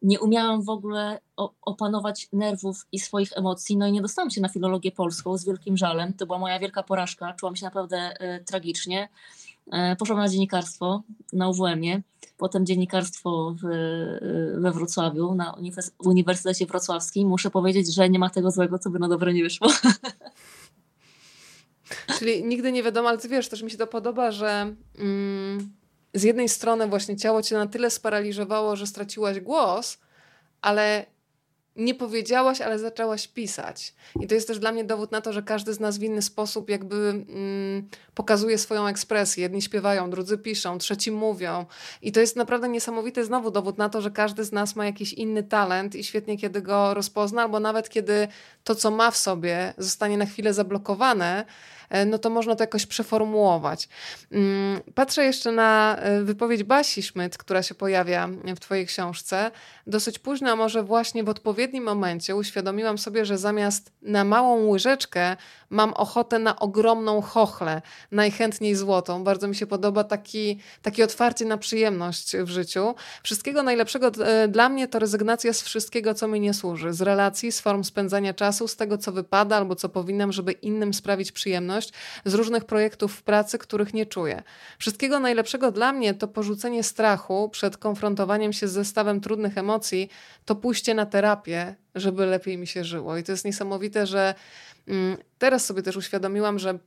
nie 0.03 0.21
umiałam 0.21 0.63
w 0.63 0.69
ogóle 0.69 1.21
opanować 1.63 2.29
nerwów 2.33 2.87
i 2.93 3.01
swoich 3.01 3.33
emocji, 3.37 3.77
no 3.77 3.87
i 3.87 3.93
nie 3.93 4.03
dostałam 4.03 4.31
się 4.31 4.41
na 4.41 4.49
filologię 4.49 4.93
polską 4.93 5.39
z 5.39 5.45
wielkim 5.45 5.77
żalem. 5.77 6.13
To 6.13 6.27
była 6.27 6.39
moja 6.39 6.59
wielka 6.59 6.83
porażka, 6.83 7.33
czułam 7.33 7.57
się 7.57 7.65
naprawdę 7.65 7.97
e, 7.97 8.45
tragicznie. 8.45 9.09
E, 9.73 9.97
poszłam 9.97 10.19
na 10.19 10.29
dziennikarstwo 10.29 11.03
na 11.33 11.49
UWM-ie, 11.49 12.03
potem 12.39 12.67
dziennikarstwo 12.67 13.55
w, 13.63 13.65
we 14.61 14.73
Wrocławiu, 14.73 15.35
na 15.35 15.57
Uniwersytecie 15.99 16.67
Wrocławskim. 16.67 17.29
Muszę 17.29 17.51
powiedzieć, 17.51 17.95
że 17.95 18.11
nie 18.11 18.19
ma 18.19 18.31
tego 18.31 18.51
złego, 18.51 18.79
co 18.79 18.91
by 18.91 18.99
na 18.99 19.09
dobre 19.09 19.35
nie 19.35 19.43
wyszło. 19.43 19.69
Czyli 22.19 22.45
nigdy 22.45 22.73
nie 22.73 22.83
wiadomo, 22.83 23.09
ale 23.09 23.19
ty 23.19 23.29
wiesz, 23.29 23.49
też 23.49 23.63
mi 23.63 23.71
się 23.71 23.77
to 23.77 23.87
podoba, 23.87 24.31
że 24.31 24.75
mm, 24.99 25.71
z 26.15 26.23
jednej 26.23 26.49
strony 26.49 26.87
właśnie 26.87 27.17
ciało 27.17 27.43
cię 27.43 27.57
na 27.57 27.67
tyle 27.67 27.91
sparaliżowało, 27.91 28.77
że 28.77 28.87
straciłaś 28.87 29.41
głos, 29.41 29.99
ale 30.63 31.07
nie 31.77 31.95
powiedziałaś, 31.95 32.61
ale 32.61 32.79
zaczęłaś 32.79 33.29
pisać. 33.29 33.95
I 34.21 34.27
to 34.27 34.35
jest 34.35 34.49
też 34.49 34.59
dla 34.59 34.73
mnie 34.73 34.85
dowód 34.85 35.13
na 35.13 35.21
to, 35.21 35.33
że 35.33 35.43
każdy 35.43 35.75
z 35.75 35.81
nas 35.81 35.99
w 35.99 36.03
inny 36.03 36.23
sposób 36.23 36.71
jakby 36.71 36.97
mm, 36.97 37.89
pokazuje 38.15 38.59
swoją 38.59 38.87
ekspresję. 38.87 39.43
Jedni 39.43 39.63
śpiewają, 39.63 40.11
drudzy 40.11 40.39
piszą, 40.39 40.79
trzeci 40.79 41.11
mówią. 41.11 41.67
I 42.03 42.13
to 42.13 42.21
jest 42.21 42.37
naprawdę 42.37 42.69
niesamowity 42.69 43.25
znowu 43.25 43.51
dowód 43.51 43.79
na 43.79 43.89
to, 43.89 44.01
że 44.01 44.11
każdy 44.11 44.45
z 44.45 44.53
nas 44.53 44.77
ma 44.77 44.87
jakiś 44.87 45.13
inny 45.13 45.43
talent 45.43 45.95
i 45.95 46.05
świetnie 46.05 46.39
kiedy 46.39 46.63
go 46.63 46.95
rozpozna, 46.95 47.43
albo 47.43 47.61
nawet 47.61 47.89
kiedy 47.89 48.29
to, 48.65 48.75
co 48.75 48.91
ma 48.91 49.11
w 49.11 49.17
sobie, 49.17 49.75
zostanie 49.79 50.19
na 50.19 50.27
chwilę 50.27 50.55
zablokowane, 50.55 51.45
no 52.07 52.19
to 52.19 52.31
można 52.31 52.57
to 52.57 52.63
jakoś 52.63 52.87
przeformułować. 52.87 53.89
Mm, 54.33 54.81
patrzę 54.95 55.25
jeszcze 55.25 55.53
na 55.53 55.97
e, 55.97 56.23
wypowiedź 56.23 56.65
Basi 56.65 57.03
Schmidt, 57.03 57.39
która 57.39 57.63
się 57.63 57.75
pojawia 57.75 58.29
w 58.57 58.61
Twojej 58.61 58.87
książce. 58.87 59.51
Dosyć 59.87 60.19
późno, 60.19 60.51
a 60.51 60.57
może 60.57 60.83
właśnie 60.83 61.25
w 61.25 61.29
odpowiednim 61.29 61.85
momencie 61.85 62.37
uświadomiłam 62.37 62.99
sobie, 62.99 63.25
że 63.25 63.39
zamiast 63.39 63.93
na 64.03 64.25
małą 64.25 64.67
łyżeczkę 64.67 65.37
mam 65.71 65.93
ochotę 65.93 66.39
na 66.39 66.59
ogromną 66.59 67.21
chochlę, 67.21 67.83
najchętniej 68.11 68.75
złotą. 68.75 69.25
Bardzo 69.25 69.49
mi 69.49 69.55
się 69.55 69.67
podoba 69.67 70.05
taki, 70.05 70.59
takie 70.83 71.05
otwarcie 71.05 71.45
na 71.45 71.59
przyjemność 71.59 72.37
w 72.37 72.49
życiu. 72.49 72.95
Wszystkiego 73.23 73.63
najlepszego 73.63 74.07
e, 74.07 74.49
dla 74.49 74.69
mnie 74.69 74.89
to 74.89 74.99
rezygnacja 74.99 75.53
z 75.53 75.63
wszystkiego, 75.63 76.15
co 76.15 76.29
mi 76.29 76.41
nie 76.41 76.55
służy. 76.55 76.93
Z 76.93 77.03
relacji, 77.03 77.53
z 77.53 77.61
form 77.61 77.85
spędzania 77.85 78.35
czasu, 78.35 78.69
z 78.69 78.77
tego, 78.77 78.99
co 78.99 79.13
wypada 79.13 79.57
albo 79.57 79.77
co 79.77 79.89
powinnam, 79.89 80.33
żeby 80.33 80.53
innym 80.53 80.95
sprawić 80.95 81.33
przyjemność 81.33 81.80
z 82.25 82.35
różnych 82.35 82.65
projektów 82.65 83.15
w 83.15 83.23
pracy, 83.23 83.59
których 83.59 83.95
nie 83.95 84.07
czuję. 84.07 84.43
Wszystkiego 84.79 85.21
najlepszego 85.21 85.73
dla 85.73 85.93
mnie 85.93 86.15
to 86.15 86.29
porzucenie 86.29 86.83
strachu 86.83 87.49
przed 87.49 87.77
konfrontowaniem 87.77 88.53
się 88.53 88.69
z 88.69 88.73
zestawem 88.73 89.21
trudnych 89.21 89.59
emocji, 89.59 90.11
to 90.45 90.57
pójście 90.57 90.95
na 90.95 91.07
terapię, 91.07 91.75
żeby 91.95 92.27
lepiej 92.27 92.59
mi 92.59 92.67
się 92.67 92.85
żyło. 92.85 93.17
I 93.17 93.23
to 93.23 93.33
jest 93.33 93.45
niesamowite, 93.45 94.07
że 94.07 94.35
mm, 94.89 95.17
teraz 95.39 95.67
sobie 95.67 95.83
też 95.83 95.97
uświadomiłam, 95.97 96.59
że 96.59 96.79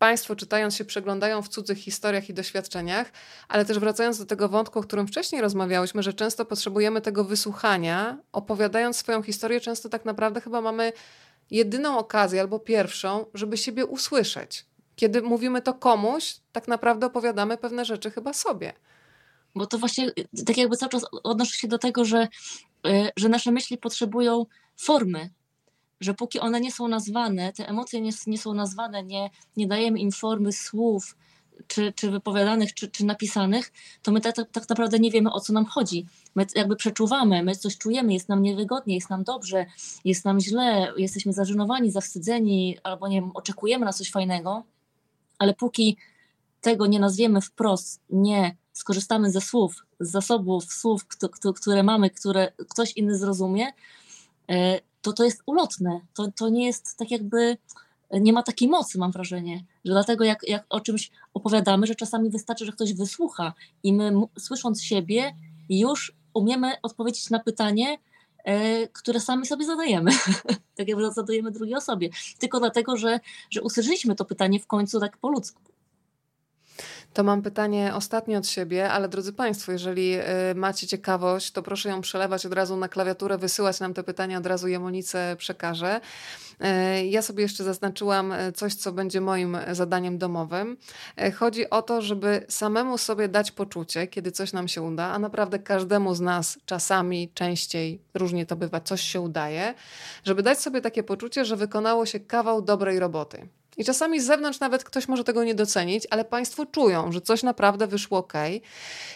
Państwo 0.00 0.36
czytając 0.36 0.76
się 0.76 0.84
przeglądają 0.84 1.42
w 1.42 1.48
cudzych 1.48 1.78
historiach 1.78 2.28
i 2.28 2.34
doświadczeniach, 2.34 3.12
ale 3.48 3.64
też 3.64 3.78
wracając 3.78 4.18
do 4.18 4.26
tego 4.26 4.48
wątku, 4.48 4.78
o 4.78 4.82
którym 4.82 5.06
wcześniej 5.06 5.42
rozmawiałyśmy, 5.42 6.02
że 6.02 6.12
często 6.12 6.44
potrzebujemy 6.44 7.00
tego 7.00 7.24
wysłuchania, 7.24 8.18
opowiadając 8.32 8.96
swoją 8.96 9.22
historię, 9.22 9.60
często 9.60 9.88
tak 9.88 10.04
naprawdę 10.04 10.40
chyba 10.40 10.60
mamy 10.60 10.92
jedyną 11.50 11.98
okazję 11.98 12.40
albo 12.40 12.58
pierwszą, 12.58 13.26
żeby 13.34 13.56
siebie 13.56 13.86
usłyszeć. 13.86 14.66
Kiedy 14.96 15.22
mówimy 15.22 15.62
to 15.62 15.74
komuś, 15.74 16.36
tak 16.52 16.68
naprawdę 16.68 17.06
opowiadamy 17.06 17.56
pewne 17.56 17.84
rzeczy 17.84 18.10
chyba 18.10 18.32
sobie. 18.32 18.72
Bo 19.54 19.66
to 19.66 19.78
właśnie 19.78 20.12
tak 20.46 20.56
jakby 20.56 20.76
cały 20.76 20.90
czas 20.90 21.06
odnoszę 21.22 21.56
się 21.56 21.68
do 21.68 21.78
tego, 21.78 22.04
że, 22.04 22.28
y, 22.86 23.08
że 23.16 23.28
nasze 23.28 23.52
myśli 23.52 23.78
potrzebują 23.78 24.46
formy, 24.76 25.30
że 26.00 26.14
póki 26.14 26.40
one 26.40 26.60
nie 26.60 26.72
są 26.72 26.88
nazwane, 26.88 27.52
te 27.52 27.68
emocje 27.68 28.00
nie, 28.00 28.10
nie 28.26 28.38
są 28.38 28.54
nazwane, 28.54 29.04
nie, 29.04 29.30
nie 29.56 29.66
dajemy 29.66 29.98
im 29.98 30.12
formy 30.12 30.52
słów, 30.52 31.16
czy, 31.66 31.92
czy 31.92 32.10
wypowiadanych, 32.10 32.74
czy, 32.74 32.88
czy 32.88 33.04
napisanych, 33.04 33.72
to 34.02 34.12
my 34.12 34.20
tak, 34.20 34.36
tak, 34.52 34.68
naprawdę 34.68 34.98
nie 34.98 35.10
wiemy, 35.10 35.32
o 35.32 35.40
co 35.40 35.52
nam 35.52 35.64
chodzi. 35.64 36.06
My 36.34 36.46
jakby 36.54 36.76
przeczuwamy, 36.76 37.42
my 37.42 37.56
coś 37.56 37.78
czujemy, 37.78 38.12
jest 38.12 38.28
nam 38.28 38.42
niewygodnie, 38.42 38.94
jest 38.94 39.10
nam 39.10 39.24
dobrze, 39.24 39.66
jest 40.04 40.24
nam 40.24 40.40
źle, 40.40 40.92
jesteśmy 40.96 41.32
zażenowani, 41.32 41.90
zawstydzeni, 41.90 42.78
albo 42.82 43.08
nie 43.08 43.20
wiem, 43.20 43.30
oczekujemy 43.34 43.84
na 43.84 43.92
coś 43.92 44.10
fajnego, 44.10 44.62
ale 45.38 45.54
póki 45.54 45.96
tego 46.60 46.86
nie 46.86 47.00
nazwiemy 47.00 47.40
wprost, 47.40 48.00
nie 48.10 48.56
skorzystamy 48.72 49.30
ze 49.30 49.40
słów, 49.40 49.86
z 50.00 50.10
zasobów 50.10 50.72
słów, 50.72 51.06
które 51.56 51.82
mamy, 51.82 52.10
które 52.10 52.52
ktoś 52.68 52.96
inny 52.96 53.18
zrozumie, 53.18 53.66
e, 54.50 54.80
to 55.02 55.12
to 55.12 55.24
jest 55.24 55.42
ulotne. 55.46 56.00
To, 56.14 56.32
to 56.36 56.48
nie 56.48 56.66
jest 56.66 56.96
tak 56.98 57.10
jakby 57.10 57.56
nie 58.20 58.32
ma 58.32 58.42
takiej 58.42 58.68
mocy, 58.68 58.98
mam 58.98 59.12
wrażenie. 59.12 59.64
Że 59.84 59.92
dlatego 59.92 60.24
jak, 60.24 60.48
jak 60.48 60.64
o 60.68 60.80
czymś 60.80 61.10
opowiadamy, 61.34 61.86
że 61.86 61.94
czasami 61.94 62.30
wystarczy, 62.30 62.66
że 62.66 62.72
ktoś 62.72 62.94
wysłucha 62.94 63.52
i 63.82 63.92
my 63.92 64.12
słysząc 64.38 64.82
siebie 64.82 65.36
już 65.68 66.12
umiemy 66.34 66.72
odpowiedzieć 66.82 67.30
na 67.30 67.38
pytanie, 67.38 67.98
e, 68.44 68.88
które 68.88 69.20
sami 69.20 69.46
sobie 69.46 69.64
zadajemy. 69.64 70.10
tak 70.76 70.88
jakby 70.88 71.12
zadajemy 71.12 71.50
drugiej 71.50 71.74
osobie. 71.74 72.08
Tylko 72.38 72.60
dlatego, 72.60 72.96
że, 72.96 73.20
że 73.50 73.62
usłyszeliśmy 73.62 74.14
to 74.14 74.24
pytanie 74.24 74.60
w 74.60 74.66
końcu 74.66 75.00
tak 75.00 75.18
po 75.18 75.28
ludzku. 75.28 75.62
To 77.12 77.24
mam 77.24 77.42
pytanie 77.42 77.94
ostatnie 77.94 78.38
od 78.38 78.46
siebie, 78.46 78.90
ale 78.90 79.08
drodzy 79.08 79.32
Państwo, 79.32 79.72
jeżeli 79.72 80.14
y, 80.14 80.54
macie 80.54 80.86
ciekawość, 80.86 81.52
to 81.52 81.62
proszę 81.62 81.88
ją 81.88 82.00
przelewać 82.00 82.46
od 82.46 82.52
razu 82.52 82.76
na 82.76 82.88
klawiaturę, 82.88 83.38
wysyłać 83.38 83.80
nam 83.80 83.94
te 83.94 84.02
pytania, 84.02 84.38
od 84.38 84.46
razu 84.46 84.68
je 84.68 84.78
Monice 84.78 85.36
przekażę. 85.38 86.00
Y, 87.00 87.06
ja 87.06 87.22
sobie 87.22 87.42
jeszcze 87.42 87.64
zaznaczyłam 87.64 88.32
y, 88.32 88.52
coś, 88.52 88.74
co 88.74 88.92
będzie 88.92 89.20
moim 89.20 89.56
zadaniem 89.72 90.18
domowym. 90.18 90.76
Chodzi 91.36 91.70
o 91.70 91.82
to, 91.82 92.02
żeby 92.02 92.44
samemu 92.48 92.98
sobie 92.98 93.28
dać 93.28 93.50
poczucie, 93.52 94.06
kiedy 94.06 94.32
coś 94.32 94.52
nam 94.52 94.68
się 94.68 94.82
uda, 94.82 95.04
a 95.04 95.18
naprawdę 95.18 95.58
każdemu 95.58 96.14
z 96.14 96.20
nas 96.20 96.58
czasami, 96.66 97.30
częściej, 97.34 98.02
różnie 98.14 98.46
to 98.46 98.56
bywa, 98.56 98.80
coś 98.80 99.00
się 99.00 99.20
udaje, 99.20 99.74
żeby 100.24 100.42
dać 100.42 100.60
sobie 100.60 100.80
takie 100.80 101.02
poczucie, 101.02 101.44
że 101.44 101.56
wykonało 101.56 102.06
się 102.06 102.20
kawał 102.20 102.62
dobrej 102.62 102.98
roboty. 102.98 103.48
I 103.80 103.84
czasami 103.84 104.20
z 104.20 104.26
zewnątrz 104.26 104.60
nawet 104.60 104.84
ktoś 104.84 105.08
może 105.08 105.24
tego 105.24 105.44
nie 105.44 105.54
docenić, 105.54 106.06
ale 106.10 106.24
Państwo 106.24 106.66
czują, 106.66 107.12
że 107.12 107.20
coś 107.20 107.42
naprawdę 107.42 107.86
wyszło 107.86 108.18
ok. 108.18 108.32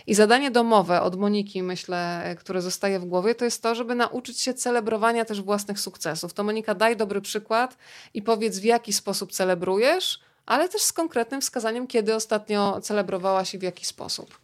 I 0.07 0.15
zadanie 0.15 0.51
domowe 0.51 1.03
od 1.03 1.17
Moniki, 1.17 1.63
myślę, 1.63 2.35
które 2.39 2.63
zostaje 2.63 3.01
w 3.01 3.05
głowie, 3.05 3.35
to 3.35 3.45
jest 3.45 3.63
to, 3.63 3.75
żeby 3.75 3.95
nauczyć 3.95 4.41
się 4.41 4.55
celebrowania 4.55 5.25
też 5.25 5.43
własnych 5.43 5.81
sukcesów. 5.81 6.33
To 6.33 6.45
Monika, 6.45 6.75
daj 6.75 6.97
dobry 6.97 7.21
przykład 7.21 7.77
i 8.15 8.23
powiedz, 8.23 8.59
w 8.59 8.65
jaki 8.65 8.93
sposób 8.93 9.33
celebrujesz, 9.33 10.21
ale 10.47 10.69
też 10.69 10.83
z 10.83 10.93
konkretnym 10.93 11.41
wskazaniem, 11.41 11.87
kiedy 11.87 12.15
ostatnio 12.15 12.81
celebrowałaś 12.81 13.55
i 13.55 13.59
w 13.59 13.63
jaki 13.63 13.85
sposób. 13.85 14.44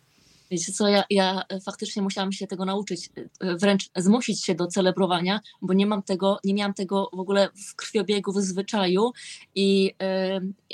Wiecie 0.51 0.73
co, 0.73 0.89
ja, 0.89 1.05
ja 1.11 1.43
faktycznie 1.65 2.03
musiałam 2.03 2.33
się 2.33 2.47
tego 2.47 2.65
nauczyć, 2.65 3.11
e, 3.41 3.57
wręcz 3.57 3.91
zmusić 3.97 4.45
się 4.45 4.55
do 4.55 4.67
celebrowania, 4.67 5.41
bo 5.63 5.73
nie 5.73 5.87
mam 5.87 6.03
tego, 6.03 6.39
nie 6.45 6.55
miałam 6.55 6.75
tego 6.75 7.11
w 7.13 7.21
ogóle 7.21 7.49
w 7.69 7.77
krwiobiegu, 7.77 8.33
w 8.33 8.41
zwyczaju 8.41 9.13
i, 9.55 9.95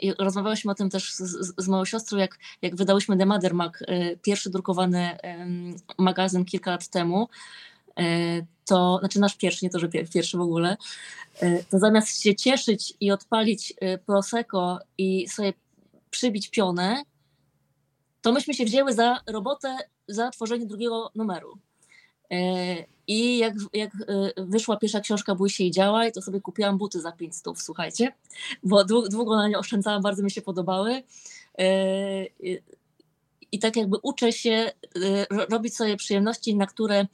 yy, 0.03 0.15
rozmawiałyśmy 0.19 0.73
o 0.73 0.75
tym 0.75 0.91
też 0.91 1.15
z, 1.15 1.55
z, 1.59 1.69
moją 1.69 1.85
siostrą, 1.85 2.19
jak, 2.19 2.39
jak 2.63 2.77
wydałyśmy 2.77 3.17
The 3.17 3.27
Mother 3.27 3.55
Mag, 3.55 3.85
pierwszy 4.23 4.51
drukowany 4.51 5.17
magazyn 5.99 6.45
kilka 6.45 6.71
lat 6.71 6.89
temu, 6.89 7.29
to, 8.65 8.97
znaczy 9.01 9.21
nasz 9.21 9.37
pierwszy, 9.37 9.65
nie 9.65 9.71
to, 9.71 9.79
że 9.79 9.89
pierwszy 9.89 10.37
w 10.37 10.41
ogóle, 10.41 10.77
to 11.71 11.79
zamiast 11.79 12.23
się 12.23 12.35
cieszyć 12.35 12.95
i 13.01 13.11
odpalić 13.11 13.75
Prosecco 14.07 14.79
i 14.99 15.29
sobie 15.29 15.53
przybić 16.11 16.51
pionę, 16.51 17.03
to 18.27 18.33
myśmy 18.33 18.55
się 18.55 18.65
wzięły 18.65 18.93
za 18.93 19.21
robotę, 19.27 19.77
za 20.09 20.31
tworzenie 20.31 20.67
drugiego 20.67 21.11
numeru. 21.15 21.59
E, 22.31 22.37
I 23.07 23.39
jak, 23.39 23.55
jak 23.73 23.91
e, 23.95 24.45
wyszła 24.45 24.77
pierwsza 24.77 25.01
książka 25.01 25.35
Bój 25.35 25.51
się 25.51 25.65
i 25.65 25.71
działaj, 25.71 26.13
to 26.13 26.23
sobie 26.23 26.41
kupiłam 26.41 26.79
buty 26.79 27.01
za 27.01 27.13
500, 27.13 27.61
słuchajcie, 27.61 28.13
bo 28.63 28.85
długo 28.85 29.37
na 29.37 29.49
nie 29.49 29.59
oszczędzałam, 29.59 30.03
bardzo 30.03 30.23
mi 30.23 30.31
się 30.31 30.43
podobały. 30.43 31.03
E, 31.59 32.25
I 33.53 33.59
tak 33.59 33.77
jakby 33.77 33.97
uczę 34.03 34.33
się 34.33 34.73
robić 35.51 35.77
sobie 35.77 35.97
przyjemności, 35.97 36.57
na 36.57 36.67
które 36.67 37.07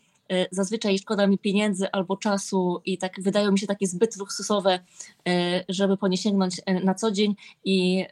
zazwyczaj 0.51 0.99
szkoda 0.99 1.27
mi 1.27 1.39
pieniędzy 1.39 1.91
albo 1.93 2.17
czasu 2.17 2.81
i 2.85 2.99
tak 2.99 3.21
wydają 3.21 3.53
mi 3.53 3.59
się 3.59 3.67
takie 3.67 3.87
zbyt 3.87 4.17
luksusowe, 4.17 4.81
e, 5.29 5.65
żeby 5.69 5.97
po 5.97 6.09
nie 6.09 6.17
sięgnąć 6.17 6.61
e, 6.67 6.81
na 6.81 6.95
co 6.95 7.11
dzień 7.11 7.35
i, 7.65 8.07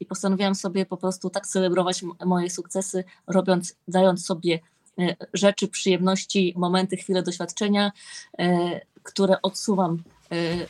i 0.00 0.06
postanowiłam 0.06 0.54
sobie 0.54 0.86
po 0.86 0.96
prostu 0.96 1.30
tak 1.30 1.46
celebrować 1.46 2.04
moje 2.24 2.50
sukcesy, 2.50 3.04
robiąc, 3.26 3.76
dając 3.88 4.26
sobie 4.26 4.60
rzeczy, 5.32 5.68
przyjemności, 5.68 6.54
momenty, 6.56 6.96
chwile 6.96 7.22
doświadczenia, 7.22 7.92
które 9.02 9.42
odsuwam 9.42 10.02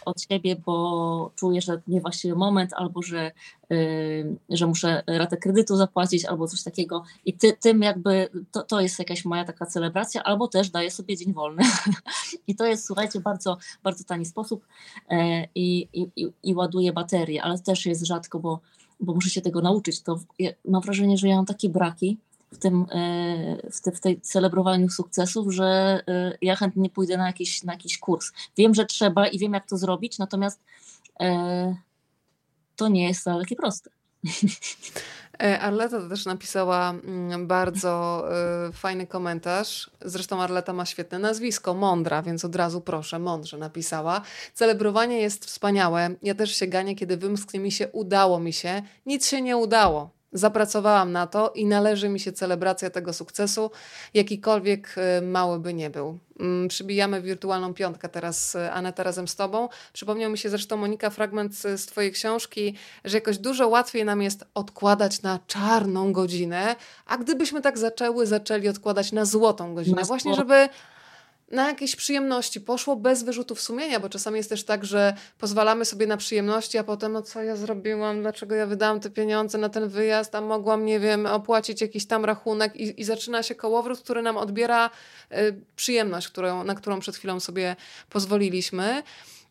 od 0.04 0.22
siebie, 0.22 0.56
bo 0.56 1.30
czuję, 1.34 1.60
że 1.60 1.82
nie 1.86 2.00
właściwy 2.00 2.36
moment, 2.36 2.72
albo 2.72 3.02
że, 3.02 3.32
y, 3.72 4.36
że 4.48 4.66
muszę 4.66 5.02
ratę 5.06 5.36
kredytu 5.36 5.76
zapłacić, 5.76 6.24
albo 6.24 6.48
coś 6.48 6.62
takiego. 6.62 7.04
I 7.24 7.32
ty, 7.32 7.52
tym 7.60 7.82
jakby 7.82 8.28
to, 8.52 8.62
to 8.62 8.80
jest 8.80 8.98
jakaś 8.98 9.24
moja 9.24 9.44
taka 9.44 9.66
celebracja, 9.66 10.22
albo 10.22 10.48
też 10.48 10.70
daję 10.70 10.90
sobie 10.90 11.16
dzień 11.16 11.32
wolny. 11.32 11.62
I 12.48 12.56
to 12.56 12.66
jest, 12.66 12.86
słuchajcie, 12.86 13.20
bardzo, 13.20 13.58
bardzo 13.82 14.04
tani 14.04 14.26
sposób 14.26 14.66
e, 15.10 15.48
i, 15.54 15.88
i, 15.92 16.32
i 16.42 16.54
ładuję 16.54 16.92
baterię, 16.92 17.42
ale 17.42 17.58
też 17.58 17.86
jest 17.86 18.06
rzadko, 18.06 18.40
bo, 18.40 18.60
bo 19.00 19.14
muszę 19.14 19.30
się 19.30 19.40
tego 19.40 19.60
nauczyć. 19.60 20.02
To 20.02 20.20
mam 20.64 20.82
wrażenie, 20.82 21.18
że 21.18 21.28
ja 21.28 21.36
mam 21.36 21.46
takie 21.46 21.68
braki, 21.68 22.18
w 22.54 22.58
tym, 22.58 22.86
e, 22.90 23.70
w, 23.70 23.80
te, 23.80 23.92
w 23.92 24.00
tej 24.00 24.20
celebrowaniu 24.20 24.88
sukcesów, 24.90 25.52
że 25.52 26.00
e, 26.08 26.38
ja 26.42 26.56
chętnie 26.56 26.90
pójdę 26.90 27.16
na 27.16 27.26
jakiś, 27.26 27.62
na 27.62 27.72
jakiś 27.72 27.98
kurs. 27.98 28.32
Wiem, 28.56 28.74
że 28.74 28.86
trzeba 28.86 29.28
i 29.28 29.38
wiem, 29.38 29.52
jak 29.52 29.66
to 29.66 29.76
zrobić, 29.76 30.18
natomiast 30.18 30.60
e, 31.20 31.76
to 32.76 32.88
nie 32.88 33.08
jest 33.08 33.20
wcale 33.20 33.40
takie 33.40 33.56
proste. 33.56 33.90
Arleta 35.60 36.08
też 36.08 36.26
napisała 36.26 36.90
mm, 36.90 37.46
bardzo 37.46 38.24
fajny 38.72 39.06
komentarz. 39.06 39.90
Zresztą 40.00 40.42
Arleta 40.42 40.72
ma 40.72 40.86
świetne 40.86 41.18
nazwisko, 41.18 41.74
mądra, 41.74 42.22
więc 42.22 42.44
od 42.44 42.56
razu 42.56 42.80
proszę, 42.80 43.18
mądrze 43.18 43.58
napisała. 43.58 44.22
Celebrowanie 44.54 45.20
jest 45.20 45.44
wspaniałe. 45.44 46.10
Ja 46.22 46.34
też 46.34 46.56
się 46.56 46.66
ganię, 46.66 46.96
kiedy 46.96 47.16
wymsknie 47.16 47.60
mi 47.60 47.72
się, 47.72 47.88
udało 47.88 48.40
mi 48.40 48.52
się. 48.52 48.82
Nic 49.06 49.26
się 49.26 49.42
nie 49.42 49.56
udało. 49.56 50.10
Zapracowałam 50.34 51.12
na 51.12 51.26
to 51.26 51.50
i 51.54 51.66
należy 51.66 52.08
mi 52.08 52.20
się 52.20 52.32
celebracja 52.32 52.90
tego 52.90 53.12
sukcesu, 53.12 53.70
jakikolwiek 54.14 54.94
y, 55.18 55.22
mały 55.22 55.60
by 55.60 55.74
nie 55.74 55.90
był. 55.90 56.18
Mm, 56.40 56.68
przybijamy 56.68 57.22
wirtualną 57.22 57.74
piątkę 57.74 58.08
teraz, 58.08 58.56
Aneta, 58.72 59.02
razem 59.02 59.28
z 59.28 59.36
Tobą. 59.36 59.68
Przypomniał 59.92 60.30
mi 60.30 60.38
się 60.38 60.50
zresztą, 60.50 60.76
Monika, 60.76 61.10
fragment 61.10 61.54
z 61.54 61.86
Twojej 61.86 62.12
książki, 62.12 62.74
że 63.04 63.16
jakoś 63.16 63.38
dużo 63.38 63.68
łatwiej 63.68 64.04
nam 64.04 64.22
jest 64.22 64.44
odkładać 64.54 65.22
na 65.22 65.38
czarną 65.46 66.12
godzinę, 66.12 66.76
a 67.06 67.18
gdybyśmy 67.18 67.62
tak 67.62 67.78
zaczęły, 67.78 68.26
zaczęli 68.26 68.68
odkładać 68.68 69.12
na 69.12 69.24
złotą 69.24 69.74
godzinę, 69.74 70.02
właśnie 70.04 70.34
żeby 70.34 70.68
na 71.50 71.68
jakieś 71.68 71.96
przyjemności. 71.96 72.60
Poszło 72.60 72.96
bez 72.96 73.22
wyrzutów 73.22 73.60
sumienia, 73.60 74.00
bo 74.00 74.08
czasami 74.08 74.36
jest 74.36 74.48
też 74.48 74.64
tak, 74.64 74.84
że 74.84 75.14
pozwalamy 75.38 75.84
sobie 75.84 76.06
na 76.06 76.16
przyjemności, 76.16 76.78
a 76.78 76.84
potem, 76.84 77.12
no 77.12 77.22
co 77.22 77.42
ja 77.42 77.56
zrobiłam, 77.56 78.20
dlaczego 78.20 78.54
ja 78.54 78.66
wydałam 78.66 79.00
te 79.00 79.10
pieniądze 79.10 79.58
na 79.58 79.68
ten 79.68 79.88
wyjazd, 79.88 80.34
a 80.34 80.40
mogłam, 80.40 80.84
nie 80.84 81.00
wiem, 81.00 81.26
opłacić 81.26 81.80
jakiś 81.80 82.06
tam 82.06 82.24
rachunek 82.24 82.76
i, 82.76 83.00
i 83.00 83.04
zaczyna 83.04 83.42
się 83.42 83.54
kołowrót, 83.54 84.00
który 84.00 84.22
nam 84.22 84.36
odbiera 84.36 84.90
y, 85.32 85.60
przyjemność, 85.76 86.28
którą, 86.28 86.64
na 86.64 86.74
którą 86.74 87.00
przed 87.00 87.16
chwilą 87.16 87.40
sobie 87.40 87.76
pozwoliliśmy. 88.10 89.02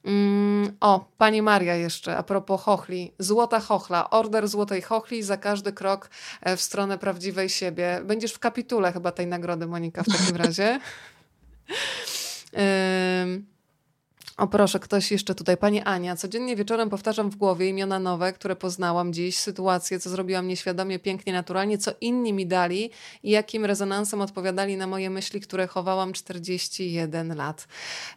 Mm, 0.06 0.78
o, 0.80 1.06
pani 1.18 1.42
Maria 1.42 1.76
jeszcze, 1.76 2.18
a 2.18 2.24
propos 2.24 2.62
chochli. 2.62 3.14
Złota 3.20 3.60
chochla, 3.60 4.10
order 4.10 4.48
złotej 4.48 4.82
chochli 4.82 5.24
za 5.24 5.38
każdy 5.38 5.74
krok 5.74 6.10
e, 6.42 6.58
w 6.58 6.62
stronę 6.62 6.98
prawdziwej 6.98 7.50
siebie. 7.50 8.02
Będziesz 8.06 8.34
w 8.34 8.40
kapitule 8.40 8.94
chyba 8.94 9.12
tej 9.12 9.28
nagrody, 9.28 9.68
Monika, 9.68 10.04
w 10.04 10.06
takim 10.06 10.36
razie. 10.46 10.80
Um, 12.56 13.48
O 14.38 14.48
proszę, 14.48 14.80
ktoś 14.80 15.12
jeszcze 15.12 15.36
tutaj. 15.36 15.58
Pani 15.58 15.82
Ania, 15.82 16.16
codziennie 16.16 16.56
wieczorem 16.56 16.90
powtarzam 16.90 17.30
w 17.30 17.36
głowie 17.36 17.70
imiona 17.70 18.00
nowe, 18.00 18.34
które 18.34 18.56
poznałam 18.56 19.14
dziś, 19.14 19.38
sytuacje, 19.38 20.00
co 20.00 20.10
zrobiłam 20.10 20.48
nieświadomie, 20.48 21.00
pięknie, 21.00 21.34
naturalnie, 21.34 21.78
co 21.78 21.92
inni 22.02 22.34
mi 22.34 22.48
dali 22.48 22.90
i 23.24 23.30
jakim 23.30 23.66
rezonansem 23.66 24.22
odpowiadali 24.22 24.78
na 24.78 24.88
moje 24.88 25.10
myśli, 25.10 25.42
które 25.42 25.68
chowałam 25.68 26.14
41 26.14 27.36
lat. 27.36 27.68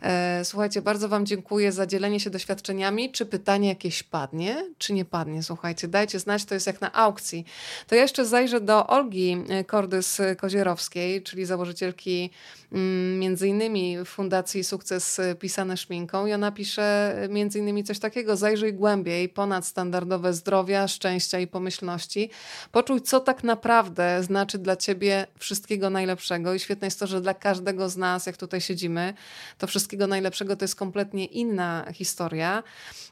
E, 0.02 0.44
słuchajcie, 0.44 0.82
bardzo 0.82 1.08
Wam 1.08 1.26
dziękuję 1.26 1.72
za 1.72 1.86
dzielenie 1.86 2.20
się 2.20 2.30
doświadczeniami. 2.30 3.12
Czy 3.12 3.26
pytanie 3.26 3.68
jakieś 3.68 4.02
padnie, 4.02 4.64
czy 4.78 4.92
nie 4.92 5.04
padnie? 5.04 5.42
Słuchajcie, 5.42 5.88
dajcie 5.88 6.18
znać, 6.18 6.44
to 6.44 6.54
jest 6.54 6.66
jak 6.66 6.80
na 6.80 6.92
aukcji. 6.92 7.44
To 7.86 7.94
ja 7.94 8.02
jeszcze 8.02 8.26
zajrzę 8.26 8.60
do 8.60 8.86
Olgi 8.86 9.36
Kordys-Kozierowskiej, 9.66 11.22
czyli 11.22 11.44
założycielki 11.44 12.30
mm, 12.72 13.18
między 13.18 13.48
innymi 13.48 13.96
Fundacji 14.04 14.64
Sukces 14.64 15.20
Pisane 15.40 15.76
Szmink 16.16 16.30
i 16.30 16.32
ona 16.32 16.52
pisze 16.52 17.14
między 17.30 17.58
innymi 17.58 17.84
coś 17.84 17.98
takiego, 17.98 18.36
zajrzyj 18.36 18.74
głębiej, 18.74 19.28
ponad 19.28 19.66
standardowe 19.66 20.32
zdrowia, 20.32 20.88
szczęścia 20.88 21.38
i 21.38 21.46
pomyślności, 21.46 22.30
poczuj 22.72 23.02
co 23.02 23.20
tak 23.20 23.44
naprawdę 23.44 24.22
znaczy 24.22 24.58
dla 24.58 24.76
ciebie 24.76 25.26
wszystkiego 25.38 25.90
najlepszego 25.90 26.54
i 26.54 26.60
świetne 26.60 26.86
jest 26.86 27.00
to, 27.00 27.06
że 27.06 27.20
dla 27.20 27.34
każdego 27.34 27.88
z 27.88 27.96
nas, 27.96 28.26
jak 28.26 28.36
tutaj 28.36 28.60
siedzimy, 28.60 29.14
to 29.58 29.66
wszystkiego 29.66 30.06
najlepszego 30.06 30.56
to 30.56 30.64
jest 30.64 30.76
kompletnie 30.76 31.24
inna 31.24 31.86
historia. 31.92 32.62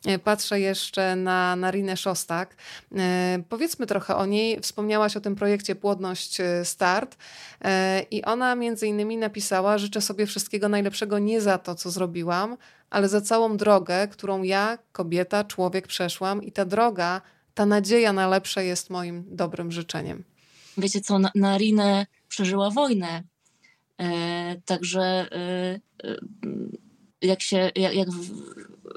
E, 0.06 0.18
patrzę 0.18 0.60
jeszcze 0.60 1.16
na 1.16 1.56
Narinę 1.56 1.96
Szostak. 1.96 2.56
E, 2.96 3.42
powiedzmy 3.48 3.86
trochę 3.86 4.16
o 4.16 4.26
niej. 4.26 4.60
Wspomniałaś 4.60 5.16
o 5.16 5.20
tym 5.20 5.34
projekcie 5.34 5.74
Płodność 5.74 6.40
e, 6.40 6.64
Start 6.64 7.16
i 8.10 8.24
ona 8.24 8.54
między 8.54 8.86
innymi 8.86 9.16
napisała, 9.16 9.78
życzę 9.78 10.00
sobie 10.00 10.26
wszystkiego 10.26 10.68
najlepszego 10.68 11.18
nie 11.18 11.40
za 11.40 11.58
to, 11.58 11.74
co 11.74 11.90
zrobiłam, 11.90 12.56
ale 12.94 13.08
za 13.08 13.20
całą 13.20 13.56
drogę, 13.56 14.08
którą 14.08 14.42
ja, 14.42 14.78
kobieta, 14.92 15.44
człowiek 15.44 15.86
przeszłam 15.86 16.42
i 16.42 16.52
ta 16.52 16.64
droga, 16.64 17.20
ta 17.54 17.66
nadzieja 17.66 18.12
na 18.12 18.28
lepsze 18.28 18.64
jest 18.64 18.90
moim 18.90 19.24
dobrym 19.26 19.72
życzeniem. 19.72 20.24
Wiecie 20.78 21.00
co, 21.00 21.18
Narinę 21.34 22.06
przeżyła 22.28 22.70
wojnę, 22.70 23.22
e, 23.98 24.60
także 24.64 25.02
e, 25.02 25.80
e, 26.04 26.16
jak 27.22 27.42
się, 27.42 27.70
jak, 27.76 27.94
jak 27.94 28.08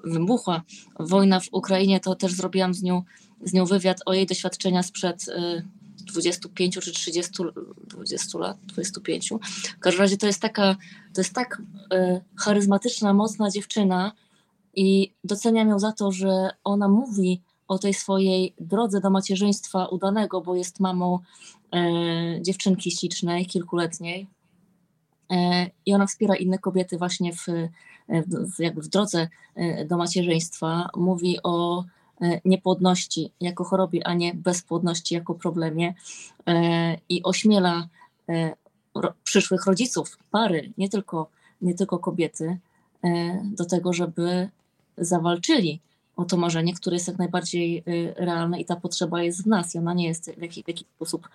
wybuchła 0.03 0.61
wojna 0.99 1.39
w 1.39 1.47
Ukrainie, 1.51 1.99
to 1.99 2.15
też 2.15 2.33
zrobiłam 2.33 2.73
z 2.73 2.83
nią, 2.83 3.03
z 3.41 3.53
nią 3.53 3.65
wywiad 3.65 3.97
o 4.05 4.13
jej 4.13 4.25
doświadczenia 4.25 4.83
sprzed 4.83 5.25
25 6.07 6.77
czy 6.79 6.91
30 6.91 7.43
20 7.87 8.39
lat, 8.39 8.57
25. 8.63 9.29
W 9.77 9.79
każdym 9.79 10.01
razie 10.01 10.17
to 10.17 10.27
jest 10.27 10.41
taka, 10.41 10.75
to 11.13 11.21
jest 11.21 11.33
tak 11.33 11.61
e, 11.93 12.21
charyzmatyczna, 12.35 13.13
mocna 13.13 13.49
dziewczyna 13.49 14.11
i 14.75 15.13
doceniam 15.23 15.69
ją 15.69 15.79
za 15.79 15.91
to, 15.91 16.11
że 16.11 16.49
ona 16.63 16.87
mówi 16.87 17.41
o 17.67 17.79
tej 17.79 17.93
swojej 17.93 18.53
drodze 18.59 19.01
do 19.01 19.09
macierzyństwa 19.09 19.85
udanego, 19.85 20.41
bo 20.41 20.55
jest 20.55 20.79
mamą 20.79 21.19
e, 21.73 22.41
dziewczynki 22.41 22.91
ślicznej, 22.91 23.45
kilkuletniej. 23.45 24.27
E, 25.31 25.69
I 25.85 25.93
ona 25.93 26.07
wspiera 26.07 26.35
inne 26.35 26.59
kobiety 26.59 26.97
właśnie 26.97 27.33
w, 27.33 27.45
w, 28.09 28.81
w 28.81 28.87
drodze 28.87 29.27
do 29.85 29.97
macierzyństwa. 29.97 30.89
Mówi 30.95 31.37
o 31.43 31.83
niepłodności 32.45 33.31
jako 33.41 33.63
chorobie, 33.63 34.07
a 34.07 34.13
nie 34.13 34.33
bezpłodności 34.33 35.15
jako 35.15 35.35
problemie 35.35 35.93
i 37.09 37.23
ośmiela 37.23 37.87
przyszłych 39.23 39.65
rodziców, 39.65 40.17
pary, 40.31 40.73
nie 40.77 40.89
tylko, 40.89 41.29
nie 41.61 41.73
tylko 41.73 41.99
kobiety, 41.99 42.57
do 43.43 43.65
tego, 43.65 43.93
żeby 43.93 44.49
zawalczyli 44.97 45.79
o 46.15 46.25
to 46.25 46.37
marzenie, 46.37 46.73
które 46.73 46.95
jest 46.95 47.07
jak 47.07 47.17
najbardziej 47.17 47.83
realne 48.15 48.59
i 48.61 48.65
ta 48.65 48.75
potrzeba 48.75 49.23
jest 49.23 49.43
w 49.43 49.47
nas 49.47 49.75
i 49.75 49.77
ona 49.77 49.93
nie 49.93 50.07
jest 50.07 50.31
w 50.31 50.41
jakiś, 50.41 50.63
w 50.63 50.67
jakiś 50.67 50.87
sposób 50.87 51.29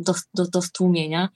do, 0.00 0.14
do, 0.34 0.46
do 0.46 0.62
stłumienia. 0.62 1.28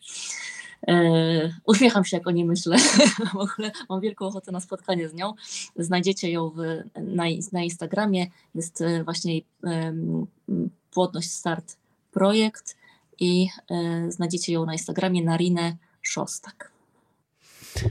E, 0.89 1.55
uśmiecham 1.65 2.05
się, 2.05 2.17
jak 2.17 2.27
o 2.27 2.31
niej 2.31 2.45
myślę. 2.45 2.77
w 3.33 3.37
ogóle 3.37 3.73
mam 3.89 4.01
wielką 4.01 4.27
ochotę 4.27 4.53
na 4.53 4.61
spotkanie 4.61 5.09
z 5.09 5.15
nią. 5.15 5.33
Znajdziecie 5.77 6.31
ją 6.31 6.51
w, 6.51 6.57
na, 6.95 7.25
na 7.53 7.63
Instagramie. 7.63 8.27
Jest 8.55 8.81
e, 8.81 9.05
właśnie 9.05 9.33
jej 9.33 9.47
Płodność 10.91 11.31
Start 11.31 11.77
projekt 12.13 12.77
i 13.21 13.49
e, 13.71 14.13
znajdziecie 14.13 14.53
ją 14.53 14.67
na 14.67 14.73
Instagramie 14.73 15.25
Narinę 15.25 15.77
Szostak. 16.03 16.70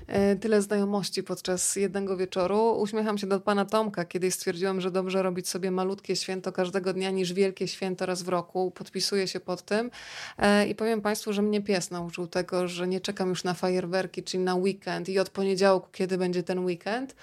E, 0.07 0.35
tyle 0.35 0.61
znajomości 0.61 1.23
podczas 1.23 1.75
jednego 1.75 2.17
wieczoru. 2.17 2.71
Uśmiecham 2.79 3.17
się 3.17 3.27
do 3.27 3.39
pana 3.39 3.65
Tomka, 3.65 4.05
kiedyś 4.05 4.33
stwierdziłam, 4.33 4.81
że 4.81 4.91
dobrze 4.91 5.23
robić 5.23 5.49
sobie 5.49 5.71
malutkie 5.71 6.15
święto 6.15 6.51
każdego 6.51 6.93
dnia 6.93 7.11
niż 7.11 7.33
wielkie 7.33 7.67
święto 7.67 8.05
raz 8.05 8.23
w 8.23 8.29
roku. 8.29 8.71
Podpisuję 8.71 9.27
się 9.27 9.39
pod 9.39 9.61
tym 9.61 9.91
e, 10.37 10.67
i 10.67 10.75
powiem 10.75 11.01
państwu, 11.01 11.33
że 11.33 11.41
mnie 11.41 11.61
pies 11.61 11.91
nauczył 11.91 12.27
tego, 12.27 12.67
że 12.67 12.87
nie 12.87 13.01
czekam 13.01 13.29
już 13.29 13.43
na 13.43 13.53
fajerwerki, 13.53 14.23
czyli 14.23 14.43
na 14.43 14.55
weekend 14.55 15.09
i 15.09 15.19
od 15.19 15.29
poniedziałku, 15.29 15.87
kiedy 15.91 16.17
będzie 16.17 16.43
ten 16.43 16.65
weekend, 16.65 17.15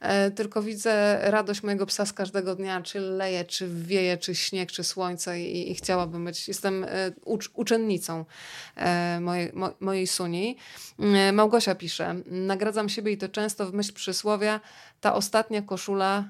e, 0.00 0.30
tylko 0.30 0.62
widzę 0.62 1.18
radość 1.22 1.62
mojego 1.62 1.86
psa 1.86 2.06
z 2.06 2.12
każdego 2.12 2.54
dnia, 2.54 2.82
czy 2.82 3.00
leje, 3.00 3.44
czy 3.44 3.68
wieje, 3.68 4.16
czy 4.18 4.34
śnieg, 4.34 4.72
czy 4.72 4.84
słońce 4.84 5.40
i, 5.40 5.70
i 5.70 5.74
chciałabym 5.74 6.24
być, 6.24 6.48
jestem 6.48 6.86
ucz, 7.24 7.50
uczennicą 7.54 8.24
mojej, 9.20 9.52
mojej 9.80 10.06
Suni. 10.06 10.56
Małgosia 11.32 11.74
pisze, 11.74 12.03
nagradzam 12.26 12.88
siebie 12.88 13.12
i 13.12 13.18
to 13.18 13.28
często 13.28 13.66
w 13.66 13.74
myśl 13.74 13.92
przysłowia, 13.92 14.60
ta 15.00 15.14
ostatnia 15.14 15.62
koszula 15.62 16.24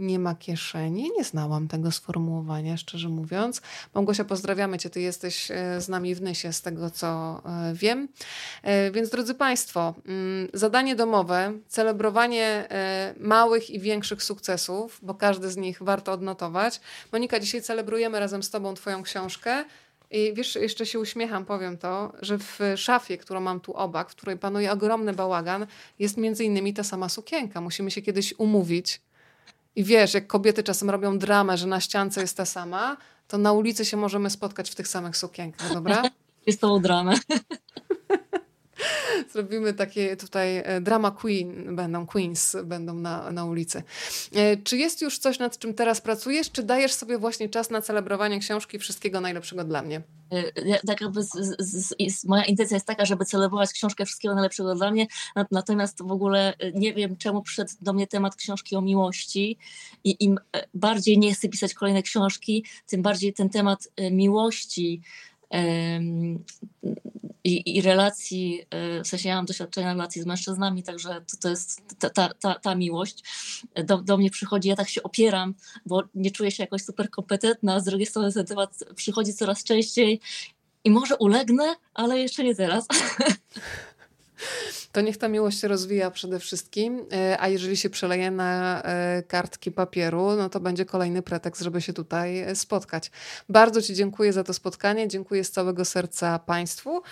nie 0.00 0.18
ma 0.18 0.34
kieszeni. 0.34 1.10
Nie 1.16 1.24
znałam 1.24 1.68
tego 1.68 1.92
sformułowania, 1.92 2.76
szczerze 2.76 3.08
mówiąc. 3.08 3.62
Małgosia, 3.94 4.24
pozdrawiamy 4.24 4.78
Cię. 4.78 4.90
Ty 4.90 5.00
jesteś 5.00 5.50
e, 5.50 5.80
z 5.80 5.88
nami 5.88 6.14
w 6.14 6.22
Nysie, 6.22 6.52
z 6.52 6.62
tego 6.62 6.90
co 6.90 7.42
e, 7.44 7.74
wiem. 7.74 8.08
E, 8.62 8.90
więc 8.90 9.10
drodzy 9.10 9.34
Państwo, 9.34 9.94
mm, 10.06 10.48
zadanie 10.54 10.96
domowe, 10.96 11.52
celebrowanie 11.68 12.68
małych 13.20 13.70
i 13.70 13.80
większych 13.80 14.22
sukcesów, 14.22 14.98
bo 15.02 15.14
każdy 15.14 15.50
z 15.50 15.56
nich 15.56 15.82
warto 15.82 16.12
odnotować. 16.12 16.80
Monika, 17.12 17.40
dzisiaj 17.40 17.62
celebrujemy 17.62 18.20
razem 18.20 18.42
z 18.42 18.50
Tobą 18.50 18.74
Twoją 18.74 19.02
książkę. 19.02 19.64
I 20.10 20.34
wiesz, 20.34 20.54
jeszcze 20.54 20.86
się 20.86 21.00
uśmiecham, 21.00 21.44
powiem 21.44 21.78
to, 21.78 22.12
że 22.22 22.38
w 22.38 22.58
szafie, 22.76 23.18
którą 23.18 23.40
mam 23.40 23.60
tu 23.60 23.72
obok, 23.72 24.10
w 24.10 24.16
której 24.16 24.38
panuje 24.38 24.72
ogromny 24.72 25.12
bałagan, 25.12 25.66
jest 25.98 26.16
między 26.16 26.44
innymi 26.44 26.74
ta 26.74 26.84
sama 26.84 27.08
sukienka. 27.08 27.60
Musimy 27.60 27.90
się 27.90 28.02
kiedyś 28.02 28.34
umówić. 28.38 29.00
I 29.76 29.84
wiesz, 29.84 30.14
jak 30.14 30.26
kobiety 30.26 30.62
czasem 30.62 30.90
robią 30.90 31.18
dramę, 31.18 31.58
że 31.58 31.66
na 31.66 31.80
ściance 31.80 32.20
jest 32.20 32.36
ta 32.36 32.44
sama, 32.44 32.96
to 33.28 33.38
na 33.38 33.52
ulicy 33.52 33.84
się 33.84 33.96
możemy 33.96 34.30
spotkać 34.30 34.70
w 34.70 34.74
tych 34.74 34.88
samych 34.88 35.16
sukienkach, 35.16 35.74
dobra? 35.74 36.02
Jest 36.46 36.60
tą 36.60 36.80
dramę. 36.82 37.14
Zrobimy 39.32 39.74
takie 39.74 40.16
tutaj 40.16 40.56
e, 40.56 40.80
drama 40.80 41.10
queen, 41.10 41.76
będą 41.76 42.06
queens, 42.06 42.56
będą 42.64 42.94
na, 42.94 43.30
na 43.30 43.44
ulicy. 43.44 43.82
E, 44.34 44.56
czy 44.56 44.76
jest 44.76 45.02
już 45.02 45.18
coś, 45.18 45.38
nad 45.38 45.58
czym 45.58 45.74
teraz 45.74 46.00
pracujesz, 46.00 46.50
czy 46.50 46.62
dajesz 46.62 46.92
sobie 46.92 47.18
właśnie 47.18 47.48
czas 47.48 47.70
na 47.70 47.82
celebrowanie 47.82 48.38
książki 48.38 48.78
Wszystkiego 48.78 49.20
Najlepszego 49.20 49.64
dla 49.64 49.82
mnie? 49.82 50.02
E, 50.30 50.86
tak 50.86 51.00
jakby 51.00 51.22
z, 51.22 51.30
z, 51.58 51.94
z, 52.08 52.24
moja 52.24 52.44
intencja 52.44 52.76
jest 52.76 52.86
taka, 52.86 53.04
żeby 53.04 53.24
celebrować 53.24 53.72
książkę 53.72 54.06
Wszystkiego 54.06 54.34
Najlepszego 54.34 54.74
dla 54.74 54.90
mnie, 54.90 55.06
natomiast 55.50 56.02
w 56.02 56.12
ogóle 56.12 56.54
nie 56.74 56.94
wiem, 56.94 57.16
czemu 57.16 57.42
przyszedł 57.42 57.70
do 57.80 57.92
mnie 57.92 58.06
temat 58.06 58.36
książki 58.36 58.76
o 58.76 58.80
miłości 58.80 59.58
i 60.04 60.24
im 60.24 60.38
bardziej 60.74 61.18
nie 61.18 61.34
chcę 61.34 61.48
pisać 61.48 61.74
kolejne 61.74 62.02
książki, 62.02 62.64
tym 62.86 63.02
bardziej 63.02 63.32
ten 63.32 63.48
temat 63.48 63.88
miłości 64.10 65.00
i, 67.44 67.76
i 67.76 67.82
relacji, 67.82 68.66
e, 68.70 69.02
w 69.02 69.06
sensie 69.06 69.28
ja 69.28 69.36
mam 69.36 69.46
doświadczenia 69.46 69.92
relacji 69.92 70.22
z 70.22 70.26
mężczyznami, 70.26 70.82
także 70.82 71.08
to, 71.08 71.36
to 71.40 71.48
jest 71.48 71.82
ta, 71.98 72.28
ta, 72.34 72.54
ta, 72.54 72.74
miłość 72.74 73.24
do, 73.84 73.98
do 73.98 74.16
mnie 74.16 74.30
przychodzi, 74.30 74.68
ja 74.68 74.76
tak 74.76 74.88
się 74.88 75.02
opieram, 75.02 75.54
bo 75.86 76.02
nie 76.14 76.30
czuję 76.30 76.50
się 76.50 76.62
jakoś 76.62 76.82
super 76.82 77.10
kompetentna, 77.10 77.80
z 77.80 77.84
drugiej 77.84 78.06
strony 78.06 78.32
ten 78.32 78.46
temat 78.46 78.84
przychodzi 78.96 79.34
coraz 79.34 79.64
częściej 79.64 80.20
i 80.84 80.90
może 80.90 81.16
ulegnę, 81.16 81.74
ale 81.94 82.18
jeszcze 82.18 82.44
nie 82.44 82.54
teraz. 82.54 82.86
to 84.92 85.00
niech 85.00 85.16
ta 85.16 85.28
miłość 85.28 85.60
się 85.60 85.68
rozwija 85.68 86.10
przede 86.10 86.38
wszystkim, 86.38 87.06
e, 87.12 87.40
a 87.40 87.48
jeżeli 87.48 87.76
się 87.76 87.90
przeleje 87.90 88.30
na 88.30 88.82
e, 88.82 89.22
kartki 89.22 89.72
papieru, 89.72 90.30
no 90.36 90.48
to 90.48 90.60
będzie 90.60 90.84
kolejny 90.84 91.22
pretekst, 91.22 91.62
żeby 91.62 91.80
się 91.80 91.92
tutaj 91.92 92.38
e, 92.38 92.56
spotkać. 92.56 93.10
Bardzo 93.48 93.82
Ci 93.82 93.94
dziękuję 93.94 94.32
za 94.32 94.44
to 94.44 94.54
spotkanie, 94.54 95.08
dziękuję 95.08 95.44
z 95.44 95.50
całego 95.50 95.84
serca 95.84 96.38
Państwu 96.38 97.02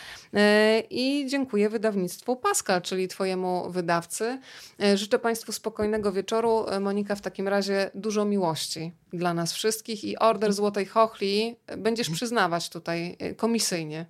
i 0.91 1.27
dziękuję 1.29 1.69
wydawnictwu 1.69 2.37
Pascal, 2.37 2.83
czyli 2.83 3.09
Twojemu 3.09 3.71
wydawcy. 3.71 4.41
Życzę 4.95 5.19
Państwu 5.19 5.53
spokojnego 5.53 6.13
wieczoru. 6.13 6.67
Monika, 6.81 7.15
w 7.15 7.21
takim 7.21 7.49
razie 7.49 7.91
dużo 7.95 8.25
miłości 8.25 8.93
dla 9.13 9.35
nas 9.35 9.53
wszystkich 9.53 10.05
i 10.05 10.19
order 10.19 10.53
Złotej 10.53 10.87
Chochli 10.87 11.57
będziesz 11.79 12.11
przyznawać 12.11 12.69
tutaj 12.69 13.17
komisyjnie. 13.37 14.07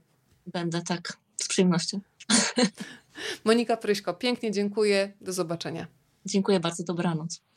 Będę 0.47 0.83
tak, 0.83 1.17
z 1.37 1.49
przyjemnością. 1.49 2.01
Monika 3.45 3.77
Pryśko, 3.77 4.15
pięknie 4.15 4.51
dziękuję. 4.53 5.13
Do 5.21 5.33
zobaczenia. 5.33 5.87
Dziękuję 6.27 6.61
bardzo, 6.61 6.85
dobranoc. 6.85 7.48